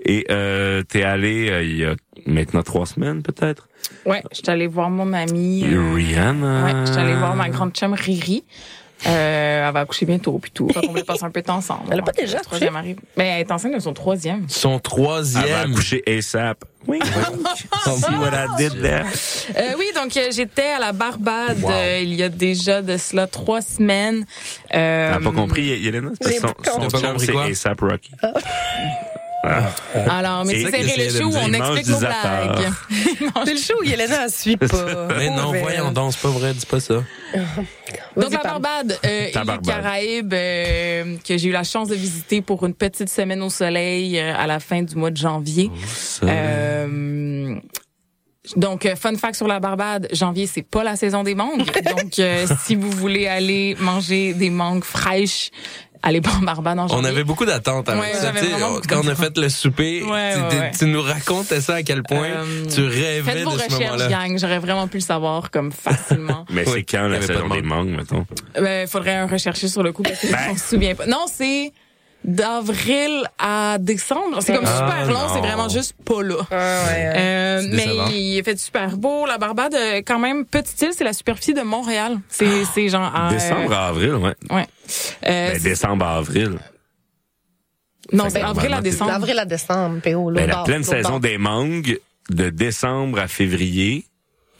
Et 0.03 0.25
euh, 0.29 0.83
t'es 0.83 1.03
allé 1.03 1.49
euh, 1.49 1.63
il 1.63 1.77
y 1.77 1.85
a 1.85 1.95
maintenant 2.25 2.63
trois 2.63 2.85
semaines, 2.85 3.21
peut-être? 3.23 3.67
Ouais, 4.05 4.23
je 4.31 4.37
suis 4.37 4.49
allée 4.49 4.67
voir 4.67 4.89
mon 4.89 5.13
amie. 5.13 5.63
euh, 5.65 5.93
Rihanna. 5.93 6.65
Ouais, 6.65 6.73
je 6.85 6.91
suis 6.91 6.99
allée 7.01 7.15
voir 7.15 7.35
ma 7.35 7.49
grande 7.49 7.71
chum 7.73 7.93
Riri. 7.93 8.43
Euh, 9.07 9.67
elle 9.67 9.73
va 9.73 9.81
accoucher 9.81 10.05
bientôt, 10.05 10.39
puis 10.39 10.51
tout. 10.51 10.67
Fait 10.69 10.81
qu'on 10.81 10.89
voulait 10.91 11.03
passer 11.03 11.23
un 11.23 11.29
peu 11.31 11.41
de 11.41 11.45
temps 11.45 11.57
ensemble. 11.57 11.81
Elle 11.91 11.99
a 11.99 12.03
pas 12.03 12.11
déjà 12.11 12.39
troisième 12.39 12.75
arrive. 12.75 12.97
Mais 13.17 13.27
elle 13.27 13.41
est 13.41 13.51
enceinte 13.51 13.73
de 13.75 13.79
son 13.79 13.93
troisième. 13.93 14.45
Son 14.49 14.69
Elle 14.69 14.73
va 14.75 14.79
troisième. 14.79 15.71
accoucher 15.71 16.03
ASAP. 16.07 16.65
Oui. 16.87 16.99
See 17.85 18.15
what 18.15 18.29
I 18.33 18.47
did 18.57 18.79
there? 18.81 19.05
Euh, 19.57 19.73
oui, 19.77 19.85
donc 19.95 20.15
euh, 20.17 20.29
j'étais 20.31 20.67
à 20.67 20.79
la 20.79 20.91
Barbade 20.91 21.59
Wow. 21.61 21.71
euh, 21.71 21.99
il 22.03 22.13
y 22.13 22.21
a 22.23 22.29
déjà 22.29 22.81
de 22.83 22.97
cela 22.97 23.25
trois 23.27 23.61
semaines. 23.61 24.25
Euh, 24.73 25.13
T'as 25.13 25.19
pas 25.19 25.31
compris, 25.31 25.63
Yelena? 25.63 26.09
Son, 26.21 26.29
son 26.41 26.79
compris. 26.79 27.01
chum, 27.01 27.17
c'est? 27.19 27.51
ASAP 27.51 27.81
Rocky. 27.81 28.11
Alors, 30.09 30.45
mais 30.45 30.53
sais, 30.53 30.71
qu'il 30.71 30.87
le 30.87 31.11
dire. 31.11 31.41
on 31.41 31.53
explique 31.53 31.87
nos 31.87 31.99
blagues. 31.99 32.71
C'est 33.45 33.53
le 33.53 33.59
show 33.59 33.73
où 33.79 33.83
Yelena 33.83 34.25
ne 34.25 34.31
suit 34.31 34.57
pas. 34.57 35.07
Mais 35.17 35.29
non, 35.29 35.51
voyons 35.51 35.87
elle. 35.87 35.93
donc, 35.93 36.13
c'est 36.13 36.21
pas 36.21 36.29
vrai, 36.29 36.53
dis 36.53 36.65
pas 36.65 36.79
ça. 36.79 37.03
Donc 38.15 38.31
la. 38.31 38.39
Barbade, 38.43 38.97
euh, 39.05 39.31
Barbade. 39.33 39.65
Caraïbes, 39.65 40.33
euh, 40.33 41.17
que 41.27 41.37
j'ai 41.37 41.49
eu 41.49 41.51
la 41.51 41.63
chance 41.63 41.89
de 41.89 41.95
visiter 41.95 42.41
pour 42.41 42.65
une 42.65 42.73
petite 42.73 43.09
semaine 43.09 43.41
au 43.41 43.49
soleil 43.49 44.17
euh, 44.19 44.33
à 44.35 44.47
la 44.47 44.59
fin 44.59 44.81
du 44.81 44.95
mois 44.95 45.11
de 45.11 45.17
janvier. 45.17 45.69
Euh, 46.23 47.59
donc, 48.55 48.87
fun 48.95 49.15
fact 49.15 49.35
sur 49.35 49.47
la 49.47 49.59
Barbade, 49.59 50.07
janvier, 50.13 50.47
c'est 50.47 50.61
pas 50.61 50.83
la 50.83 50.95
saison 50.95 51.23
des 51.23 51.35
mangues. 51.35 51.65
donc, 51.97 52.19
euh, 52.19 52.45
si 52.63 52.75
vous 52.75 52.91
voulez 52.91 53.27
aller 53.27 53.75
manger 53.79 54.33
des 54.33 54.49
mangues 54.49 54.83
fraîches, 54.83 55.51
Barbade 56.41 56.79
en 56.79 56.87
janvier. 56.87 57.03
On 57.03 57.09
avait 57.09 57.23
beaucoup 57.23 57.45
d'attentes 57.45 57.89
avec 57.89 58.01
Ouais, 58.01 58.13
ça. 58.13 58.31
quand 58.87 59.01
on 59.03 59.07
a 59.07 59.15
fait 59.15 59.37
le 59.37 59.49
souper, 59.49 60.03
Ouais, 60.03 60.33
tu, 60.35 60.39
ouais, 60.41 60.49
tu- 60.49 60.55
ouais. 60.57 60.71
tu 60.79 60.85
nous 60.85 61.01
racontais 61.01 61.61
ça 61.61 61.75
à 61.75 61.83
quel 61.83 62.03
point 62.03 62.27
Euh, 62.27 62.65
tu 62.73 62.83
rêvais 62.85 63.21
Faites 63.31 63.43
vos 63.43 63.51
de 63.51 63.57
ce 63.59 63.63
recherches, 63.65 63.81
moment-là. 63.81 64.07
gang. 64.07 64.37
J'aurais 64.39 64.59
vraiment 64.59 64.87
pu 64.87 64.97
le 64.97 65.03
savoir 65.03 65.49
comme 65.51 65.71
facilement. 65.71 66.45
Mais 66.51 66.65
c'est 66.65 66.83
quand 66.83 67.07
la 67.07 67.21
saison 67.21 67.47
de 67.49 67.53
des 67.55 67.61
mangues, 67.61 67.89
mettons? 67.89 68.25
Ben, 68.59 68.87
faudrait 68.87 69.15
un 69.15 69.27
rechercher 69.27 69.67
sur 69.67 69.83
le 69.83 69.91
coup 69.91 70.03
parce 70.03 70.19
que 70.19 70.27
Ben. 70.31 70.37
je 70.47 70.51
me 70.53 70.57
souviens 70.57 70.95
pas. 70.95 71.05
Non, 71.07 71.25
c'est 71.31 71.71
d'avril 72.25 73.23
à 73.39 73.77
décembre. 73.79 74.39
C'est 74.41 74.53
comme 74.55 74.65
Ah, 74.67 74.77
super 74.77 75.07
long, 75.13 75.27
c'est 75.33 75.39
vraiment 75.39 75.69
juste 75.69 75.93
pas 76.03 76.21
là. 76.23 76.35
Ah, 76.51 76.55
ouais, 76.55 76.93
ouais. 76.93 77.13
Euh, 77.15 77.67
mais 77.71 77.87
il 78.11 78.37
est 78.39 78.43
fait 78.43 78.57
super 78.57 78.97
beau. 78.97 79.25
La 79.25 79.37
Barbade, 79.37 79.75
euh, 79.75 80.01
quand 80.05 80.19
même, 80.19 80.45
petite 80.45 80.81
île, 80.81 80.91
c'est 80.97 81.03
la 81.03 81.13
superficie 81.13 81.53
de 81.53 81.61
Montréal. 81.61 82.17
C'est, 82.27 82.65
c'est 82.73 82.89
genre... 82.89 83.11
à, 83.15 83.27
euh, 83.27 83.29
Décembre 83.29 83.71
à 83.73 83.87
avril, 83.89 84.15
ouais. 84.15 84.35
Ouais. 84.49 84.61
Euh, 84.61 85.51
Ben, 85.51 85.53
c'est- 85.55 85.63
décembre 85.69 86.05
à 86.05 86.17
avril. 86.17 86.57
non, 88.11 88.25
c'est 88.29 88.41
avril 88.41 88.73
à 88.73 88.81
décembre. 88.81 89.11
D'avril 89.11 89.39
à 89.39 89.45
décembre, 89.45 89.99
PO. 90.01 90.31
Ben, 90.31 90.47
la 90.47 90.63
pleine 90.63 90.83
saison 90.83 91.19
des 91.19 91.37
mangues, 91.37 91.99
de 92.29 92.49
décembre 92.49 93.19
à 93.19 93.27
février. 93.27 94.05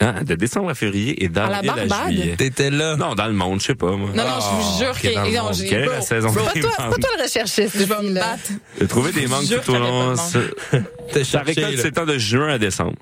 Hein, 0.02 0.24
de 0.26 0.36
décembre 0.36 0.70
à 0.70 0.76
février 0.76 1.24
et 1.24 1.30
d'avril 1.30 1.70
À 1.70 1.74
à, 1.74 1.86
la 1.86 2.08
juillet. 2.10 2.36
T'étais 2.36 2.70
là. 2.70 2.98
Non, 2.98 3.16
dans 3.16 3.28
le 3.28 3.34
monde, 3.34 3.62
je 3.62 3.68
sais 3.68 3.76
pas, 3.76 3.92
moi. 3.92 4.10
Non, 4.14 4.24
non, 4.26 4.40
je 4.42 4.56
vous 4.56 4.78
jure 4.80 4.94
le 4.94 5.10
que... 5.10 5.36
non, 5.38 5.44
monde. 5.46 5.54
j'ai- 5.54 5.68
Quelle 5.70 5.84
est 5.84 5.86
la 5.86 6.02
saison 6.02 6.30
C'est 6.34 6.44
pas 6.44 6.52
c'est 6.54 6.62
pas 6.62 6.90
toi 6.90 7.10
le 7.18 7.24
recherchiste. 7.24 7.78
Je 7.78 7.84
vais 7.86 8.02
me 8.02 8.14
battre. 8.14 8.50
J'ai 8.80 8.88
trouvé 8.88 9.14
des 9.14 9.28
mangues 9.28 9.46
jure 9.46 9.64
tout 9.64 9.72
au 9.72 9.80
long. 9.80 10.12
de 10.12 11.24
Ça, 11.24 11.40
récolte 11.42 11.76
là. 11.78 11.82
s'étend 11.82 12.06
de 12.06 12.18
juin 12.18 12.50
à 12.50 12.58
décembre. 12.58 12.98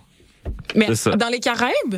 Mais 0.75 0.93
C'est 0.93 1.15
dans 1.17 1.29
les 1.29 1.39
Caraïbes? 1.39 1.95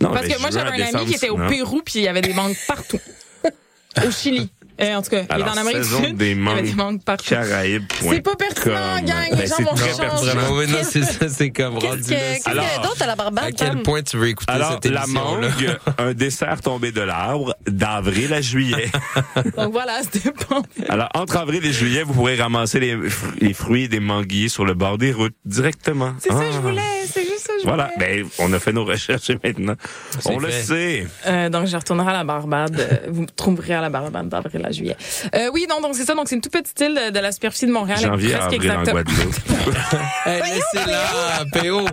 Non, 0.00 0.12
Parce 0.12 0.28
que 0.28 0.40
moi, 0.40 0.50
j'avais 0.52 0.82
un 0.84 0.94
ami 0.94 1.06
qui 1.06 1.14
était 1.14 1.30
au 1.30 1.38
non. 1.38 1.48
Pérou, 1.48 1.82
puis 1.84 1.94
il 1.96 2.02
y 2.02 2.08
avait 2.08 2.20
des 2.20 2.32
mangues 2.32 2.56
partout. 2.68 3.00
au 4.06 4.10
Chili. 4.12 4.48
Euh, 4.80 4.94
en 4.94 5.02
tout 5.02 5.10
cas, 5.10 5.22
il 5.30 5.40
est 5.40 5.42
en 5.42 5.56
Amérique 5.56 5.80
du 5.80 5.88
Sud. 5.88 6.16
des 6.16 6.30
il 6.30 6.38
y 6.44 6.48
avait 6.48 6.62
des 6.62 6.68
mangues 6.72 6.76
mangues 6.76 7.02
partout. 7.02 7.24
Caraïbes. 7.30 7.82
C'est 8.00 8.20
pas 8.22 8.36
pertinent, 8.36 8.74
gang. 9.02 9.24
Les 9.32 9.36
Ben, 9.36 9.46
gens 9.48 9.54
c'est 9.56 9.62
vont 9.64 9.74
très 9.74 9.88
changer. 9.90 10.00
pertinent. 10.02 10.56
Oui, 10.56 10.66
non, 10.68 10.78
c'est 10.88 11.02
ça, 11.02 11.28
c'est 11.28 11.50
comme 11.50 11.74
rendu 11.78 11.86
a- 11.86 11.90
qu'est-ce 12.16 12.44
qu'il 12.44 12.54
y 12.54 12.58
a 12.58 12.78
d'autre 12.82 13.02
à 13.02 13.06
la 13.06 13.16
Barbade? 13.16 13.44
À 13.44 13.52
quel 13.52 13.82
point 13.82 14.02
tu 14.02 14.16
veux 14.16 14.28
écouter 14.28 14.52
Alors, 14.52 14.72
cette 14.72 14.84
la 14.92 15.02
émission-là? 15.04 15.48
mangue, 15.48 15.78
un 15.98 16.14
dessert 16.14 16.60
tombé 16.60 16.92
de 16.92 17.00
l'arbre 17.00 17.54
d'avril 17.66 18.32
à 18.32 18.40
juillet. 18.40 18.90
Donc 19.56 19.72
voilà, 19.72 20.00
c'était 20.02 20.30
pas. 20.32 20.62
Alors, 20.88 21.08
entre 21.14 21.36
avril 21.38 21.64
et 21.66 21.72
juillet, 21.72 22.02
vous 22.04 22.14
pourrez 22.14 22.36
ramasser 22.36 22.78
les, 22.80 22.94
fr- 22.96 23.34
les 23.40 23.54
fruits 23.54 23.88
des 23.88 24.00
manguiers 24.00 24.48
sur 24.48 24.64
le 24.64 24.74
bord 24.74 24.96
des 24.98 25.12
routes 25.12 25.34
directement. 25.44 26.14
C'est 26.20 26.28
ça 26.32 26.38
que 26.38 26.44
Ah. 26.50 26.52
je 26.54 26.58
voulais. 26.58 26.82
C'est 27.12 27.22
juste 27.24 27.37
ça 27.37 27.37
je 27.60 27.66
Voilà, 27.66 27.90
voulais. 27.94 28.22
ben, 28.22 28.28
on 28.38 28.52
a 28.52 28.58
fait 28.58 28.72
nos 28.72 28.84
recherches 28.84 29.30
et 29.30 29.38
maintenant, 29.42 29.74
C'est 30.20 30.30
on 30.30 30.38
le 30.38 30.50
sait. 30.50 31.06
Euh, 31.26 31.48
donc, 31.48 31.66
je 31.66 31.76
retournerai 31.76 32.10
à 32.10 32.12
la 32.14 32.24
Barbade. 32.24 32.78
Euh, 32.80 32.96
vous 33.08 33.22
me 33.22 33.26
trouverez 33.26 33.74
à 33.74 33.80
la 33.80 33.90
Barbade 33.90 34.28
d'avril 34.28 34.64
à 34.64 34.70
juillet. 34.72 34.96
Euh, 35.34 35.50
oui, 35.52 35.66
non, 35.68 35.80
donc 35.80 35.94
c'est 35.94 36.04
ça. 36.04 36.14
Donc, 36.14 36.28
c'est 36.28 36.34
une 36.34 36.40
toute 36.40 36.52
petite 36.52 36.78
île 36.80 36.94
de, 37.06 37.10
de 37.12 37.18
la 37.20 37.32
superficie 37.32 37.66
de 37.66 37.72
Montréal. 37.72 37.98
Janvier 38.00 38.34
à 38.34 38.38
presque 38.38 38.54
avril 38.56 38.70
en 38.72 38.80
exactement. 38.80 39.02
Guadeloupe. 39.02 39.34
Hey, 40.26 40.42
laissez-la, 40.42 41.44
PO. 41.60 41.86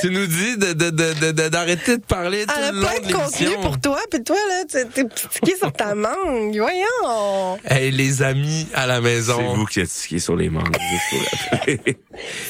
Tu 0.00 0.10
nous 0.10 0.26
dis 0.26 0.56
de, 0.56 0.72
de, 0.72 0.90
de, 0.90 1.32
de- 1.32 1.48
d'arrêter 1.48 1.96
de 1.98 2.02
parler 2.02 2.46
tout 2.46 2.54
Elle 2.58 2.64
a 2.64 2.72
le 2.72 2.80
long 2.80 2.86
plein 2.88 3.00
de 3.00 3.06
l'émission. 3.14 3.60
pour 3.60 3.80
toi, 3.80 3.98
puis 4.10 4.22
toi, 4.22 4.36
là, 4.48 4.64
t'es 4.70 4.84
t'es 4.86 5.04
piqué 5.04 5.56
sur 5.56 5.72
ta 5.72 5.94
mangue. 5.94 6.56
Voyons. 6.56 7.58
Hey, 7.68 7.90
les 7.90 8.22
amis 8.22 8.66
à 8.74 8.86
la 8.86 8.96
C'est 8.96 9.00
maison. 9.02 9.54
vous 9.54 9.66
qui 9.66 9.80
êtes 9.80 9.88
skié 9.90 10.18
sur 10.18 10.36
les 10.36 10.48
mangues. 10.48 10.76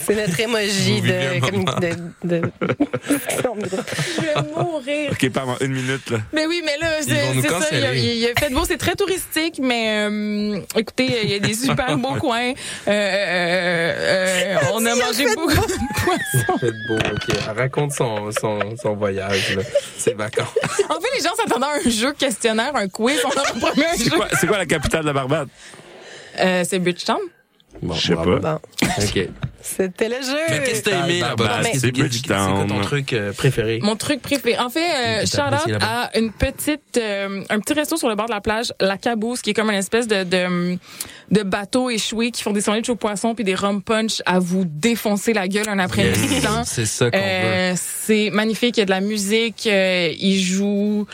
C'est 0.06 0.14
notre 0.14 0.36
de, 0.36 1.88
de, 2.24 2.40
de, 2.40 2.51
Je 2.60 4.20
vais 4.20 4.34
mourir. 4.56 5.10
OK, 5.12 5.30
pardon, 5.30 5.56
une 5.60 5.72
minute, 5.72 6.10
là. 6.10 6.18
Mais 6.32 6.46
oui, 6.46 6.62
mais 6.64 6.76
là, 6.78 6.88
c'est 7.00 7.48
ça. 7.48 7.58
Il 7.72 7.78
y 7.80 7.84
a, 7.84 7.94
il 7.94 8.26
a 8.26 8.40
fait 8.40 8.50
beau, 8.52 8.64
c'est 8.66 8.76
très 8.78 8.94
touristique, 8.94 9.58
mais 9.60 10.08
euh, 10.08 10.60
écoutez, 10.76 11.08
il 11.24 11.30
y 11.30 11.34
a 11.34 11.38
des 11.38 11.54
super 11.54 11.96
beaux 11.98 12.14
coins. 12.14 12.52
Euh, 12.52 12.90
euh, 12.90 13.92
euh, 14.56 14.56
on 14.74 14.84
a 14.86 14.94
mangé 14.94 15.24
beaucoup 15.34 15.50
de 15.52 16.02
poissons. 16.04 16.58
Faites 16.58 16.74
beau, 16.88 16.96
ok. 16.96 17.36
Elle 17.48 17.56
raconte 17.58 17.92
son, 17.92 18.30
son, 18.32 18.60
son 18.80 18.94
voyage, 18.94 19.56
là. 19.56 19.62
Ses 19.98 20.14
vacances. 20.14 20.48
En 20.88 21.00
fait, 21.00 21.08
les 21.16 21.22
gens 21.24 21.34
s'attendaient 21.36 21.66
à 21.66 21.86
un 21.86 21.90
jeu 21.90 22.12
questionnaire, 22.12 22.74
un 22.74 22.88
quiz. 22.88 23.18
On 23.24 23.28
un 23.28 23.96
C'est 23.96 24.04
jeu. 24.04 24.46
quoi, 24.46 24.58
la 24.58 24.66
capitale 24.66 25.02
de 25.02 25.06
la 25.06 25.12
Barbade? 25.12 25.48
Euh, 26.38 26.64
c'est 26.68 26.78
Bridgetown. 26.78 27.18
Bon, 27.82 27.94
Je 27.94 28.06
sais 28.06 28.14
pas. 28.14 28.24
Bon, 28.24 28.58
Ok. 28.98 29.28
c'était 29.60 30.08
le 30.08 30.14
jeu. 30.16 30.38
Mais 30.50 30.62
qu'est-ce 30.62 30.82
que 30.82 30.90
t'as 30.90 31.04
aimé? 31.04 31.20
Là-bas? 31.20 31.62
C'est 31.74 31.92
quoi 31.92 32.64
ton 32.68 32.80
truc 32.80 33.12
euh, 33.12 33.32
préféré? 33.32 33.80
Mon 33.82 33.96
truc 33.96 34.22
préféré. 34.22 34.56
En 34.58 34.70
fait, 34.70 34.80
euh, 34.80 35.20
Que 35.22 35.26
shout 35.26 35.36
t'as 35.36 35.46
out 35.48 35.52
apprécié 35.54 35.72
là-bas? 35.72 35.86
à 36.14 36.18
une 36.18 36.30
petite, 36.32 36.96
euh, 36.98 37.42
un 37.50 37.58
petit 37.60 37.72
resto 37.74 37.96
sur 37.96 38.08
le 38.08 38.14
bord 38.14 38.26
de 38.26 38.32
la 38.32 38.40
plage, 38.40 38.72
la 38.80 38.96
Caboose, 38.98 39.42
qui 39.42 39.50
est 39.50 39.54
comme 39.54 39.70
une 39.70 39.76
espèce 39.78 40.06
de, 40.06 40.22
de, 40.22 40.78
de 41.32 41.42
bateau 41.42 41.90
échoué 41.90 42.30
qui 42.30 42.42
font 42.42 42.52
des 42.52 42.60
sandwichs 42.60 42.88
au 42.88 42.96
poisson 42.96 43.34
puis 43.34 43.44
des 43.44 43.54
rum 43.56 43.82
punch 43.82 44.22
à 44.26 44.38
vous 44.38 44.64
défoncer 44.64 45.32
la 45.32 45.48
gueule 45.48 45.68
un 45.68 45.78
après-midi. 45.80 46.20
Yes. 46.34 46.44
C'est 46.66 46.86
ça 46.86 47.10
qu'on 47.10 47.18
veut. 47.18 47.24
Euh, 47.24 47.74
c'est 47.76 48.30
magnifique. 48.30 48.76
Il 48.76 48.80
y 48.80 48.82
a 48.82 48.86
de 48.86 48.90
la 48.90 49.00
musique. 49.00 49.66
euh, 49.66 50.12
ils 50.18 50.40
jouent. 50.40 51.06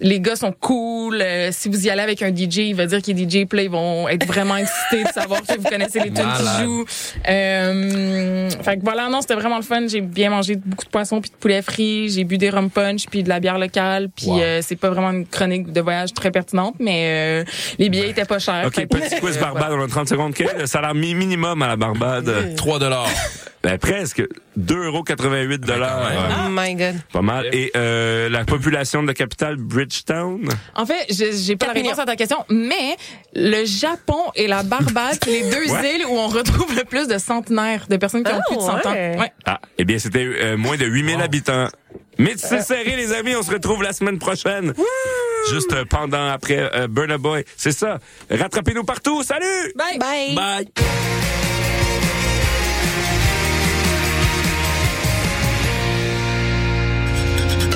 Les 0.00 0.20
gars 0.20 0.36
sont 0.36 0.52
cool. 0.52 1.20
Euh, 1.20 1.50
si 1.52 1.68
vous 1.68 1.86
y 1.86 1.90
allez 1.90 2.02
avec 2.02 2.22
un 2.22 2.34
DJ, 2.34 2.58
il 2.58 2.74
va 2.74 2.86
dire 2.86 3.02
qu'il 3.02 3.20
est 3.20 3.24
DJ. 3.28 3.46
Puis 3.46 3.56
là, 3.58 3.62
ils 3.64 3.70
vont 3.70 4.08
être 4.08 4.26
vraiment 4.26 4.56
excités 4.64 5.02
de 5.04 5.08
savoir 5.08 5.42
que 5.42 5.56
vous 5.56 5.68
connaissez 5.68 5.98
les 6.00 6.12
tunes 6.12 6.24
qui 6.36 6.62
jouent. 6.64 6.84
Euh, 7.28 8.50
fait 8.62 8.76
que 8.78 8.82
voilà, 8.84 9.08
non, 9.08 9.20
c'était 9.20 9.34
vraiment 9.34 9.56
le 9.56 9.62
fun. 9.62 9.86
J'ai 9.88 10.00
bien 10.00 10.30
mangé 10.30 10.56
beaucoup 10.56 10.84
de 10.84 10.90
poissons 10.90 11.20
puis 11.20 11.30
de 11.30 11.36
poulet 11.36 11.62
frit. 11.62 12.08
J'ai 12.10 12.24
bu 12.24 12.38
des 12.38 12.50
rum 12.50 12.70
punch 12.70 13.06
puis 13.10 13.22
de 13.22 13.28
la 13.28 13.40
bière 13.40 13.58
locale. 13.58 14.08
Puis 14.14 14.26
Wow. 14.26 14.40
euh, 14.40 14.60
c'est 14.62 14.76
pas 14.76 14.90
vraiment 14.90 15.10
une 15.10 15.26
chronique 15.26 15.72
de 15.72 15.80
voyage 15.80 16.12
très 16.12 16.30
pertinente, 16.30 16.74
mais 16.78 17.42
euh, 17.44 17.50
les 17.78 17.88
billets 17.88 18.10
étaient 18.10 18.24
pas 18.24 18.38
chers. 18.38 18.64
OK, 18.66 18.74
Fait 18.74 18.86
petit 18.86 19.16
quiz 19.20 19.38
Barbade, 19.38 19.72
on 19.72 19.82
a 19.82 19.88
30 19.88 20.08
secondes. 20.08 20.34
Quel 20.34 20.48
est 20.48 20.58
le 20.60 20.66
salaire 20.66 20.94
mi- 20.94 21.14
minimum 21.14 21.60
à 21.62 21.68
la 21.68 21.76
Barbade? 21.76 22.54
3 22.56 22.78
dollars. 22.78 23.08
Ben, 23.62 23.76
presque. 23.78 24.22
2,88 24.58 25.58
dollars. 25.58 26.10
Oh 26.46 26.48
my 26.50 26.74
God. 26.74 26.94
Pas 27.12 27.22
mal. 27.22 27.48
Et 27.52 27.70
euh, 27.76 28.28
la 28.28 28.44
population 28.44 29.02
de 29.02 29.08
la 29.08 29.14
capitale, 29.14 29.56
Bridgetown? 29.56 30.48
En 30.74 30.86
fait, 30.86 31.06
je- 31.10 31.32
j'ai 31.32 31.56
pas 31.56 31.66
la 31.66 31.72
réponse 31.72 31.98
à 31.98 32.04
ta 32.06 32.16
question, 32.16 32.44
mais 32.50 32.96
le 33.34 33.64
Japon 33.64 34.30
et 34.34 34.46
la 34.46 34.62
Barbade, 34.62 35.18
c'est 35.22 35.30
les 35.30 35.50
deux 35.50 35.70
Ouais. 35.72 35.96
îles 35.96 36.06
où 36.06 36.16
on 36.16 36.28
retrouve 36.28 36.74
le 36.76 36.84
plus 36.84 37.08
de 37.08 37.18
centenaires, 37.18 37.86
de 37.88 37.96
personnes 37.96 38.22
qui 38.24 38.32
ont 38.32 38.38
Ah, 38.38 38.42
plus 38.48 38.56
de 38.56 38.62
100 38.62 38.86
ans. 38.86 38.92
ouais. 38.92 39.16
Ouais. 39.18 39.32
Ah, 39.44 39.60
eh 39.76 39.84
bien, 39.84 39.98
c'était 39.98 40.24
euh, 40.24 40.56
moins 40.56 40.76
de 40.76 40.86
8000 40.86 41.20
habitants. 41.20 41.68
Mais 42.18 42.34
c'est 42.36 42.62
serré, 42.62 42.96
les 42.96 43.12
amis. 43.12 43.34
On 43.36 43.42
se 43.42 43.50
retrouve 43.52 43.82
la 43.82 43.92
semaine 43.92 44.18
prochaine. 44.18 44.72
Juste 45.50 45.72
euh, 45.72 45.84
pendant, 45.88 46.28
après 46.28 46.58
euh, 46.74 46.88
Burna 46.88 47.16
Boy. 47.18 47.44
C'est 47.56 47.72
ça. 47.72 47.98
Rattrapez-nous 48.30 48.84
partout. 48.84 49.22
Salut! 49.22 49.72
Bye! 49.76 49.98
Bye. 49.98 50.34
Bye. 50.34 50.68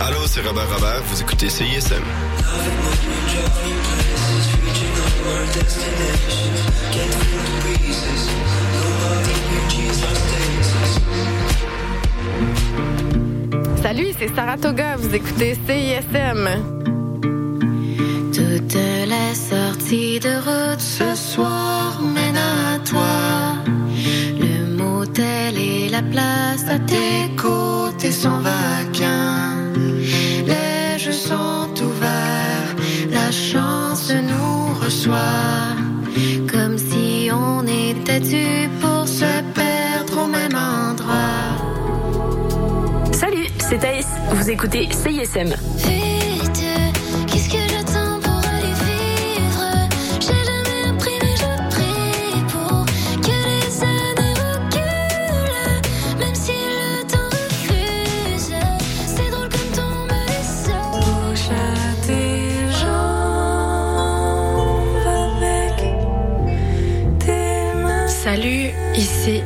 Allô, 0.00 0.26
c'est 0.26 0.40
Robert 0.46 0.68
Robert, 0.72 1.02
vous 1.08 1.20
écoutez 1.20 1.48
CISM. 1.48 2.02
Salut, 13.82 14.08
c'est 14.18 14.34
Saratoga, 14.34 14.96
vous 14.96 15.14
écoutez 15.14 15.54
CISM. 15.66 16.48
Toutes 18.32 18.74
les 18.74 19.34
sorties 19.34 20.18
de 20.20 20.34
route 20.36 20.80
ce 20.80 21.14
soir 21.14 22.00
mènent 22.02 22.36
à 22.36 22.78
toi. 22.80 23.54
Le 24.38 24.66
motel 24.76 25.56
et 25.56 25.88
la 25.88 26.02
place 26.02 26.64
à 26.68 26.78
tes 26.78 27.34
côtés 27.36 28.10
sont 28.10 28.38
vacants. 28.40 29.53
Chance 33.34 34.12
nous 34.12 34.74
reçoit. 34.80 35.74
Comme 36.50 36.78
si 36.78 37.28
on 37.32 37.66
était 37.66 38.20
dû 38.20 38.68
pour 38.80 39.08
se 39.08 39.24
perdre 39.52 40.24
au 40.24 40.26
même 40.26 40.54
endroit. 40.54 41.14
Salut, 43.12 43.48
c'est 43.58 43.78
Thaïs. 43.78 44.06
Vous 44.30 44.50
écoutez 44.50 44.88
CISM. 44.92 45.54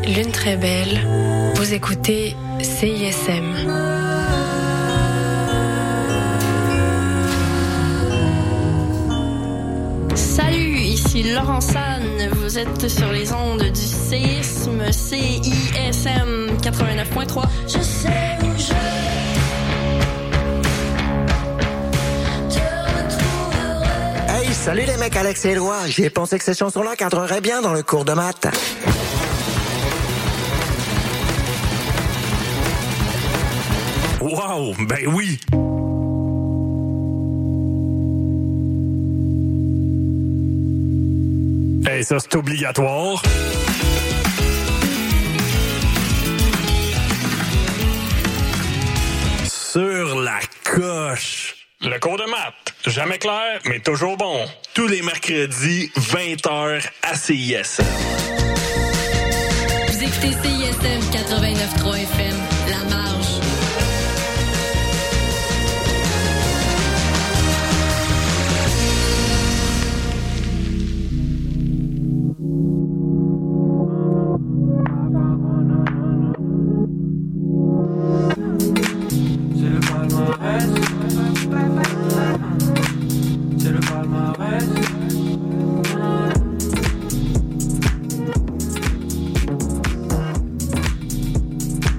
Lune 0.08 0.32
Très 0.32 0.56
Belle. 0.56 1.06
Vous 1.54 1.74
écoutez 1.74 2.34
CISM. 2.62 3.54
Salut, 10.14 10.78
ici 10.78 11.24
Laurent 11.34 11.60
San. 11.60 12.02
Vous 12.36 12.58
êtes 12.58 12.88
sur 12.88 13.12
les 13.12 13.30
ondes 13.34 13.64
du 13.64 13.80
séisme 13.80 14.90
CISM 14.90 16.56
89.3. 16.62 17.44
Je 17.66 17.82
sais 17.82 18.08
où 18.42 18.58
je 18.58 18.72
Hey, 24.30 24.54
salut 24.54 24.84
les 24.86 24.96
mecs 24.96 25.16
Alex 25.16 25.44
et 25.44 25.50
Éloi. 25.50 25.76
J'y 25.86 26.04
ai 26.04 26.10
pensé 26.10 26.38
que 26.38 26.44
ces 26.44 26.54
chansons-là 26.54 26.96
cadreraient 26.96 27.42
bien 27.42 27.60
dans 27.60 27.74
le 27.74 27.82
cours 27.82 28.06
de 28.06 28.14
maths. 28.14 28.48
Wow, 34.30 34.74
ben 34.86 35.06
oui. 35.06 35.40
Hey, 41.88 42.04
ça, 42.04 42.18
c'est 42.18 42.34
obligatoire. 42.34 43.22
Sur 49.46 50.20
la 50.20 50.40
coche. 50.64 51.54
Le 51.80 51.98
cours 51.98 52.18
de 52.18 52.24
maths, 52.24 52.74
jamais 52.86 53.16
clair, 53.18 53.60
mais 53.64 53.80
toujours 53.80 54.18
bon. 54.18 54.44
Tous 54.74 54.88
les 54.88 55.00
mercredis, 55.00 55.90
20h 55.96 56.82
à 57.02 57.14
CISM. 57.14 57.84
Vous 59.86 60.02
écoutez 60.02 60.32
CISM 60.32 61.00
89.3 61.12 61.96
FM, 62.02 62.36
La 62.68 62.96
Marge. 62.96 63.07